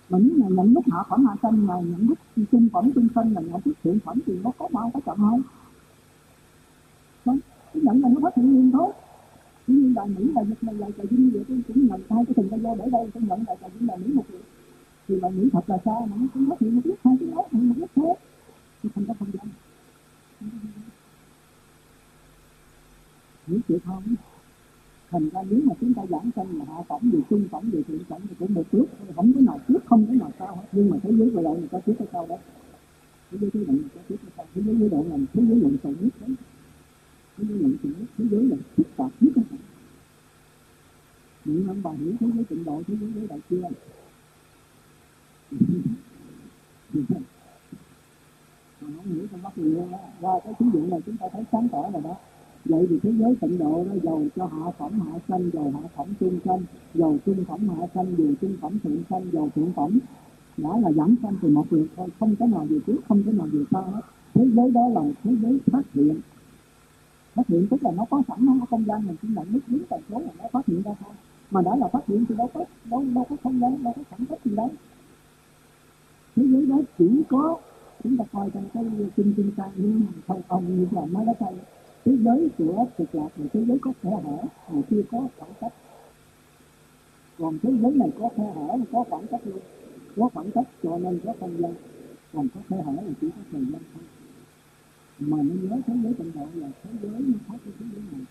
Mà 0.10 0.20
nếu 0.20 0.32
mà 0.38 0.48
nhận 0.50 0.74
lúc 0.74 0.84
họ 0.91 1.06
phẩm 1.10 1.26
hạ 1.26 1.36
sanh 1.41 1.68
mà 1.68 1.76
nhận 1.76 2.08
lúc 2.10 2.18
trung 2.52 2.70
phẩm 2.74 2.91
trung 2.95 3.08
sanh 3.16 3.34
là 3.34 3.41
nhận 3.41 3.62
nút 3.66 3.76
thượng 3.84 4.00
phẩm 4.00 4.20
thì 4.26 4.39
nó 4.43 4.52
có 4.58 4.68
bao, 4.72 4.91
có 4.93 5.00
chậm 5.06 5.18
không 5.18 5.41
không 7.26 7.39
cái 7.74 7.84
nhận 7.84 8.02
là 8.02 8.10
nó 8.10 8.20
phát 8.24 8.36
hiện 8.36 8.54
liền 8.54 8.72
thôi. 8.72 8.91
Chỉ 9.68 9.74
như 9.74 9.93
là 9.95 10.06
mỹ 10.06 10.32
là 10.36 10.43
dịch 10.43 10.64
này 10.64 10.76
là 10.76 10.88
trời 10.98 11.06
vinh 11.06 11.30
vậy, 11.34 11.43
tôi 11.48 11.62
cũng 11.68 11.88
nhận 11.88 12.02
hai 12.10 12.26
cái 12.26 12.34
thùng 12.34 12.50
tay 12.50 12.60
vô 12.60 12.76
để 12.76 12.89
đây, 12.91 13.10
tôi 13.14 13.24
nhận 13.30 13.43
là 13.48 13.56
trời 13.62 13.70
vinh 13.80 13.89
là 13.89 13.95
mỹ 13.95 14.14
một 14.14 14.24
việc. 14.30 14.43
Thì 15.08 15.20
đại 15.22 15.32
mỹ 15.32 15.50
thật 15.54 15.70
là 15.70 15.78
sao 15.86 16.08
mà 16.12 16.18
nó 16.20 16.26
cũng 16.34 16.50
phát 16.50 16.60
hiện 16.60 16.76
một 16.76 16.82
biết 16.86 16.95
hai 17.04 17.18
cái 17.20 17.30
đó, 17.30 17.43
một 17.52 17.74
biết 17.78 17.88
thế 17.95 18.14
thì 18.84 18.89
thành 18.95 19.06
ra 19.06 19.14
không 19.20 19.32
gian 19.34 19.48
hiểu 23.48 23.60
sự 23.68 23.80
không 23.86 24.04
thành 25.12 25.30
ra 25.30 25.43
nếu 25.50 25.60
mà 25.64 25.74
chúng 25.82 25.93
ta 25.93 26.02
giảng 26.10 26.30
sanh 26.36 26.60
là 26.60 26.66
hạ 26.66 26.84
phẩm 26.89 27.12
về 27.12 27.20
trung 27.30 27.48
phẩm 27.52 27.70
về 27.72 27.84
thượng 27.84 28.04
phẩm 28.10 28.22
thì 28.30 28.36
cũng 28.39 28.54
một 28.54 28.64
trước 28.72 28.86
không 29.16 29.34
có 29.34 29.41
nào 29.41 29.60
trước, 29.68 29.80
không 29.86 30.08
có 30.08 30.14
nào 30.14 30.32
sau 30.39 30.56
hết. 30.56 30.64
Nhưng 30.72 30.89
mà 30.89 30.98
thế 31.04 31.12
giới 31.18 31.30
vừa 31.30 31.43
độ 31.43 31.54
người 31.54 31.68
ta 31.68 31.80
trước 31.86 31.93
cái 32.00 32.08
sau 32.12 32.26
đó? 32.30 32.38
Thế 33.32 33.38
giới 33.41 33.50
cái 33.52 33.66
độ 33.66 33.74
người 33.74 33.89
ta 33.95 34.02
trước 34.10 34.16
cái 34.22 34.32
sau? 34.38 34.45
Thế 34.56 34.62
giới 34.66 34.76
giới 34.80 34.89
độ 34.89 35.06
là 35.10 35.18
thế 35.34 35.43
giới 35.48 35.60
lộn 35.60 35.78
xộn 35.84 35.95
nhất 36.02 36.14
đấy 36.20 36.36
thế 37.38 37.43
giới 37.50 37.60
lộn 37.60 37.78
xộn 37.84 37.93
nhất 38.00 38.10
thế 38.18 38.26
giới 38.32 38.43
là 38.45 38.58
phức 38.76 38.88
tạp 38.98 39.12
nhất 39.20 39.32
đó 39.36 39.58
những 41.45 41.68
ông 41.68 41.82
bà 41.84 41.91
hiểu 41.91 42.14
thế 42.20 42.28
giới 42.36 42.43
tịnh 42.43 42.64
độ, 42.64 42.82
thế 42.88 42.95
giới 43.02 43.12
giới 43.16 43.28
đại 43.28 43.39
chưa 43.50 43.62
còn 48.82 48.93
không 48.95 49.06
hiểu 49.06 49.28
trong 49.32 49.41
mắt 49.41 49.58
người 49.58 49.72
luôn 49.72 49.91
đó 49.91 49.98
qua 50.22 50.39
cái 50.43 50.54
ví 50.60 50.66
dụ 50.74 50.88
này 50.88 51.00
chúng 51.06 51.18
ta 51.18 51.26
thấy 51.34 51.43
sáng 51.52 51.68
tỏ 51.72 51.89
rồi 51.93 52.02
đó 52.02 52.16
vậy 52.70 52.88
thì 52.89 52.99
thế 53.03 53.11
giới 53.20 53.36
tịnh 53.41 53.57
độ 53.57 53.86
nó 53.89 53.95
giàu 54.03 54.24
cho 54.36 54.45
hạ 54.45 54.72
phẩm 54.78 54.99
hạ 54.99 55.20
sanh 55.28 55.51
giàu 55.53 55.74
hạ 55.74 55.89
phẩm 55.95 56.07
trung 56.20 56.39
sanh 56.45 56.61
giàu 56.93 57.18
trung 57.26 57.45
phẩm 57.47 57.70
hạ 57.70 57.88
sanh, 57.93 58.15
dầu 58.18 58.34
trung 58.41 58.57
phẩm 58.61 58.80
thượng 58.84 59.03
sanh 59.09 59.32
giàu 59.34 59.49
thượng 59.55 59.72
phẩm, 59.76 59.99
đã 60.57 60.70
là 60.82 60.91
giảm 60.91 61.15
sanh 61.24 61.36
từ 61.41 61.49
một 61.49 61.65
việc 61.70 61.88
thôi, 61.95 62.07
không 62.20 62.36
có 62.39 62.47
nào 62.47 62.65
về 62.70 62.78
trước, 62.88 62.97
không 63.07 63.24
có 63.26 63.32
nào 63.32 63.47
về 63.51 63.63
sau 63.72 63.82
hết. 63.82 64.01
Thế 64.34 64.45
giới 64.55 64.72
đó 64.72 64.88
là 64.88 65.01
thế 65.24 65.36
giới 65.41 65.59
phát 65.72 65.93
hiện. 65.93 66.20
Phát 67.36 67.47
hiện 67.47 67.68
tức 67.70 67.84
là 67.84 67.91
nó 67.91 68.05
có 68.09 68.22
sẵn, 68.28 68.45
nó 68.45 68.53
có 68.59 68.65
không 68.65 68.86
gian 68.88 69.07
mình 69.07 69.15
chỉ 69.22 69.28
nhận 69.36 69.47
nước 69.51 69.59
đúng 69.68 69.82
tần 69.89 70.01
số 70.09 70.20
là 70.20 70.32
nó 70.38 70.45
phát 70.51 70.65
hiện 70.68 70.82
ra 70.82 70.91
thôi. 70.99 71.13
Mà 71.51 71.61
đã 71.61 71.76
là 71.76 71.88
phát 71.88 72.07
hiện 72.07 72.26
thì 72.30 72.36
đâu 72.36 72.49
có, 72.53 72.65
đâu 72.86 73.03
đâu 73.15 73.26
có 73.30 73.36
không 73.43 73.59
gian, 73.59 73.84
đâu 73.84 73.93
có 73.95 74.03
sản 74.11 74.20
xuất 74.30 74.45
gì 74.45 74.55
đâu. 74.55 74.72
Thế 76.36 76.43
giới 76.47 76.65
đó 76.65 76.78
chỉ 76.97 77.24
có, 77.30 77.57
chúng 78.03 78.18
ta 78.18 78.26
coi 78.32 78.49
trong 78.49 78.63
cái 78.74 78.84
kinh 79.15 79.34
kinh 79.38 79.51
sang 79.57 79.70
nhưng 79.76 80.01
không 80.28 80.41
ông 80.47 80.78
như 80.78 80.88
là 80.91 81.05
nói 81.05 81.26
đó 81.26 81.34
thôi 81.39 81.53
thế 82.08 82.18
giới 82.24 82.49
của 82.58 82.86
cực 82.97 83.16
lạc 83.16 83.30
là 83.38 83.45
thế 83.53 83.66
giới 83.66 83.78
có 83.82 83.91
khe 84.01 84.10
hở, 84.10 84.38
mà 84.72 84.82
chưa 84.89 85.01
có 85.12 85.28
khoảng 85.38 85.51
cách. 85.62 85.74
Còn 87.38 87.60
thế 87.64 87.70
giới 87.82 87.91
này 87.91 88.12
có 88.20 88.30
khe 88.38 88.43
hở 88.55 88.78
có 88.91 89.03
khoảng 89.10 89.28
cách 89.28 89.41
luôn, 89.45 89.60
có 90.16 90.30
khoảng 90.34 90.51
cách 90.51 90.68
cho 90.84 90.97
nên 90.97 91.20
có 91.26 91.34
không 91.39 91.62
gian, 91.62 91.74
còn 92.34 92.47
có 92.55 92.62
khe 92.70 92.82
hở 92.82 92.91
là 92.91 93.14
chỉ 93.22 93.28
có 93.30 93.41
thời 93.51 93.62
gian 93.62 93.82
thôi. 93.93 94.03
Mà 95.20 95.38
nên 95.38 95.70
nhớ 95.70 95.78
thế 95.88 95.93
giới 96.03 96.14
tận 96.14 96.32
độ 96.36 96.47
là 96.53 96.70
thế 96.84 96.89
giới 97.01 97.12
nó 97.12 97.38
khác 97.47 97.58
với 97.66 97.74
thế 97.80 97.86
giới 97.95 98.03
này. 98.12 98.22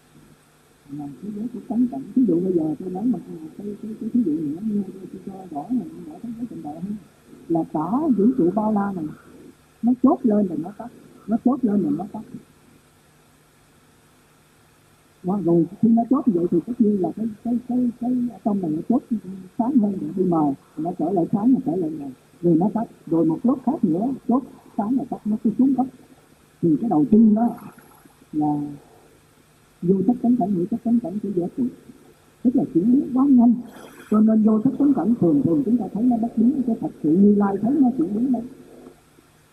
Là 0.98 1.08
thế 1.22 1.28
giới 1.36 1.46
của 1.54 1.60
tánh 1.68 1.86
cảnh 1.90 2.02
ví 2.14 2.24
dụ 2.28 2.40
bây 2.40 2.52
giờ 2.52 2.74
tôi 2.78 2.90
nói 2.90 3.04
một 3.04 3.18
cái 3.28 3.36
cái 3.58 3.94
cái 4.00 4.10
ví 4.12 4.22
dụ 4.22 4.32
nữa 4.32 4.60
như 4.62 4.82
tôi 5.12 5.20
cho 5.26 5.32
rõ 5.50 5.64
là 5.70 5.84
rõ 6.06 6.14
thế 6.22 6.28
giới 6.36 6.46
trình 6.50 6.62
độ 6.62 6.70
hơn. 6.70 6.96
Là 7.48 7.60
cả 7.72 7.90
vũ 8.16 8.24
trụ 8.38 8.50
bao 8.54 8.72
la 8.72 8.92
này, 8.96 9.04
nó 9.82 9.92
chốt 10.02 10.18
lên 10.22 10.46
rồi 10.46 10.58
nó 10.62 10.70
tắt, 10.78 10.88
nó 11.26 11.36
chốt 11.44 11.58
lên 11.62 11.82
rồi 11.82 11.92
nó 11.98 12.04
tắt 12.12 12.22
đó, 15.26 15.40
rồi 15.44 15.66
khi 15.82 15.88
nó 15.88 16.02
chốt 16.10 16.24
vậy 16.26 16.46
thì 16.50 16.58
tất 16.66 16.72
nhiên 16.78 17.02
là 17.02 17.08
cái 17.16 17.26
cái 17.44 17.58
cái 17.68 17.90
cái 18.00 18.10
trong 18.44 18.62
này 18.62 18.70
nó 18.70 18.82
chốt 18.88 19.02
sáng 19.58 19.72
hơn 19.76 19.92
để 20.00 20.06
đi 20.16 20.24
mờ. 20.24 20.52
Nó 20.76 20.90
trở 20.98 21.10
lại 21.10 21.26
sáng 21.32 21.52
nó 21.52 21.58
trở 21.66 21.76
lại 21.76 21.90
ngày. 21.98 22.10
Rồi 22.42 22.56
nó 22.60 22.68
tắt. 22.74 22.84
Rồi 23.06 23.24
một 23.24 23.38
lúc 23.42 23.58
khác 23.66 23.84
nữa 23.84 24.06
chốt 24.28 24.42
sáng 24.76 24.96
là 24.96 25.04
tắt 25.10 25.20
nó 25.24 25.36
cứ 25.44 25.50
xuống 25.58 25.74
cấp 25.74 25.86
thì 26.62 26.76
cái 26.80 26.90
đầu 26.90 27.04
tiên 27.10 27.34
đó 27.34 27.48
là 28.32 28.60
vô 29.82 29.94
thức 30.06 30.16
cánh 30.22 30.36
cảnh 30.36 30.50
hữu 30.50 30.66
sắc 30.70 30.80
cánh 30.84 30.98
cảnh 31.00 31.18
của 31.22 31.28
dễ 31.36 31.48
trị 31.56 31.64
tức 32.42 32.56
là 32.56 32.64
chuyển 32.74 32.92
biến 32.92 33.10
quá 33.14 33.26
nhanh. 33.28 33.54
Cho 34.10 34.20
nên 34.20 34.42
vô 34.42 34.60
thức 34.60 34.74
cánh 34.78 34.94
cảnh 34.94 35.14
thường 35.20 35.42
thường 35.44 35.62
chúng 35.64 35.76
ta 35.76 35.84
thấy 35.94 36.02
nó 36.02 36.16
bất 36.16 36.38
biến. 36.38 36.62
Cái 36.66 36.76
thật 36.80 36.90
sự 37.02 37.16
như 37.16 37.34
lai 37.34 37.56
thấy 37.62 37.74
nó 37.80 37.88
chuyển 37.98 38.14
biến 38.14 38.32
đấy 38.32 38.42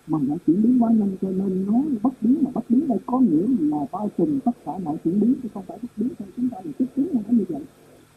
mà 0.07 0.19
nó 0.21 0.35
chuyển 0.47 0.61
biến 0.61 0.83
quá 0.83 0.91
nhanh 0.91 1.15
cho 1.21 1.29
nên 1.29 1.65
nó 1.67 1.81
bất 2.01 2.13
biến 2.21 2.37
mà 2.41 2.51
bất 2.53 2.69
biến 2.69 2.87
đây. 2.87 2.97
Có 3.05 3.19
nghĩa 3.19 3.45
là 3.59 3.85
bao 3.91 4.09
trùm 4.17 4.39
tất 4.39 4.51
cả 4.65 4.77
mọi 4.77 4.97
chuyển 5.03 5.19
biến, 5.19 5.35
chứ 5.43 5.49
không 5.53 5.63
phải 5.67 5.77
bất 5.81 5.89
biến 5.97 6.09
thôi 6.19 6.27
chúng 6.37 6.49
ta 6.49 6.57
là 6.63 6.71
chất 6.79 6.87
biến 6.95 7.07
là 7.13 7.21
như 7.29 7.45
vậy. 7.49 7.61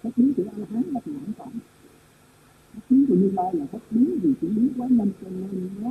Bất 0.02 0.10
biến 0.16 0.32
của 0.36 0.42
a 0.56 0.64
hán 0.70 0.82
là 0.92 1.00
thì 1.04 1.12
phẩm 1.38 1.48
bất 2.76 2.82
biến 2.90 3.06
của 3.08 3.14
như 3.14 3.30
lai 3.34 3.54
là 3.54 3.66
bất 3.72 3.78
biến 3.90 4.18
vì 4.22 4.32
chuyển 4.40 4.54
biến 4.56 4.68
quá 4.76 4.86
nhanh 4.90 5.10
cho 5.22 5.28
nên 5.30 5.70
nó 5.80 5.90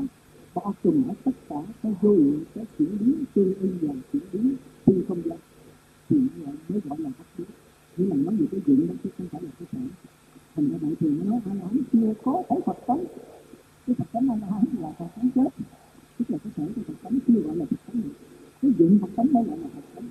bao 0.56 0.74
trùm 0.84 1.04
hết 1.04 1.14
tất 1.24 1.32
cả 1.50 1.56
cái 1.84 1.93
vô 2.02 2.16
lượng 2.16 2.43
cái 2.56 2.66
chuyển 2.78 2.98
biến 3.00 3.24
tương 3.34 3.54
ưng 3.60 3.78
và 3.82 3.93
chuyển 4.14 4.24
biến 4.34 4.56
phi 4.86 4.93
không 5.08 5.22
gian 5.26 5.38
thì 6.10 6.18
mới 6.70 6.82
gọi 6.89 7.00
là 7.00 7.10
bất 7.20 7.26
biến. 7.38 7.48
Nhưng 7.98 8.10
mà 8.10 8.16
nói 8.16 8.36
về 8.36 8.46
cái 8.52 8.62
chuyện 8.66 8.88
đó 8.88 8.93
chứ 9.04 9.10
không 9.18 9.28
phải 9.32 9.41
là 9.41 9.50
cái 9.60 9.68
sản 9.72 9.88
thành 10.56 10.70
ra 10.70 10.78
đại 10.82 10.96
thường 11.00 11.20
nó 11.24 11.32
nói 11.32 11.39
a 11.46 11.54
nói 11.54 11.68
hán 11.72 11.82
chưa 11.93 12.14
có 12.24 12.43
thấy 12.50 12.60
phật 12.66 12.78
tánh. 12.88 13.04
Cái 13.88 13.96
phật 13.96 14.06
tánh 14.12 14.30
a 14.30 14.36
nói 14.36 14.50
hán 14.52 14.64
là 14.82 14.91
phật 15.00 15.08
tánh 15.16 15.30
chết 15.36 15.50
tức 16.20 16.30
là 16.30 16.38
cái 16.43 16.51
thể 16.55 16.63
của 16.76 16.82
phật 16.88 16.93
tánh 17.03 17.20
chưa 17.28 17.41
gọi 17.41 17.55
là 17.55 17.66
phật 17.66 17.78
tánh 17.88 18.01
cái 18.61 18.72
dụng 18.78 18.99
phật 19.01 19.09
tánh 19.16 19.34
mới 19.34 19.43
gọi 19.43 19.57
là 19.57 19.68
phật 19.76 19.82
tánh 19.95 20.07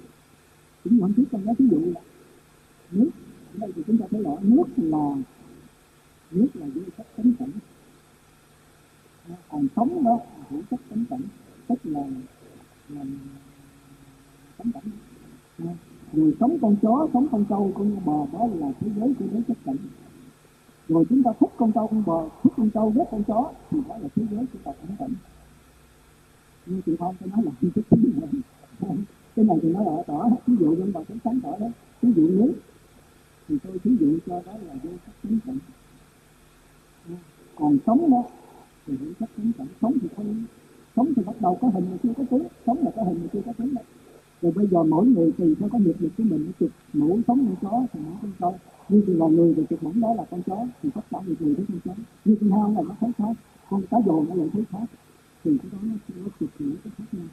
Chúng 0.85 0.99
nhận 0.99 1.13
trước 1.13 1.25
trong 1.33 1.47
đó 1.47 1.53
ví 1.59 1.69
dụ 1.69 1.79
là 1.95 2.01
nước. 2.91 3.11
Ở 3.53 3.59
đây 3.59 3.73
thì 3.77 3.83
chúng 3.87 3.99
ta 3.99 4.07
thấy 4.11 4.23
rõ 4.23 4.37
nước 4.43 4.65
là 4.77 5.17
nước 6.31 6.47
là 6.55 6.67
vô 6.75 6.83
chất 6.97 7.07
tánh 7.17 7.33
cảnh. 7.39 7.51
Còn 9.49 9.67
sống 9.77 10.05
đó 10.05 10.19
là 10.39 10.45
hữu 10.51 10.63
chất 10.71 10.81
tánh 10.91 11.05
cảnh. 11.11 11.23
Tức 11.69 11.79
là 11.85 12.01
là 12.89 13.05
tánh 14.57 14.73
cảnh. 14.73 14.85
Rồi 16.13 16.35
sống 16.41 16.59
con 16.63 16.77
chó, 16.83 17.09
sống 17.13 17.29
con 17.33 17.45
trâu, 17.49 17.73
con 17.75 18.05
bò, 18.05 18.27
đó 18.33 18.47
là 18.55 18.73
thế 18.81 18.91
giới 18.97 19.15
của 19.19 19.25
giới 19.33 19.43
chất 19.49 19.57
cảnh. 19.65 19.77
Rồi 20.89 21.05
chúng 21.09 21.23
ta 21.23 21.31
thích 21.41 21.51
con 21.57 21.73
trâu, 21.73 21.87
con 21.87 22.05
bò, 22.05 22.29
thích 22.43 22.53
con 22.57 22.71
trâu, 22.71 22.93
ghét 22.97 23.05
con 23.11 23.25
chó, 23.25 23.53
thì 23.71 23.79
đó 23.89 23.99
là 23.99 24.09
thế 24.17 24.23
giới 24.31 24.47
của 24.53 24.59
tập 24.65 24.75
cảnh 24.83 24.97
cảnh 24.99 25.15
như 26.67 26.81
chị 26.87 26.97
không 26.99 27.15
tôi 27.21 27.31
nói 27.31 27.45
là 27.45 27.51
không 27.61 27.83
chính 27.91 28.13
này, 28.21 28.29
cái 29.37 29.45
này 29.45 29.59
thì 29.63 29.73
nói 29.73 29.85
rõ 29.85 30.03
tỏ 30.07 30.31
ví 30.47 30.55
dụ 30.61 30.71
nhân 30.71 30.93
vật 30.93 31.05
sáng 31.25 31.41
tỏ 31.41 31.51
đó. 31.61 31.67
Ví 32.03 32.13
dụ 32.17 32.29
nước. 32.29 32.53
Thì 33.49 33.59
tôi 33.65 33.79
ví 33.85 33.97
dụ 34.01 34.19
cho 34.27 34.43
đó 34.47 34.53
là 34.67 34.75
vô 34.83 34.91
sắc 35.07 35.13
tính 35.23 35.39
cảnh. 35.47 35.59
Còn 37.57 37.79
sống 37.87 38.11
đó 38.11 38.25
thì 38.87 38.97
vô 38.97 39.07
sắc 39.21 39.29
tính 39.37 39.53
cảnh. 39.59 39.67
Sống 39.83 39.93
thì 40.03 40.09
không 40.17 40.45
sống 40.97 41.13
thì 41.17 41.23
bắt 41.23 41.41
đầu 41.41 41.59
có 41.61 41.69
hình 41.69 41.85
mà 41.91 41.97
chưa 42.03 42.13
có 42.17 42.25
tướng. 42.31 42.47
Sống 42.67 42.79
là 42.85 42.91
có 42.97 43.03
hình 43.03 43.19
mà 43.23 43.29
chưa 43.33 43.41
có 43.47 43.53
tướng 43.53 43.75
đấy 43.75 43.85
rồi 44.43 44.53
bây 44.53 44.67
giờ 44.67 44.83
mỗi 44.83 45.07
người 45.07 45.33
tùy 45.33 45.55
theo 45.61 45.69
có 45.69 45.79
nghiệp 45.79 45.97
lực 45.99 46.13
của 46.19 46.25
mình. 46.25 46.53
Chụp 46.61 46.71
mũ 46.93 47.21
sống 47.27 47.41
như 47.41 47.55
chó 47.63 47.83
thì 47.93 48.01
nó 48.07 48.13
con 48.23 48.33
chó. 48.39 48.53
Như 48.89 49.03
thì 49.07 49.15
là 49.15 49.27
người 49.27 49.55
thì 49.57 49.63
chụp 49.71 49.83
mũ 49.83 49.91
đó 49.95 50.15
là 50.15 50.25
con 50.31 50.43
chó. 50.43 50.67
Thì 50.83 50.91
tất 50.95 51.01
cả 51.11 51.19
người 51.27 51.37
người 51.41 51.55
thấy 51.55 51.65
con 51.69 51.81
chó. 51.85 52.03
Như 52.25 52.37
con 52.41 52.51
heo 52.51 52.75
là 52.77 52.83
nó 52.89 52.95
thấy 53.01 53.11
khác 53.19 53.35
con 53.71 53.83
cá 53.91 53.97
dồn 54.07 54.27
nó 54.29 54.35
lại 54.35 54.49
thấy 54.53 54.65
khác 54.73 54.85
thì 55.45 55.59
cái 55.63 55.71
đó 55.73 55.79
nó 55.83 55.95
nó 56.17 56.29
cực 56.41 56.51
kỳ 56.59 56.65
cái 56.85 56.93
khác 56.99 57.05
nhau. 57.13 57.27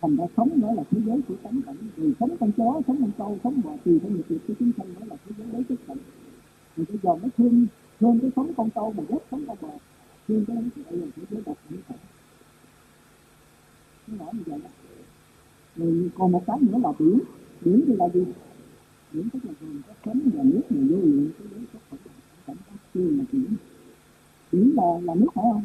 Thành 0.00 0.16
ra 0.16 0.24
sống 0.36 0.60
đó 0.60 0.72
là 0.72 0.82
thế 0.90 0.98
giới 1.06 1.20
của 1.28 1.34
tánh 1.42 1.62
cảnh. 1.66 1.76
Người 1.96 2.12
sống 2.20 2.36
con 2.40 2.52
chó, 2.56 2.80
sống 2.86 2.96
con 3.00 3.10
trâu, 3.18 3.38
sống 3.44 3.60
bò 3.64 3.70
tùy 3.84 3.98
theo 3.98 4.10
nghiệp 4.10 4.24
lực 4.28 4.38
của 4.48 4.54
chúng 4.58 4.72
sanh 4.78 4.94
đó 5.00 5.06
là 5.06 5.16
thế 5.26 5.32
giới 5.38 5.46
đấy 5.52 5.64
cái 5.68 5.78
cảnh 5.86 5.96
thì 6.76 6.84
bây 6.88 6.98
giờ 7.02 7.10
nó 7.22 7.28
thương 7.36 7.66
thương 8.00 8.20
cái 8.20 8.30
sống 8.36 8.54
con 8.56 8.70
trâu 8.70 8.92
mà 8.96 9.04
ghét 9.08 9.18
sống 9.30 9.44
con 9.46 9.56
bò. 9.60 9.68
Thương 10.28 10.44
cái 10.44 10.56
đó 10.56 10.62
thì 10.76 10.82
đây 10.90 10.96
là 10.96 11.06
thế 11.16 11.22
giới 11.30 11.42
độc 11.46 11.56
cảnh 11.70 11.78
cảnh 11.88 11.98
nó 14.06 14.24
nói 14.24 14.32
như 14.34 14.42
vậy 14.46 14.60
đó. 14.64 14.70
Rồi 15.76 16.10
còn 16.14 16.32
một 16.32 16.42
cái 16.46 16.56
nữa 16.60 16.78
là 16.82 16.92
biển. 16.98 17.18
Biển 17.64 17.84
thì 17.86 17.94
là 17.96 18.08
gì? 18.08 18.24
Biển 19.12 19.28
tức 19.32 19.38
là 19.44 19.52
gồm 19.60 19.82
có 19.88 19.94
sống 20.04 20.20
và 20.34 20.42
nước 20.42 20.62
mà 20.70 20.80
vô 20.90 20.96
lượng 20.96 21.30
cái 21.38 21.48
đấy 21.50 21.64
có 21.72 21.78
phải 21.90 21.98
cảnh 22.46 22.56
các 22.66 22.76
chưa 22.94 23.00
là 23.00 23.24
biển 23.32 23.46
biển 24.52 24.72
là 24.76 24.84
là 25.02 25.14
nước 25.14 25.26
phải 25.34 25.44
không? 25.52 25.64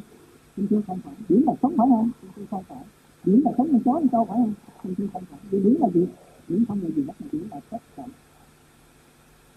Thì 0.57 0.63
tôi 0.69 0.81
không 0.87 0.99
phải 1.03 1.13
biển 1.29 1.43
là 1.45 1.53
sống 1.61 1.73
phải 1.77 1.87
không? 1.89 2.11
Thì 2.21 2.27
tôi 2.35 2.45
không 2.51 2.63
phải. 2.63 2.83
Biển 3.25 3.41
là 3.45 3.51
sống 3.57 3.67
con 3.71 3.81
chó 3.85 3.93
con 3.93 4.07
câu 4.07 4.25
phải 4.25 4.37
không? 4.37 4.53
Thì 4.83 4.93
tôi 4.97 5.07
không 5.13 5.23
phải. 5.29 5.39
Vì 5.51 5.59
biển 5.59 5.77
là 5.81 5.87
gì? 5.93 6.05
Biển 6.47 6.65
không 6.67 6.81
là 6.83 6.89
gì 6.89 7.03
hết 7.07 7.13
mà 7.19 7.27
biển 7.31 7.47
là 7.51 7.59
tất 7.69 7.81
cả 7.95 8.03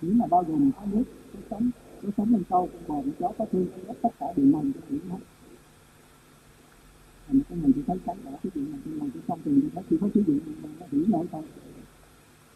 biển 0.03 0.18
là 0.18 0.26
bao 0.26 0.44
gồm 0.48 0.70
có 0.76 0.82
nước 0.92 1.03
có 1.32 1.38
sống 1.51 1.70
có 2.03 2.09
sống 2.16 2.32
con 2.32 2.42
câu, 2.48 2.68
con 2.72 2.82
bò 2.88 2.94
con 2.94 3.12
chó 3.18 3.32
có 3.38 3.46
thương 3.53 3.66
có 3.86 3.94
tất 4.03 4.09
cả 4.18 4.26
đều 4.36 4.46
nằm 4.46 4.72
trong 4.72 4.82
biển 4.90 5.01
hết. 5.11 5.18
Thành 7.26 7.40
cái 7.48 7.59
này 7.59 7.70
thì 7.74 7.82
thấy 7.86 7.98
cái 8.07 8.16
đó 8.24 8.30
cái 8.42 8.51
chuyện 8.55 8.70
này 8.70 8.80
nhưng 8.84 8.98
mà 8.98 9.07
cái 9.14 9.22
xong 9.28 9.38
thì 9.44 9.53
thấy 9.74 9.84
chỉ 9.90 9.96
có 10.01 10.09
sử 10.14 10.24
dụng 10.26 10.38
nó 10.78 10.86
biển 10.92 11.11
nổi 11.11 11.26
không 11.32 11.44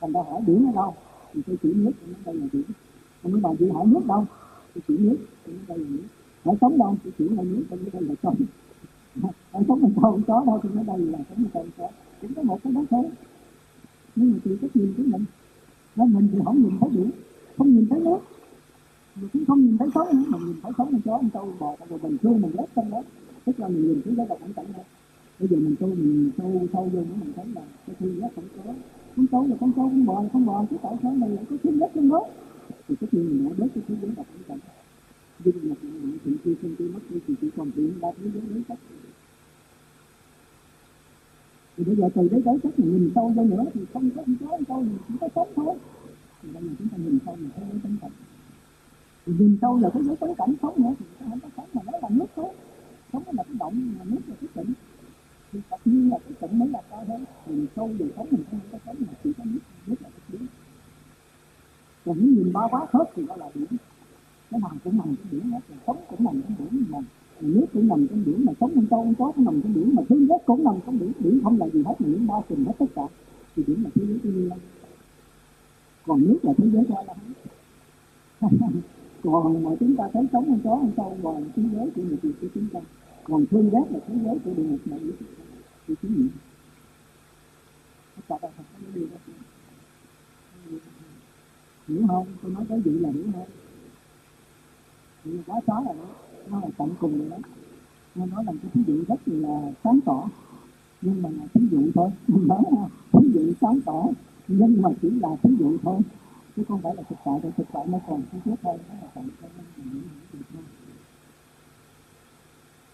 thành 0.00 0.12
ra 0.12 0.20
hỏi 0.22 0.42
biển 0.46 0.66
ở 0.66 0.72
đâu? 0.74 0.94
Thì 1.32 1.42
tôi 1.46 1.56
chỉ 1.62 1.72
nước 1.74 1.92
ở 2.00 2.06
nó 2.06 2.18
đây 2.24 2.34
là 2.34 2.46
biển. 2.52 2.62
Không 3.22 3.32
biết 3.32 3.40
bà 3.42 3.50
chị 3.58 3.68
hỏi 3.68 3.86
nước 3.86 4.06
đâu? 4.08 4.26
Tôi 4.74 4.82
chỉ 4.88 4.98
nước 4.98 5.16
thì 5.44 5.52
nó 5.52 5.62
đây 5.68 5.78
là 5.78 5.88
nước 5.88 6.02
hỏi 6.44 6.56
sống 6.60 6.78
đâu? 6.78 6.96
Chỉ 7.04 7.10
chỉ 7.18 7.28
là 7.28 7.42
nước 7.42 7.64
trong 7.70 7.78
đây 7.92 8.02
là 8.02 8.14
sống. 8.22 8.36
Anh 9.52 9.64
sống 9.68 9.82
mình 9.82 9.92
không 10.00 10.22
có, 10.26 10.44
đâu 10.46 10.60
thì 10.62 10.68
nó 10.74 10.82
đây 10.82 10.98
là 10.98 11.18
sống 11.18 11.42
mình 11.42 11.50
con 11.54 11.66
cũng 12.20 12.34
có. 12.34 12.42
Một 12.42 12.58
cái 12.64 12.72
đó 12.72 12.84
thôi 12.90 13.04
nhưng 14.16 14.32
mà 14.32 14.38
tùy 14.44 14.58
cách 14.62 14.76
nhìn 14.76 14.94
của 14.96 15.02
mình. 15.06 15.24
Nên 15.96 16.12
mình 16.12 16.28
thì 16.32 16.38
không 16.44 16.62
nhìn 16.62 16.72
thấy 16.80 16.90
biển, 16.90 17.10
không 17.58 17.74
nhìn 17.74 17.86
thấy 17.90 18.00
nước. 18.00 18.18
Mà 19.14 19.28
cũng 19.32 19.44
không 19.46 19.64
nhìn 19.64 19.78
thấy 19.78 19.88
sống 19.94 20.08
nữa 20.12 20.22
mình 20.32 20.46
nhìn 20.46 20.56
thấy 20.62 20.72
sống 20.78 20.92
mình 20.92 21.00
chó 21.04 21.18
mình 21.18 21.30
câu 21.30 21.52
bò 21.58 21.76
rồi 21.88 21.98
mình 22.02 22.18
thương, 22.18 22.40
mình 22.40 22.50
ghét 22.58 22.66
trong 22.76 22.90
đó. 22.90 23.02
Tức 23.44 23.60
là 23.60 23.68
mình 23.68 23.88
nhìn 23.88 24.00
thấy 24.04 24.14
cái 24.16 24.26
là 24.28 24.36
cảnh 24.40 24.52
cảnh 24.56 24.66
thôi 24.74 24.84
bây 25.38 25.48
giờ 25.48 25.56
mình 25.56 25.76
câu 25.80 25.88
mình 25.88 26.30
sâu 26.38 26.66
sâu 26.72 26.90
vô 26.92 27.00
nữa 27.00 27.14
mình 27.20 27.32
thấy 27.36 27.46
là 27.54 27.62
cái 27.86 27.96
thương 28.00 28.20
ghét 28.20 28.28
không 28.36 28.44
có. 28.56 28.72
Con 29.16 29.26
trâu 29.26 29.46
là 29.46 29.56
con 29.60 29.72
trâu 29.76 29.88
con 29.88 30.06
bò 30.06 30.22
là 30.22 30.28
con 30.32 30.46
bò 30.46 30.64
chứ 30.70 30.76
tại 30.82 30.96
sao 31.02 31.12
này 31.14 31.30
lại 31.30 31.44
có 31.50 31.56
thương 31.62 31.78
ghét 31.78 31.88
trong 31.94 32.08
đó. 32.08 32.24
Thì 32.88 32.94
tất 33.00 33.06
nhiên 33.12 33.28
mình 33.28 33.48
đã 33.48 33.54
bớt 33.58 33.66
cái 33.74 33.84
thứ 33.88 33.94
giới 34.02 34.10
độc 34.16 34.26
cảnh 34.32 34.42
cảnh 34.48 34.58
nhưng 35.38 35.68
mà 35.68 35.74
mình 35.82 36.18
những 36.24 36.36
khi 36.44 36.54
sinh 36.62 36.74
tôi 36.78 36.88
mất 36.88 37.00
đi 37.10 37.20
thì 37.26 37.34
chỉ 37.40 37.48
còn 37.56 37.70
chuyện 37.76 38.00
ba 38.00 38.08
thế 38.18 38.30
giới 38.34 38.42
đấy 38.50 38.62
cách 38.68 38.78
thì 41.76 41.84
bây 41.84 41.96
giờ 41.96 42.08
từ 42.14 42.28
đấy 42.28 42.42
tới 42.44 42.58
cách 42.62 42.78
mình 42.78 42.92
nhìn 42.92 43.12
sâu 43.14 43.32
ra 43.36 43.42
nữa 43.42 43.64
thì 43.74 43.80
không 43.92 44.10
có 44.16 44.22
gì 44.26 44.34
có 44.40 44.58
sâu 44.68 44.84
thì 44.84 44.96
chỉ 45.08 45.14
có 45.20 45.28
sống 45.34 45.48
thôi. 45.56 45.76
Thì 46.42 46.48
bây 46.52 46.62
giờ 46.62 46.68
chúng 46.78 46.88
ta 46.88 46.96
nhìn 46.96 47.18
sâu 47.26 47.36
là 47.40 47.48
thấy 47.56 47.64
giới 47.70 47.80
cảnh 47.82 47.96
cảnh 48.00 48.10
thì 49.26 49.32
nhìn 49.38 49.58
sâu 49.60 49.78
là 49.78 49.90
thế 49.94 50.02
giới 50.02 50.16
cảnh 50.16 50.34
cảnh 50.38 50.54
sống 50.62 50.82
nữa, 50.82 50.94
thì 50.98 51.06
không 51.18 51.40
có 51.40 51.48
sống 51.56 51.68
mà 51.74 51.82
nó 51.86 51.98
là 52.02 52.08
nước 52.10 52.26
thôi. 52.36 52.48
Sống 53.12 53.22
là 53.32 53.42
cái 53.42 53.54
động 53.58 53.94
mà 53.98 54.04
nước 54.04 54.20
là 54.28 54.34
cái 54.40 54.48
tỉnh 54.54 54.72
thì 55.54 55.60
tất 55.70 55.76
nhiên 55.84 56.10
là 56.10 56.18
cái 56.18 56.32
tỉnh 56.40 56.58
mới 56.58 56.68
là 56.68 56.82
cao 56.90 57.04
hơn 57.08 57.24
nhìn 57.46 57.66
sâu 57.76 57.86
về 57.98 58.06
sống 58.16 58.26
mình 58.30 58.44
không 58.50 58.60
có 58.72 58.78
sống 58.86 58.96
mà 59.00 59.12
chỉ 59.24 59.32
có 59.38 59.44
nước 59.44 59.60
nước 59.86 59.96
là 60.00 60.08
cái 60.08 60.20
biển 60.28 60.46
còn 62.04 62.16
nếu 62.20 62.28
nhìn 62.28 62.52
bao 62.52 62.68
quá 62.70 62.86
hết 62.92 63.04
thì 63.14 63.22
đó 63.28 63.36
là 63.36 63.46
biển 63.54 63.66
cái 64.54 64.60
nào 64.60 64.70
cũng 64.84 64.96
nằm 64.98 65.14
trong 65.16 65.26
biển 65.30 65.50
đó 65.50 65.58
là 65.68 65.76
sống 65.86 65.96
cũng 66.08 66.24
nằm 66.24 66.42
trong 66.42 66.56
biển 66.58 66.84
mà 66.88 66.98
nước 67.40 67.66
cũng 67.72 67.88
nằm 67.88 68.06
trong 68.08 68.24
biển 68.24 68.44
mà 68.44 68.52
sống 68.60 68.72
con 68.74 68.86
trâu 68.86 69.04
con 69.04 69.14
chó 69.14 69.32
cũng 69.32 69.44
nằm 69.44 69.60
trong 69.62 69.74
biển 69.74 69.94
mà 69.94 70.02
thương 70.08 70.26
nhất 70.26 70.42
cũng 70.46 70.64
nằm 70.64 70.74
trong 70.86 70.98
biển 70.98 71.12
biển 71.18 71.40
không 71.44 71.58
là 71.58 71.68
gì 71.68 71.82
hết, 71.86 71.94
mà 71.98 72.06
biển 72.08 72.26
bao 72.26 72.44
trùm 72.48 72.64
hết 72.64 72.72
tất 72.78 72.86
cả. 72.94 73.02
Thì 73.56 73.62
biển 73.66 73.84
là 73.84 73.90
thế 73.94 74.02
giới 74.06 74.18
của 74.22 74.28
như 74.28 74.50
còn 76.06 76.20
nước 76.20 76.38
là 76.42 76.52
thế 76.58 76.70
giới 76.72 76.84
của 76.88 77.04
lắm 77.06 77.16
còn 79.22 79.62
mà 79.62 79.70
chúng 79.80 79.96
ta 79.96 80.04
thấy 80.12 80.26
sống 80.32 80.44
con 80.48 80.60
có 80.64 80.70
con 80.70 80.92
trâu 80.96 81.16
còn 81.22 81.42
là 81.42 81.48
thế 81.56 81.62
giới 81.72 81.90
của 81.94 82.02
người 82.02 82.18
của 82.22 82.48
chúng 82.54 82.66
ta. 82.72 82.80
Còn 83.24 83.46
thương 83.46 83.70
ghét 83.70 83.84
là 83.90 83.98
thế 84.06 84.14
giới 84.24 84.38
của 84.44 84.50
địa 84.56 84.62
ngục 84.62 84.80
này 84.86 85.00
của 85.88 85.94
chúng 86.02 86.14
mình. 86.14 86.28
Tất 88.16 88.22
cả 88.28 88.36
có 88.42 88.48
điều 88.94 89.06
đó 89.06 89.16
hiểu 91.88 92.02
không? 92.08 92.26
Tôi 92.42 92.52
nói 92.52 92.64
cái 92.68 92.80
gì 92.84 92.90
là 92.90 93.10
hiểu 93.10 93.24
không? 93.32 93.63
Thì 95.24 95.30
quá 95.46 95.60
xóa 95.66 95.82
rồi 95.84 95.94
đó. 95.98 96.06
Nó 96.50 96.60
là 96.60 96.68
tận 96.78 96.90
cùng 97.00 97.18
rồi 97.18 97.28
đó. 97.30 97.36
Nó 98.14 98.26
nói 98.26 98.44
là 98.44 98.52
cái 98.62 98.70
thí 98.74 98.80
dụ 98.86 99.04
rất 99.08 99.20
là 99.26 99.72
sáng 99.84 100.00
tỏ. 100.04 100.28
Nhưng 101.02 101.22
mà 101.22 101.28
là 101.28 101.44
thí 101.54 101.60
dụ 101.70 101.82
thôi. 101.94 102.10
Mình 102.28 102.48
nói 102.48 102.62
ha 102.76 102.86
thí 103.12 103.28
dụ 103.34 103.52
sáng 103.60 103.80
tỏ. 103.84 104.06
Nhưng 104.48 104.82
mà 104.82 104.90
chỉ 105.02 105.10
là 105.10 105.28
thí 105.42 105.50
dụ 105.58 105.78
thôi. 105.82 106.00
Chứ 106.56 106.62
không 106.68 106.80
phải 106.82 106.94
là 106.96 107.02
thực 107.08 107.18
tại. 107.24 107.40
Thì 107.42 107.48
thực 107.56 107.66
tại 107.72 107.86
nó 107.86 107.98
còn 108.08 108.22
chi 108.32 108.38
tiết 108.44 108.54
hơn 108.62 108.78
nó 108.88 108.94
là 109.02 109.08
còn 109.14 109.28
cái 109.40 109.50
mình 109.76 110.02
những 110.32 110.42
thôi 110.52 110.62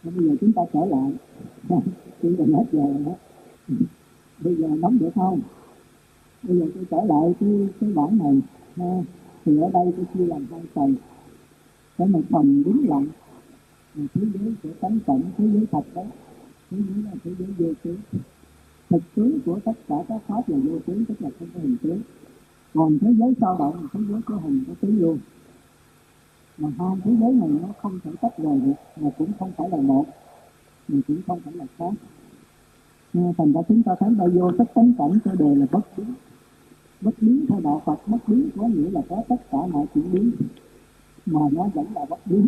bây 0.03 0.25
giờ 0.25 0.37
chúng 0.41 0.53
ta 0.53 0.63
trở 0.73 0.85
lại. 0.85 1.13
Chương 2.23 2.37
trình 2.37 2.53
hết 2.53 2.65
giờ 2.73 2.83
rồi 2.83 3.03
đó. 3.07 3.13
Bây 4.41 4.57
giờ 4.57 4.69
nóng 4.69 4.99
được 4.99 5.11
không 5.15 5.41
bây 6.43 6.59
giờ 6.59 6.67
tôi 6.75 6.85
trở 6.91 6.97
lại 6.97 7.35
cái 7.41 7.69
cái 7.81 7.91
bản 7.93 8.19
này. 8.19 8.41
Ha. 8.77 9.03
thì 9.45 9.59
ở 9.59 9.71
đây 9.73 9.93
tôi 9.97 10.07
chia 10.15 10.27
làm 10.27 10.47
hai 10.51 10.61
phần 10.75 10.95
để 12.01 12.07
một 12.07 12.23
phần 12.31 12.63
đứng 12.63 12.89
lặng 12.89 13.07
mà 13.95 14.05
thế 14.15 14.23
giới 14.35 14.55
của 14.63 14.69
tánh 14.81 14.99
cảnh, 15.07 15.23
thế 15.39 15.45
giới 15.53 15.67
thật 15.73 15.83
đó. 15.95 16.03
Thế 16.71 16.79
giới 16.89 17.03
là 17.05 17.11
thế 17.25 17.31
giới 17.39 17.49
vô 17.59 17.73
tướng. 17.83 17.97
Thực 18.91 19.03
tướng 19.15 19.39
của 19.45 19.59
tất 19.65 19.73
cả 19.89 19.97
các 20.09 20.23
pháp 20.27 20.49
là 20.49 20.59
vô 20.65 20.79
tướng, 20.87 21.05
tức 21.05 21.23
là 21.23 21.31
không 21.39 21.49
có 21.55 21.61
hình 21.61 21.77
tướng. 21.83 22.01
Còn 22.75 22.99
thế 22.99 23.15
giới 23.19 23.35
sao 23.41 23.57
động 23.59 23.75
là 23.83 23.89
thế 23.93 24.01
giới 24.09 24.21
có 24.23 24.37
hình, 24.37 24.65
có 24.69 24.75
tướng 24.81 25.01
luôn. 25.01 25.19
Mà 26.59 26.69
hai 26.79 26.97
thế 27.05 27.17
giới 27.21 27.33
này 27.33 27.49
nó 27.63 27.69
không 27.83 27.99
thể 28.05 28.11
tách 28.21 28.39
rời 28.39 28.61
được, 28.61 28.73
mà 29.01 29.11
cũng 29.19 29.33
không 29.39 29.53
phải 29.57 29.71
là 29.71 29.77
một, 29.77 30.05
mà 30.89 30.99
cũng 31.09 31.21
không 31.27 31.41
phải 31.41 31.55
là 31.55 31.67
khác. 31.79 31.93
Nên 33.13 33.33
thành 33.39 33.53
ra 33.53 33.61
chúng 33.69 33.83
ta 33.83 33.93
thấy 34.01 34.11
bao 34.11 34.29
vô 34.29 34.53
tất 34.59 34.65
tánh 34.75 34.93
cảnh 34.99 35.19
cho 35.25 35.35
đều 35.35 35.55
là 35.55 35.67
bất 35.73 35.87
biến. 35.97 36.15
Bất 37.01 37.15
biến 37.21 37.47
theo 37.49 37.61
đạo 37.61 37.83
Phật, 37.85 38.09
bất 38.09 38.19
biến 38.27 38.49
có 38.57 38.69
nghĩa 38.69 38.91
là 38.91 39.01
có 39.09 39.23
tất 39.29 39.51
cả 39.51 39.59
mọi 39.73 39.87
chuyển 39.95 40.13
biến 40.13 40.33
mà 41.31 41.41
nó 41.53 41.69
vẫn 41.75 41.87
là 41.95 42.05
bất 42.11 42.27
biến. 42.27 42.47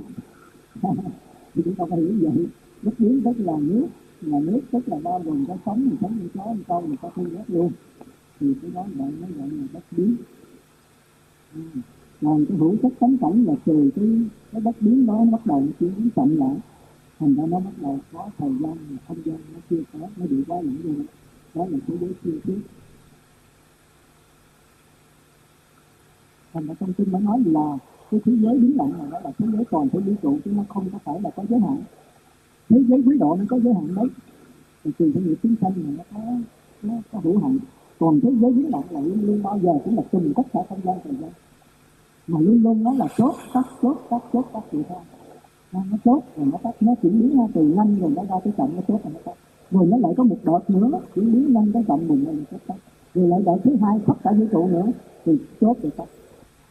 Thì 1.54 1.62
chúng 1.64 1.74
ta 1.74 1.84
phải 1.90 2.00
hiểu 2.00 2.14
vậy. 2.20 2.46
Bất 2.82 2.92
biến 2.98 3.20
tức 3.24 3.32
là 3.36 3.52
nước 3.60 3.86
là 4.20 4.38
nước 4.38 4.60
tức 4.70 4.88
là 4.88 4.96
bao 5.02 5.22
gồm 5.24 5.44
có 5.48 5.56
sống 5.66 5.88
thì 5.90 5.96
sống 6.00 6.18
như 6.20 6.28
có 6.34 6.52
như 6.52 6.62
câu 6.68 6.84
thì 6.88 6.96
có 7.02 7.10
thu 7.14 7.22
hết 7.22 7.44
luôn. 7.48 7.72
Thì 8.40 8.54
cái 8.62 8.70
đó 8.74 8.86
gọi, 8.98 9.12
nó 9.20 9.26
gọi 9.38 9.48
là 9.50 9.64
bất 9.72 9.84
biến. 9.90 10.16
Ừ. 11.54 11.60
Còn 12.22 12.46
cái 12.46 12.58
hữu 12.58 12.76
chất 12.82 12.92
tánh 13.00 13.16
cảnh 13.18 13.44
là 13.44 13.54
từ 13.64 13.90
cái 13.96 14.06
cái 14.52 14.60
bất 14.60 14.76
biến 14.80 15.06
đó 15.06 15.24
nó 15.24 15.30
bắt 15.30 15.46
đầu 15.46 15.66
chuyển 15.80 15.92
biến 15.96 16.08
chậm 16.16 16.36
lại. 16.36 16.56
Thành 17.18 17.34
ra 17.34 17.44
nó 17.46 17.60
bắt 17.60 17.72
đầu 17.80 17.98
có 18.12 18.30
thời 18.38 18.50
gian 18.60 18.74
và 18.90 18.96
không 19.08 19.18
gian 19.24 19.36
nó 19.54 19.60
chưa 19.70 19.82
có, 19.92 19.98
nó 20.16 20.26
bị 20.26 20.44
quá 20.48 20.60
lẫn 20.60 20.76
rồi 20.84 21.06
đó 21.54 21.66
là 21.70 21.78
cái 21.88 21.96
đối 22.00 22.10
chưa 22.24 22.38
trước 22.44 22.60
thành 26.52 26.66
ra 26.66 26.74
trong 26.80 26.92
kinh 26.92 27.12
nó 27.12 27.18
nói 27.18 27.42
là 27.46 27.78
cái 28.12 28.20
thế 28.24 28.32
giới 28.42 28.58
biến 28.58 28.76
động 28.76 28.92
này 28.98 29.06
đó 29.10 29.20
là 29.24 29.30
thế 29.38 29.46
giới 29.52 29.64
toàn 29.70 29.88
thể 29.88 30.00
vũ 30.00 30.12
trụ 30.22 30.38
chứ 30.44 30.50
nó 30.56 30.62
không 30.68 30.84
có 30.92 30.98
phải 31.04 31.20
là 31.20 31.30
có 31.36 31.44
giới 31.48 31.60
hạn. 31.60 31.76
Thế 32.68 32.78
giới 32.88 33.02
quý 33.06 33.18
độ 33.18 33.36
nó 33.36 33.44
có 33.48 33.58
giới 33.60 33.74
hạn 33.74 33.94
đấy. 33.94 34.06
Thì 34.84 34.90
tùy 34.98 35.12
theo 35.14 35.22
nghiệp 35.22 35.34
chúng 35.42 35.54
sanh 35.60 35.72
này 35.76 35.94
nó 35.98 36.04
có 36.12 36.20
nó 36.82 36.94
có 37.12 37.20
hữu 37.24 37.38
hạn 37.38 37.58
còn 37.98 38.20
thế 38.20 38.30
giới 38.40 38.52
biến 38.52 38.70
động 38.70 38.84
là 38.90 39.00
luôn 39.00 39.18
luôn 39.22 39.42
bao 39.42 39.58
giờ 39.62 39.72
cũng 39.84 39.96
là 39.96 40.02
trùng 40.12 40.32
tất 40.36 40.42
cả 40.52 40.60
không 40.68 40.80
gian 40.84 40.96
thời 41.04 41.14
gian. 41.20 41.30
Mà 42.26 42.40
luôn 42.40 42.62
luôn 42.62 42.84
nó 42.84 42.94
là 42.94 43.06
chốt 43.16 43.34
tắt 43.54 43.66
chốt 43.82 43.96
tắt 44.10 44.22
chốt 44.32 44.44
tắt 44.52 44.62
vậy 44.72 44.84
thôi. 44.88 44.98
Nó, 45.72 45.80
nó 45.90 45.96
chốt 46.04 46.22
rồi 46.36 46.46
nó 46.52 46.58
tắt 46.62 46.74
nó 46.80 46.94
chuyển 47.02 47.20
biến 47.20 47.38
ra 47.38 47.44
từ 47.54 47.62
nhanh 47.62 48.00
rồi 48.00 48.10
nó 48.16 48.22
ra 48.24 48.36
tới 48.44 48.52
chậm 48.56 48.68
nó 48.76 48.82
chốt 48.88 49.00
rồi 49.04 49.12
nó 49.14 49.20
tắt. 49.24 49.34
Rồi 49.70 49.86
nó 49.86 49.96
lại 49.96 50.14
có 50.16 50.24
một 50.24 50.38
đợt 50.42 50.70
nữa 50.70 51.00
chuyển 51.14 51.32
biến 51.32 51.52
nhanh 51.52 51.72
tới 51.72 51.84
chậm 51.88 52.08
mình 52.08 52.24
rồi 52.24 52.44
chốt 52.50 52.60
tắt. 52.66 52.76
Rồi 53.14 53.28
lại 53.28 53.42
đợt 53.46 53.56
thứ 53.64 53.76
hai 53.82 53.98
tất 54.06 54.14
cả 54.24 54.32
vũ 54.32 54.44
trụ 54.52 54.66
nữa 54.68 54.86
thì 55.24 55.32
chốt 55.60 55.76
rồi 55.82 55.92
tắt 55.96 56.04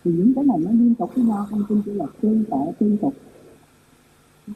thì 0.03 0.11
những 0.11 0.33
cái 0.33 0.43
này 0.43 0.57
nó 0.59 0.71
liên 0.71 0.95
tục 0.95 1.11
với 1.15 1.25
nhau, 1.25 1.45
không 1.49 1.63
tin 1.69 1.81
chỉ 1.85 1.91
là 1.91 2.05
tương 2.21 2.43
tự 2.45 2.57
liên 2.79 2.97
tục. 2.97 3.13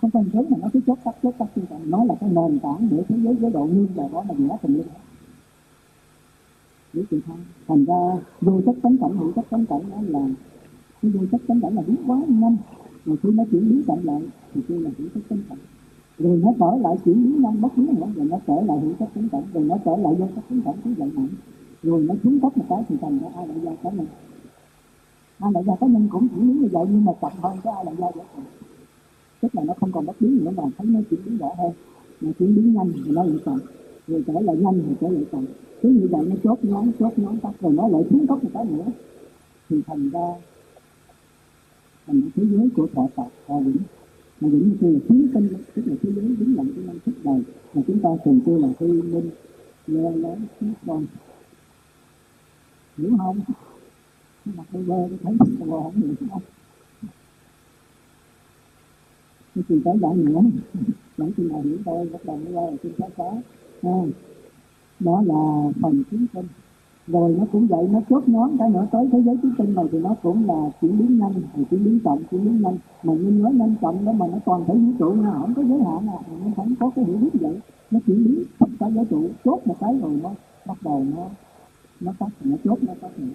Không 0.01 0.11
cần 0.11 0.29
thứ 0.33 0.41
mà 0.49 0.57
nó 0.61 0.67
cứ 0.73 0.79
chốt 0.87 0.97
tắt 1.03 1.15
chốt 1.23 1.33
tắt 1.37 1.45
tương 1.55 1.65
tự 1.65 1.75
nó 1.85 2.03
là 2.03 2.15
cái 2.19 2.29
nền 2.29 2.59
tảng 2.59 2.87
để 2.91 3.03
thế 3.09 3.15
giới 3.23 3.35
giới 3.41 3.51
độ 3.51 3.65
nguyên 3.65 3.87
và 3.95 4.03
đó 4.13 4.23
là 4.27 4.35
nghĩa 4.37 4.57
tình 4.61 4.77
linh 4.77 4.87
biết 6.93 7.03
chị 7.11 7.19
không 7.27 7.37
thành 7.67 7.85
ra, 7.85 7.95
vô 8.41 8.61
chất 8.65 8.75
tánh 8.83 8.97
cảnh, 8.97 9.17
hữu 9.17 9.31
chất 9.31 9.45
tánh 9.49 9.65
cảnh 9.65 9.81
đó 9.91 9.97
là 10.07 10.27
cái 11.01 11.11
vô 11.11 11.21
chất 11.31 11.41
tánh 11.47 11.61
cảnh 11.61 11.75
là 11.75 11.81
biết 11.81 11.95
quá 12.07 12.21
nhanh 12.27 12.57
mà 13.05 13.15
khi 13.23 13.29
nó 13.31 13.43
chuyển 13.51 13.69
biến 13.69 13.83
chậm 13.87 14.05
lại, 14.05 14.21
thì 14.53 14.61
kêu 14.67 14.79
là 14.79 14.89
hữu 14.97 15.07
chất 15.13 15.23
tánh 15.29 15.39
cảnh. 15.49 15.57
Rồi 16.17 16.41
nó 16.43 16.53
trở 16.59 16.77
lại 16.81 16.95
chuyển 17.05 17.23
biến 17.23 17.41
nhanh 17.41 17.61
bất 17.61 17.77
biến 17.77 17.95
nữa 17.95 18.07
rồi 18.15 18.27
nó 18.29 18.37
trở 18.47 18.61
lại 18.61 18.79
hữu 18.79 18.93
chất 18.99 19.09
tánh 19.15 19.29
cảnh, 19.29 19.43
rồi 19.53 19.63
nó 19.63 19.77
trở 19.85 19.91
lại 19.91 20.15
vô 20.15 20.27
chất 20.35 20.43
tánh 20.49 20.61
cảnh, 20.61 20.75
cứ 20.83 20.93
vậy 20.97 21.11
mạnh 21.15 21.27
rồi 21.83 22.05
nó 22.07 22.15
xuống 22.23 22.39
cấp 22.39 22.57
một 22.57 22.65
cái 22.69 22.83
thì 22.89 22.95
thành 23.01 23.19
ra 23.19 23.27
ai 23.35 23.47
lại 23.47 23.57
giao 23.63 23.75
cái 23.83 23.93
này 23.93 24.05
ai 25.39 25.51
lại 25.53 25.63
ra 25.63 25.73
cái 25.79 25.89
nhân 25.89 26.07
cũng 26.11 26.27
chuyển 26.27 26.47
biến 26.47 26.61
như 26.61 26.67
vậy 26.71 26.85
nhưng 26.89 27.05
mà 27.05 27.11
chậm 27.21 27.31
hơn 27.41 27.57
cái 27.63 27.73
ai 27.73 27.85
lại 27.85 27.95
ra 27.97 28.07
vậy? 28.15 28.25
Tức 29.41 29.55
là 29.55 29.63
nó 29.63 29.73
không 29.79 29.91
còn 29.91 30.05
bất 30.05 30.21
biến 30.21 30.45
nữa 30.45 30.51
mà 30.55 30.63
thấy 30.77 30.87
nó 30.87 30.99
chuyển 31.09 31.19
biến 31.25 31.37
rõ 31.37 31.49
hơn. 31.57 31.71
Mà 32.21 32.31
chuyển 32.39 32.55
biến 32.55 32.73
nhanh 32.73 32.91
thì 33.05 33.11
nó 33.11 33.23
lại 33.23 33.37
chậm 33.45 33.59
rồi 34.07 34.23
trở 34.27 34.33
lại 34.33 34.55
nhanh 34.57 34.81
thì 34.87 34.95
trở 35.01 35.09
lại 35.09 35.23
chậm. 35.31 35.45
Cứ 35.81 35.89
như 35.89 36.07
vậy 36.11 36.25
nó 36.29 36.35
chốt 36.43 36.59
ngón 36.61 36.91
chốt 36.99 37.13
ngón 37.17 37.39
tắt 37.39 37.51
rồi 37.61 37.73
nó 37.73 37.87
lại 37.87 38.01
xuống 38.09 38.27
cấp 38.27 38.43
một 38.43 38.49
cái 38.53 38.65
nữa. 38.65 38.85
Thì 39.69 39.81
thành 39.87 40.09
ra 40.09 40.27
thành 42.07 42.21
thế 42.35 42.43
giới 42.45 42.69
của 42.75 42.87
thọ 42.95 43.07
Phật 43.15 43.27
hòa 43.47 43.59
vĩnh. 43.59 43.77
Mà 44.41 44.49
vĩnh 44.49 44.75
như 44.81 44.93
là 44.93 44.99
chiến 45.09 45.27
tinh 45.33 45.53
tức 45.75 45.81
là 45.85 45.95
thế 46.03 46.11
giới 46.15 46.35
đứng 46.39 46.55
lặng 46.57 46.67
cái 46.75 46.85
năng 46.87 46.99
thức 47.05 47.15
đời. 47.23 47.41
Mà 47.73 47.81
chúng 47.87 47.99
ta 47.99 48.09
thường 48.25 48.39
kêu 48.45 48.57
là 48.57 48.67
tư 48.79 48.87
minh, 48.87 49.29
lơ 49.87 50.11
lớn 50.11 50.39
chiến 50.59 50.73
con 50.87 51.05
hiểu 52.97 53.11
không? 53.17 53.39
Mặt 54.45 54.63
tôi 54.71 54.83
về 54.83 55.07
tôi 55.09 55.19
thấy 55.23 55.35
tôi 55.39 55.69
bơ 55.69 55.83
không 55.83 56.01
được 56.01 56.15
không? 56.31 56.41
Cái 59.55 59.63
chỉ 59.69 59.81
tới 59.85 59.97
giải 60.01 60.15
nữa. 60.15 60.41
Vẫn 61.17 61.31
chừng 61.37 61.47
này 61.47 61.61
hiểu 61.61 61.77
tôi 61.85 62.09
bắt 62.09 62.25
đầu 62.25 62.37
mới 62.37 62.53
qua 62.53 62.63
là 62.63 62.77
xin 62.83 62.91
khá 62.97 63.05
khá 63.15 63.23
đó 64.99 65.21
là 65.25 65.71
phần 65.81 66.03
chiến 66.11 66.25
tinh 66.33 66.47
rồi 67.07 67.35
nó 67.39 67.45
cũng 67.51 67.67
vậy, 67.67 67.87
nó 67.91 67.99
chốt 68.09 68.29
ngón 68.29 68.57
cái 68.57 68.69
nữa, 68.69 68.87
tới 68.91 69.09
thế 69.11 69.21
giới 69.25 69.37
chiến 69.41 69.51
tinh 69.57 69.75
này 69.75 69.85
thì 69.91 69.99
nó 69.99 70.15
cũng 70.23 70.47
là 70.47 70.69
chuyển 70.81 70.99
biến 70.99 71.19
nhanh 71.19 71.33
rồi 71.33 71.65
chuyển 71.71 71.83
biến 71.83 71.99
chậm, 72.03 72.17
chuyển 72.31 72.45
biến 72.45 72.61
nhanh. 72.61 72.77
Mà 73.03 73.13
nhưng 73.13 73.43
nói 73.43 73.53
nhanh 73.53 73.75
chậm 73.81 74.05
đó, 74.05 74.11
mà 74.11 74.27
nó 74.27 74.37
toàn 74.45 74.63
thể 74.67 74.73
vũ 74.73 74.91
trụ 74.99 75.11
nha, 75.11 75.31
không 75.31 75.53
có 75.53 75.63
giới 75.63 75.79
hạn 75.79 76.05
nào 76.05 76.23
nó 76.45 76.51
không 76.55 76.75
có 76.79 76.91
cái 76.95 77.05
hiểu 77.05 77.17
biết 77.17 77.29
vậy. 77.33 77.59
Nó 77.91 77.99
chuyển 78.07 78.23
biến 78.23 78.43
tất 78.59 78.67
cả 78.79 78.89
vũ 78.89 79.05
trụ 79.09 79.29
chốt 79.45 79.59
một 79.65 79.75
cái 79.79 79.99
rồi 80.01 80.19
nó 80.23 80.31
bắt 80.65 80.77
đầu 80.83 81.05
nó 81.15 81.27
nó 81.99 82.13
tắt 82.19 82.29
nó 82.43 82.55
chốt, 82.63 82.77
nó 82.81 82.93
tắt 83.01 83.19
nữa 83.19 83.27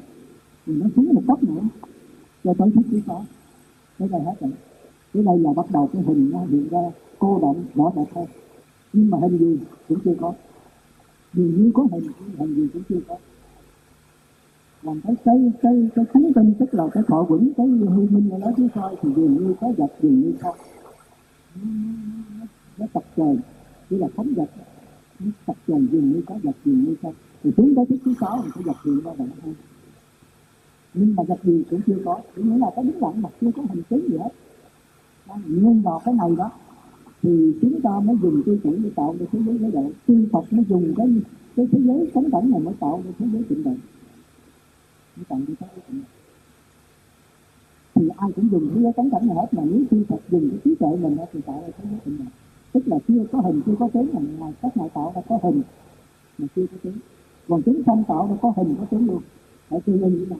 thì 0.70 0.76
nó 0.76 0.86
xuống 0.96 1.14
một 1.14 1.22
cấp 1.26 1.42
nữa. 1.42 1.60
Cho 2.44 2.54
tới 2.58 2.70
thức 2.74 2.82
thứ 2.90 3.00
sáu 3.06 3.24
cái 3.98 4.08
này 4.08 4.20
hết 4.20 4.34
rồi. 4.40 4.50
Cái 5.14 5.22
đây 5.22 5.38
là 5.38 5.52
bắt 5.52 5.66
đầu 5.72 5.90
cái 5.92 6.02
hình 6.02 6.30
nó 6.32 6.38
hiện 6.38 6.68
ra. 6.70 6.90
Cô 7.18 7.38
động 7.42 7.64
rõ 7.74 7.92
rệt 7.96 8.14
hơn 8.14 8.26
nhưng 8.92 9.10
mà 9.10 9.18
hình 9.22 9.38
gì 9.38 9.58
cũng 9.88 9.98
chưa 10.04 10.14
có. 10.20 10.32
Dường 11.34 11.62
như 11.62 11.70
có 11.74 11.86
hình 11.92 12.04
hình 12.38 12.54
gì 12.54 12.68
cũng 12.72 12.82
chưa 12.88 13.00
có. 13.08 13.16
Làm 14.82 15.00
cái 15.00 15.14
cái 15.24 15.52
cái 15.62 15.88
cái 15.94 16.04
thánh 16.14 16.32
tinh 16.34 16.54
tức 16.58 16.74
là 16.74 16.88
cái 16.92 17.02
thọ 17.06 17.22
vững, 17.22 17.52
cái 17.56 17.66
hư 17.66 18.06
minh 18.10 18.30
ở 18.30 18.38
đó 18.38 18.50
chứ 18.56 18.68
thôi 18.74 18.96
thì 19.02 19.08
dường 19.16 19.34
như 19.34 19.54
có 19.60 19.72
vật 19.76 19.92
dường 20.02 20.20
như 20.20 20.32
không. 20.40 20.56
Nó 22.78 22.86
tập 22.92 23.04
trời 23.16 23.36
chỉ 23.90 23.96
là 23.96 24.08
phóng 24.14 24.34
vật. 24.34 24.50
Nó 25.20 25.30
tập 25.46 25.56
trời 25.68 25.86
dường 25.92 26.12
như 26.12 26.22
có 26.26 26.34
vật 26.42 26.56
dường 26.64 26.84
như 26.84 26.94
không. 27.02 27.14
Thì 27.42 27.50
xuống 27.56 27.74
tới 27.74 27.98
thứ 28.04 28.14
sáu, 28.20 28.42
thì 28.44 28.50
có 28.54 28.60
vật 28.64 28.76
dường 28.84 28.94
như 28.94 29.02
động 29.04 29.16
không 29.42 29.54
nhưng 30.94 31.14
mà 31.16 31.22
gặp 31.28 31.44
gì 31.44 31.62
cũng 31.70 31.80
chưa 31.86 31.98
có. 32.04 32.20
Chỉ 32.36 32.42
nghĩa 32.42 32.58
là 32.58 32.70
cái 32.76 32.84
đứng 32.84 33.02
lặng 33.02 33.22
mà 33.22 33.28
chưa 33.40 33.50
có 33.56 33.62
hình 33.68 33.82
tướng 33.88 34.08
gì 34.10 34.18
hết. 34.18 34.30
Nhưng 35.46 35.82
vào 35.82 36.00
cái 36.04 36.14
này 36.14 36.30
đó, 36.36 36.50
thì 37.22 37.52
chúng 37.62 37.80
ta 37.80 37.90
mới 38.04 38.16
dùng 38.22 38.42
tiêu 38.46 38.58
chuẩn 38.62 38.82
để 38.82 38.90
tạo 38.96 39.16
ra 39.20 39.26
thế 39.32 39.38
giới 39.46 39.58
giới 39.58 39.70
độ 39.70 39.90
tiên 40.06 40.28
phật 40.32 40.52
mới 40.52 40.64
dùng 40.68 40.94
cái 40.96 41.06
cái 41.56 41.66
thế 41.72 41.78
giới 41.80 42.10
sống 42.14 42.30
cảnh 42.30 42.50
này 42.50 42.60
mới 42.60 42.74
tạo 42.80 43.02
ra 43.04 43.10
thế 43.18 43.26
giới 43.32 43.42
tịnh 43.48 43.64
độ 43.64 43.70
mới 45.16 45.24
tạo 45.28 45.38
ra 45.38 45.54
thế 45.60 45.66
giới 45.74 45.82
tịnh 45.88 46.00
độ 46.00 46.06
thì 47.94 48.08
ai 48.16 48.30
cũng 48.36 48.48
dùng 48.50 48.70
thế 48.74 48.82
giới 48.82 48.92
sống 48.96 49.10
cảnh 49.10 49.26
này 49.26 49.36
hết, 49.36 49.46
mà 49.52 49.62
nếu 49.64 49.80
tiên 49.90 50.04
phật 50.08 50.20
dùng 50.30 50.50
cái 50.50 50.58
trí 50.64 50.74
tuệ 50.74 50.96
mình 50.96 51.16
đó 51.16 51.24
thì 51.32 51.40
tạo 51.40 51.62
ra 51.66 51.72
thế 51.78 51.84
giới 51.90 52.00
tịnh 52.04 52.18
độ 52.18 52.24
tức 52.72 52.88
là 52.88 52.98
chưa 53.08 53.24
có 53.32 53.40
hình, 53.40 53.62
chưa 53.66 53.74
có 53.78 53.88
tướng 53.92 54.06
mà 54.12 54.20
ngoài 54.38 54.52
các 54.62 54.76
ngài 54.76 54.88
tạo 54.88 55.12
ra 55.14 55.22
có 55.28 55.38
hình 55.42 55.62
mà 56.38 56.46
chưa 56.56 56.66
có 56.66 56.76
tướng. 56.82 56.96
Còn 57.48 57.62
chúng 57.62 57.82
không 57.86 58.04
tạo 58.08 58.26
ra 58.30 58.36
có 58.42 58.52
hình, 58.56 58.74
có 58.78 58.84
tướng 58.90 59.06
luôn. 59.06 59.22
Ở 59.68 59.78
chưa 59.86 59.92
như 59.92 60.00
này 60.00 60.26
nào? 60.30 60.38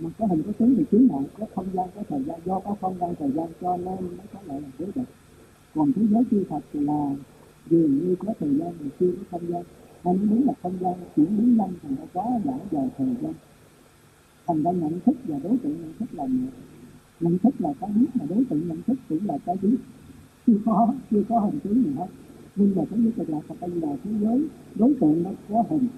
Mà 0.00 0.10
có 0.18 0.26
hình 0.26 0.42
có 0.42 0.52
tướng 0.58 0.74
thì 0.76 0.84
tướng 0.90 1.08
nào 1.08 1.24
có 1.38 1.46
không 1.54 1.66
gian, 1.72 1.88
có 1.94 2.02
thời 2.08 2.22
gian, 2.24 2.40
do 2.44 2.60
có 2.60 2.76
không 2.80 2.96
gian, 3.00 3.14
thời 3.18 3.30
gian 3.30 3.46
cho 3.60 3.76
nên 3.76 4.16
nó 4.16 4.24
có 4.32 4.40
lại 4.44 4.60
là 4.60 4.68
thế 4.78 4.86
được 4.94 5.02
còn 5.74 5.92
thế 5.92 6.02
giới 6.10 6.22
chư 6.30 6.44
thật 6.48 6.60
là 6.72 7.10
dường 7.70 7.98
như 7.98 8.16
có 8.16 8.34
thời 8.40 8.58
gian 8.58 8.72
mà 8.80 8.90
chưa 9.00 9.12
có 9.12 9.22
không 9.30 9.50
gian. 9.50 9.62
Anh 10.02 10.26
muốn 10.26 10.46
là 10.46 10.52
không 10.62 10.78
gian 10.80 10.94
chuyển 11.16 11.36
biến 11.38 11.56
nhanh 11.56 11.72
thì 11.82 11.88
nó 11.98 12.04
quá 12.12 12.24
giãn 12.44 12.58
dài 12.70 12.88
thời 12.98 13.14
gian. 13.22 13.32
Thành 14.46 14.62
ra 14.62 14.70
nhận 14.70 15.00
thức 15.00 15.16
và 15.24 15.38
đối 15.38 15.56
tượng 15.58 15.76
nhận 15.80 15.92
thức 15.98 16.08
là 16.12 16.26
một 16.26 16.50
nhận 17.20 17.38
thức 17.38 17.54
là 17.58 17.72
cái 17.80 17.90
biết 17.90 18.06
mà 18.14 18.24
đối 18.28 18.44
tượng 18.50 18.68
nhận 18.68 18.82
thức 18.86 18.98
cũng 19.08 19.26
là 19.26 19.38
cái 19.46 19.56
biết. 19.62 19.76
Chưa 20.46 20.58
có 20.64 20.94
chưa 21.10 21.22
có 21.28 21.40
hình 21.40 21.60
tướng 21.60 21.84
gì 21.84 21.90
hết. 21.96 22.06
Nhưng 22.56 22.72
mà 22.76 22.82
cái 22.90 22.98
giới 23.02 23.12
cực 23.12 23.30
lạc 23.30 23.40
Phật 23.48 23.68
là 23.74 23.96
thế 24.04 24.10
giới, 24.20 24.44
đối 24.74 24.94
tượng 25.00 25.22
nó 25.22 25.30
có 25.48 25.64
hình. 25.70 25.88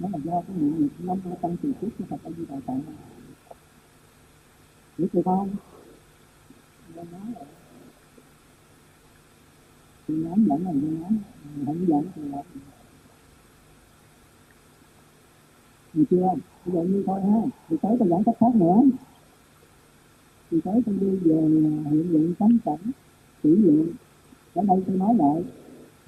Nó 0.00 0.08
là 0.12 0.18
do 0.24 0.42
cái 0.48 0.56
nguyện 0.58 0.78
nghiệp 0.78 0.88
năm 0.98 1.18
tăng 1.40 1.56
từ 1.62 1.72
trước 1.80 1.88
của 1.98 2.04
Phật 2.08 2.16
A 2.24 2.30
Di 2.38 2.44
Đà 2.50 2.56
tạng 2.66 2.80
biết 5.02 5.08
chưa 5.12 5.22
không 5.24 5.50
tôi 6.94 7.04
nói 7.12 7.20
là 7.34 7.44
tôi 10.08 10.16
nói 10.16 10.34
dẫn 10.46 10.64
là 10.64 10.72
tôi 10.82 10.90
nói 10.90 11.10
không 11.66 11.86
dẫn 11.88 12.04
thì 12.14 12.22
là 12.22 12.42
được 15.94 16.04
chưa 16.10 16.28
bây 16.66 16.74
giờ 16.74 16.82
như 16.82 17.02
thôi 17.06 17.20
ha 17.20 17.40
thì 17.68 17.76
tới 17.82 17.96
tôi 17.98 18.08
dẫn 18.08 18.24
cách 18.24 18.34
khác 18.40 18.54
nữa 18.54 18.76
thì 20.50 20.60
tới 20.64 20.82
tôi 20.86 20.94
đi 21.00 21.16
về 21.16 21.40
hiện 21.90 22.12
lượng 22.12 22.34
tánh 22.38 22.58
cảnh 22.64 22.92
kỹ 23.42 23.56
lượng 23.56 23.88
ở 24.54 24.62
đây 24.68 24.82
tôi 24.86 24.96
nói 24.96 25.14
lại 25.14 25.44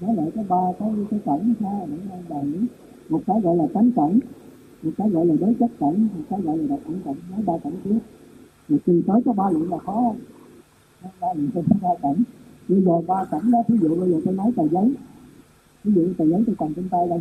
nói 0.00 0.16
lại 0.16 0.30
cái 0.34 0.44
ba 0.48 0.56
cái 0.78 0.88
cái 1.10 1.20
cảnh 1.24 1.54
ha 1.60 1.86
để 1.86 1.96
bài 2.28 2.44
một 3.08 3.22
cái 3.26 3.40
gọi 3.40 3.56
là 3.56 3.64
tánh 3.74 3.90
cảnh, 3.96 4.18
một 4.82 4.90
cái 4.98 5.10
gọi 5.10 5.26
là 5.26 5.34
đối 5.40 5.54
chất 5.54 5.70
cảnh, 5.80 6.08
một 6.14 6.24
cái 6.30 6.40
gọi 6.40 6.58
là 6.58 6.66
đặc 6.68 6.78
cảnh 6.84 7.00
cảnh, 7.04 7.14
nói 7.30 7.42
ba 7.46 7.52
cảnh 7.64 7.72
trước 7.84 7.98
mà 8.68 8.78
tùy 8.86 9.02
tới 9.06 9.20
có 9.24 9.32
ba 9.32 9.50
lượng 9.50 9.70
là 9.70 9.78
khó 9.78 9.92
không 9.92 10.16
ba 11.20 11.28
lượng 11.34 11.50
tôi 11.54 11.64
ba 11.82 11.88
cảnh. 12.02 12.22
Bây 12.68 12.82
giờ 12.82 13.00
ba 13.06 13.24
cảnh 13.30 13.50
đó 13.50 13.58
ví 13.68 13.78
dụ 13.78 13.96
bây 14.00 14.10
giờ 14.10 14.20
tôi 14.24 14.34
nói 14.34 14.52
tờ 14.56 14.68
giấy. 14.68 14.94
Ví 15.84 15.92
dụ 15.92 16.12
tờ 16.18 16.26
giấy 16.26 16.42
tôi 16.46 16.56
cầm 16.58 16.74
trên 16.74 16.88
tay 16.88 17.08
đây. 17.08 17.20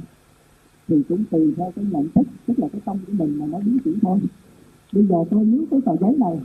Thì 0.87 1.03
cũng 1.09 1.23
tùy 1.31 1.53
theo 1.57 1.71
cái 1.75 1.85
nhận 1.91 2.09
thức, 2.15 2.27
tức 2.45 2.59
là 2.59 2.67
cái 2.71 2.81
tâm 2.85 2.97
của 3.07 3.13
mình 3.13 3.39
mà 3.39 3.45
nó 3.45 3.59
biến 3.59 3.77
chuyển 3.83 3.99
thôi. 4.01 4.19
Bây 4.93 5.05
giờ 5.05 5.15
tôi 5.29 5.45
nếu 5.45 5.63
cái 5.71 5.79
tờ 5.85 5.95
giấy 5.95 6.15
này, 6.19 6.39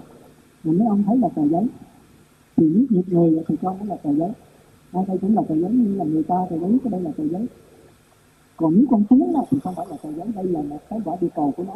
mà 0.64 0.72
mấy 0.72 0.86
ông 0.86 1.02
thấy 1.06 1.18
là 1.18 1.28
tờ 1.28 1.48
giấy. 1.48 1.66
Thì 2.56 2.70
nếu 2.74 2.86
một 2.90 3.02
người 3.06 3.42
thì 3.48 3.56
con 3.62 3.76
nó 3.78 3.84
là 3.84 3.96
tờ 3.96 4.14
giấy. 4.14 4.30
Ai 4.92 5.04
đây 5.08 5.18
cũng 5.18 5.36
là 5.36 5.42
tờ 5.48 5.54
giấy 5.54 5.70
như 5.70 5.94
là 5.94 6.04
người 6.04 6.22
ta 6.22 6.34
tờ 6.50 6.58
giấy, 6.58 6.78
cái 6.84 6.90
đây 6.90 7.00
là 7.00 7.10
tờ 7.16 7.28
giấy. 7.28 7.46
Còn 8.56 8.74
nếu 8.76 8.84
con 8.90 9.04
kiến 9.04 9.32
đó 9.34 9.44
thì 9.50 9.58
không 9.62 9.74
phải 9.74 9.86
là 9.90 9.96
tờ 10.02 10.12
giấy, 10.12 10.26
đây 10.34 10.44
là 10.44 10.62
một 10.62 10.80
cái 10.90 11.00
quả 11.04 11.16
địa 11.20 11.28
cầu 11.34 11.52
của 11.56 11.64
nó 11.64 11.74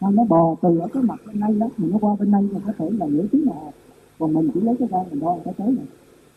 nó 0.00 0.10
nó 0.10 0.24
bò 0.24 0.56
từ 0.62 0.78
ở 0.78 0.88
cái 0.92 1.02
mặt 1.02 1.20
bên 1.26 1.40
đây 1.40 1.54
đó, 1.58 1.68
thì 1.76 1.84
nó 1.90 1.98
qua 2.00 2.16
bên 2.18 2.30
đây 2.30 2.48
mà 2.52 2.60
có 2.66 2.72
thể 2.78 2.90
là 2.98 3.06
nửa 3.06 3.26
tiếng 3.32 3.46
nào 3.46 3.72
còn 4.20 4.32
mình 4.32 4.50
chỉ 4.54 4.60
lấy 4.60 4.76
cái 4.78 4.88
ra 4.88 4.98
mình 5.10 5.20
đo 5.20 5.38
cái 5.44 5.54
tới 5.56 5.66
này. 5.66 5.86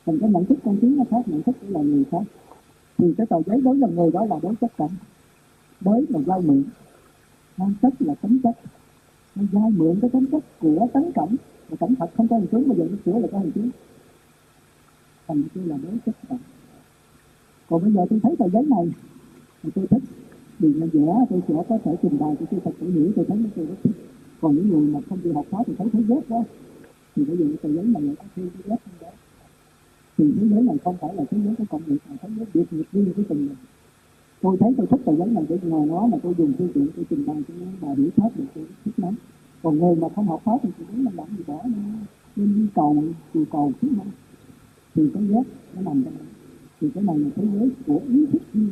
Mình 0.05 0.19
cái 0.19 0.29
nhận 0.29 0.45
thức 0.45 0.57
con 0.65 0.77
kiến 0.77 0.97
nó 0.97 1.03
khác, 1.11 1.27
nhận 1.27 1.43
thức 1.43 1.55
của 1.61 1.67
là 1.69 1.81
người 1.81 2.03
khác. 2.11 2.23
Thì 2.97 3.13
cái 3.17 3.27
tờ 3.27 3.41
giấy 3.45 3.61
đối 3.61 3.79
với 3.79 3.91
người 3.91 4.11
đó 4.11 4.25
là 4.25 4.39
đối 4.41 4.55
chất 4.55 4.77
cảnh. 4.77 4.89
Đối 5.81 6.05
là 6.09 6.19
dao 6.27 6.41
mượn 6.41 6.63
năng 7.57 7.73
chất 7.81 7.93
là 7.99 8.15
tính 8.15 8.39
chất. 8.43 8.55
Nó 9.35 9.43
giao 9.51 9.69
mượn 9.69 9.99
cái 10.01 10.09
tính 10.09 10.25
chất 10.31 10.43
của 10.59 10.87
tấn 10.93 11.11
cảnh. 11.11 11.35
Và 11.69 11.77
cảnh 11.79 11.95
thật 11.99 12.11
không 12.17 12.27
có 12.27 12.37
hình 12.37 12.47
tướng 12.47 12.67
mà 12.67 12.75
giờ 12.75 12.87
nó 12.91 12.97
sửa 13.05 13.19
là 13.19 13.27
có 13.31 13.39
hình 13.39 13.51
tướng 13.51 13.69
thành 15.27 15.43
tôi 15.55 15.65
là 15.67 15.77
đối 15.83 15.97
chất 16.05 16.15
cảnh. 16.29 16.37
Còn 17.69 17.81
bây 17.81 17.91
giờ 17.91 18.05
tôi 18.09 18.19
thấy 18.23 18.35
tờ 18.39 18.49
giấy 18.49 18.65
này, 18.69 18.91
thì 19.63 19.69
tôi 19.75 19.87
thích 19.87 20.03
vì 20.59 20.73
nó 20.73 20.85
vẽ 20.93 21.25
tôi 21.29 21.41
sẽ 21.47 21.53
có 21.69 21.77
thể 21.83 21.95
trình 22.01 22.17
bày 22.19 22.35
cho 22.39 22.45
tôi 22.51 22.59
thật 22.63 22.71
sự 22.79 22.91
hiểu, 22.91 23.11
tôi 23.15 23.25
thấy 23.27 23.37
những 23.37 23.49
tôi 23.55 23.65
rất 23.65 23.75
thích. 23.83 23.95
Còn 24.41 24.55
những 24.55 24.69
người 24.69 24.87
mà 24.87 24.99
không 25.09 25.19
chịu 25.23 25.33
học 25.33 25.45
pháp 25.49 25.63
thì 25.67 25.73
thấy 25.77 25.87
thấy 25.93 26.03
ghét 26.07 26.29
đó. 26.29 26.43
Thì 27.15 27.25
bây 27.25 27.37
giờ 27.37 27.45
tờ 27.61 27.69
giấy 27.73 27.85
này 27.85 28.01
lại 28.01 28.15
có 28.15 28.23
thi 28.35 28.43
cái 28.53 28.63
ghét 28.65 28.75
không 28.85 28.93
đó. 29.01 29.07
Thì 30.17 30.33
thế 30.39 30.47
giới 30.49 30.61
này 30.61 30.77
không 30.83 30.95
phải 31.01 31.15
là 31.15 31.23
thế 31.31 31.37
giới 31.45 31.55
của 31.55 31.63
cộng 31.69 31.81
nghiệp 31.87 31.97
mà 32.09 32.15
thế 32.21 32.29
giới 32.35 32.45
biệt 32.53 32.65
nghiệp 32.71 32.85
riêng 32.91 33.13
của 33.15 33.23
từng 33.29 33.45
người. 33.45 33.55
Tôi 34.41 34.57
thấy 34.59 34.73
tôi 34.77 34.87
thích 34.87 35.01
tờ 35.05 35.15
giấy 35.15 35.27
này 35.27 35.43
để 35.49 35.57
ngoài 35.63 35.85
nó 35.85 36.07
mà 36.07 36.17
tôi 36.23 36.33
dùng 36.37 36.53
phương 36.57 36.69
tiện 36.73 36.87
tôi 36.95 37.05
trình 37.09 37.25
bày 37.25 37.37
cho 37.47 37.53
bà 37.81 37.95
biểu 37.95 38.09
pháp 38.15 38.29
được 38.37 38.45
tôi 38.55 38.65
thích 38.85 38.93
lắm. 38.97 39.15
Còn 39.63 39.79
người 39.79 39.95
mà 39.95 40.07
không 40.15 40.27
học 40.27 40.41
pháp 40.45 40.57
thì 40.63 40.69
tôi 40.77 40.87
muốn 40.91 41.05
làm 41.05 41.17
làm 41.17 41.27
gì 41.37 41.43
bỏ 41.47 41.61
nên 42.35 42.55
đi 42.55 42.67
cầu 42.75 43.03
từ 43.33 43.45
cầu 43.51 43.71
chứ 43.81 43.87
năm 43.97 44.07
thì 44.95 45.09
cái 45.13 45.23
giác 45.27 45.45
nó 45.75 45.81
nằm 45.81 46.03
trong 46.03 46.13
thì 46.81 46.89
cái 46.95 47.03
này 47.03 47.19
là 47.19 47.29
thế 47.35 47.43
giới 47.53 47.69
của 47.87 47.99
ý 48.09 48.25
thức 48.25 48.41
riêng 48.53 48.71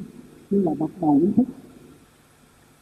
như 0.50 0.62
là 0.62 0.74
bậc 0.80 0.92
đầu 1.02 1.20
ý 1.22 1.28
thức 1.38 1.44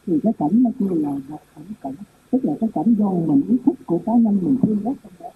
thì 0.10 0.20
cái 0.24 0.34
cảnh 0.40 0.64
nó 0.64 0.70
kêu 0.80 0.96
là 0.96 1.10
một 1.10 1.42
cảnh 1.56 1.66
cảnh 1.82 1.94
tức 2.32 2.46
là 2.46 2.54
cái 2.62 2.70
cảnh 2.74 2.96
do 3.00 3.10
mình 3.10 3.42
ý 3.50 3.58
thức 3.66 3.76
của 3.86 4.00
cá 4.06 4.14
nhân 4.14 4.40
mình 4.42 4.58
thương 4.62 4.78
ghét 4.84 4.94
trong 5.04 5.14
đó 5.20 5.30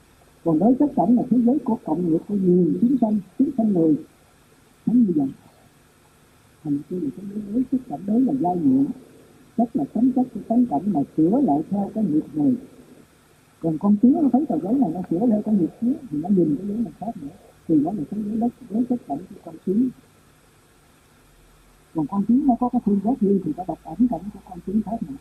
còn 0.43 0.59
đối 0.59 0.75
cái 0.79 0.87
cảnh 0.95 1.15
là 1.15 1.23
thế 1.29 1.37
giới 1.45 1.59
của 1.59 1.77
cộng 1.85 2.09
nghiệp 2.09 2.19
của 2.27 2.35
nhiều 2.35 2.65
chúng 2.81 2.97
sanh 3.01 3.19
chúng 3.39 3.49
sanh 3.57 3.73
người 3.73 3.95
nó 4.85 4.93
như 4.93 5.13
vậy. 5.15 5.27
Thành 6.63 6.79
kêu 6.89 6.99
là 6.99 7.09
thế 7.17 7.23
giới 7.33 7.43
đối 7.53 7.63
cái 7.71 7.79
cảnh 7.89 7.99
đối 8.07 8.21
là 8.21 8.33
giai 8.41 8.57
nhiệm. 8.57 8.85
Rất 9.57 9.75
là 9.75 9.83
tính 9.93 10.11
chất 10.15 10.27
của 10.33 10.39
tánh 10.47 10.65
cảnh 10.65 10.81
mà 10.85 11.01
sửa 11.17 11.41
lại 11.41 11.61
theo 11.69 11.91
cái 11.95 12.03
nghiệp 12.03 12.23
này, 12.33 12.53
còn 13.59 13.77
con 13.77 13.95
kiến 14.01 14.13
nó 14.13 14.29
thấy 14.33 14.45
tờ 14.45 14.59
giấy 14.59 14.73
này 14.73 14.89
nó 14.93 15.01
sửa 15.09 15.25
lại 15.25 15.41
cái 15.45 15.55
nghiệp 15.55 15.69
kiến 15.81 15.93
thì 16.11 16.17
nó 16.17 16.29
nhìn 16.29 16.55
cái 16.57 16.67
giấy 16.67 16.77
này 16.77 16.93
khác 16.99 17.11
nữa. 17.21 17.27
Thì 17.67 17.79
đó 17.83 17.91
là 17.97 18.03
thế 18.11 18.17
giới 18.25 18.35
đất 18.35 18.53
đối 18.69 18.83
chất 18.83 18.99
cảnh 19.07 19.17
của 19.17 19.41
con 19.45 19.55
kiến 19.65 19.89
còn 21.95 22.07
con 22.07 22.23
kiến 22.25 22.47
nó 22.47 22.55
có 22.59 22.69
cái 22.69 22.81
thương 22.85 22.99
giác 23.03 23.19
riêng 23.21 23.39
thì 23.45 23.51
nó 23.57 23.63
độc 23.67 23.79
ảnh 23.83 24.07
cảnh 24.09 24.21
của 24.33 24.39
con 24.49 24.59
kiến 24.65 24.81
khác 24.85 25.03
nữa 25.03 25.15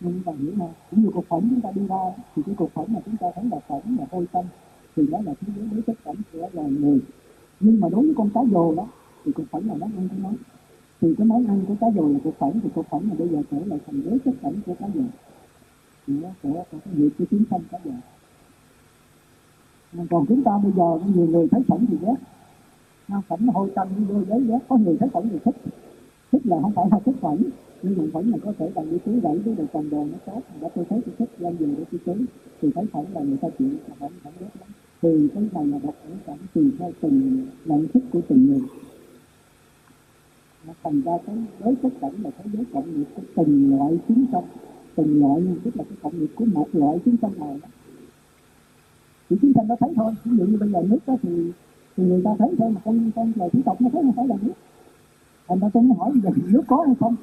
nhưng 0.00 0.12
chúng 0.12 0.22
ta 0.22 0.32
hiểu 0.38 0.52
cũng 0.90 1.02
như 1.02 1.10
cục 1.10 1.28
phẫn 1.28 1.40
chúng 1.50 1.60
ta 1.60 1.70
đi 1.74 1.86
ra, 1.86 1.96
thì 2.36 2.42
cái 2.46 2.54
cục 2.54 2.72
phẫn 2.74 2.84
mà 2.88 3.00
chúng 3.04 3.16
ta 3.16 3.26
thấy 3.34 3.44
là 3.44 3.58
phẫn 3.68 3.96
là 3.96 4.06
hôi 4.10 4.26
tâm, 4.32 4.44
thì 4.96 5.06
đó 5.06 5.18
là 5.24 5.34
thế 5.40 5.52
giới 5.56 5.68
đối 5.72 5.82
chất 5.82 5.96
cảnh 6.04 6.16
của 6.32 6.48
loài 6.52 6.70
người. 6.70 7.00
Nhưng 7.60 7.80
mà 7.80 7.88
đối 7.88 8.00
với 8.00 8.14
con 8.16 8.30
cá 8.34 8.40
dồ 8.52 8.74
đó, 8.74 8.88
thì 9.24 9.32
cục 9.32 9.46
phẫn 9.50 9.66
là 9.66 9.74
nó 9.74 9.86
ăn 9.86 10.08
cái 10.08 10.18
nói 10.18 10.34
thì 11.00 11.14
cái 11.18 11.26
món 11.26 11.46
ăn 11.46 11.64
của 11.68 11.74
cá 11.80 11.86
dồ 11.96 12.08
là 12.08 12.18
cục 12.24 12.38
phẫn 12.38 12.60
thì 12.60 12.68
cục 12.74 12.86
phẫn 12.90 13.08
là 13.08 13.14
bây 13.18 13.28
giờ 13.28 13.42
trở 13.50 13.58
lại 13.66 13.78
thành 13.86 14.02
đối 14.04 14.18
chất 14.18 14.34
cảnh 14.42 14.54
của 14.66 14.74
cá 14.78 14.86
dồ. 14.94 15.02
Thì 16.06 16.14
nó 16.22 16.28
sẽ 16.42 16.50
có 16.72 16.78
cái 16.84 16.94
nghiệp 16.94 17.10
của 17.18 17.24
tiếng 17.30 17.44
sanh 17.50 17.60
cá 17.70 17.78
dồ. 17.84 17.90
Còn 20.10 20.26
chúng 20.28 20.42
ta 20.42 20.52
bây 20.62 20.72
giờ, 20.72 20.98
nhiều 21.14 21.26
người 21.26 21.48
thấy 21.50 21.62
phẫn 21.68 21.86
thì 21.86 21.96
ghét 22.02 22.14
nó 23.08 23.22
phẩm 23.28 23.48
hôi 23.48 23.70
tâm 23.74 23.88
đi 23.98 24.04
đôi 24.08 24.24
giấy 24.28 24.40
đó 24.40 24.58
có 24.68 24.76
người 24.76 24.96
thấy 25.00 25.08
phẩm 25.12 25.28
người 25.28 25.38
thích. 25.44 25.56
Thích 26.32 26.46
là 26.46 26.56
không 26.62 26.72
phải 26.74 26.86
là 26.90 26.98
thích 27.04 27.14
phẩm. 27.20 27.38
Nhưng 27.82 27.98
mà 27.98 28.04
phẩm 28.12 28.32
là 28.32 28.38
có 28.44 28.52
thể 28.58 28.70
bằng 28.74 28.90
đi 28.90 28.98
tưới 29.04 29.20
gãy 29.20 29.38
với 29.38 29.54
được 29.54 29.66
cầm 29.72 29.90
đồ 29.90 30.04
nó 30.04 30.18
tốt. 30.26 30.40
Đã 30.60 30.68
tôi 30.74 30.84
thấy 30.90 31.00
tôi 31.06 31.14
thích 31.18 31.30
lên 31.38 31.56
về 31.56 31.66
để 31.66 31.84
tôi 31.92 32.00
tưới 32.04 32.26
thì 32.62 32.70
thấy 32.74 32.86
phẩm 32.92 33.04
là 33.14 33.20
người 33.20 33.36
ta 33.36 33.48
chịu 33.58 33.68
là 33.68 33.94
phẩm 33.98 34.10
phẩm 34.24 34.32
rất 34.40 34.46
lắm. 34.60 34.68
Thì 35.02 35.28
cái 35.34 35.48
này 35.52 35.66
là 35.66 35.78
đọc 35.78 35.94
những 36.08 36.18
cảnh 36.26 36.38
tùy 36.54 36.70
theo 36.78 36.92
từng 37.00 37.46
nhận 37.64 37.86
thức 37.94 38.02
của 38.12 38.20
từng 38.28 38.46
người. 38.46 38.60
Nó 40.66 40.72
thành 40.82 41.00
ra 41.00 41.12
cái 41.26 41.36
đối 41.60 41.74
chất 41.82 41.92
cảnh 42.00 42.12
là 42.22 42.30
thế 42.38 42.50
giới 42.52 42.64
cộng 42.72 42.98
nghiệp 42.98 43.06
của 43.16 43.22
từng 43.36 43.76
loại 43.78 43.98
chúng 44.08 44.24
sanh. 44.32 44.44
Từng 44.94 45.20
loại, 45.20 45.42
tức 45.64 45.76
là 45.76 45.84
cái 45.84 45.98
cộng 46.02 46.18
nghiệp 46.18 46.30
của 46.34 46.44
một 46.44 46.68
loại 46.72 46.98
chúng 47.04 47.16
sanh 47.22 47.32
này 47.38 47.58
đó. 47.62 47.68
Thì 49.30 49.36
chúng 49.42 49.52
sanh 49.54 49.68
nó 49.68 49.76
thấy 49.80 49.92
thôi. 49.96 50.12
Ví 50.24 50.36
dụ 50.38 50.44
như 50.44 50.56
bây 50.58 50.68
giờ 50.72 50.82
nước 50.82 50.98
đó 51.06 51.16
thì 51.22 51.52
thì 51.96 52.04
người 52.04 52.22
ta 52.24 52.30
thấy 52.38 52.54
thôi 52.58 52.70
mà 52.70 52.80
con 52.84 53.10
con 53.16 53.32
lời 53.36 53.50
thủy 53.52 53.62
tộc 53.64 53.80
nó 53.80 53.88
thấy 53.92 54.02
không 54.02 54.12
phải 54.12 54.26
là 54.26 54.36
nước 54.42 54.52
thành 55.48 55.58
ra 55.60 55.68
tôi 55.74 55.82
mới 55.82 55.98
hỏi 55.98 56.12
giờ 56.22 56.30
nước 56.46 56.62
có 56.66 56.82
hay 56.86 56.94
không? 57.00 57.16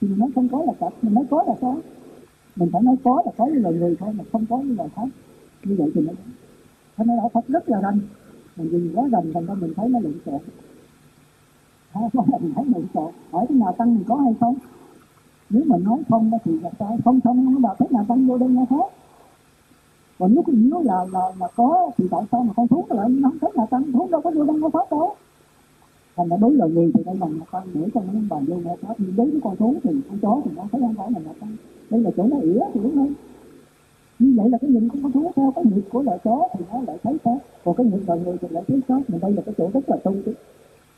Thì 0.00 0.08
mình 0.08 0.18
nói 0.18 0.30
không 0.34 0.48
có 0.48 0.62
là 0.62 0.72
cặp 0.80 0.92
mình 1.02 1.14
nói 1.14 1.24
có 1.30 1.44
là 1.46 1.54
có. 1.60 1.76
Mình 2.56 2.68
phải 2.72 2.82
nói 2.82 2.96
có 3.04 3.22
là 3.24 3.32
có 3.36 3.44
với 3.44 3.54
lời 3.54 3.74
người 3.74 3.96
thôi 4.00 4.12
mà 4.18 4.24
không 4.32 4.46
có 4.50 4.56
với 4.56 4.76
lời 4.78 4.88
khác. 4.96 5.08
Như 5.64 5.76
vậy 5.78 5.90
thì 5.94 6.00
nó 6.00 6.12
thế 6.96 7.04
nên 7.04 7.16
đạo 7.16 7.30
Phật 7.34 7.48
rất 7.48 7.68
là 7.68 7.80
rành. 7.80 8.00
Mình 8.56 8.68
vì 8.70 8.90
quá 8.94 9.08
rành 9.12 9.32
thành 9.34 9.46
ra 9.46 9.54
mình 9.54 9.74
thấy 9.76 9.88
nó 9.88 9.98
lộn 10.00 10.12
xộn. 10.26 10.40
Ha 11.90 12.00
có 12.12 12.24
là 12.32 12.38
mình 12.38 12.52
thấy 12.54 12.64
lộn 12.74 12.86
xộn. 12.94 13.12
Hỏi 13.30 13.46
cái 13.48 13.58
nhà 13.58 13.72
tăng 13.78 13.94
mình 13.94 14.04
có 14.08 14.16
hay 14.16 14.34
không? 14.40 14.56
Nếu 15.50 15.64
mà 15.66 15.76
nói 15.78 15.98
không 16.08 16.30
thì 16.44 16.60
là 16.60 16.70
sai, 16.78 16.98
không 17.04 17.20
không 17.20 17.54
nó 17.54 17.58
bảo 17.58 17.76
thấy 17.78 17.88
nhà 17.90 18.04
tăng 18.08 18.26
vô 18.26 18.38
đây 18.38 18.48
nghe 18.48 18.64
hết 18.70 18.88
còn 20.18 20.34
nếu 20.34 20.44
nếu 20.46 20.82
là 20.82 21.06
là 21.12 21.20
là 21.40 21.48
có 21.56 21.90
thì 21.98 22.04
tại 22.10 22.22
sao 22.32 22.42
mà 22.42 22.52
con 22.56 22.68
thú 22.68 22.86
lại 22.90 23.08
nó 23.08 23.28
không 23.28 23.38
thấy 23.40 23.50
nhà 23.54 23.66
tăng 23.70 23.92
thú 23.92 24.08
đâu 24.10 24.20
có 24.20 24.30
vô 24.30 24.44
đăng 24.44 24.62
có 24.62 24.68
pháp 24.68 24.90
đâu? 24.90 25.14
Thành 26.16 26.28
ra 26.28 26.36
đối 26.36 26.54
là 26.54 26.66
người 26.66 26.92
thì 26.94 27.04
đây 27.04 27.16
là 27.20 27.26
nhà 27.26 27.60
để 27.74 27.88
cho 27.94 28.00
nó 28.00 28.20
bàn 28.30 28.44
vô 28.48 28.56
nghe 28.56 28.76
pháp. 28.82 28.94
Nhưng 28.98 29.16
đối 29.16 29.30
với 29.30 29.40
con 29.44 29.56
thú 29.56 29.74
thì 29.82 29.90
con 30.08 30.18
chó 30.22 30.40
thì 30.44 30.50
nó 30.56 30.62
thấy 30.72 30.80
không 30.80 30.94
phải 30.94 31.10
là 31.10 31.20
nhà 31.20 31.32
tăng 31.40 31.56
đây 31.90 32.00
là 32.00 32.10
chỗ 32.16 32.22
nó 32.22 32.36
ỉa 32.36 32.60
thì 32.74 32.80
đúng 32.82 32.94
không? 32.94 33.14
Như 34.18 34.34
vậy 34.36 34.50
là 34.50 34.58
cái 34.58 34.70
nhìn 34.70 34.88
của 34.88 34.98
con 35.02 35.12
thú 35.12 35.32
theo 35.36 35.52
cái 35.54 35.64
nghiệp 35.64 35.82
của 35.90 36.02
loại 36.02 36.18
chó 36.24 36.48
thì 36.58 36.64
nó 36.72 36.80
lại 36.86 36.98
thấy 37.02 37.16
khác. 37.24 37.38
Còn 37.64 37.74
cái 37.74 37.86
nghiệp 37.86 38.00
đời 38.06 38.20
người 38.20 38.36
thì 38.40 38.48
lại 38.50 38.62
thấy 38.68 38.80
khác. 38.88 39.02
Mình 39.08 39.20
đây 39.20 39.32
là 39.32 39.42
cái 39.42 39.54
chỗ 39.58 39.70
rất 39.74 39.88
là 39.88 39.96
tu 40.04 40.14
chứ. 40.24 40.34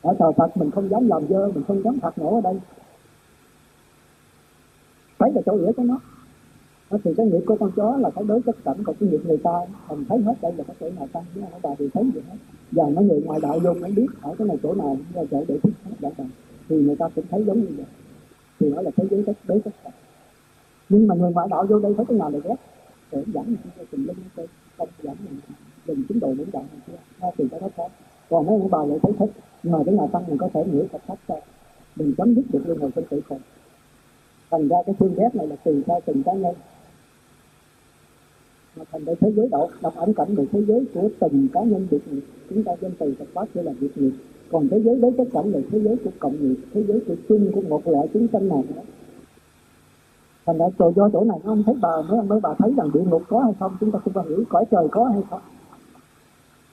Ở 0.01 0.15
trời 0.19 0.31
Phật 0.37 0.57
mình 0.57 0.71
không 0.71 0.89
dám 0.89 1.07
làm 1.07 1.27
dơ, 1.29 1.51
mình 1.55 1.63
không 1.67 1.83
dám 1.83 1.99
thật 2.01 2.17
nổ 2.17 2.35
ở 2.35 2.41
đây. 2.41 2.59
Thấy 5.19 5.31
là 5.35 5.41
chỗ 5.45 5.51
ỉa 5.51 5.71
của 5.77 5.83
nó 5.83 5.99
thì 7.03 7.13
cái 7.17 7.25
nghiệp 7.25 7.43
của 7.45 7.55
con 7.59 7.71
chó 7.75 7.97
là 7.97 8.09
cái 8.09 8.23
đối 8.23 8.41
chất 8.41 8.55
cảnh 8.63 8.83
còn 8.83 8.95
cái 8.99 9.09
nghiệp 9.09 9.21
người 9.25 9.37
ta, 9.37 9.59
mình 9.89 10.05
thấy 10.09 10.19
hết 10.19 10.33
đây 10.41 10.53
là 10.57 10.63
cái 10.63 10.75
chỗ 10.79 10.89
nào 10.89 11.07
tăng 11.13 11.23
chứ 11.35 11.41
không 11.51 11.59
bà 11.63 11.69
thì 11.79 11.89
thấy 11.93 12.03
gì 12.15 12.21
hết. 12.29 12.37
Giờ 12.71 12.83
nó 12.95 13.01
người 13.01 13.21
ngoài 13.21 13.39
đạo 13.43 13.59
vô 13.59 13.73
mới 13.73 13.91
biết 13.91 14.07
ở 14.21 14.35
cái 14.37 14.47
này 14.47 14.57
chỗ 14.63 14.73
nào 14.73 14.97
là 15.13 15.23
chỗ 15.31 15.43
để 15.47 15.57
thích 15.63 15.73
hết 15.85 15.95
đạo, 15.99 16.11
thì 16.69 16.75
người 16.75 16.95
ta 16.95 17.09
cũng 17.15 17.25
thấy 17.31 17.43
giống 17.43 17.59
như 17.61 17.67
vậy. 17.77 17.85
Thì 18.59 18.71
đó 18.71 18.81
là 18.81 18.91
cái 18.97 19.07
giới 19.11 19.23
chất 19.25 19.35
đối 19.47 19.59
chất 19.59 19.73
cảnh 19.83 19.93
nhưng 20.89 21.07
mà 21.07 21.15
người 21.15 21.31
ngoại 21.31 21.47
đạo 21.51 21.65
vô 21.65 21.79
đây 21.79 21.93
thấy 21.97 22.05
cái 22.05 22.17
nào 22.17 22.29
là 22.29 22.39
ghét 22.43 22.55
để 23.11 23.23
dẫn 23.33 23.45
mình 23.47 23.71
cho 23.77 23.83
tình 23.91 24.05
linh 24.05 24.17
cho 24.37 24.43
không 24.77 24.87
dẫn 25.01 25.15
mình 25.25 25.39
đừng 25.85 26.03
chứng 26.09 26.19
độ 26.19 26.27
lưỡng 26.27 26.51
đạo 26.53 26.63
này 26.71 26.81
kia. 26.87 26.93
Nó 27.21 27.31
thì 27.37 27.45
cái 27.51 27.59
đó 27.59 27.67
có 27.77 27.89
còn 28.29 28.45
mấy 28.45 28.59
ông 28.59 28.69
bà 28.71 28.85
lại 28.85 28.99
thấy 29.03 29.13
thích, 29.19 29.29
mà 29.63 29.79
cái 29.85 29.95
nhà 29.95 30.07
tăng 30.11 30.23
mình 30.27 30.37
có 30.37 30.49
thể 30.53 30.63
hiểu 30.63 30.85
thật 30.91 31.01
sách 31.07 31.19
cho, 31.27 31.35
mình 31.95 32.13
chấm 32.17 32.35
dứt 32.35 32.45
được 32.49 32.61
luôn 32.65 32.79
rồi 32.79 32.91
trong 32.95 33.05
tự 33.09 33.21
khổ. 33.29 33.37
Thành 34.51 34.67
ra 34.67 34.77
cái 34.85 34.95
thương 34.99 35.13
ghét 35.17 35.35
này 35.35 35.47
là 35.47 35.55
tùy 35.55 35.83
theo 35.87 35.99
từng 36.05 36.23
cá 36.23 36.33
nhân 36.33 36.55
mà 38.75 38.85
thành 38.91 39.05
ra 39.05 39.13
thế 39.21 39.31
giới 39.35 39.47
đạo, 39.47 39.69
đọc 39.81 39.93
ảnh 39.95 40.13
cảnh 40.13 40.35
về 40.35 40.45
thế 40.51 40.63
giới 40.67 40.85
của 40.93 41.09
từng 41.19 41.47
cá 41.53 41.63
nhân 41.63 41.87
biệt 41.91 42.07
nghiệp 42.11 42.23
chúng 42.49 42.63
ta 42.63 42.71
danh 42.81 42.91
từ 42.99 43.13
Phật 43.19 43.25
pháp 43.33 43.45
sẽ 43.55 43.63
là 43.63 43.73
biệt 43.79 43.97
nghiệp 43.97 44.11
còn 44.51 44.67
thế 44.71 44.81
giới 44.85 44.95
đối 44.95 45.11
chất 45.17 45.27
cảnh 45.33 45.51
là 45.51 45.59
thế 45.71 45.79
giới 45.79 45.95
của 46.03 46.11
cộng 46.19 46.41
nghiệp 46.41 46.55
thế 46.73 46.83
giới 46.87 46.99
của 47.07 47.15
chung 47.29 47.51
của 47.51 47.61
một 47.61 47.87
loại 47.87 48.07
chúng 48.13 48.27
sanh 48.33 48.49
nào 48.49 48.63
đó. 48.75 48.81
Thành 50.45 50.57
ra 50.57 50.65
trời 50.79 50.91
do 50.95 51.09
chỗ 51.13 51.23
này 51.23 51.37
nó 51.43 51.49
không 51.49 51.63
thấy 51.65 51.75
bà 51.81 51.89
mấy 52.09 52.17
ông 52.17 52.27
mấy 52.27 52.39
bà 52.39 52.53
thấy 52.59 52.73
rằng 52.77 52.89
địa 52.93 53.03
ngục 53.09 53.23
có 53.27 53.39
hay 53.39 53.53
không 53.59 53.77
chúng 53.79 53.91
ta 53.91 53.99
không 53.99 54.13
có 54.13 54.21
hiểu 54.21 54.43
cõi 54.49 54.65
trời 54.71 54.87
có 54.91 55.05
hay 55.05 55.21
không. 55.29 55.41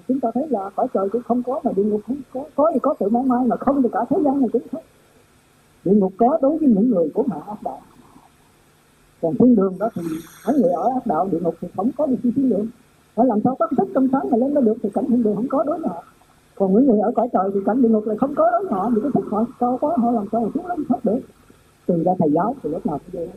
Chúng 0.08 0.20
ta 0.20 0.30
thấy 0.34 0.48
là 0.48 0.70
cõi 0.76 0.86
trời 0.94 1.08
cũng 1.08 1.22
không 1.22 1.42
có 1.42 1.60
mà 1.64 1.72
địa 1.76 1.84
ngục 1.84 2.00
không 2.06 2.16
có. 2.32 2.44
Có 2.54 2.70
thì 2.74 2.80
có 2.82 2.94
tự 2.98 3.08
mãi 3.08 3.22
mãi 3.26 3.44
mà 3.46 3.56
không 3.56 3.82
thì 3.82 3.88
cả 3.92 4.00
thế 4.10 4.16
gian 4.24 4.40
này 4.40 4.48
cũng 4.52 4.62
không. 4.72 4.82
Địa 5.84 5.94
ngục 5.94 6.12
có 6.16 6.38
đối 6.42 6.58
với 6.58 6.68
những 6.68 6.90
người 6.90 7.10
của 7.14 7.22
mạng 7.22 7.42
ác 7.46 7.62
đạo 7.64 7.80
còn 9.22 9.34
thiên 9.38 9.56
đường 9.56 9.74
đó 9.78 9.90
thì 9.94 10.02
mấy 10.46 10.58
người 10.58 10.72
ở 10.72 10.90
ác 10.94 11.06
đạo 11.06 11.28
địa 11.32 11.40
ngục 11.40 11.54
thì 11.60 11.68
không 11.76 11.90
có 11.96 12.06
được 12.06 12.16
thiên 12.22 12.48
đường 12.48 12.66
phải 13.14 13.26
làm 13.26 13.40
sao 13.44 13.56
có 13.58 13.68
thức 13.76 13.88
trong 13.94 14.08
sáng 14.12 14.30
mà 14.30 14.36
lên 14.36 14.54
nó 14.54 14.60
được 14.60 14.76
thì 14.82 14.90
cảnh 14.94 15.04
thiên 15.08 15.22
đường 15.22 15.36
không 15.36 15.48
có 15.48 15.64
đối 15.64 15.78
với 15.78 15.88
họ 15.88 16.04
còn 16.58 16.74
những 16.74 16.86
người 16.86 17.00
ở 17.00 17.12
cõi 17.14 17.28
trời 17.32 17.50
thì 17.54 17.60
cảnh 17.66 17.82
địa 17.82 17.88
ngục 17.88 18.06
là 18.06 18.14
không 18.20 18.34
có 18.34 18.50
đối 18.50 18.64
họ 18.70 18.90
vì 18.90 19.00
cái 19.02 19.10
thức 19.14 19.24
họ 19.30 19.44
cao 19.58 19.78
quá 19.80 19.96
họ 19.98 20.10
làm 20.10 20.26
sao 20.32 20.40
mà 20.40 20.48
xuống 20.54 20.66
lên 20.66 20.84
thoát 20.88 21.04
được. 21.04 21.18
Từ 21.86 22.02
ra 22.02 22.12
thầy 22.18 22.30
giáo 22.32 22.54
thì 22.62 22.70
lúc 22.70 22.86
nào 22.86 22.98
cũng 22.98 23.20
vậy. 23.20 23.30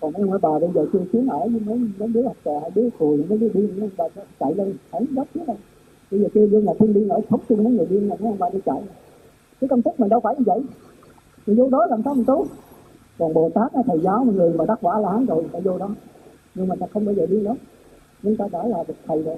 Còn 0.00 0.12
mấy 0.12 0.38
bà 0.42 0.58
bây 0.58 0.70
giờ 0.74 0.86
chưa 0.92 0.98
xuống 1.12 1.28
ở 1.28 1.38
với 1.38 1.60
mấy 1.66 1.88
mấy 1.98 2.08
đứa 2.08 2.22
học 2.22 2.36
trò, 2.44 2.60
đứa 2.74 2.88
cùi, 2.98 3.24
mấy 3.28 3.38
đứa 3.38 3.48
điên, 3.48 3.80
mấy 3.80 3.90
bà 3.96 4.04
chạy 4.40 4.54
lên, 4.54 4.74
thấy 4.92 5.06
gấp 5.16 5.24
chứ 5.34 5.40
rồi 5.46 5.56
bây 6.10 6.20
giờ 6.20 6.28
kêu 6.34 6.48
vô 6.52 6.60
là 6.60 6.72
thiên 6.78 6.94
điên 6.94 7.08
ở, 7.08 7.20
thúc 7.28 7.40
chung 7.48 7.64
mấy 7.64 7.72
người 7.72 7.86
điên 7.86 8.08
là 8.08 8.16
mấy 8.20 8.28
ông 8.28 8.38
bà 8.38 8.50
đi 8.50 8.60
chạy. 8.66 8.82
Cái 9.60 9.68
công 9.68 9.82
thức 9.82 10.00
mình 10.00 10.08
đâu 10.08 10.20
phải 10.20 10.34
như 10.38 10.42
vậy. 10.46 10.60
Thì 11.46 11.54
vô 11.54 11.68
đó 11.68 11.86
làm 11.90 12.02
sao 12.04 12.14
mình 12.14 12.24
tốt? 12.24 12.46
Còn 13.18 13.34
bồ 13.34 13.50
tát 13.54 13.72
thầy 13.86 14.00
giáo 14.00 14.24
một 14.24 14.32
người 14.36 14.52
mà 14.52 14.64
đắc 14.64 14.78
quả 14.82 15.00
là 15.00 15.12
hán 15.12 15.26
rồi, 15.26 15.44
phải 15.52 15.60
vô 15.60 15.78
đó. 15.78 15.88
Nhưng 16.54 16.68
mà 16.68 16.74
ta 16.80 16.86
không 16.92 17.04
bao 17.04 17.14
giờ 17.14 17.26
đi 17.26 17.44
đó. 17.44 17.56
Nhưng 18.22 18.36
ta 18.36 18.48
đã 18.52 18.66
là 18.66 18.84
được 18.88 18.94
thầy 19.06 19.22
rồi, 19.22 19.36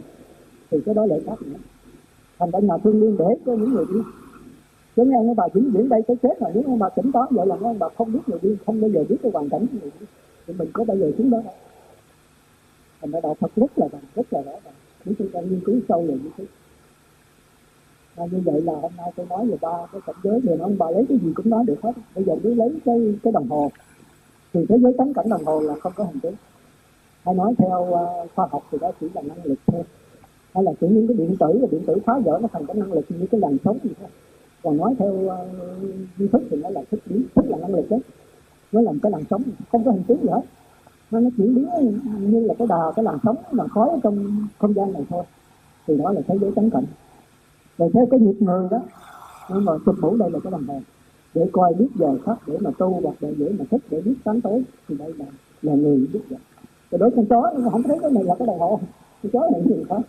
thì 0.70 0.78
cái 0.86 0.94
đó 0.94 1.06
lại 1.06 1.20
khác 1.26 1.42
nữa. 1.42 1.58
Thành 2.38 2.50
ra 2.50 2.58
nhà 2.58 2.74
thương 2.84 3.00
liên 3.00 3.16
để 3.18 3.24
cho 3.46 3.52
những 3.54 3.74
người 3.74 3.84
đi. 3.94 4.00
Chứ 4.96 5.04
nghe 5.04 5.16
ông 5.16 5.36
bà 5.36 5.44
chỉ 5.54 5.60
diễn 5.72 5.88
đây, 5.88 6.02
cái 6.08 6.16
chết 6.22 6.42
mà 6.42 6.48
nếu 6.54 6.62
ông 6.66 6.78
bà 6.78 6.88
tỉnh 6.88 7.12
táo 7.12 7.26
vậy 7.30 7.46
là 7.46 7.56
ông 7.60 7.78
bà 7.78 7.88
không 7.98 8.12
biết 8.12 8.20
người 8.26 8.38
đi, 8.42 8.56
không 8.66 8.80
bao 8.80 8.90
giờ 8.90 9.04
biết 9.08 9.16
cái 9.22 9.32
hoàn 9.34 9.48
cảnh 9.48 9.66
của 9.66 9.78
người 9.80 9.90
đi. 10.00 10.06
Thì 10.46 10.54
mình 10.58 10.68
có 10.72 10.84
bao 10.84 10.96
giờ 10.96 11.10
xuống 11.18 11.30
đó 11.30 11.38
đâu. 11.44 11.54
Thành 13.00 13.10
ra 13.10 13.20
đạo 13.20 13.36
Phật 13.40 13.50
rất 13.56 13.78
là 13.78 13.88
rất 14.14 14.32
là 14.32 14.42
rõ 14.42 14.52
ràng. 14.64 14.74
Nếu 15.04 15.14
chúng 15.18 15.28
ta 15.28 15.40
nghiên 15.40 15.60
cứu 15.64 15.76
sâu 15.88 16.02
về 16.02 16.14
như 16.14 16.30
thế 16.36 16.44
à, 18.16 18.24
như 18.30 18.42
vậy 18.44 18.60
là 18.60 18.72
hôm 18.72 18.92
nay 18.96 19.12
tôi 19.16 19.26
nói 19.30 19.46
về 19.46 19.56
ba 19.60 19.86
cái 19.92 20.00
cảnh 20.06 20.16
giới 20.22 20.40
người 20.44 20.56
ông 20.56 20.78
bà 20.78 20.90
lấy 20.90 21.04
cái 21.08 21.18
gì 21.18 21.32
cũng 21.34 21.50
nói 21.50 21.64
được 21.66 21.82
hết. 21.82 21.92
Bây 22.14 22.24
giờ 22.24 22.36
cứ 22.42 22.54
lấy 22.54 22.80
cái 22.84 23.18
cái 23.22 23.32
đồng 23.32 23.48
hồ. 23.48 23.70
Thì 24.52 24.66
thế 24.68 24.78
giới 24.78 24.94
tánh 24.98 25.14
cảnh 25.14 25.28
đồng 25.28 25.44
hồ 25.44 25.60
là 25.60 25.74
không 25.80 25.92
có 25.96 26.04
hình 26.04 26.20
tướng 26.20 26.34
hay 27.24 27.34
nói 27.34 27.54
theo 27.58 27.80
uh, 27.80 28.30
khoa 28.34 28.46
học 28.50 28.62
thì 28.72 28.78
đó 28.80 28.92
chỉ 29.00 29.06
là 29.14 29.22
năng 29.22 29.44
lực 29.44 29.58
thôi. 29.66 29.82
Hay 30.54 30.64
là 30.64 30.72
chỉ 30.80 30.86
những 30.88 31.06
cái 31.08 31.16
điện 31.16 31.36
tử 31.40 31.58
và 31.62 31.68
điện 31.70 31.82
tử 31.86 31.96
phá 32.06 32.18
vỡ 32.24 32.38
nó 32.42 32.48
thành 32.52 32.66
cái 32.66 32.76
năng 32.76 32.92
lực 32.92 33.04
như 33.08 33.26
cái 33.30 33.40
làn 33.40 33.56
sóng 33.64 33.78
gì 33.84 33.90
thôi 34.00 34.08
còn 34.64 34.76
nói 34.76 34.94
theo 34.98 35.12
uh, 35.12 36.32
thức 36.32 36.42
thì 36.50 36.56
nó 36.56 36.68
là 36.68 36.82
thức 36.90 37.00
biến 37.06 37.24
thức 37.34 37.44
là 37.48 37.58
năng 37.58 37.74
lực 37.74 37.90
đấy. 37.90 38.00
Nó 38.72 38.80
làm 38.80 38.98
cái 39.00 39.12
làn 39.12 39.22
sóng 39.30 39.42
không 39.72 39.84
có 39.84 39.90
hình 39.90 40.02
tướng 40.08 40.22
gì 40.22 40.28
hết. 40.28 40.42
Nó 41.10 41.20
nó 41.20 41.30
chuyển 41.36 41.54
biến 41.54 41.68
như 42.20 42.40
là 42.40 42.54
cái 42.58 42.66
đà 42.68 42.92
cái 42.96 43.04
làn 43.04 43.18
sóng 43.24 43.36
làn 43.50 43.68
khói 43.68 43.88
ở 43.88 43.98
trong 44.02 44.46
không 44.58 44.74
gian 44.74 44.92
này 44.92 45.02
thôi. 45.10 45.24
Thì 45.86 45.96
đó 45.96 46.12
là 46.12 46.20
thế 46.28 46.38
giới 46.40 46.50
tánh 46.56 46.70
cảnh 46.70 46.84
rồi 47.78 47.90
theo 47.94 48.06
cái 48.10 48.20
nhiệt 48.20 48.42
người 48.42 48.68
đó 48.70 48.78
nhưng 49.50 49.64
mà 49.64 49.72
sụp 49.86 49.94
mũ 50.00 50.16
đây 50.16 50.30
là 50.30 50.38
cái 50.44 50.50
đồng 50.50 50.66
hồ 50.66 50.80
để 51.34 51.48
coi 51.52 51.74
biết 51.74 51.88
giờ 51.94 52.18
khắc 52.26 52.38
để 52.46 52.58
mà 52.60 52.70
tu 52.78 53.00
hoặc 53.02 53.16
để 53.20 53.34
để 53.38 53.52
mà 53.58 53.64
thích 53.70 53.80
để 53.90 54.00
biết 54.00 54.14
sáng 54.24 54.40
tối 54.40 54.62
thì 54.88 54.94
đây 54.98 55.12
là 55.18 55.26
là 55.62 55.74
người 55.74 56.08
biết 56.12 56.20
giờ 56.30 56.36
rồi 56.90 56.98
đối 56.98 57.10
con 57.10 57.26
chó 57.26 57.52
nó 57.58 57.70
không 57.70 57.82
thấy 57.82 57.98
cái 58.02 58.10
này 58.10 58.24
là 58.24 58.34
cái 58.38 58.46
đồng 58.46 58.58
hồ 58.58 58.80
con 59.22 59.32
chó 59.32 59.50
này 59.52 59.62
gì 59.66 59.84
khác 59.88 60.00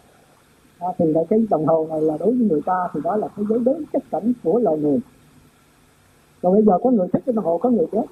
à, 0.80 0.88
thì 0.98 1.06
là 1.06 1.24
cái 1.30 1.48
đồng 1.50 1.66
hồ 1.66 1.88
này 1.90 2.02
là 2.02 2.18
đối 2.18 2.32
với 2.32 2.48
người 2.48 2.62
ta 2.66 2.88
thì 2.94 3.00
đó 3.04 3.16
là 3.16 3.28
cái 3.28 3.46
giới 3.50 3.60
đến 3.60 3.84
chất 3.94 4.04
cảnh 4.12 4.34
của 4.44 4.60
loài 4.60 4.78
người 4.78 5.00
còn 6.42 6.54
bây 6.54 6.64
giờ 6.64 6.78
có 6.84 6.92
người 6.92 7.08
thích 7.14 7.24
cái 7.26 7.34
đồng 7.34 7.46
hồ 7.46 7.58
có 7.58 7.70
người 7.70 7.86
ghét 7.92 8.06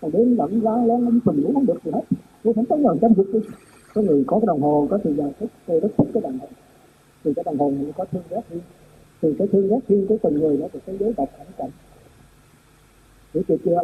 còn 0.00 0.10
đến 0.10 0.36
lẫn 0.36 0.60
ra 0.60 0.76
lén 0.76 1.00
lên 1.00 1.20
mình 1.24 1.42
cũng 1.44 1.54
không 1.54 1.66
được 1.66 1.84
gì 1.84 1.90
hết 1.94 2.02
tôi 2.44 2.54
không 2.54 2.64
có 2.68 2.76
ngờ 2.76 2.96
trong 3.00 3.14
việc 3.14 3.32
đi 3.32 3.40
có 3.94 4.02
người 4.02 4.24
có 4.26 4.38
cái 4.40 4.46
đồng 4.46 4.62
hồ 4.62 4.86
có 4.90 4.98
thì 5.04 5.14
giờ 5.14 5.30
thích 5.40 5.50
tôi 5.66 5.80
rất 5.80 5.88
thích 5.98 6.06
cái 6.14 6.22
đồng 6.22 6.38
hồ 6.38 6.46
thì 7.24 7.34
cái 7.34 7.42
đồng 7.44 7.58
hồ 7.58 7.70
này 7.70 7.92
có 7.96 8.04
thương 8.04 8.22
ghét 8.30 8.42
riêng 8.50 8.60
thì 9.22 9.28
cái 9.38 9.48
thương 9.52 9.68
ghét 9.68 9.80
riêng 9.88 10.06
của 10.08 10.16
từng 10.22 10.34
người 10.34 10.56
nó 10.56 10.66
thì 10.72 10.80
cái 10.86 10.96
giới 11.00 11.12
độc 11.16 11.28
cảnh 11.38 11.46
cảnh. 11.58 11.70
Hiểu 13.34 13.42
chưa 13.48 13.56
chưa 13.64 13.80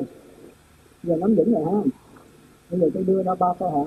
giờ 1.02 1.16
nắm 1.16 1.34
vững 1.34 1.52
rồi 1.52 1.64
ha 1.64 1.90
bây 2.70 2.80
giờ 2.80 2.90
tôi 2.94 3.04
đưa 3.04 3.22
ra 3.22 3.34
ba 3.34 3.46
câu 3.58 3.70
hỏi. 3.70 3.86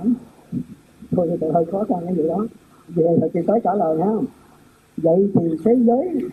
Thôi 1.11 1.28
thì 1.30 1.38
tôi 1.41 1.52
hơi 1.53 1.65
khó 1.65 1.84
khăn 1.90 1.99
cái 2.06 2.15
gì 2.15 2.28
đó. 2.28 2.48
Về 2.88 3.18
thì 3.22 3.28
chị 3.34 3.40
tới 3.48 3.60
trả 3.64 3.74
lời 3.74 4.02
ha 4.02 4.11
vậy 4.98 5.32
thì 5.34 5.41
thế 5.65 5.76
giới 5.76 6.30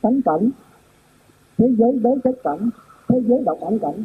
tánh 0.00 0.22
cảnh, 0.22 0.50
thế 1.58 1.66
giới 1.78 1.92
đối 2.02 2.18
chất 2.24 2.34
cảnh, 2.44 2.70
thế 3.08 3.20
giới 3.26 3.42
độc 3.44 3.58
ảnh 3.60 3.78
cảnh, 3.78 4.04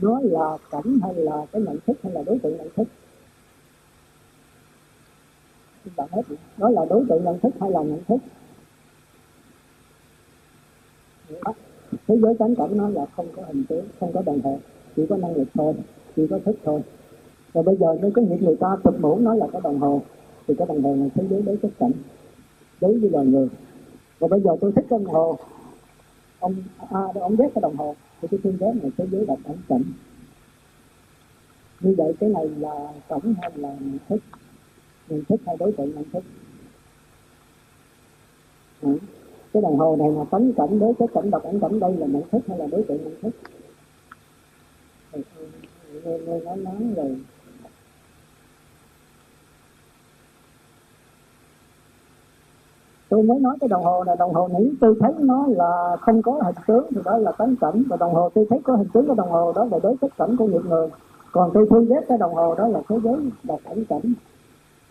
nó 0.00 0.20
là 0.22 0.58
cảnh 0.70 0.98
hay 1.02 1.14
là 1.14 1.46
cái 1.52 1.62
nhận 1.62 1.78
thức 1.86 1.96
hay 2.02 2.12
là 2.12 2.22
đối 2.26 2.38
tượng 2.38 2.56
nhận 2.56 2.68
thức? 2.76 2.88
Bạn 5.96 6.08
hết. 6.12 6.22
Đó 6.56 6.70
là 6.70 6.84
đối 6.90 7.04
tượng 7.08 7.24
nhận 7.24 7.38
thức 7.38 7.54
hay 7.60 7.70
là 7.70 7.82
nhận 7.82 8.04
thức? 8.08 8.16
Thế 12.06 12.16
giới 12.18 12.34
cảnh 12.38 12.54
cảnh 12.54 12.76
nó 12.76 12.88
là 12.88 13.06
không 13.16 13.26
có 13.36 13.42
hình 13.46 13.64
tướng 13.68 13.84
không 14.00 14.12
có 14.12 14.22
đồng 14.26 14.40
hồ 14.40 14.58
chỉ 14.96 15.06
có 15.06 15.16
năng 15.16 15.36
lực 15.36 15.48
thôi 15.54 15.74
chỉ 16.16 16.26
có 16.30 16.38
thức 16.44 16.56
thôi. 16.64 16.80
Rồi 17.54 17.64
bây 17.64 17.76
giờ 17.76 17.96
nếu 18.02 18.10
có 18.14 18.22
những 18.22 18.44
người 18.44 18.56
ta 18.56 18.68
thực 18.84 19.00
mũ 19.00 19.18
nói 19.18 19.36
là 19.36 19.46
cái 19.52 19.60
đồng 19.64 19.78
hồ 19.78 20.02
thì 20.46 20.54
cái 20.58 20.66
đồng 20.68 20.82
hồ 20.82 20.94
này 20.94 21.10
thế 21.14 21.24
giới 21.30 21.42
đối 21.42 21.56
chất 21.56 21.70
cảnh 21.78 21.92
đối 22.80 22.98
với 22.98 23.10
loài 23.10 23.26
người. 23.26 23.48
Và 24.18 24.28
bây 24.28 24.40
giờ 24.40 24.56
tôi 24.60 24.72
thích 24.72 24.84
cái 24.90 24.98
đồng 24.98 25.14
hồ 25.14 25.38
ông 26.40 26.54
a 26.90 27.00
à, 27.00 27.20
ông 27.20 27.36
ghét 27.36 27.48
cái 27.54 27.62
đồng 27.62 27.76
hồ 27.76 27.94
thì 28.20 28.28
cái 28.30 28.40
thương 28.44 28.56
ghét 28.60 28.72
này 28.82 28.90
thế 28.96 29.06
giới 29.10 29.26
là 29.26 29.34
cảnh 29.44 29.56
cảnh 29.68 29.82
như 31.80 31.94
vậy 31.98 32.14
cái 32.20 32.30
này 32.30 32.48
là 32.48 32.92
cảnh 33.08 33.34
hay 33.40 33.50
là 33.54 33.76
thức? 34.08 34.18
Nhận 35.08 35.24
thức 35.24 35.40
hay 35.46 35.56
đối 35.58 35.72
tượng 35.72 35.94
nhận 35.94 36.04
thức 36.12 36.24
à, 38.82 38.90
cái 39.52 39.62
đồng 39.62 39.78
hồ 39.78 39.96
này 39.96 40.10
là 40.10 40.24
tánh 40.30 40.52
cảnh 40.52 40.78
đối 40.78 40.92
với 40.92 41.08
cảnh 41.14 41.30
độc 41.30 41.44
ảnh 41.44 41.60
cảnh 41.60 41.80
đây 41.80 41.96
là 41.96 42.06
nhận 42.06 42.22
thức 42.32 42.42
hay 42.48 42.58
là 42.58 42.66
đối 42.66 42.82
tượng 42.82 43.04
nhận 43.04 43.20
thức 43.22 43.34
nghe 46.04 46.18
nghe 46.18 46.40
nói 46.40 46.56
nói 46.56 46.74
rồi. 46.96 47.20
Tôi 53.08 53.22
mới 53.22 53.40
nói 53.40 53.56
cái 53.60 53.68
đồng 53.68 53.84
hồ 53.84 54.04
này 54.04 54.16
đồng 54.18 54.34
hồ 54.34 54.48
này 54.48 54.70
tôi 54.80 54.94
thấy 55.00 55.12
nó 55.18 55.46
là 55.48 55.96
không 56.00 56.22
có 56.22 56.32
hình 56.32 56.54
tướng 56.66 56.86
thì 56.94 57.00
đó 57.04 57.18
là 57.18 57.32
tánh 57.32 57.56
cảnh. 57.56 57.82
Và 57.88 57.96
đồng 57.96 58.14
hồ 58.14 58.30
tôi 58.34 58.46
thấy 58.50 58.60
có 58.64 58.76
hình 58.76 58.88
tướng 58.92 59.06
của 59.06 59.14
đồng 59.14 59.30
hồ 59.30 59.52
đó 59.52 59.64
là 59.64 59.78
đối 59.82 59.96
chất 60.00 60.10
cảnh 60.18 60.36
của 60.36 60.46
những 60.46 60.68
người. 60.68 60.88
Còn 61.32 61.50
tôi 61.54 61.66
thương 61.70 61.86
ghét 61.86 62.00
cái 62.08 62.18
đồng 62.18 62.34
hồ 62.34 62.54
đó 62.54 62.68
là 62.68 62.80
thế 62.88 62.96
giới 63.04 63.16
độc 63.42 63.60
ảnh 63.64 63.84
cảnh 63.84 64.14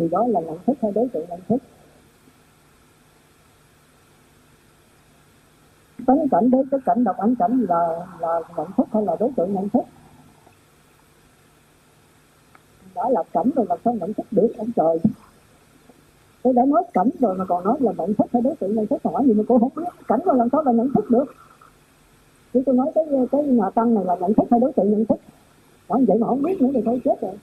thì 0.01 0.07
đó 0.11 0.27
là 0.27 0.39
nhận 0.39 0.57
thức 0.67 0.77
hay 0.81 0.91
đối 0.91 1.07
tượng 1.09 1.25
nhận 1.29 1.39
thức. 1.49 1.57
Tánh 6.07 6.29
cảnh 6.31 6.51
đối 6.51 6.63
cái 6.71 6.79
cảnh 6.85 7.03
đọc 7.03 7.17
ảnh 7.17 7.35
cảnh 7.35 7.65
là 7.69 8.05
là 8.19 8.41
nhận 8.57 8.67
thức 8.77 8.87
hay 8.93 9.03
là 9.05 9.15
đối 9.19 9.31
tượng 9.35 9.53
nhận 9.53 9.69
thức? 9.69 9.83
Đã 12.95 13.09
là 13.09 13.23
cảnh 13.33 13.49
rồi 13.55 13.65
là 13.69 13.75
sao 13.85 13.93
nhận 13.93 14.13
thức 14.13 14.25
được, 14.31 14.53
ông 14.57 14.71
trời? 14.75 14.99
Tôi 16.43 16.53
đã 16.53 16.65
nói 16.65 16.83
cảnh 16.93 17.09
rồi 17.19 17.35
mà 17.35 17.45
còn 17.45 17.63
nói 17.63 17.77
là 17.79 17.91
nhận 17.97 18.13
thức 18.13 18.27
hay 18.33 18.41
đối 18.41 18.55
tượng 18.55 18.75
nhận 18.75 18.87
thức 18.87 19.03
hỏi 19.03 19.23
gì 19.25 19.33
mà 19.33 19.43
cô 19.47 19.59
không 19.59 19.71
biết. 19.75 19.83
Cảnh 20.07 20.19
rồi 20.25 20.35
làm 20.37 20.47
sao 20.51 20.63
là 20.63 20.71
nhận 20.71 20.93
thức 20.93 21.09
được? 21.09 21.25
Chứ 22.53 22.63
tôi 22.65 22.75
nói 22.75 22.91
cái 22.95 23.05
cái 23.31 23.43
nhà 23.43 23.69
tăng 23.69 23.93
này 23.93 24.05
là 24.05 24.15
nhận 24.15 24.33
thức 24.33 24.47
hay 24.51 24.59
đối 24.59 24.73
tượng 24.73 24.91
nhận 24.91 25.05
thức. 25.05 25.19
Hỏi 25.89 26.05
vậy 26.07 26.17
mà 26.17 26.27
không 26.27 26.41
biết 26.41 26.61
nữa 26.61 26.69
thì 26.73 26.81
thôi 26.85 27.01
chết 27.05 27.21
rồi 27.21 27.33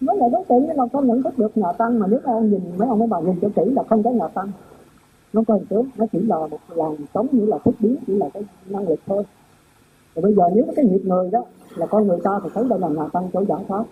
nói 0.00 0.16
là 0.16 0.28
đối 0.32 0.44
tượng 0.44 0.76
mà 0.76 0.84
con 0.92 1.06
nhận 1.06 1.22
thức 1.22 1.38
được 1.38 1.56
nhà 1.56 1.72
tăng 1.72 1.98
mà 1.98 2.06
nếu 2.06 2.20
ông 2.24 2.50
nhìn 2.50 2.60
mấy 2.78 2.88
ông 2.88 2.98
mấy 2.98 3.08
bà 3.08 3.20
nhìn 3.20 3.40
cho 3.40 3.48
kỹ 3.56 3.62
là 3.76 3.82
không 3.88 4.02
có 4.02 4.10
nhà 4.10 4.28
tăng. 4.28 4.50
Nó 5.32 5.42
coi 5.48 5.60
trước 5.70 5.82
nó 5.96 6.06
chỉ 6.12 6.18
là 6.20 6.36
một 6.36 6.58
làn 6.68 6.96
sống 7.14 7.26
như 7.32 7.46
là 7.46 7.58
thức 7.64 7.74
biến, 7.80 7.96
chỉ 8.06 8.14
là 8.16 8.28
cái 8.34 8.42
năng 8.66 8.88
lực 8.88 9.00
thôi. 9.06 9.22
Rồi 10.14 10.22
bây 10.22 10.34
giờ 10.34 10.42
nếu 10.54 10.64
cái 10.76 10.84
nghiệp 10.84 11.00
người 11.04 11.30
đó 11.30 11.44
là 11.76 11.86
con 11.86 12.06
người 12.06 12.18
ta 12.24 12.40
thì 12.42 12.50
thấy 12.54 12.64
đây 12.68 12.78
là 12.78 12.88
nhà 12.88 13.08
tăng 13.12 13.28
chỗ 13.32 13.44
giảng 13.44 13.64
pháp. 13.64 13.84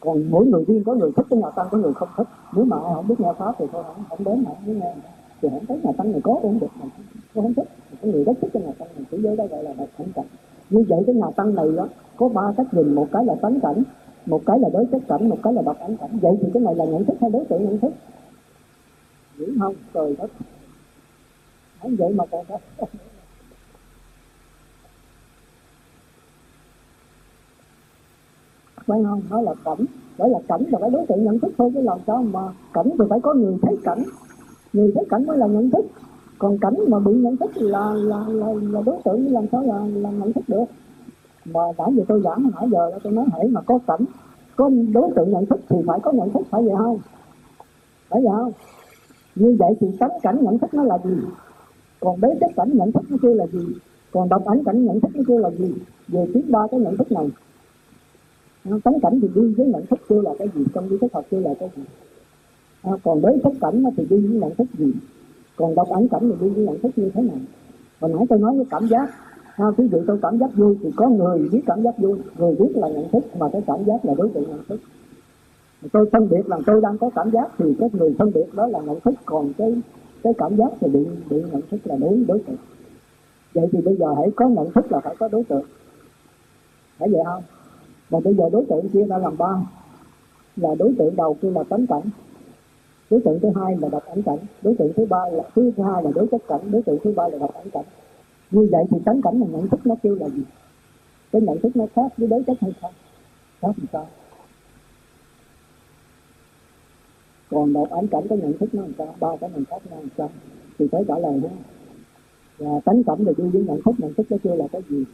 Còn 0.00 0.30
mỗi 0.30 0.46
người 0.46 0.64
riêng, 0.68 0.84
có 0.84 0.94
người 0.94 1.12
thích 1.16 1.26
cái 1.30 1.38
nhà 1.38 1.50
tăng, 1.50 1.66
có 1.70 1.78
người 1.78 1.92
không 1.92 2.08
thích. 2.16 2.28
Nếu 2.56 2.64
mà 2.64 2.76
ai 2.76 2.94
không 2.94 3.08
biết 3.08 3.20
nghe 3.20 3.32
pháp 3.38 3.54
thì 3.58 3.64
thôi, 3.72 3.82
không 3.86 4.04
không 4.08 4.24
đến 4.24 4.44
mà 4.44 4.50
không 4.54 4.78
nghe. 4.78 4.94
Thì 5.42 5.48
không 5.48 5.66
thấy 5.66 5.80
nhà 5.82 5.92
tăng 5.96 6.12
này 6.12 6.20
có 6.24 6.38
cũng 6.42 6.58
được 6.60 6.70
mà 6.80 6.86
tôi 7.34 7.42
không 7.42 7.54
thích. 7.54 7.68
Có 8.02 8.08
người 8.08 8.24
rất 8.24 8.32
thích 8.40 8.50
cái 8.52 8.62
nhà 8.62 8.72
tăng 8.78 8.88
này, 8.96 9.04
thế 9.10 9.18
giới 9.22 9.36
đó 9.36 9.44
gọi 9.50 9.62
là 9.64 9.72
độc 9.72 9.88
cảnh 9.98 10.08
cảnh 10.14 10.26
như 10.70 10.84
vậy 10.88 11.02
cái 11.06 11.14
nhà 11.14 11.26
tăng 11.36 11.54
này 11.54 11.66
đó, 11.76 11.88
có 12.16 12.28
ba 12.28 12.52
cách 12.56 12.74
nhìn, 12.74 12.94
một 12.94 13.06
cái 13.12 13.24
là 13.24 13.34
tánh 13.34 13.60
cảnh 13.60 13.82
một 14.26 14.42
cái 14.46 14.58
là 14.58 14.68
đối 14.72 14.86
chất 14.92 15.02
cảnh 15.08 15.28
một 15.28 15.38
cái 15.42 15.52
là 15.52 15.62
độc 15.62 15.76
ảnh 15.80 15.96
cảnh 15.96 16.18
vậy 16.22 16.32
thì 16.42 16.48
cái 16.54 16.62
này 16.62 16.74
là 16.74 16.84
nhận 16.84 17.04
thức 17.04 17.16
hay 17.20 17.30
đối 17.30 17.44
tượng 17.44 17.64
nhận 17.64 17.78
thức? 17.78 17.92
Hiểu 19.38 19.48
không 19.60 19.74
trời 19.94 20.16
đất 20.18 20.30
không 21.82 21.96
vậy 21.96 22.12
mà 22.12 22.24
còn 22.30 22.44
đất 22.48 22.60
phải 28.90 29.00
không 29.04 29.22
nói 29.30 29.42
là 29.42 29.54
cảnh. 29.64 29.84
Đó 30.18 30.26
là 30.26 30.38
cảnh 30.48 30.62
là 30.68 30.78
cái 30.80 30.90
đối 30.90 31.06
tượng 31.06 31.24
nhận 31.24 31.38
thức 31.38 31.52
thôi 31.58 31.70
chứ 31.74 31.80
làm 31.80 31.98
sao 32.06 32.22
mà 32.22 32.40
cảnh 32.72 32.90
thì 32.98 33.04
phải 33.10 33.20
có 33.20 33.34
người 33.34 33.54
thấy 33.62 33.78
cảnh. 33.84 34.02
Người 34.72 34.92
thấy 34.94 35.04
cảnh 35.10 35.26
mới 35.26 35.38
là 35.38 35.46
nhận 35.46 35.70
thức. 35.70 35.86
Còn 36.38 36.58
cảnh 36.58 36.74
mà 36.88 36.98
bị 36.98 37.12
nhận 37.12 37.36
thức 37.36 37.50
là 37.54 37.94
là 37.94 38.24
là, 38.28 38.46
là 38.60 38.82
đối 38.86 38.96
tượng 39.04 39.32
làm 39.32 39.46
sao 39.52 39.62
là, 39.62 39.86
là 39.94 40.10
nhận 40.10 40.32
thức 40.32 40.44
được? 40.48 40.64
Mà 41.44 41.60
nãy 41.78 41.88
giờ 41.96 42.04
tôi 42.08 42.20
giảng 42.24 42.50
nãy 42.54 42.68
giờ 42.72 42.98
tôi 43.02 43.12
nói 43.12 43.24
hãy 43.32 43.48
mà 43.48 43.60
có 43.60 43.78
cảnh 43.86 44.04
có 44.56 44.70
đối 44.92 45.10
tượng 45.16 45.30
nhận 45.30 45.46
thức 45.46 45.60
thì 45.68 45.76
phải 45.86 46.00
có 46.02 46.12
nhận 46.12 46.30
thức 46.30 46.42
phải 46.50 46.62
vậy 46.62 46.74
không? 46.78 46.98
Phải 48.08 48.20
vậy 48.22 48.32
không? 48.36 48.52
Như 49.34 49.56
vậy 49.58 49.74
thì 49.80 49.86
tánh 49.98 50.10
cảnh 50.22 50.38
nhận 50.42 50.58
thức 50.58 50.74
nó 50.74 50.82
là 50.82 50.98
gì? 51.04 51.16
Còn 52.00 52.20
đối 52.20 52.34
chất 52.40 52.50
cảnh 52.56 52.70
nhận 52.72 52.92
thức 52.92 53.02
nó 53.10 53.16
kêu 53.22 53.34
là 53.34 53.46
gì? 53.46 53.66
Còn 54.12 54.28
độc 54.28 54.44
ảnh 54.46 54.64
cảnh 54.64 54.84
nhận 54.84 55.00
thức 55.00 55.10
nó 55.14 55.22
kêu 55.28 55.38
là 55.38 55.50
gì? 55.50 55.74
Về 56.08 56.26
thứ 56.34 56.40
ba 56.48 56.60
cái 56.70 56.80
nhận 56.80 56.96
thức 56.96 57.12
này. 57.12 57.30
À, 58.64 58.72
tánh 58.84 59.00
cảnh 59.00 59.20
thì 59.22 59.28
đi 59.34 59.54
với 59.54 59.66
nhận 59.66 59.86
thức 59.86 59.98
kêu 60.08 60.22
là 60.22 60.30
cái 60.38 60.48
gì? 60.54 60.64
Trong 60.74 60.88
lý 60.88 60.98
thức 60.98 61.12
học 61.12 61.24
kêu 61.30 61.40
là 61.40 61.54
cái 61.60 61.70
gì? 61.76 61.82
À, 62.82 62.92
còn 63.04 63.20
đối 63.20 63.38
chất 63.44 63.52
cảnh 63.60 63.82
nó 63.82 63.90
thì 63.96 64.06
đi 64.10 64.26
với 64.26 64.40
nhận 64.40 64.54
thức 64.54 64.66
gì? 64.78 64.92
Còn 65.56 65.74
độc 65.74 65.88
ảnh 65.90 66.08
cảnh 66.08 66.30
thì 66.30 66.34
đi 66.40 66.54
với 66.54 66.64
nhận 66.64 66.78
thức 66.80 66.90
như 66.96 67.10
thế 67.14 67.22
nào? 67.22 67.38
Hồi 68.00 68.12
nãy 68.14 68.26
tôi 68.28 68.38
nói 68.38 68.56
với 68.56 68.66
cảm 68.70 68.88
giác 68.88 69.10
à, 69.60 69.70
ví 69.76 69.88
dụ 69.88 69.98
tôi 70.06 70.18
cảm 70.22 70.38
giác 70.38 70.50
vui 70.54 70.76
thì 70.82 70.90
có 70.96 71.08
người 71.08 71.48
biết 71.52 71.62
cảm 71.66 71.82
giác 71.82 71.98
vui 71.98 72.18
người 72.38 72.54
biết 72.54 72.72
là 72.74 72.88
nhận 72.88 73.08
thức 73.10 73.24
mà 73.38 73.48
cái 73.52 73.62
cảm 73.66 73.84
giác 73.84 74.04
là 74.04 74.14
đối 74.14 74.28
tượng 74.28 74.44
nhận 74.50 74.64
thức. 74.68 74.80
Tôi 75.92 76.08
phân 76.12 76.28
biệt 76.28 76.48
là 76.48 76.58
tôi 76.66 76.80
đang 76.80 76.98
có 76.98 77.10
cảm 77.14 77.30
giác 77.30 77.50
thì 77.58 77.76
cái 77.80 77.90
người 77.92 78.14
phân 78.18 78.32
biệt 78.34 78.54
đó 78.54 78.66
là 78.66 78.80
nhận 78.80 79.00
thức 79.00 79.14
còn 79.24 79.52
cái 79.58 79.74
cái 80.22 80.32
cảm 80.38 80.56
giác 80.56 80.72
thì 80.80 80.88
bị 80.88 81.06
bị 81.30 81.42
nhận 81.52 81.62
thức 81.70 81.80
là 81.84 81.96
đối 81.96 82.24
đối 82.28 82.38
tượng. 82.38 82.56
Vậy 83.54 83.68
thì 83.72 83.80
bây 83.80 83.96
giờ 83.96 84.14
hãy 84.16 84.30
có 84.36 84.48
nhận 84.48 84.72
thức 84.72 84.92
là 84.92 85.00
phải 85.00 85.16
có 85.18 85.28
đối 85.28 85.44
tượng. 85.44 85.64
Phải 86.98 87.08
vậy 87.08 87.22
không? 87.24 87.42
Và 88.10 88.20
bây 88.20 88.34
giờ 88.34 88.48
đối 88.52 88.64
tượng 88.64 88.88
chia 88.88 89.04
ra 89.04 89.18
làm 89.18 89.38
ba. 89.38 89.54
Là 90.56 90.74
đối 90.78 90.94
tượng 90.98 91.16
đầu 91.16 91.36
kia 91.42 91.50
là 91.50 91.62
tánh 91.62 91.86
cảnh. 91.86 92.10
Đối 93.10 93.20
tượng 93.20 93.40
thứ 93.40 93.48
hai 93.54 93.76
là 93.76 93.88
đặt 93.88 94.06
ảnh 94.06 94.22
cảnh. 94.22 94.38
Đối 94.62 94.74
tượng 94.74 94.92
thứ 94.96 95.06
ba 95.06 95.28
là 95.32 95.42
thứ 95.54 95.72
hai 95.86 96.02
là 96.02 96.10
đối 96.14 96.26
chất 96.26 96.42
cảnh. 96.48 96.60
Đối 96.70 96.82
tượng 96.82 96.98
thứ 97.04 97.12
ba 97.16 97.28
là 97.28 97.38
đặt 97.38 97.54
ảnh 97.54 97.70
cảnh 97.70 97.84
như 98.50 98.68
vậy 98.72 98.84
thì 98.90 98.98
tánh 99.04 99.22
cảnh 99.22 99.40
là 99.40 99.46
nhận 99.46 99.68
thức 99.68 99.80
nó 99.86 99.94
kêu 100.02 100.14
là 100.14 100.28
gì? 100.28 100.42
Cái 101.32 101.42
nhận 101.42 101.58
thức 101.60 101.76
nó 101.76 101.86
khác 101.94 102.12
với 102.16 102.28
đối 102.28 102.42
chất 102.42 102.56
hay 102.60 102.72
không? 102.80 102.92
Khác 103.60 103.70
thì 103.76 103.82
sao? 103.92 104.06
Còn 107.50 107.72
một 107.72 107.90
ảnh 107.90 108.06
cảnh 108.06 108.28
cái 108.28 108.38
nhận 108.38 108.52
thức 108.58 108.74
nó 108.74 108.82
làm 108.82 108.92
sao? 108.98 109.14
Ba 109.20 109.36
cái 109.40 109.50
nhận 109.54 109.64
khác 109.64 109.82
nó 109.90 109.96
làm 109.96 110.08
sao? 110.18 110.30
Thì 110.78 110.88
phải 110.92 111.04
trả 111.08 111.18
lời 111.18 111.40
ha 111.40 111.48
và 112.60 112.80
tánh 112.84 113.04
cảnh 113.04 113.18
thì 113.18 113.32
đi 113.36 113.44
với 113.50 113.62
nhận 113.62 113.82
thức 113.84 113.94
nhận 113.98 114.14
thức 114.14 114.26
nó 114.30 114.36
kêu 114.42 114.56
là 114.56 114.68
cái 114.72 114.82
gì? 114.88 115.04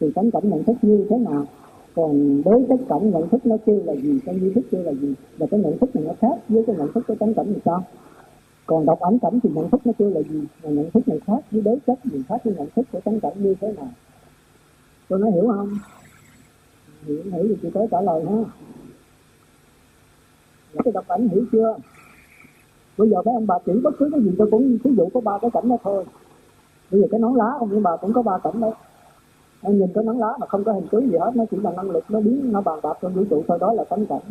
Thì 0.00 0.10
tánh 0.14 0.30
cảnh 0.30 0.50
nhận 0.50 0.64
thức 0.64 0.76
như 0.82 1.06
thế 1.10 1.18
nào? 1.18 1.46
Còn 1.94 2.42
đối 2.44 2.64
chất 2.68 2.80
cảnh 2.88 3.10
nhận 3.10 3.28
thức 3.28 3.46
nó 3.46 3.56
kêu 3.66 3.82
là 3.84 3.94
gì? 3.94 4.20
Cái 4.26 4.34
như 4.34 4.52
thức 4.54 4.64
kêu 4.70 4.82
là 4.82 4.92
gì? 4.92 5.14
Và 5.38 5.46
cái 5.50 5.60
nhận 5.60 5.78
thức 5.78 5.96
này 5.96 6.04
nó 6.04 6.12
khác 6.20 6.48
với 6.48 6.64
cái 6.66 6.76
nhận 6.76 6.92
thức 6.92 7.04
của 7.08 7.14
tánh 7.14 7.34
cảnh 7.34 7.46
thì 7.54 7.60
sao? 7.64 7.84
Còn 8.70 8.86
đọc 8.86 9.00
ảnh 9.00 9.18
cảnh 9.18 9.40
thì 9.42 9.50
nhận 9.54 9.70
thức 9.70 9.80
nó 9.84 9.92
kêu 9.98 10.10
là 10.10 10.20
gì? 10.22 10.40
Mà 10.62 10.70
nhận 10.70 10.90
thức 10.90 11.08
này 11.08 11.20
khác, 11.26 11.38
với 11.50 11.62
đối 11.62 11.78
chất 11.86 11.98
mình 12.06 12.22
khác, 12.28 12.36
với 12.44 12.54
nhận 12.54 12.68
thức 12.76 12.86
của 12.92 13.00
tánh 13.00 13.20
cảnh 13.20 13.32
như 13.36 13.54
thế 13.60 13.72
nào? 13.72 13.88
Tôi 15.08 15.18
nói 15.18 15.30
hiểu 15.30 15.48
không? 15.48 15.68
Hiểu 17.04 17.22
hiểu 17.32 17.44
thì 17.48 17.56
chị 17.62 17.68
tới 17.74 17.86
trả 17.90 18.00
lời 18.00 18.24
ha. 18.24 18.36
Cái 20.84 20.92
đọc 20.92 21.04
ảnh 21.08 21.28
hiểu 21.28 21.44
chưa? 21.52 21.76
Bây 22.98 23.10
giờ 23.10 23.22
mấy 23.22 23.34
ông 23.34 23.46
bà 23.46 23.54
chỉ 23.66 23.72
bất 23.82 23.94
cứ 23.98 24.08
cái 24.12 24.20
gì 24.20 24.30
tôi 24.38 24.48
cũng 24.50 24.78
ví 24.84 24.94
dụ 24.96 25.08
có 25.14 25.20
ba 25.20 25.38
cái 25.38 25.50
cảnh 25.50 25.68
đó 25.68 25.76
thôi. 25.84 26.04
Bây 26.90 27.00
giờ 27.00 27.06
cái 27.10 27.20
nón 27.20 27.34
lá 27.34 27.52
ông 27.58 27.82
bà 27.82 27.96
cũng 27.96 28.12
có 28.12 28.22
ba 28.22 28.38
cảnh 28.38 28.60
đấy 28.60 28.72
em 29.62 29.78
nhìn 29.78 29.92
cái 29.94 30.04
nón 30.04 30.18
lá 30.18 30.36
mà 30.40 30.46
không 30.46 30.64
có 30.64 30.72
hình 30.72 30.86
tướng 30.90 31.10
gì 31.10 31.16
hết, 31.20 31.30
nó 31.34 31.44
chỉ 31.50 31.56
là 31.56 31.72
năng 31.76 31.90
lực, 31.90 32.04
nó 32.08 32.20
biến, 32.20 32.52
nó 32.52 32.60
bàn 32.60 32.78
bạc 32.82 32.98
trong 33.02 33.14
vũ 33.14 33.24
trụ 33.30 33.44
thôi 33.48 33.58
đó 33.60 33.72
là 33.72 33.84
tánh 33.84 34.06
cảnh 34.06 34.22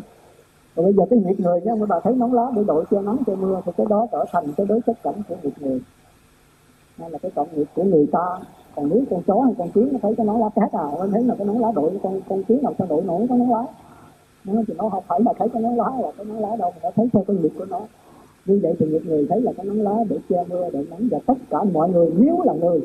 và 0.76 0.84
bây 0.84 0.94
giờ 0.94 1.04
cái 1.10 1.20
nghiệp 1.20 1.40
người 1.40 1.62
nhé 1.62 1.72
bà 1.90 2.00
thấy 2.00 2.16
nón 2.16 2.32
lá 2.32 2.52
để 2.56 2.64
đội 2.68 2.86
che 2.91 3.02
nắng 3.02 3.18
che 3.28 3.36
mưa, 3.36 3.62
thì 3.66 3.72
cái 3.78 3.86
đó 3.90 4.08
trở 4.12 4.26
thành 4.32 4.46
cái 4.58 4.66
đối 4.66 4.82
chất 4.82 5.04
cảnh 5.04 5.16
của 5.30 5.36
nghiệp 5.44 5.54
người. 5.60 5.82
Hay 6.98 7.10
là 7.10 7.18
cái 7.18 7.32
cộng 7.36 7.48
nghiệp 7.56 7.68
của 7.76 7.84
người 7.84 8.08
ta. 8.12 8.26
Còn 8.76 8.90
nếu 8.90 9.04
con 9.10 9.22
chó 9.28 9.41
hay 9.41 9.54
con 9.58 9.70
kiến 9.70 9.90
nó 9.91 10.00
thấy 10.02 10.16
cái 10.16 10.26
nón 10.26 10.40
lá 10.40 10.50
khác 10.56 10.72
à 10.72 10.84
nó 11.00 11.08
thấy 11.12 11.24
là 11.24 11.36
cái 11.36 11.48
nón 11.48 11.58
lá 11.58 11.72
đội, 11.76 11.91
con 12.04 12.22
con 12.30 12.44
kiến 12.44 12.60
nào 12.64 12.74
sao 12.78 12.88
đội 12.90 13.02
nổi 13.02 13.26
cái 13.30 13.38
nón 13.38 13.50
lá. 13.50 13.64
Nó 14.46 14.62
thì 14.68 14.74
nó 14.78 14.90
không 14.90 15.04
phải 15.08 15.20
là 15.26 15.34
thấy 15.40 15.50
cái 15.50 15.62
nón 15.62 15.76
lá 15.76 15.91
là 16.02 16.12
cái 16.18 16.26
nón 16.26 16.38
lá 16.38 16.56
đâu 16.56 16.72
mà 16.76 16.80
nó 16.84 16.90
thấy 16.96 17.10
theo 17.14 17.24
cái 17.28 17.38
nghiệp 17.38 17.52
của 17.58 17.66
nó. 17.66 17.80
Như 18.46 18.60
vậy 18.64 18.74
thì 18.80 18.86
nghiệp 18.86 19.02
người 19.06 19.28
thấy 19.30 19.41
là 19.41 19.52
cái 19.58 19.66
nón 19.66 19.78
lá 19.78 19.96
để 20.10 20.18
che 20.30 20.44
mưa, 20.50 20.70
để 20.74 20.86
nắng 20.90 21.08
và 21.12 21.20
tất 21.26 21.38
cả 21.50 21.64
mọi 21.64 21.90
người, 21.90 22.12
nếu 22.18 22.41
là 22.46 22.54
người, 22.54 22.82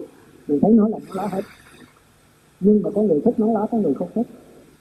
thì 0.48 0.58
thấy 0.60 0.72
nó 0.72 0.88
là 0.88 0.98
nón 0.98 1.16
lá 1.16 1.26
hết. 1.26 1.42
Nhưng 2.60 2.82
mà 2.82 2.90
có 2.94 3.02
người 3.02 3.20
thích 3.24 3.40
nón 3.40 3.52
lá, 3.52 3.66
có 3.72 3.78
người 3.78 3.94
không 3.94 4.08
thích 4.14 4.26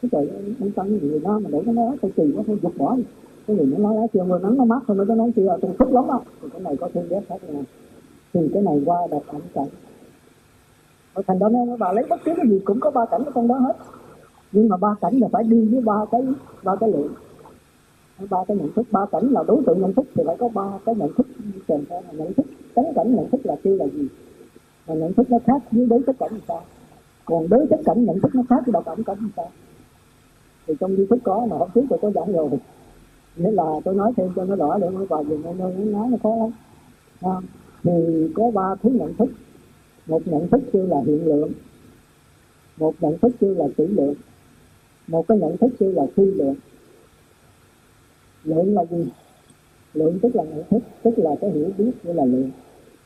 cái 0.04 0.10
trời 0.12 0.56
ông 0.60 0.72
tăng 0.72 0.98
người 0.98 1.20
đó 1.20 1.40
mà 1.40 1.50
để 1.50 1.62
cái 1.66 1.74
nói 1.74 1.86
lá 1.86 1.98
tôi 2.02 2.12
kỳ 2.16 2.34
quá 2.36 2.44
thôi 2.48 2.60
giục 2.64 2.78
bỏ 2.78 2.96
đi. 2.96 3.04
Cái 3.48 3.58
người 3.58 3.66
nó 3.66 3.78
nói 3.78 3.96
lá 3.96 4.08
che 4.14 4.24
mưa 4.24 4.40
nắng 4.40 4.58
nó 4.58 4.66
mát 4.66 4.80
thôi, 4.88 4.98
nó 5.08 5.16
nói 5.16 5.32
kia 5.36 5.48
tôi 5.62 5.72
thích 5.80 5.88
lắm 5.92 6.08
á. 6.08 6.18
Thì 6.42 6.48
cái 6.54 6.62
này 6.62 6.78
có 6.78 6.90
thêm 6.94 7.08
ghét 7.10 7.22
khác 7.30 7.36
nè 7.54 7.60
thì 8.34 8.50
cái 8.54 8.64
này 8.64 8.82
qua 8.86 8.98
đặt 9.12 9.22
ảnh 9.28 9.42
cảnh. 9.54 9.68
Ở 11.14 11.22
thành 11.28 11.40
đó 11.40 11.50
nếu 11.50 11.78
bà 11.80 11.92
lấy 11.92 12.06
bất 12.10 12.20
cứ 12.26 12.34
cái 12.38 12.48
gì 12.50 12.62
cũng 12.66 12.80
có 12.80 12.92
ba 12.92 13.06
cảnh 13.12 13.24
ở 13.26 13.32
trong 13.36 13.48
đó 13.48 13.56
hết. 13.56 13.76
Nhưng 14.52 14.70
mà 14.70 14.78
ba 14.78 14.96
cảnh 15.02 15.18
là 15.18 15.28
phải 15.32 15.44
đi 15.44 15.66
với 15.66 15.82
ba 15.82 16.06
cái 16.12 16.22
ba 16.64 16.76
cái 16.76 16.92
lượng. 16.92 17.14
Ba 18.30 18.38
cái 18.48 18.58
nhận 18.58 18.74
thức, 18.74 18.88
ba 18.92 19.06
cảnh 19.12 19.28
là 19.32 19.44
đối 19.48 19.64
tượng 19.66 19.82
nhận 19.82 19.94
thức 19.94 20.06
thì 20.16 20.24
phải 20.28 20.36
có 20.40 20.50
ba 20.54 20.72
cái 20.86 20.96
nhận 20.96 21.14
thức. 21.18 21.28
Kèm 21.68 21.86
theo 21.90 22.02
nhận 22.12 22.34
thức 22.34 22.46
tánh 22.76 22.94
cảnh 22.96 23.16
nhận 23.16 23.30
thức 23.30 23.42
là 23.44 23.56
kia 23.64 23.76
là 23.76 23.86
gì? 23.86 24.08
Mà 24.88 24.94
nhận 24.94 25.14
thức 25.14 25.32
nó 25.32 25.38
khác 25.46 25.62
với 25.72 25.86
đối 25.86 26.04
chất 26.08 26.16
cảnh 26.20 26.30
thì 26.32 26.42
sao? 26.48 26.62
Còn 27.26 27.50
đối 27.50 27.68
chất 27.70 27.80
cảnh 27.86 28.06
nhận 28.06 28.20
thức 28.20 28.36
nó 28.36 28.42
khác 28.50 28.64
với 28.66 28.74
đạo 28.74 28.82
cảnh 28.82 29.04
cảnh 29.04 29.18
thì 29.20 29.28
sao? 29.36 29.50
Thì 30.68 30.74
trong 30.80 30.96
di 30.96 31.06
thức 31.06 31.20
có 31.24 31.46
mà 31.50 31.58
hôm 31.58 31.70
trước 31.76 31.82
tôi 31.90 32.00
có 32.02 32.12
giảng 32.12 32.34
rồi. 32.34 32.50
Nghĩa 33.36 33.52
là 33.52 33.64
tôi 33.86 33.96
nói 33.96 34.14
thêm 34.18 34.30
cho 34.36 34.46
nó 34.46 34.56
rõ 34.56 34.78
để 34.78 34.90
mới 34.90 35.06
vào 35.06 35.24
dùng 35.24 35.42
nơi 35.44 35.74
nó 35.78 36.00
nói 36.00 36.08
nó 36.12 36.18
khó 36.24 36.36
lắm. 36.36 36.52
À, 37.22 37.36
thì 37.84 37.92
có 38.36 38.52
ba 38.52 38.76
thứ 38.84 38.90
nhận 38.90 39.14
thức. 39.14 39.30
Một 40.08 40.22
nhận 40.26 40.50
thức 40.50 40.62
kêu 40.74 40.88
là 40.88 40.98
hiện 41.06 41.26
lượng. 41.26 41.52
Một 42.78 42.94
nhận 43.00 43.18
thức 43.18 43.32
kêu 43.40 43.56
là 43.56 43.66
tỷ 43.78 43.88
lượng. 43.88 44.14
Một 45.08 45.28
cái 45.28 45.38
nhận 45.38 45.58
thức 45.58 45.72
kêu 45.80 45.92
là 45.92 46.04
phi 46.16 46.26
lượng. 46.26 46.56
Lượng 48.44 48.74
là 48.76 48.86
gì? 48.86 49.06
Lượng 49.94 50.20
tức 50.22 50.36
là 50.36 50.44
nhận 50.44 50.64
thức 50.70 50.84
tức 51.04 51.12
là 51.18 51.32
cái 51.42 51.52
hiểu 51.52 51.70
biết 51.78 51.92
như 52.04 52.14
là 52.14 52.26
lượng. 52.26 52.52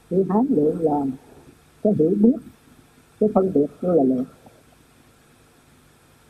Chữ 0.10 0.24
hán 0.30 0.46
lượng 0.50 0.82
là 0.82 1.06
cái 1.84 1.94
hiểu 2.00 2.14
biết 2.22 2.36
cái 3.20 3.30
phân 3.34 3.52
biệt 3.54 3.68
như 3.82 3.94
là 3.94 4.04
lượng. 4.04 4.26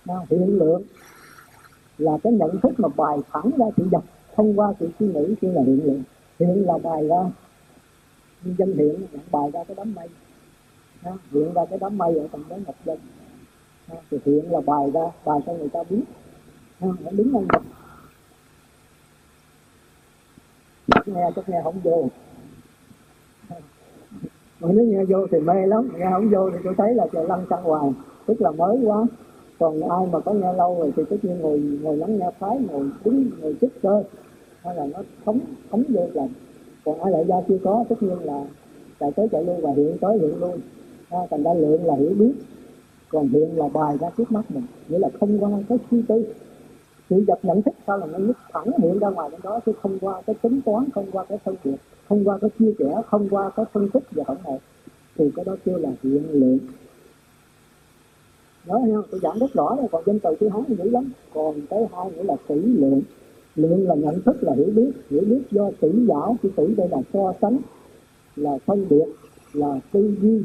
À, 0.05 0.15
hiện 0.29 0.57
lượng 0.59 0.83
là 1.98 2.11
cái 2.24 2.34
nhận 2.34 2.60
thức 2.60 2.80
mà 2.80 2.90
bài 2.95 3.18
thẳng 3.32 3.52
ra 3.57 3.65
sự 3.78 3.88
vật 3.91 4.03
thông 4.36 4.60
qua 4.60 4.74
sự 4.80 4.90
suy 4.99 5.07
nghĩ 5.07 5.36
khi 5.41 5.48
là 5.48 5.61
hiện 5.61 5.80
hiện. 5.80 6.03
Hiện 6.40 6.65
là 6.65 6.78
bài 6.78 7.07
ra. 7.07 7.24
Dân 8.44 8.74
hiện 8.78 9.07
bài 9.32 9.52
ra 9.53 9.64
cái 9.64 9.76
đám 9.76 9.95
mây. 9.95 10.10
Đó, 11.03 11.18
hiện 11.32 11.53
ra 11.53 11.65
cái 11.69 11.80
đám 11.80 11.98
mây 11.98 12.19
ở 12.19 12.28
tầng 12.32 12.44
đó 12.49 12.56
ngập 12.65 12.76
dân. 12.86 12.98
Đó, 13.90 13.95
thì 14.11 14.18
hiện 14.26 14.52
là 14.52 14.61
bài 14.61 14.91
ra 14.94 15.02
bài 15.26 15.40
cho 15.45 15.53
người 15.53 15.69
ta 15.69 15.84
biết. 15.90 16.03
Đó, 16.80 16.88
đứng 17.11 17.34
lên 17.34 17.48
ngập. 17.53 17.61
Chắc 20.88 21.07
nghe 21.07 21.32
chắc 21.36 21.49
nghe 21.49 21.61
không 21.64 21.80
vô. 21.84 22.10
Mà 24.60 24.69
nếu 24.74 24.86
nghe 24.86 25.03
vô 25.06 25.28
thì 25.32 25.40
mê 25.40 25.65
lắm 25.65 25.90
nghe 25.98 26.06
không 26.11 26.30
vô 26.30 26.49
thì 26.52 26.57
tôi 26.64 26.74
thấy 26.78 26.95
là 26.95 27.07
trời 27.14 27.26
lăn 27.28 27.45
sang 27.49 27.64
hoài 27.64 27.91
tức 28.26 28.41
là 28.41 28.52
mới 28.52 28.78
quá 28.84 29.06
còn 29.59 29.89
ai 29.89 30.07
mà 30.11 30.19
có 30.19 30.34
nghe 30.34 30.53
lâu 30.53 30.75
rồi 30.79 30.93
thì 30.95 31.03
tất 31.09 31.15
nhiên 31.21 31.39
ngồi 31.39 31.59
ngồi 31.59 31.97
lắng 31.97 32.17
nghe 32.17 32.31
phái 32.39 32.59
ngồi 32.71 32.89
đứng 33.05 33.29
ngồi 33.41 33.55
chức 33.61 33.71
cơ. 33.81 34.03
Hay 34.61 34.75
là 34.75 34.85
nó 34.85 34.99
sống 35.25 35.39
sống 35.71 35.84
vô 35.89 36.07
lòng. 36.13 36.29
Còn 36.85 36.99
ai 37.01 37.11
lại 37.11 37.25
gia 37.27 37.35
chưa 37.47 37.57
có 37.63 37.85
tất 37.89 38.03
nhiên 38.03 38.19
là 38.19 38.45
chạy 38.99 39.11
tới 39.11 39.27
chạy 39.31 39.43
lui 39.43 39.61
và 39.61 39.71
hiện 39.75 39.97
tới 40.01 40.19
hiện 40.19 40.39
luôn 40.39 40.59
à, 41.09 41.19
thành 41.29 41.43
ra 41.43 41.53
lượng 41.53 41.85
là 41.85 41.95
hiểu 41.95 42.13
biết. 42.17 42.31
Còn 43.09 43.27
hiện 43.27 43.57
là 43.57 43.67
bài 43.73 43.97
ra 44.01 44.09
trước 44.17 44.31
mắt 44.31 44.51
mình. 44.51 44.63
Nghĩa 44.89 44.99
là 44.99 45.09
không 45.19 45.39
qua 45.39 45.49
cái 45.69 45.77
suy 45.91 46.01
tư. 46.07 46.25
Sự 47.09 47.23
vật 47.27 47.39
nhận 47.43 47.61
thức 47.61 47.75
sao 47.88 47.97
là 47.97 48.05
nó 48.05 48.19
nhất 48.19 48.38
thẳng 48.53 48.71
hiện 48.77 48.99
ra 48.99 49.09
ngoài 49.09 49.29
bên 49.29 49.39
đó 49.43 49.59
chứ 49.65 49.71
không 49.81 49.99
qua 50.01 50.21
cái 50.21 50.35
tính 50.41 50.61
toán 50.65 50.89
không 50.95 51.05
qua 51.11 51.25
cái 51.29 51.38
phân 51.38 51.55
biệt 51.63 51.75
không 52.09 52.25
qua 52.25 52.38
cái 52.41 52.49
chia 52.59 52.73
sẻ 52.79 53.01
không 53.07 53.29
qua 53.29 53.49
cái 53.55 53.65
phân 53.73 53.89
tích 53.89 54.03
và 54.11 54.23
tổng 54.27 54.38
hợp. 54.43 54.57
Thì 55.15 55.31
cái 55.35 55.45
đó 55.45 55.55
kêu 55.65 55.77
là 55.77 55.89
hiện 56.03 56.23
lượng 56.31 56.59
nhớ 58.68 58.77
ha 58.77 59.02
tôi 59.11 59.19
giảng 59.23 59.39
rất 59.39 59.53
rõ 59.53 59.76
rồi 59.76 59.88
còn 59.91 60.03
danh 60.06 60.19
từ 60.19 60.35
chữ 60.39 60.49
hán 60.49 60.64
thì 60.68 60.76
dữ 60.76 60.89
lắm. 60.89 61.11
Còn 61.34 61.61
cái 61.69 61.88
hai 61.94 62.11
nữa 62.11 62.23
là 62.23 62.35
tỷ 62.48 62.56
lượng 62.56 63.02
lượng 63.56 63.88
là 63.88 63.95
nhận 63.95 64.22
thức, 64.22 64.44
là 64.44 64.53
hiểu 64.53 64.69
biết. 64.76 64.91
Hiểu 65.10 65.22
biết 65.22 65.41
do 65.52 65.72
tỷ 65.80 65.89
giáo 66.07 66.38
chữ 66.44 66.49
tỷ 66.56 66.76
đây 66.76 66.89
là 66.89 67.02
so 67.14 67.34
sánh. 67.41 67.57
Là 68.35 68.57
phân 68.65 68.85
biệt, 68.89 69.06
là 69.53 69.80
tư 69.91 70.15
duy, 70.22 70.41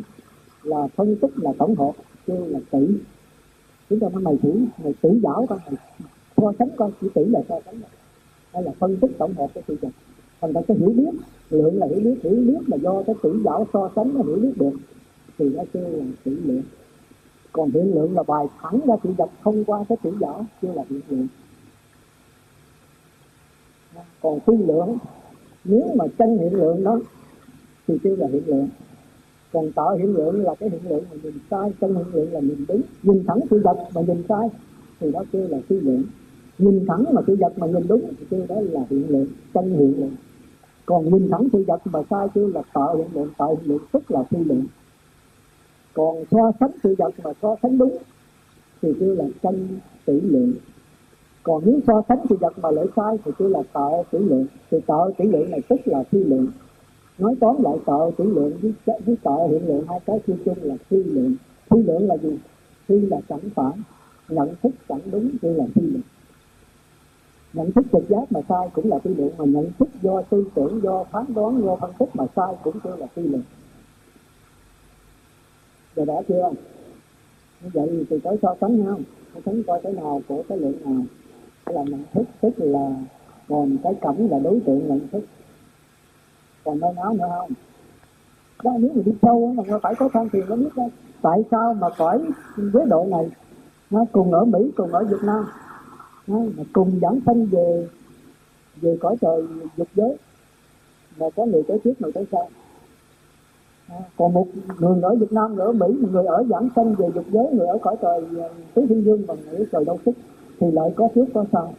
là 0.63 0.89
phân 0.97 1.17
tích, 1.17 1.31
là 1.37 1.53
tổng 1.59 1.75
hợp. 1.75 1.93
Kêu 2.27 2.47
là 2.47 2.61
tỷ 2.71 2.87
chúng 3.91 4.01
ta 4.01 4.09
mày 4.09 4.37
thử 4.43 4.53
mày 4.85 4.95
tỷ 5.03 5.09
giáo 5.23 5.47
con 5.49 5.59
mày 5.67 5.77
so 6.37 6.53
sánh 6.59 6.69
con 6.77 6.93
chữ 7.01 7.09
tỷ 7.15 7.25
là 7.25 7.41
so 7.49 7.61
sánh 7.65 7.81
hay 8.53 8.63
là 8.63 8.73
phân 8.79 8.97
tích, 8.97 9.11
tổng 9.19 9.35
hợp 9.35 9.47
cái 9.55 9.65
sự 9.69 9.77
vật 9.83 9.89
thành 10.41 10.53
ra 10.53 10.61
cái 10.69 10.77
hiểu 10.77 10.91
biết 10.91 11.11
lượng 11.51 11.79
là 11.79 11.87
hiểu 11.87 12.01
biết. 12.01 12.15
Hiểu 12.23 12.33
biết 12.33 12.59
là 12.67 12.77
do 12.77 13.03
cái 13.07 13.17
tỷ 13.23 13.31
giáo 13.45 13.67
so 13.73 13.91
sánh, 13.97 14.17
là 14.17 14.23
hiểu 14.27 14.37
biết 14.37 14.53
được. 14.57 14.71
Thì 15.39 15.49
nó 15.49 15.63
kêu 15.73 15.83
là 15.83 16.05
tỷ 16.25 16.31
lượng 16.31 16.63
còn 17.53 17.71
hiện 17.71 17.95
lượng 17.95 18.15
là 18.15 18.23
bài 18.23 18.47
thẳng 18.61 18.81
ra 18.87 18.95
sự 19.03 19.11
vật 19.17 19.31
thông 19.43 19.65
qua 19.65 19.85
cái 19.89 19.99
tỷ 20.03 20.11
giáo 20.21 20.45
chưa 20.63 20.73
là 20.73 20.83
hiện 20.89 21.01
lượng. 21.09 21.27
Còn 24.23 24.41
phi 24.41 24.57
lượng, 24.57 24.99
nếu 25.65 25.87
mà 25.95 26.05
chân 26.19 26.39
hiện 26.39 26.55
lượng 26.55 26.85
đó, 26.85 27.01
thì 27.89 27.99
chưa 28.05 28.17
là 28.17 28.27
hiện 28.33 28.43
lượng. 28.47 28.69
Còn 29.53 29.73
tạo 29.73 29.97
hiện 29.97 30.15
lượng 30.15 30.45
là 30.45 30.55
cái 30.55 30.71
hiện 30.71 30.81
lượng 30.89 31.05
mà 31.11 31.17
nhìn 31.23 31.35
sai 31.51 31.73
chân 31.81 31.95
hiện 31.95 32.07
lượng 32.13 32.33
là 32.33 32.41
nhìn 32.41 32.65
đúng. 32.69 32.83
Nhìn 33.03 33.25
thẳng 33.27 33.41
sự 33.51 33.61
vật 33.65 33.79
mà 33.95 34.01
nhìn 34.01 34.23
sai, 34.29 34.49
thì 35.01 35.13
đó 35.13 35.25
kêu 35.33 35.49
là 35.49 35.59
phi 35.69 35.81
lượng. 35.81 36.03
Nhìn 36.59 36.87
thẳng 36.89 37.05
mà 37.13 37.23
sự 37.27 37.37
vật 37.41 37.59
mà 37.59 37.67
nhìn 37.67 37.89
đúng, 37.89 38.03
thì 38.19 38.27
kêu 38.31 38.47
đó 38.49 38.57
là 38.61 38.81
hiện 38.91 39.09
lượng 39.09 39.27
chân 39.55 39.71
hiện 39.71 40.01
lượng. 40.01 40.17
Còn 40.87 41.11
nhìn 41.11 41.29
thẳng 41.31 41.49
sự 41.53 41.65
vật 41.67 41.81
mà 41.85 42.01
sai, 42.11 42.29
kêu 42.35 42.49
là 42.49 42.63
tạo 42.75 42.97
hiện 42.97 43.07
lượng, 43.15 43.31
tạo 43.39 43.57
hiện 43.61 43.71
lượng, 43.71 43.83
tức 43.93 44.11
là 44.11 44.23
phi 44.23 44.39
lượng 44.45 44.65
còn 45.95 46.25
so 46.31 46.53
sánh 46.61 46.71
sự 46.83 46.95
vật 46.99 47.15
mà 47.25 47.31
so 47.43 47.57
sánh 47.63 47.79
đúng, 47.79 47.97
thì 48.83 48.93
kêu 49.01 49.15
là 49.15 49.25
chân 49.43 49.69
tỷ 50.05 50.21
lượng. 50.21 50.53
Còn 51.43 51.63
nếu 51.67 51.81
so 51.87 52.03
sánh 52.09 52.19
sự 52.29 52.37
vật 52.41 52.59
mà 52.59 52.71
lỗi 52.71 52.87
sai, 52.97 53.17
thì 53.25 53.33
kêu 53.39 53.49
là 53.49 53.63
tạo 53.73 54.05
tỷ 54.11 54.19
lượng. 54.19 54.47
Thì 54.71 54.81
tạo 54.87 55.11
tỷ 55.19 55.25
lượng 55.25 55.51
này 55.51 55.61
tức 55.69 55.81
là 55.85 56.03
phi 56.03 56.25
lượng. 56.25 56.47
Nói 57.19 57.35
tóm 57.41 57.57
lại, 57.63 57.77
tạo 57.87 58.13
tỷ 58.17 58.25
lượng 58.25 58.53
với 58.63 58.73
với 59.07 59.17
tạo 59.23 59.49
hiện 59.49 59.67
lượng, 59.67 59.85
hai 59.89 60.01
cái 60.07 60.21
chung 60.27 60.39
chung 60.45 60.59
là 60.63 60.75
phi 60.89 60.97
lượng. 60.97 61.35
Phi 61.71 61.83
lượng 61.83 62.07
là 62.07 62.17
gì? 62.17 62.39
Phi 62.87 63.01
là 63.01 63.21
chẳng 63.29 63.51
phản. 63.55 63.73
Nhận 64.29 64.55
thức 64.63 64.73
chẳng 64.89 65.01
đúng, 65.11 65.31
kêu 65.43 65.55
là 65.55 65.65
phi 65.75 65.83
lượng. 65.83 66.03
Nhận 67.53 67.73
thức 67.73 67.87
trực 67.93 68.09
giác 68.09 68.33
mà 68.33 68.41
sai 68.49 68.69
cũng 68.75 68.91
là 68.91 68.99
phi 68.99 69.15
lượng, 69.15 69.33
mà 69.39 69.45
nhận 69.45 69.71
thức 69.79 69.89
do 70.03 70.23
tư 70.23 70.45
tưởng, 70.55 70.81
do 70.83 71.05
phán 71.05 71.25
đoán, 71.35 71.63
do 71.63 71.77
phân 71.77 71.91
tích 71.99 72.09
mà 72.15 72.25
sai 72.37 72.55
cũng 72.63 72.81
kêu 72.85 72.97
là 72.97 73.07
phi 73.07 73.23
lượng 73.23 73.43
rồi 75.97 76.07
đã 76.07 76.15
chưa? 76.29 76.51
Như 77.63 77.71
vậy 77.73 78.07
thì 78.11 78.19
tới 78.25 78.37
so 78.43 78.55
sánh 78.61 78.85
nhau 78.85 79.01
so 79.35 79.41
sánh 79.47 79.63
coi 79.63 79.81
cái 79.83 79.93
nào 79.93 80.23
của 80.29 80.43
cái 80.49 80.59
lượng 80.59 80.77
nào. 80.85 81.05
Là 81.67 81.83
nhận 81.83 82.05
thức 82.15 82.25
tức 82.41 82.51
là 82.57 82.95
còn 83.49 83.77
cái 83.83 83.95
cảnh 84.01 84.29
là 84.31 84.39
đối 84.39 84.61
tượng 84.67 84.89
nhận 84.89 85.09
thức 85.09 85.25
còn 86.65 86.81
nơi 86.81 86.93
áo 86.97 87.15
nữa 87.15 87.27
không? 87.39 87.51
Đó, 88.65 88.73
nếu 88.79 88.91
mà 88.95 89.03
đi 89.05 89.13
sâu 89.23 89.55
mà 89.57 89.79
phải 89.83 89.95
có 89.95 90.09
tham 90.13 90.29
thiền 90.29 90.49
nó 90.49 90.57
biết 90.57 90.77
đó. 90.77 90.85
Tại 91.23 91.45
sao 91.51 91.75
mà 91.75 91.89
cõi 91.99 92.25
giới 92.57 92.87
độ 92.87 93.07
này? 93.11 93.31
Nó 93.91 94.05
cùng 94.13 94.33
ở 94.33 94.45
mỹ, 94.45 94.71
cùng 94.77 94.93
ở 94.93 95.05
việt 95.05 95.23
nam. 95.23 95.45
Nó 96.27 96.39
mà 96.39 96.63
cùng 96.73 97.01
dẫn 97.03 97.21
sanh 97.27 97.47
về 97.47 97.89
về 98.81 98.97
cõi 99.01 99.17
trời, 99.21 99.43
dục 99.77 99.89
giới. 99.95 100.17
Mà 101.19 101.27
có 101.37 101.47
người 101.47 101.63
tới 101.69 101.79
trước, 101.85 101.93
người 102.01 102.13
tới 102.13 102.27
sau 102.33 102.49
còn 104.17 104.33
một 104.33 104.47
người 104.79 105.03
ở 105.03 105.15
Việt 105.15 105.33
Nam, 105.33 105.55
người 105.55 105.67
ở 105.67 105.73
Mỹ, 105.73 105.87
một 106.01 106.09
người 106.13 106.25
ở 106.25 106.45
giảng 106.51 106.69
sanh 106.77 106.95
về 106.95 107.09
dục 107.15 107.25
giới, 107.31 107.47
người 107.53 107.67
ở 107.67 107.79
cõi 107.83 107.97
trời 108.03 108.25
ờ, 108.39 108.49
tứ 108.75 108.87
thiên 108.89 109.05
dương 109.05 109.23
và 109.27 109.35
người 109.35 109.59
ở 109.59 109.65
trời 109.73 109.85
đâu 109.85 109.99
sức 110.05 110.13
thì 110.61 110.71
lại 110.71 110.93
có 110.97 111.09
trước 111.15 111.25
có 111.35 111.45
sau 111.53 111.75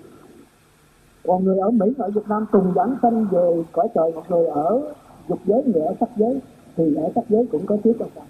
còn 1.28 1.44
người 1.44 1.60
ở 1.60 1.70
Mỹ, 1.70 1.94
ở 1.98 2.10
Việt 2.10 2.28
Nam 2.30 2.46
cùng 2.52 2.74
giảng 2.76 2.96
sanh 3.02 3.26
về 3.32 3.64
cõi 3.72 3.88
trời, 3.96 4.12
một 4.12 4.24
người 4.30 4.48
ở 4.48 4.82
dục 5.30 5.40
giới, 5.46 5.64
người 5.64 5.82
ở 5.82 5.94
sắc 6.00 6.10
giới, 6.16 6.40
thì 6.78 6.96
ở 6.96 7.10
sắc 7.16 7.24
giới 7.30 7.48
cũng 7.52 7.66
có 7.66 7.78
trước 7.84 7.94
có 8.00 8.06
sau 8.16 8.24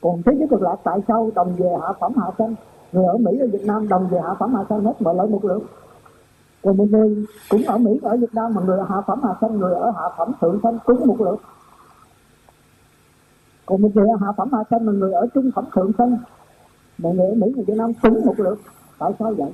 còn 0.00 0.22
thế 0.22 0.32
giới 0.38 0.48
cực 0.48 0.62
lạc, 0.62 0.76
tại 0.84 1.00
sao 1.08 1.30
đồng 1.34 1.54
về 1.56 1.68
hạ 1.82 1.92
phẩm 2.00 2.12
hạ 2.16 2.30
sanh? 2.38 2.54
Người 2.92 3.04
ở 3.04 3.16
Mỹ, 3.18 3.38
ở 3.38 3.46
Việt 3.52 3.64
Nam 3.64 3.88
đồng 3.88 4.08
về 4.10 4.20
hạ 4.20 4.34
phẩm 4.38 4.54
hạ 4.54 4.64
sanh 4.68 4.84
hết 4.84 5.02
mọi 5.02 5.14
lợi 5.14 5.28
một 5.28 5.44
lượt. 5.44 5.62
Còn 6.62 6.76
một 6.76 6.84
người 6.90 7.26
cũng 7.50 7.62
ở 7.66 7.78
Mỹ, 7.78 8.00
ở 8.02 8.16
Việt 8.16 8.34
Nam 8.34 8.54
mà 8.54 8.62
người 8.62 8.78
hạ 8.88 9.02
phẩm 9.06 9.20
hạ 9.22 9.34
sanh, 9.40 9.58
người 9.58 9.74
ở 9.74 9.90
hạ 9.90 10.08
phẩm 10.18 10.32
thượng 10.40 10.60
sanh 10.62 10.78
cũng 10.84 11.06
một 11.06 11.20
lượt 11.20 11.36
còn 13.66 13.82
một 13.82 13.88
người 13.94 14.06
hạ 14.20 14.26
phẩm 14.36 14.52
hạ 14.52 14.58
sanh 14.70 14.86
mà 14.86 14.92
người 14.92 15.12
ở 15.12 15.26
trung 15.34 15.50
phẩm 15.54 15.64
thượng 15.74 15.92
sanh 15.98 16.18
mà 16.98 17.10
người 17.10 17.26
ở 17.26 17.34
Mỹ 17.34 17.52
người 17.54 17.64
Việt 17.64 17.76
Nam 17.76 17.92
cũng 18.02 18.26
một 18.26 18.34
lượt. 18.40 18.58
Tại 18.98 19.12
sao 19.18 19.34
vậy? 19.34 19.50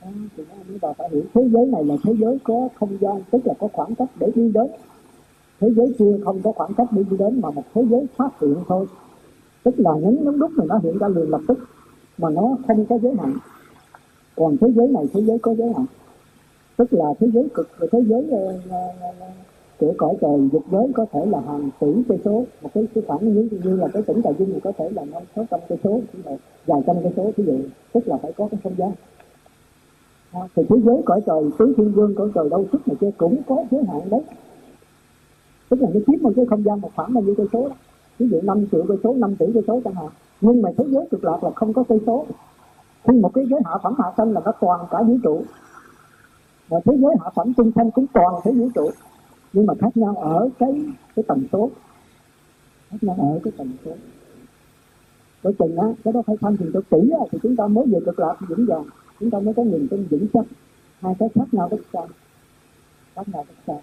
À, 0.00 0.10
thì 0.36 0.44
chúng 0.68 0.78
ta 0.78 0.88
phải 0.98 1.08
hiểu. 1.12 1.22
Thế 1.34 1.48
giới 1.52 1.66
này 1.66 1.84
là 1.84 1.94
thế 2.04 2.14
giới 2.18 2.38
có 2.44 2.68
không 2.80 2.96
gian 3.00 3.22
tức 3.30 3.46
là 3.46 3.54
có 3.60 3.68
khoảng 3.72 3.94
cách 3.94 4.08
để 4.20 4.32
đi 4.34 4.52
đến. 4.54 4.66
Thế 5.60 5.70
giới 5.76 5.94
kia 5.98 6.18
không 6.24 6.40
có 6.44 6.52
khoảng 6.52 6.74
cách 6.74 6.88
để 6.90 7.02
đi 7.10 7.16
đến 7.16 7.40
mà 7.40 7.50
một 7.50 7.64
thế 7.74 7.82
giới 7.90 8.06
phát 8.16 8.40
hiện 8.40 8.56
thôi. 8.68 8.86
Tức 9.62 9.74
là 9.78 9.90
nhấn 9.92 10.24
nhấn 10.24 10.38
đúc 10.38 10.50
thì 10.56 10.64
nó 10.68 10.78
hiện 10.82 10.98
ra 10.98 11.08
liền 11.08 11.30
lập 11.30 11.40
tức 11.48 11.58
mà 12.18 12.30
nó 12.30 12.56
không 12.68 12.86
có 12.86 12.98
giới 12.98 13.14
hạn. 13.20 13.32
Còn 14.36 14.56
thế 14.60 14.68
giới 14.76 14.88
này 14.88 15.04
thế 15.12 15.22
giới 15.22 15.38
có 15.38 15.54
giới 15.54 15.72
hạn. 15.76 15.86
Tức 16.76 16.92
là 16.92 17.06
thế 17.20 17.30
giới 17.34 17.48
cực 17.54 17.68
và 17.78 17.86
thế 17.92 18.02
giới 18.08 18.20
uh, 18.20 18.54
của 19.82 19.94
cõi 19.98 20.14
trời 20.20 20.48
dục 20.52 20.62
giới 20.70 20.88
có 20.94 21.06
thể 21.12 21.26
là 21.26 21.40
hàng 21.40 21.70
tỷ 21.80 21.86
cây 22.08 22.18
số. 22.24 22.44
Một 22.62 22.70
cái 22.74 22.86
cái 22.94 23.04
khoảng 23.06 23.34
như 23.34 23.48
như 23.64 23.76
là 23.76 23.88
cái 23.92 24.02
tỉnh 24.02 24.22
trà 24.22 24.30
vinh 24.30 24.52
thì 24.54 24.60
có 24.60 24.72
thể 24.78 24.90
là 24.90 25.04
năm 25.04 25.22
sáu 25.36 25.44
trăm 25.50 25.60
cây 25.68 25.78
số 25.84 26.00
vài 26.66 26.80
trăm 26.86 26.96
cây 27.02 27.12
số 27.16 27.30
ví 27.36 27.44
dụ 27.44 27.58
tức 27.92 28.08
là 28.08 28.16
phải 28.22 28.32
có 28.32 28.48
cái 28.50 28.60
không 28.64 28.74
gian. 28.76 28.92
À, 30.32 30.40
thì 30.56 30.62
thế 30.68 30.76
giới 30.84 30.96
cõi 31.04 31.20
trời 31.26 31.42
tứ 31.58 31.74
thiên 31.76 31.92
vương 31.92 32.14
cõi 32.14 32.30
trời 32.34 32.48
đâu 32.50 32.64
sức 32.72 32.88
này 32.88 32.96
kia 33.00 33.10
cũng 33.16 33.36
có 33.46 33.64
giới 33.70 33.84
hạn 33.84 34.10
đấy. 34.10 34.20
Tức 35.68 35.82
là 35.82 35.88
nó 35.94 36.00
chiếm 36.06 36.22
một 36.22 36.32
cái 36.36 36.46
không 36.50 36.64
gian 36.64 36.80
một 36.80 36.90
khoảng 36.96 37.14
bao 37.14 37.24
nhiêu 37.24 37.34
cây 37.38 37.46
số 37.52 37.68
đó. 37.68 37.74
Ví 38.18 38.28
dụ 38.28 38.40
5 38.42 38.66
triệu 38.72 38.84
cây 38.88 38.98
số 39.04 39.14
5 39.14 39.36
tỷ 39.36 39.46
cây 39.54 39.62
số 39.66 39.80
chẳng 39.84 39.94
hạn. 39.94 40.08
Nhưng 40.40 40.62
mà 40.62 40.70
thế 40.78 40.84
giới 40.88 41.06
cực 41.10 41.24
lạc 41.24 41.44
là 41.44 41.50
không 41.50 41.72
có 41.72 41.84
cây 41.88 41.98
số. 42.06 42.26
Khi 43.08 43.18
một 43.20 43.30
cái 43.34 43.44
giới 43.50 43.60
hạ 43.64 43.72
phẩm 43.82 43.94
hạ 43.98 44.04
sanh 44.16 44.32
là 44.32 44.40
nó 44.44 44.52
toàn 44.60 44.86
cả 44.90 45.02
vũ 45.02 45.16
trụ. 45.22 45.42
Và 46.68 46.80
thế 46.84 46.92
giới 46.96 47.14
hạ 47.20 47.30
phẩm 47.34 47.52
trung 47.56 47.72
sanh 47.76 47.90
cũng 47.90 48.06
toàn 48.12 48.34
thế 48.44 48.52
vũ 48.52 48.68
trụ 48.74 48.90
nhưng 49.52 49.66
mà 49.66 49.74
khác 49.80 49.96
nhau 49.96 50.16
ở 50.16 50.48
cái 50.58 50.84
cái 51.16 51.22
tần 51.28 51.44
số 51.52 51.70
khác 52.90 52.98
nhau 53.00 53.16
ở 53.20 53.40
cái 53.44 53.52
tần 53.56 53.72
số 53.84 53.90
Bởi 55.42 55.52
chừng 55.58 55.76
á, 55.76 55.86
cái 56.04 56.12
đó 56.12 56.22
phải 56.26 56.36
thanh 56.40 56.56
thiền 56.56 56.70
cho 56.74 56.80
kỹ 56.90 57.10
á, 57.10 57.24
thì 57.32 57.38
chúng 57.42 57.56
ta 57.56 57.66
mới 57.66 57.86
về 57.86 57.98
cực 58.06 58.18
lạc 58.18 58.36
vững 58.48 58.66
vàng. 58.66 58.84
Chúng 59.20 59.30
ta 59.30 59.38
mới 59.38 59.54
có 59.54 59.64
niềm 59.64 59.88
tin 59.90 60.06
vững 60.10 60.26
chắc. 60.34 60.44
Hai 61.00 61.14
cái 61.18 61.28
khác 61.34 61.44
nhau 61.52 61.68
rất 61.70 61.80
xa. 61.92 62.00
Khác 63.14 63.28
nhau 63.32 63.44
rất 63.48 63.54
xa. 63.66 63.74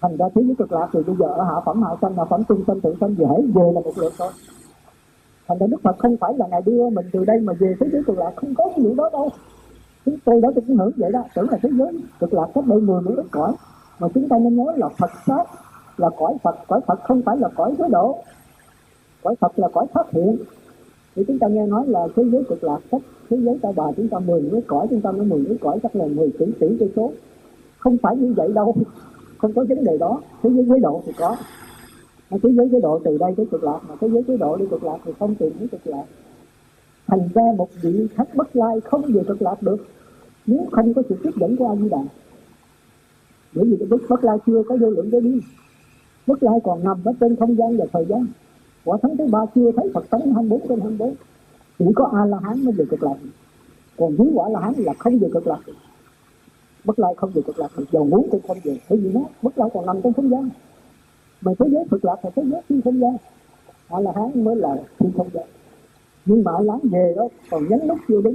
Thành 0.00 0.16
ra 0.16 0.26
thế 0.34 0.42
giới 0.42 0.54
cực 0.58 0.72
lạc 0.72 0.88
thì 0.92 1.00
bây 1.06 1.16
giờ 1.16 1.26
ở 1.26 1.44
hạ 1.44 1.60
phẩm 1.66 1.82
hạ 1.82 1.90
sanh 2.02 2.16
hạ 2.16 2.24
phẩm 2.24 2.42
trung 2.48 2.64
sanh 2.66 2.80
thượng 2.80 2.96
sanh 3.00 3.14
dễ 3.18 3.26
về 3.54 3.72
là 3.74 3.80
một 3.80 3.92
lượt 3.96 4.12
thôi. 4.18 4.32
Thành 5.48 5.58
ra 5.58 5.66
đức 5.66 5.82
phật 5.82 5.98
không 5.98 6.16
phải 6.16 6.34
là 6.36 6.46
ngài 6.46 6.62
đưa 6.62 6.90
mình 6.90 7.06
từ 7.12 7.24
đây 7.24 7.40
mà 7.40 7.52
về 7.52 7.74
thế 7.80 7.86
giới 7.92 8.02
cực 8.06 8.18
lạc 8.18 8.32
không 8.36 8.54
có 8.54 8.64
cái 8.68 8.84
vụ 8.84 8.94
đó 8.94 9.10
đâu. 9.12 9.30
Chúng 10.04 10.16
tôi 10.24 10.40
đó 10.40 10.50
tôi 10.54 10.64
cũng 10.66 10.76
hưởng 10.76 10.92
vậy 10.96 11.12
đó. 11.12 11.24
Tưởng 11.34 11.50
là 11.50 11.58
thế 11.62 11.68
giới 11.72 12.00
cực 12.20 12.34
lạc 12.34 12.46
cách 12.54 12.66
đây 12.66 12.80
mười 12.80 13.00
mấy 13.00 13.14
ức 13.14 13.26
cõi 13.30 13.52
mà 14.00 14.08
chúng 14.14 14.28
ta 14.28 14.38
nên 14.38 14.56
nhớ 14.56 14.72
là 14.76 14.88
Phật 14.88 15.10
pháp 15.26 15.46
là 15.96 16.10
cõi 16.18 16.34
Phật 16.42 16.56
cõi 16.68 16.80
Phật 16.86 17.00
không 17.02 17.22
phải 17.22 17.36
là 17.36 17.48
cõi 17.56 17.74
giới 17.78 17.88
độ. 17.88 18.18
Cõi 19.22 19.34
Phật 19.40 19.58
là 19.58 19.68
cõi 19.68 19.86
phát 19.94 20.10
hiện. 20.12 20.36
Thì 21.14 21.24
chúng 21.28 21.38
ta 21.38 21.48
nghe 21.48 21.66
nói 21.66 21.86
là 21.86 22.08
thế 22.16 22.24
giới 22.32 22.44
cực 22.48 22.64
lạc 22.64 22.78
cách 22.90 23.02
thế 23.30 23.36
giới 23.36 23.58
ta 23.62 23.68
bà 23.76 23.84
chúng 23.96 24.08
ta 24.08 24.18
mười 24.18 24.40
mấy 24.40 24.62
cõi, 24.66 24.86
chúng 24.90 25.00
ta 25.00 25.12
nói 25.12 25.26
mười 25.26 25.38
mấy 25.38 25.58
cõi, 25.60 25.78
chắc 25.82 25.96
là 25.96 26.06
mười 26.06 26.32
tỷ 26.38 26.46
tỷ 26.60 26.76
cây 26.80 26.92
số. 26.96 27.12
Không 27.78 27.96
phải 28.02 28.16
như 28.16 28.34
vậy 28.36 28.52
đâu, 28.52 28.76
không 29.38 29.52
có 29.52 29.64
vấn 29.68 29.84
đề 29.84 29.98
đó. 29.98 30.20
Thế 30.42 30.50
giới 30.50 30.64
giới 30.64 30.80
độ 30.80 31.02
thì 31.06 31.12
có. 31.18 31.36
Mà 32.30 32.38
thế 32.42 32.50
giới 32.52 32.68
giới 32.68 32.80
độ 32.80 33.00
từ 33.04 33.18
đây 33.18 33.34
tới 33.36 33.46
cực 33.50 33.64
lạc, 33.64 33.80
mà 33.88 33.94
thế 34.00 34.08
giới 34.08 34.22
giới 34.28 34.36
độ 34.36 34.56
đi 34.56 34.66
cực 34.70 34.84
lạc 34.84 34.96
thì 35.04 35.12
không 35.18 35.34
tìm 35.34 35.52
thấy 35.58 35.68
cực 35.68 35.86
lạc. 35.86 36.04
Thành 37.06 37.28
ra 37.34 37.42
một 37.56 37.68
vị 37.82 38.06
khách 38.14 38.34
bất 38.34 38.56
lai 38.56 38.80
không 38.80 39.02
về 39.02 39.22
cực 39.28 39.42
lạc 39.42 39.62
được. 39.62 39.86
Nếu 40.46 40.60
không 40.72 40.94
có 40.94 41.02
sự 41.08 41.16
tiếp 41.22 41.30
dẫn 41.40 41.56
của 41.56 41.68
a 41.68 41.76
di 41.76 41.88
đà 41.88 42.02
bởi 43.54 43.64
vì 43.64 43.76
đức 43.90 44.06
bất 44.08 44.24
lai 44.24 44.38
chưa 44.46 44.62
có 44.68 44.76
vô 44.76 44.90
lượng 44.90 45.10
giới 45.10 45.20
đi 45.20 45.40
bất 46.26 46.42
lai 46.42 46.58
còn 46.64 46.84
nằm 46.84 47.04
ở 47.04 47.12
trên 47.20 47.36
không 47.36 47.56
gian 47.56 47.76
và 47.76 47.84
thời 47.92 48.04
gian. 48.08 48.26
Quả 48.84 48.98
thánh 49.02 49.16
thứ 49.16 49.26
ba 49.26 49.38
chưa 49.54 49.70
thấy 49.76 49.90
phật 49.94 50.10
tánh 50.10 50.34
24 50.34 50.68
trên 50.68 50.80
24 50.80 51.14
chỉ 51.78 51.84
có 51.94 52.10
a 52.14 52.24
la 52.24 52.38
hán 52.42 52.64
mới 52.64 52.72
về 52.72 52.84
cực 52.90 53.02
lạc. 53.02 53.16
Còn 53.96 54.16
muốn 54.16 54.32
quả 54.34 54.48
la 54.48 54.60
hán 54.60 54.74
là 54.76 54.92
không 54.98 55.18
về 55.18 55.28
cực 55.32 55.46
lạc. 55.46 55.60
Bất 56.84 56.98
lai 56.98 57.14
không 57.16 57.30
về 57.34 57.42
cực 57.46 57.58
lạc 57.58 57.68
được 57.76 57.84
dầu 57.92 58.04
muốn 58.04 58.28
cũng 58.30 58.40
không 58.48 58.58
về. 58.64 58.76
Bởi 58.90 58.98
vì 58.98 59.12
nó, 59.12 59.20
bất 59.42 59.58
lai 59.58 59.68
còn 59.74 59.86
nằm 59.86 60.02
trong 60.02 60.12
không 60.12 60.30
gian. 60.30 60.50
Mà 61.40 61.52
thế 61.58 61.66
giới 61.72 61.84
cực 61.90 62.04
lạc 62.04 62.24
là 62.24 62.30
thế 62.36 62.42
giới 62.50 62.62
thiên 62.68 62.82
không 62.82 63.00
gian. 63.00 63.16
A 63.88 64.00
la 64.00 64.12
hán 64.14 64.44
mới 64.44 64.56
là 64.56 64.76
thiên 64.98 65.12
không 65.16 65.28
gian. 65.32 65.44
Nhưng 66.24 66.44
mà 66.44 66.52
a 66.52 66.76
về 66.82 67.14
đó 67.16 67.28
còn 67.50 67.68
nhấn 67.68 67.88
nút 67.88 67.98
chưa 68.08 68.20
đúng 68.20 68.34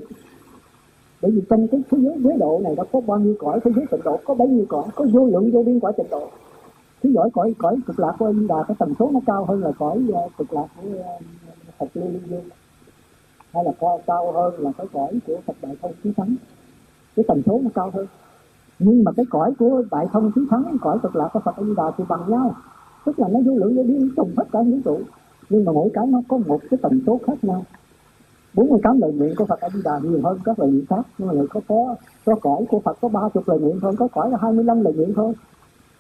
bởi 1.26 1.32
vì 1.32 1.42
trong 1.50 1.68
cái 1.68 1.82
thế 1.92 1.98
giới 2.02 2.18
giới 2.24 2.38
độ 2.38 2.62
này 2.64 2.74
nó 2.78 2.84
có 2.92 3.02
bao 3.02 3.20
nhiêu 3.20 3.36
cõi 3.40 3.60
thế 3.64 3.72
giới 3.76 3.86
tịnh 3.92 4.02
độ 4.04 4.20
có 4.26 4.34
bấy 4.34 4.48
nhiêu 4.48 4.66
cõi 4.70 4.84
có 4.96 5.06
vô 5.14 5.26
lượng 5.26 5.52
vô 5.52 5.64
biên 5.64 5.80
cõi 5.80 5.94
tịnh 5.98 6.10
độ. 6.12 6.28
Thế 7.04 7.10
giới 7.14 7.30
cõi 7.34 7.54
cõi 7.58 7.78
cực 7.88 8.00
lạc 8.00 8.16
của 8.20 8.26
anh 8.26 8.48
đà 8.48 8.64
cái 8.68 8.76
tần 8.80 8.94
số 9.00 9.10
nó 9.14 9.20
cao 9.26 9.46
hơn 9.46 9.64
là 9.64 9.72
cõi 9.80 10.04
uh, 10.10 10.32
cực 10.38 10.54
lạc 10.54 10.68
của 10.76 10.88
uh, 10.88 11.22
phật 11.78 11.86
lưu 11.94 12.08
liên 12.10 12.22
dương 12.30 12.44
hay 13.54 13.64
là 13.64 13.72
cao, 13.80 14.00
cao 14.08 14.32
hơn 14.32 14.54
là 14.58 14.72
cái 14.78 14.88
cõi 14.94 15.20
của 15.28 15.38
phật 15.46 15.56
đại 15.62 15.76
thông 15.82 15.92
chí 16.04 16.12
thắng 16.18 16.36
cái 17.16 17.26
tần 17.28 17.42
số 17.46 17.60
nó 17.64 17.70
cao 17.76 17.92
hơn. 17.94 18.08
Nhưng 18.80 19.04
mà 19.04 19.12
cái 19.18 19.26
cõi 19.30 19.54
của 19.60 19.84
đại 19.92 20.06
thông 20.14 20.32
chí 20.36 20.42
thắng 20.50 20.78
cõi 20.82 20.98
cực 21.04 21.16
lạc 21.16 21.30
của 21.34 21.40
phật 21.40 21.56
a 21.56 21.64
di 21.64 21.74
đà 21.78 21.92
thì 21.98 22.04
bằng 22.10 22.30
nhau. 22.30 22.56
Tức 23.06 23.20
là 23.20 23.28
nó 23.28 23.40
vô 23.46 23.54
lượng 23.56 23.76
vô 23.76 23.84
biên 23.84 24.10
trùng 24.16 24.32
hết 24.38 24.46
cả 24.52 24.62
vũ 24.62 24.78
trụ. 24.86 25.00
Nhưng 25.50 25.66
mà 25.66 25.72
mỗi 25.72 25.90
cái 25.94 26.08
nó 26.08 26.22
có 26.28 26.38
một 26.38 26.60
cái 26.70 26.78
tần 26.82 27.02
số 27.08 27.20
khác 27.28 27.44
nhau. 27.44 27.64
48 28.56 29.00
lời 29.00 29.14
nguyện 29.14 29.34
của 29.38 29.46
Phật 29.46 29.60
A 29.60 29.70
Di 29.70 29.82
Đà 29.84 30.00
nhiều 30.00 30.22
hơn 30.24 30.40
các 30.46 30.60
lời 30.60 30.70
nguyện 30.70 30.86
khác, 30.90 31.06
nhưng 31.18 31.28
mà 31.28 31.34
có 31.50 31.62
có 31.68 31.96
có 32.26 32.36
cõi 32.36 32.66
của 32.70 32.80
Phật, 32.80 32.98
có 33.02 33.08
30 33.08 33.44
lời 33.48 33.60
nguyện 33.60 33.80
thôi, 33.82 33.96
có 34.00 34.08
cõi 34.08 34.30
là 34.30 34.38
25 34.42 34.82
lời 34.82 34.94
nguyện 34.94 35.14
thôi. 35.16 35.34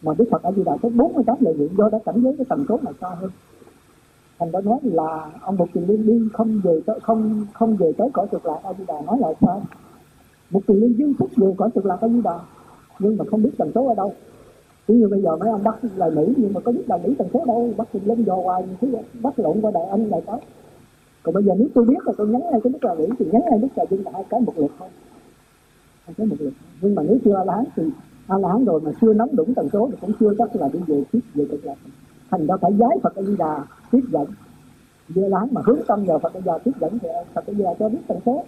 Mà 0.02 0.14
Đức 0.18 0.26
Phật 0.32 0.44
A 0.44 0.52
Di 0.52 0.64
Đà 0.64 0.77
có 0.82 0.90
48 0.90 1.38
lời 1.40 1.56
nguyện 1.57 1.69
do 1.77 1.90
đã 1.91 1.99
cảnh 2.06 2.22
giới 2.23 2.36
cái 2.38 2.45
tần 2.49 2.65
số 2.69 2.80
là 2.84 2.91
cao 3.02 3.15
hơn 3.22 3.30
thành 4.40 4.52
đã 4.52 4.61
nói 4.61 4.80
là 4.84 5.32
ông 5.41 5.57
Bục 5.57 5.69
tiền 5.73 5.88
Liên 5.88 6.06
đi 6.06 6.30
không 6.34 6.61
về 6.64 6.82
tới, 6.86 6.99
không 6.99 7.45
không 7.53 7.76
về 7.76 7.91
tới 7.98 8.10
cõi 8.14 8.27
cực 8.32 8.45
lạc 8.45 8.60
A 8.64 8.73
Di 8.73 8.84
Đà 8.88 9.02
nói 9.02 9.18
là 9.19 9.34
sao? 9.41 9.61
Bục 10.52 10.64
tiền 10.68 10.80
Liên 10.80 10.98
dương 10.98 11.14
thức 11.19 11.30
về 11.38 11.53
cõi 11.57 11.69
cực 11.76 11.86
lạc 11.86 11.98
A 12.02 12.07
Di 12.07 12.22
Đà, 12.22 12.40
nhưng 12.99 13.18
mà 13.18 13.26
không 13.32 13.44
biết 13.44 13.52
tần 13.57 13.72
số 13.76 13.88
ở 13.88 13.95
đâu. 13.95 14.14
Ví 14.88 14.95
như 14.95 15.07
bây 15.07 15.22
giờ 15.22 15.36
mấy 15.36 15.49
ông 15.49 15.64
bắt 15.64 15.76
lời 15.95 16.11
Mỹ, 16.11 16.34
nhưng 16.38 16.53
mà 16.53 16.60
có 16.60 16.72
biết 16.72 16.84
là 16.88 16.98
Mỹ 16.98 17.15
tần 17.18 17.27
số 17.34 17.45
đâu, 17.48 17.69
bắt 17.77 17.88
lên 18.06 18.23
dò 18.23 18.36
hoài 18.36 18.64
thứ 18.82 18.88
bắt 19.22 19.40
lộn 19.40 19.61
qua 19.61 19.72
Đại 19.72 19.86
Anh, 19.86 20.10
Đại 20.10 20.22
Táo 20.22 20.40
còn 21.26 21.34
bây 21.34 21.43
giờ 21.43 21.53
nếu 21.57 21.68
tôi 21.73 21.85
biết 21.85 21.97
là 22.06 22.14
tôi 22.18 22.27
nhắn 22.27 22.41
ngay 22.52 22.61
cái 22.64 22.73
đức 22.73 22.85
là 22.85 22.95
nghĩ 22.95 23.06
thì 23.19 23.26
nhắn 23.31 23.41
ngay 23.49 23.60
đức 23.60 23.68
là 23.76 23.85
dương 23.89 24.06
là 24.06 24.11
hai 24.14 24.23
cái 24.30 24.39
một 24.39 24.53
lượt 24.56 24.72
thôi. 24.80 24.89
Hai 26.06 26.14
cái 26.18 26.27
một 26.27 26.35
lượt. 26.39 26.53
Nhưng 26.81 26.95
mà 26.95 27.03
nếu 27.07 27.18
chưa 27.26 27.35
a 27.35 27.43
la 27.43 27.56
hán 27.56 27.65
thì 27.76 27.84
a 28.27 28.38
la 28.38 28.49
hán 28.49 28.65
rồi 28.65 28.81
mà 28.81 28.91
chưa 29.02 29.14
nắm 29.14 29.27
đúng 29.31 29.53
tần 29.53 29.69
số 29.73 29.89
thì 29.91 29.97
cũng 30.02 30.11
chưa 30.19 30.34
chắc 30.38 30.56
là 30.56 30.69
đi 30.73 30.80
về 30.88 31.03
tiếp 31.11 31.19
về 31.34 31.45
cực 31.52 31.65
lạc 31.65 31.76
thành 32.31 32.47
ra 32.47 32.56
phải 32.61 32.72
giái 32.80 32.89
phật 33.03 33.15
a 33.15 33.22
di 33.22 33.35
đà 33.38 33.64
tiếp 33.91 34.02
dẫn. 34.11 34.27
Về 35.10 35.30
la 35.30 35.39
mà 35.52 35.61
hướng 35.65 35.80
tâm 35.88 36.06
vào 36.06 36.19
phật 36.19 36.34
a 36.34 36.39
di 36.39 36.45
đà 36.45 36.57
tiếp 36.57 36.72
dẫn 36.81 36.99
thì 36.99 37.10
phật 37.34 37.47
a 37.47 37.53
di 37.53 37.64
đà 37.64 37.73
cho 37.80 37.89
biết 37.89 37.99
tần 38.07 38.19
số. 38.26 38.43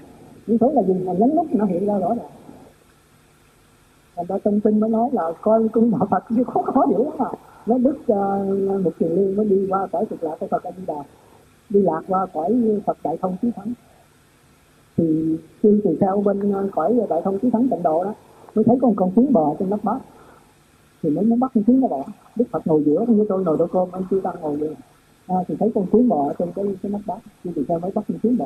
Những 0.48 0.58
số 0.58 0.72
là 0.72 0.82
gì? 0.84 0.94
Mà 0.94 1.14
nhấn 1.14 1.36
nút 1.36 1.48
nó 1.52 1.66
hiện 1.66 1.86
ra 1.86 1.98
rõ 1.98 2.10
ràng. 2.10 2.30
Thành 4.16 4.26
ra 4.26 4.38
trong 4.44 4.60
kinh 4.60 4.80
mới 4.80 4.90
nói 4.90 5.10
là 5.14 5.32
coi 5.42 5.68
cung 5.68 5.92
đạo 5.92 6.08
phật 6.12 6.24
chứ 6.30 6.44
khó 6.44 6.62
khó 6.62 6.86
hiểu 6.90 7.04
lắm 7.04 7.14
mà. 7.18 7.30
Nó 7.66 7.78
đức 7.78 7.98
uh, 8.00 8.08
ờ, 8.70 8.80
một 8.84 8.92
truyền 9.00 9.12
liên 9.12 9.36
mới 9.36 9.46
đi 9.46 9.68
qua 9.70 9.88
cõi 9.92 10.06
cực 10.06 10.24
lạc 10.24 10.36
của 10.40 10.48
phật 10.48 10.64
a 10.64 10.72
di 10.78 10.84
đà 10.88 11.04
đi 11.70 11.82
lạc 11.82 12.02
qua 12.08 12.26
cõi 12.34 12.80
phật 12.86 12.98
đại 13.04 13.18
thông 13.22 13.36
chí 13.42 13.52
thắng 13.56 13.74
thì 14.98 15.38
khi 15.62 15.82
từ 15.84 15.98
sau 16.02 16.22
bên 16.22 16.52
ờ, 16.52 16.68
cõi 16.72 17.00
đại 17.10 17.22
thông 17.24 17.40
chí 17.40 17.50
thắng 17.50 17.68
tịnh 17.70 17.84
độ 17.84 18.04
đó 18.04 18.14
mới 18.56 18.66
thấy 18.66 18.78
con 18.82 18.96
con 18.96 19.12
kiến 19.12 19.34
bò 19.34 19.56
trên 19.60 19.70
nắp 19.70 19.84
bát 19.84 20.00
thì 21.04 21.10
mới 21.10 21.26
muốn 21.26 21.40
bắt 21.40 21.52
con 21.56 21.64
kiến 21.64 21.82
nó 21.82 21.88
bỏ 21.88 22.04
đức 22.36 22.46
phật 22.52 22.68
ngồi 22.68 22.84
giữa 22.86 23.06
như 23.08 23.26
tôi 23.30 23.44
ngồi 23.44 23.58
đôi 23.58 23.68
cơm 23.68 23.88
anh 23.92 24.04
chưa 24.12 24.22
tăng 24.22 24.36
ngồi 24.42 24.58
vậy. 24.58 24.76
À, 25.28 25.36
thì 25.48 25.56
thấy 25.60 25.72
con 25.76 25.86
kiến 25.92 26.10
bò 26.10 26.34
trên 26.40 26.52
cái 26.56 26.66
cái 26.84 26.92
nắp 26.92 27.02
bát 27.06 27.18
khi 27.44 27.52
từ 27.56 27.66
sau 27.68 27.80
mới 27.80 27.92
bắt 27.92 28.06
con 28.08 28.18
kiến 28.20 28.38
bò. 28.38 28.46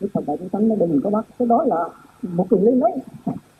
Đức 0.00 0.08
phật 0.14 0.24
đại 0.26 0.36
thông 0.36 0.48
thắng 0.48 0.68
nó 0.68 0.74
đừng 0.74 1.00
có 1.04 1.10
bắt. 1.10 1.24
Cái 1.38 1.48
đó 1.48 1.64
là 1.64 1.88
một 2.22 2.46
truyền 2.50 2.62
liên 2.62 2.80
đấy 2.80 2.92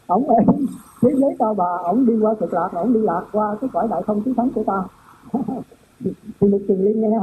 ổng 0.06 0.28
ơi 0.28 0.44
thế 1.02 1.08
giới 1.14 1.36
tao 1.38 1.54
bà 1.54 1.76
ổng 1.84 2.06
đi 2.06 2.18
qua 2.20 2.34
cực 2.34 2.52
lạc 2.52 2.70
ổng 2.72 2.92
đi 2.92 3.00
lạc 3.00 3.22
qua 3.32 3.56
cái 3.60 3.70
cõi 3.72 3.88
đại 3.90 4.02
thông 4.06 4.22
chí 4.22 4.32
thắng 4.36 4.50
của 4.54 4.64
tao. 4.66 4.88
Thì 6.40 6.48
một 6.48 6.58
tiền 6.68 6.84
liên 6.84 7.00
nghe 7.00 7.18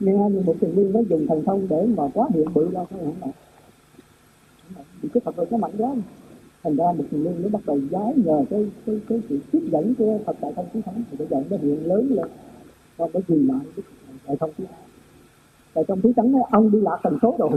nghe 0.00 0.30
như 0.30 0.42
một 0.46 0.54
thiền 0.60 0.70
viên 0.70 0.92
nó 0.92 1.00
dùng 1.00 1.26
thần 1.26 1.44
thông 1.44 1.66
để 1.68 1.86
mà 1.96 2.08
quá 2.14 2.28
hiện 2.34 2.54
bự 2.54 2.70
ra 2.72 2.84
cái 2.90 3.00
không 3.04 3.14
này 3.20 3.30
vì 5.02 5.08
cái 5.14 5.20
Phật 5.24 5.36
rồi 5.36 5.46
nó 5.50 5.56
mạnh 5.56 5.72
quá 5.78 5.94
thành 6.62 6.76
ra 6.76 6.84
một 6.84 7.04
thiền 7.10 7.22
viên 7.22 7.42
nó 7.42 7.48
bắt 7.48 7.60
đầu 7.66 7.78
giái 7.90 8.12
nhờ 8.16 8.44
cái 8.50 8.70
cái 8.86 9.00
cái 9.08 9.20
sự 9.28 9.38
tiếp 9.52 9.68
dẫn 9.72 9.94
của 9.98 10.18
Phật 10.26 10.36
đại 10.40 10.52
thông 10.56 10.66
chí 10.74 10.80
thắng 10.80 11.02
thì 11.10 11.16
bây 11.16 11.26
giờ 11.26 11.42
nó 11.50 11.56
hiện 11.56 11.86
lớn 11.86 12.06
lên. 12.10 12.26
Và 12.96 13.06
nó 13.14 13.20
dừng 13.28 13.48
lại 13.48 13.66
cái 13.76 13.84
đại 14.26 14.36
thông 14.40 14.50
chí 14.58 14.64
thắng 14.64 14.80
đại 15.74 15.84
thông 15.88 16.00
chí 16.00 16.12
thắng 16.16 16.32
nói 16.32 16.42
ông 16.50 16.70
đi 16.70 16.80
lạc 16.80 16.98
tần 17.02 17.18
số 17.22 17.36
rồi. 17.38 17.50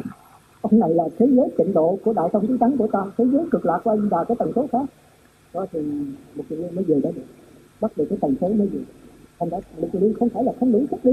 Ông 0.61 0.79
này 0.79 0.93
là 0.93 1.03
thế 1.17 1.27
giới 1.31 1.49
tịnh 1.57 1.73
độ 1.73 1.97
của 2.03 2.13
đại 2.13 2.29
thông 2.33 2.47
chí 2.47 2.53
thắng 2.59 2.77
của 2.77 2.87
ta, 2.87 2.99
thế 3.17 3.25
giới 3.31 3.45
cực 3.51 3.65
lạc 3.65 3.81
của 3.83 3.91
anh 3.91 4.09
là 4.11 4.23
cái 4.23 4.35
tần 4.39 4.51
số 4.55 4.67
khác. 4.71 4.85
Đó 5.53 5.65
thì 5.71 5.79
một 6.35 6.43
thiền 6.49 6.61
viên 6.61 6.75
mới 6.75 6.83
về 6.83 7.01
đó 7.01 7.09
được. 7.15 7.25
Bắt 7.81 7.97
được 7.97 8.05
cái 8.09 8.17
tần 8.21 8.35
số 8.41 8.47
mới 8.47 8.67
về. 8.67 8.79
Thành 9.39 9.49
ra 9.49 9.57
một 9.77 9.87
thiền 9.93 10.01
viên 10.01 10.13
không 10.13 10.29
phải 10.29 10.43
là 10.43 10.51
không 10.59 10.71
đủ 10.71 10.85
thích 10.91 10.99
đi 11.03 11.11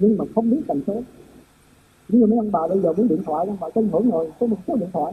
nhưng 0.00 0.18
mà 0.18 0.24
không 0.34 0.50
biết 0.50 0.60
tần 0.66 0.80
số. 0.86 1.02
Như 2.08 2.26
mấy 2.26 2.38
ông 2.38 2.52
bà 2.52 2.66
bây 2.68 2.80
giờ 2.80 2.92
muốn 2.92 3.08
điện 3.08 3.22
thoại, 3.26 3.46
ông 3.46 3.56
bà 3.60 3.70
tranh 3.74 3.88
hưởng 3.92 4.10
rồi 4.10 4.30
có 4.40 4.46
một 4.46 4.56
số 4.66 4.76
điện 4.76 4.88
thoại. 4.92 5.12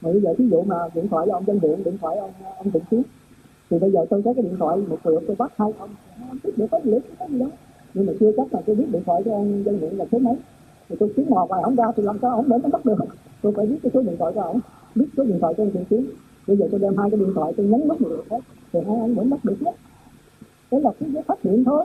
Mà 0.00 0.12
bây 0.12 0.20
giờ 0.20 0.34
ví 0.38 0.48
dụ 0.48 0.62
mà 0.62 0.76
điện 0.94 1.08
thoại 1.08 1.28
ông 1.28 1.44
dân 1.46 1.60
điện 1.60 1.84
điện 1.84 1.98
thoại 2.00 2.18
ông 2.18 2.30
ông 2.56 2.70
điện 2.72 2.82
tiếp, 2.90 3.02
thì 3.70 3.78
bây 3.78 3.90
giờ 3.90 4.06
tôi 4.10 4.22
có 4.24 4.32
cái 4.34 4.42
điện 4.42 4.56
thoại, 4.58 4.78
một 4.78 4.96
triệu 5.04 5.20
tôi 5.26 5.36
bắt 5.36 5.52
hai 5.56 5.72
ông 5.78 5.90
biết 6.44 6.52
được 6.56 6.66
có 6.70 6.80
gì 6.84 6.92
có 7.18 7.26
gì 7.28 7.38
đó 7.38 7.46
nhưng 7.94 8.06
mà 8.06 8.12
chưa 8.20 8.32
chắc 8.36 8.54
là 8.54 8.60
tôi 8.66 8.76
biết 8.76 8.86
điện 8.92 9.02
thoại 9.06 9.22
cho 9.24 9.32
ông 9.32 9.64
dân 9.64 9.80
điện 9.80 9.98
là 9.98 10.04
số 10.12 10.18
mấy. 10.18 10.36
Thì 10.88 10.96
tôi 11.00 11.12
kiếm 11.16 11.26
mò 11.30 11.46
ngoài 11.46 11.62
ông 11.62 11.76
ra 11.76 11.84
thì 11.96 12.02
làm 12.02 12.18
sao 12.22 12.30
ông 12.30 12.48
đến 12.48 12.62
nó 12.62 12.68
bắt 12.68 12.84
được? 12.86 12.96
Tôi 13.42 13.52
phải 13.56 13.66
biết 13.66 13.76
cái 13.82 13.90
số 13.94 14.02
điện 14.02 14.16
thoại 14.18 14.32
của 14.34 14.40
ông, 14.40 14.60
biết 14.94 15.06
số 15.16 15.24
điện 15.24 15.38
thoại 15.40 15.54
cho 15.56 15.64
ông 15.64 15.84
chiến 15.90 16.06
bây 16.46 16.56
giờ 16.56 16.68
tôi 16.70 16.80
đem 16.80 16.96
hai 16.96 17.10
cái 17.10 17.20
điện 17.20 17.32
thoại 17.34 17.52
tôi 17.56 17.66
nhấn 17.66 17.88
nút 17.88 18.00
một 18.00 18.08
lượt 18.08 18.24
hết, 18.30 18.40
thì 18.72 18.80
hai 18.86 18.96
ông 19.00 19.14
vẫn 19.14 19.30
bắt 19.30 19.44
được 19.44 19.56
hết 19.60 19.72
đấy 20.70 20.80
là 20.80 20.90
cái 21.00 21.22
phát 21.26 21.42
hiện 21.42 21.64
thôi 21.64 21.84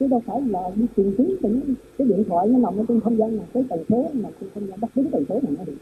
chứ 0.00 0.06
đâu 0.06 0.22
phải 0.26 0.40
là 0.40 0.70
đi 0.74 0.86
tìm 0.96 1.14
kiếm 1.18 1.36
cái, 1.42 1.52
cái 1.98 2.06
điện 2.06 2.24
thoại 2.28 2.48
nó 2.48 2.58
nằm 2.58 2.76
ở 2.76 2.84
trên 2.88 3.00
không 3.00 3.16
gian 3.16 3.36
là 3.36 3.44
cái 3.52 3.64
tần 3.68 3.84
số 3.88 4.10
mà 4.12 4.28
trên 4.40 4.50
không 4.54 4.66
gian 4.66 4.80
bắt 4.80 4.90
đúng 4.94 5.10
tần 5.10 5.24
số 5.28 5.40
này 5.42 5.52
nó 5.58 5.64
được. 5.64 5.76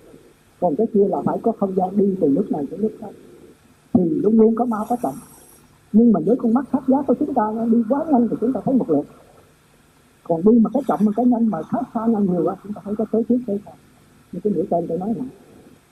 Còn 0.61 0.77
cái 0.77 0.87
kia 0.95 1.09
là 1.09 1.23
phải 1.25 1.39
có 1.43 1.53
không 1.53 1.75
gian 1.77 1.97
đi 1.97 2.17
từ 2.21 2.29
nước 2.29 2.51
này 2.51 2.67
tới 2.71 2.79
nước 2.79 2.97
khác. 3.01 3.11
Thì 3.93 4.03
luôn 4.09 4.41
luôn 4.41 4.55
có 4.55 4.65
mau 4.65 4.87
có 4.89 4.97
chậm 5.03 5.15
nhưng 5.93 6.13
mà 6.13 6.21
với 6.27 6.37
con 6.37 6.55
mắt 6.55 6.65
thấp 6.73 6.83
giá 6.89 7.03
của 7.03 7.15
chúng 7.15 7.35
ta 7.35 7.43
nó 7.57 7.65
đi 7.65 7.79
quá 7.89 8.05
nhanh 8.11 8.29
thì 8.31 8.37
chúng 8.41 8.53
ta 8.53 8.61
thấy 8.65 8.75
một 8.75 8.91
lượt. 8.91 9.05
Còn 10.25 10.43
đi 10.45 10.59
mà 10.59 10.71
cái 10.75 10.83
chậm 10.89 10.99
mà 11.03 11.13
cái 11.17 11.27
nhanh 11.27 11.47
mà 11.47 11.63
khác 11.63 11.83
xa 11.95 12.07
nhau 12.07 12.21
nhiều 12.21 12.45
quá 12.45 12.57
chúng 12.63 12.73
ta 12.73 12.81
thấy 12.85 12.95
có 12.97 13.05
tới 13.13 13.23
trước 13.29 13.39
tới 13.47 13.61
sau. 13.65 13.75
Như 14.33 14.41
cái 14.45 14.53
nửa 14.57 14.63
tên 14.71 14.87
tôi 14.89 14.99
nói 14.99 15.15
này 15.19 15.29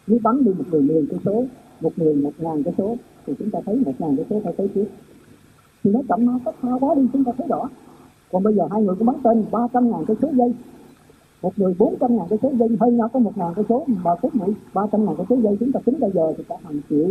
nếu 0.07 0.19
bắn 0.23 0.45
đi 0.45 0.53
một 0.59 0.65
người 0.71 0.83
mười 0.83 1.07
cái 1.11 1.21
số 1.25 1.45
một 1.81 1.93
người 1.97 2.15
một 2.15 2.33
ngàn 2.39 2.63
cái 2.63 2.75
số 2.79 2.97
thì 3.27 3.35
chúng 3.39 3.51
ta 3.51 3.59
thấy 3.67 3.77
một 3.87 3.93
ngàn 3.99 4.17
cái 4.17 4.27
số 4.31 4.41
phải 4.45 4.55
tới 4.57 4.69
trước. 4.75 4.85
Thì 5.85 5.91
nó 5.91 6.01
chậm 6.09 6.27
nó 6.27 6.39
có 6.45 6.53
xa 6.63 6.69
quá 6.81 6.95
đi 6.95 7.03
chúng 7.13 7.25
ta 7.25 7.33
thấy 7.39 7.47
rõ 7.49 7.69
còn 8.33 8.43
bây 8.43 8.55
giờ 8.55 8.63
hai 8.71 8.83
người 8.83 8.95
cũng 8.99 9.07
bắn 9.07 9.17
tên 9.25 9.45
ba 9.53 9.69
trăm 9.73 9.91
ngàn 9.91 10.05
cái 10.07 10.17
số 10.23 10.29
dây. 10.33 10.55
Một 11.43 11.53
người 11.57 11.75
bốn 11.79 11.95
trăm 12.01 12.17
ngàn 12.17 12.27
cái 12.31 12.39
số 12.43 12.53
dây 12.59 12.69
hơn 12.81 12.97
nhau 12.97 13.09
có 13.13 13.19
một 13.19 13.39
ngàn 13.39 13.53
cái 13.57 13.65
số, 13.69 13.85
mà 13.87 14.15
phút 14.23 14.35
mũi 14.35 14.55
ba 14.75 14.83
trăm 14.93 15.05
ngàn 15.05 15.15
cái 15.17 15.27
số 15.31 15.37
dây 15.43 15.57
chúng 15.61 15.73
ta 15.73 15.81
tính 15.85 16.01
bây 16.01 16.11
giờ 16.11 16.35
thì 16.37 16.45
cả 16.49 16.57
hàng 16.63 16.81
triệu 16.91 17.09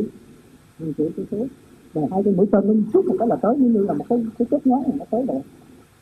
hàng 0.80 0.94
triệu 0.98 1.08
cái 1.18 1.26
số. 1.32 1.38
Và 1.94 2.02
hai 2.12 2.24
cái 2.24 2.34
mũi 2.34 2.46
tên 2.52 2.68
nó 2.68 2.74
suốt 2.94 3.06
một 3.06 3.16
cái 3.20 3.28
là 3.28 3.36
tới, 3.36 3.58
như 3.58 3.86
là 3.86 3.94
một 3.94 4.06
cái 4.10 4.26
cái 4.40 4.46
kết 4.52 4.68
nối 4.68 4.80
này 4.88 4.96
nó 5.00 5.06
tới 5.12 5.26
rồi. 5.28 5.42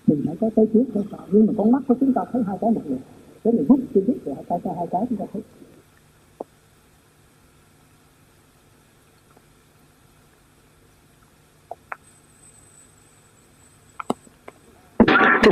Thì 0.08 0.16
phải 0.26 0.36
có 0.42 0.50
tới 0.56 0.68
trước 0.74 0.84
tới 0.94 1.04
nhưng 1.32 1.46
mà 1.46 1.54
con 1.58 1.72
mắt 1.72 1.84
của 1.88 1.96
chúng 2.00 2.14
ta 2.14 2.22
thấy 2.32 2.42
hai 2.48 2.58
cái 2.62 2.72
một 2.72 2.82
người. 2.88 3.00
Cái 3.44 3.54
này 3.54 3.66
hút 3.70 3.80
chưa 3.94 4.02
biết 4.08 4.26
rồi 4.26 4.36
hai 4.36 4.60
cái 4.64 4.76
hai 4.76 4.88
cái 4.88 5.06
chúng 5.10 5.18
ta 5.18 5.26
thấy. 5.34 5.42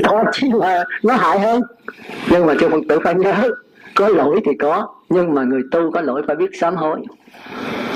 Thì 0.04 0.16
chỉ 0.32 0.52
là 0.54 0.84
nó 1.04 1.14
hại 1.14 1.40
hơn. 1.40 1.62
Nhưng 2.32 2.46
mà 2.46 2.54
cho 2.60 2.70
phật 2.70 2.82
tử 2.90 3.00
phải 3.04 3.16
nhớ, 3.16 3.34
có 3.96 4.08
lỗi 4.08 4.42
thì 4.46 4.52
có, 4.60 4.88
nhưng 5.10 5.34
mà 5.34 5.44
người 5.44 5.62
tu 5.72 5.92
có 5.92 6.02
lỗi 6.02 6.22
phải 6.28 6.36
biết 6.36 6.50
sám 6.54 6.76
hối. 6.76 7.00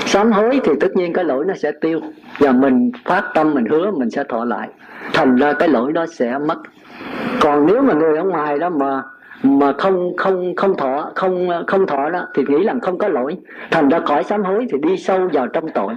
Sám 0.06 0.32
hối 0.32 0.60
thì 0.64 0.72
tất 0.80 0.96
nhiên 0.96 1.12
cái 1.12 1.24
lỗi 1.24 1.44
nó 1.48 1.54
sẽ 1.54 1.72
tiêu, 1.80 2.00
và 2.38 2.52
mình 2.52 2.92
phát 3.04 3.24
tâm, 3.34 3.54
mình 3.54 3.66
hứa 3.66 3.90
mình 3.90 4.10
sẽ 4.10 4.24
thọ 4.28 4.44
lại. 4.44 4.68
Thành 5.12 5.36
ra 5.36 5.52
cái 5.52 5.68
lỗi 5.68 5.92
đó 5.92 6.06
sẽ 6.06 6.38
mất. 6.38 6.58
Còn 7.40 7.66
nếu 7.66 7.82
mà 7.82 7.94
người 7.94 8.16
ở 8.16 8.24
ngoài 8.24 8.58
đó 8.58 8.68
mà 8.68 9.02
mà 9.42 9.72
không 9.78 10.16
không 10.16 10.56
không 10.56 10.76
thọ, 10.76 11.10
không 11.14 11.48
không 11.66 11.86
thọ 11.86 12.10
đó, 12.10 12.26
thì 12.34 12.42
nghĩ 12.48 12.64
rằng 12.64 12.80
không 12.80 12.98
có 12.98 13.08
lỗi. 13.08 13.36
Thành 13.70 13.88
ra 13.88 14.00
khỏi 14.00 14.24
sám 14.24 14.42
hối 14.42 14.66
thì 14.72 14.78
đi 14.82 14.96
sâu 14.96 15.28
vào 15.32 15.46
trong 15.46 15.68
tội. 15.68 15.94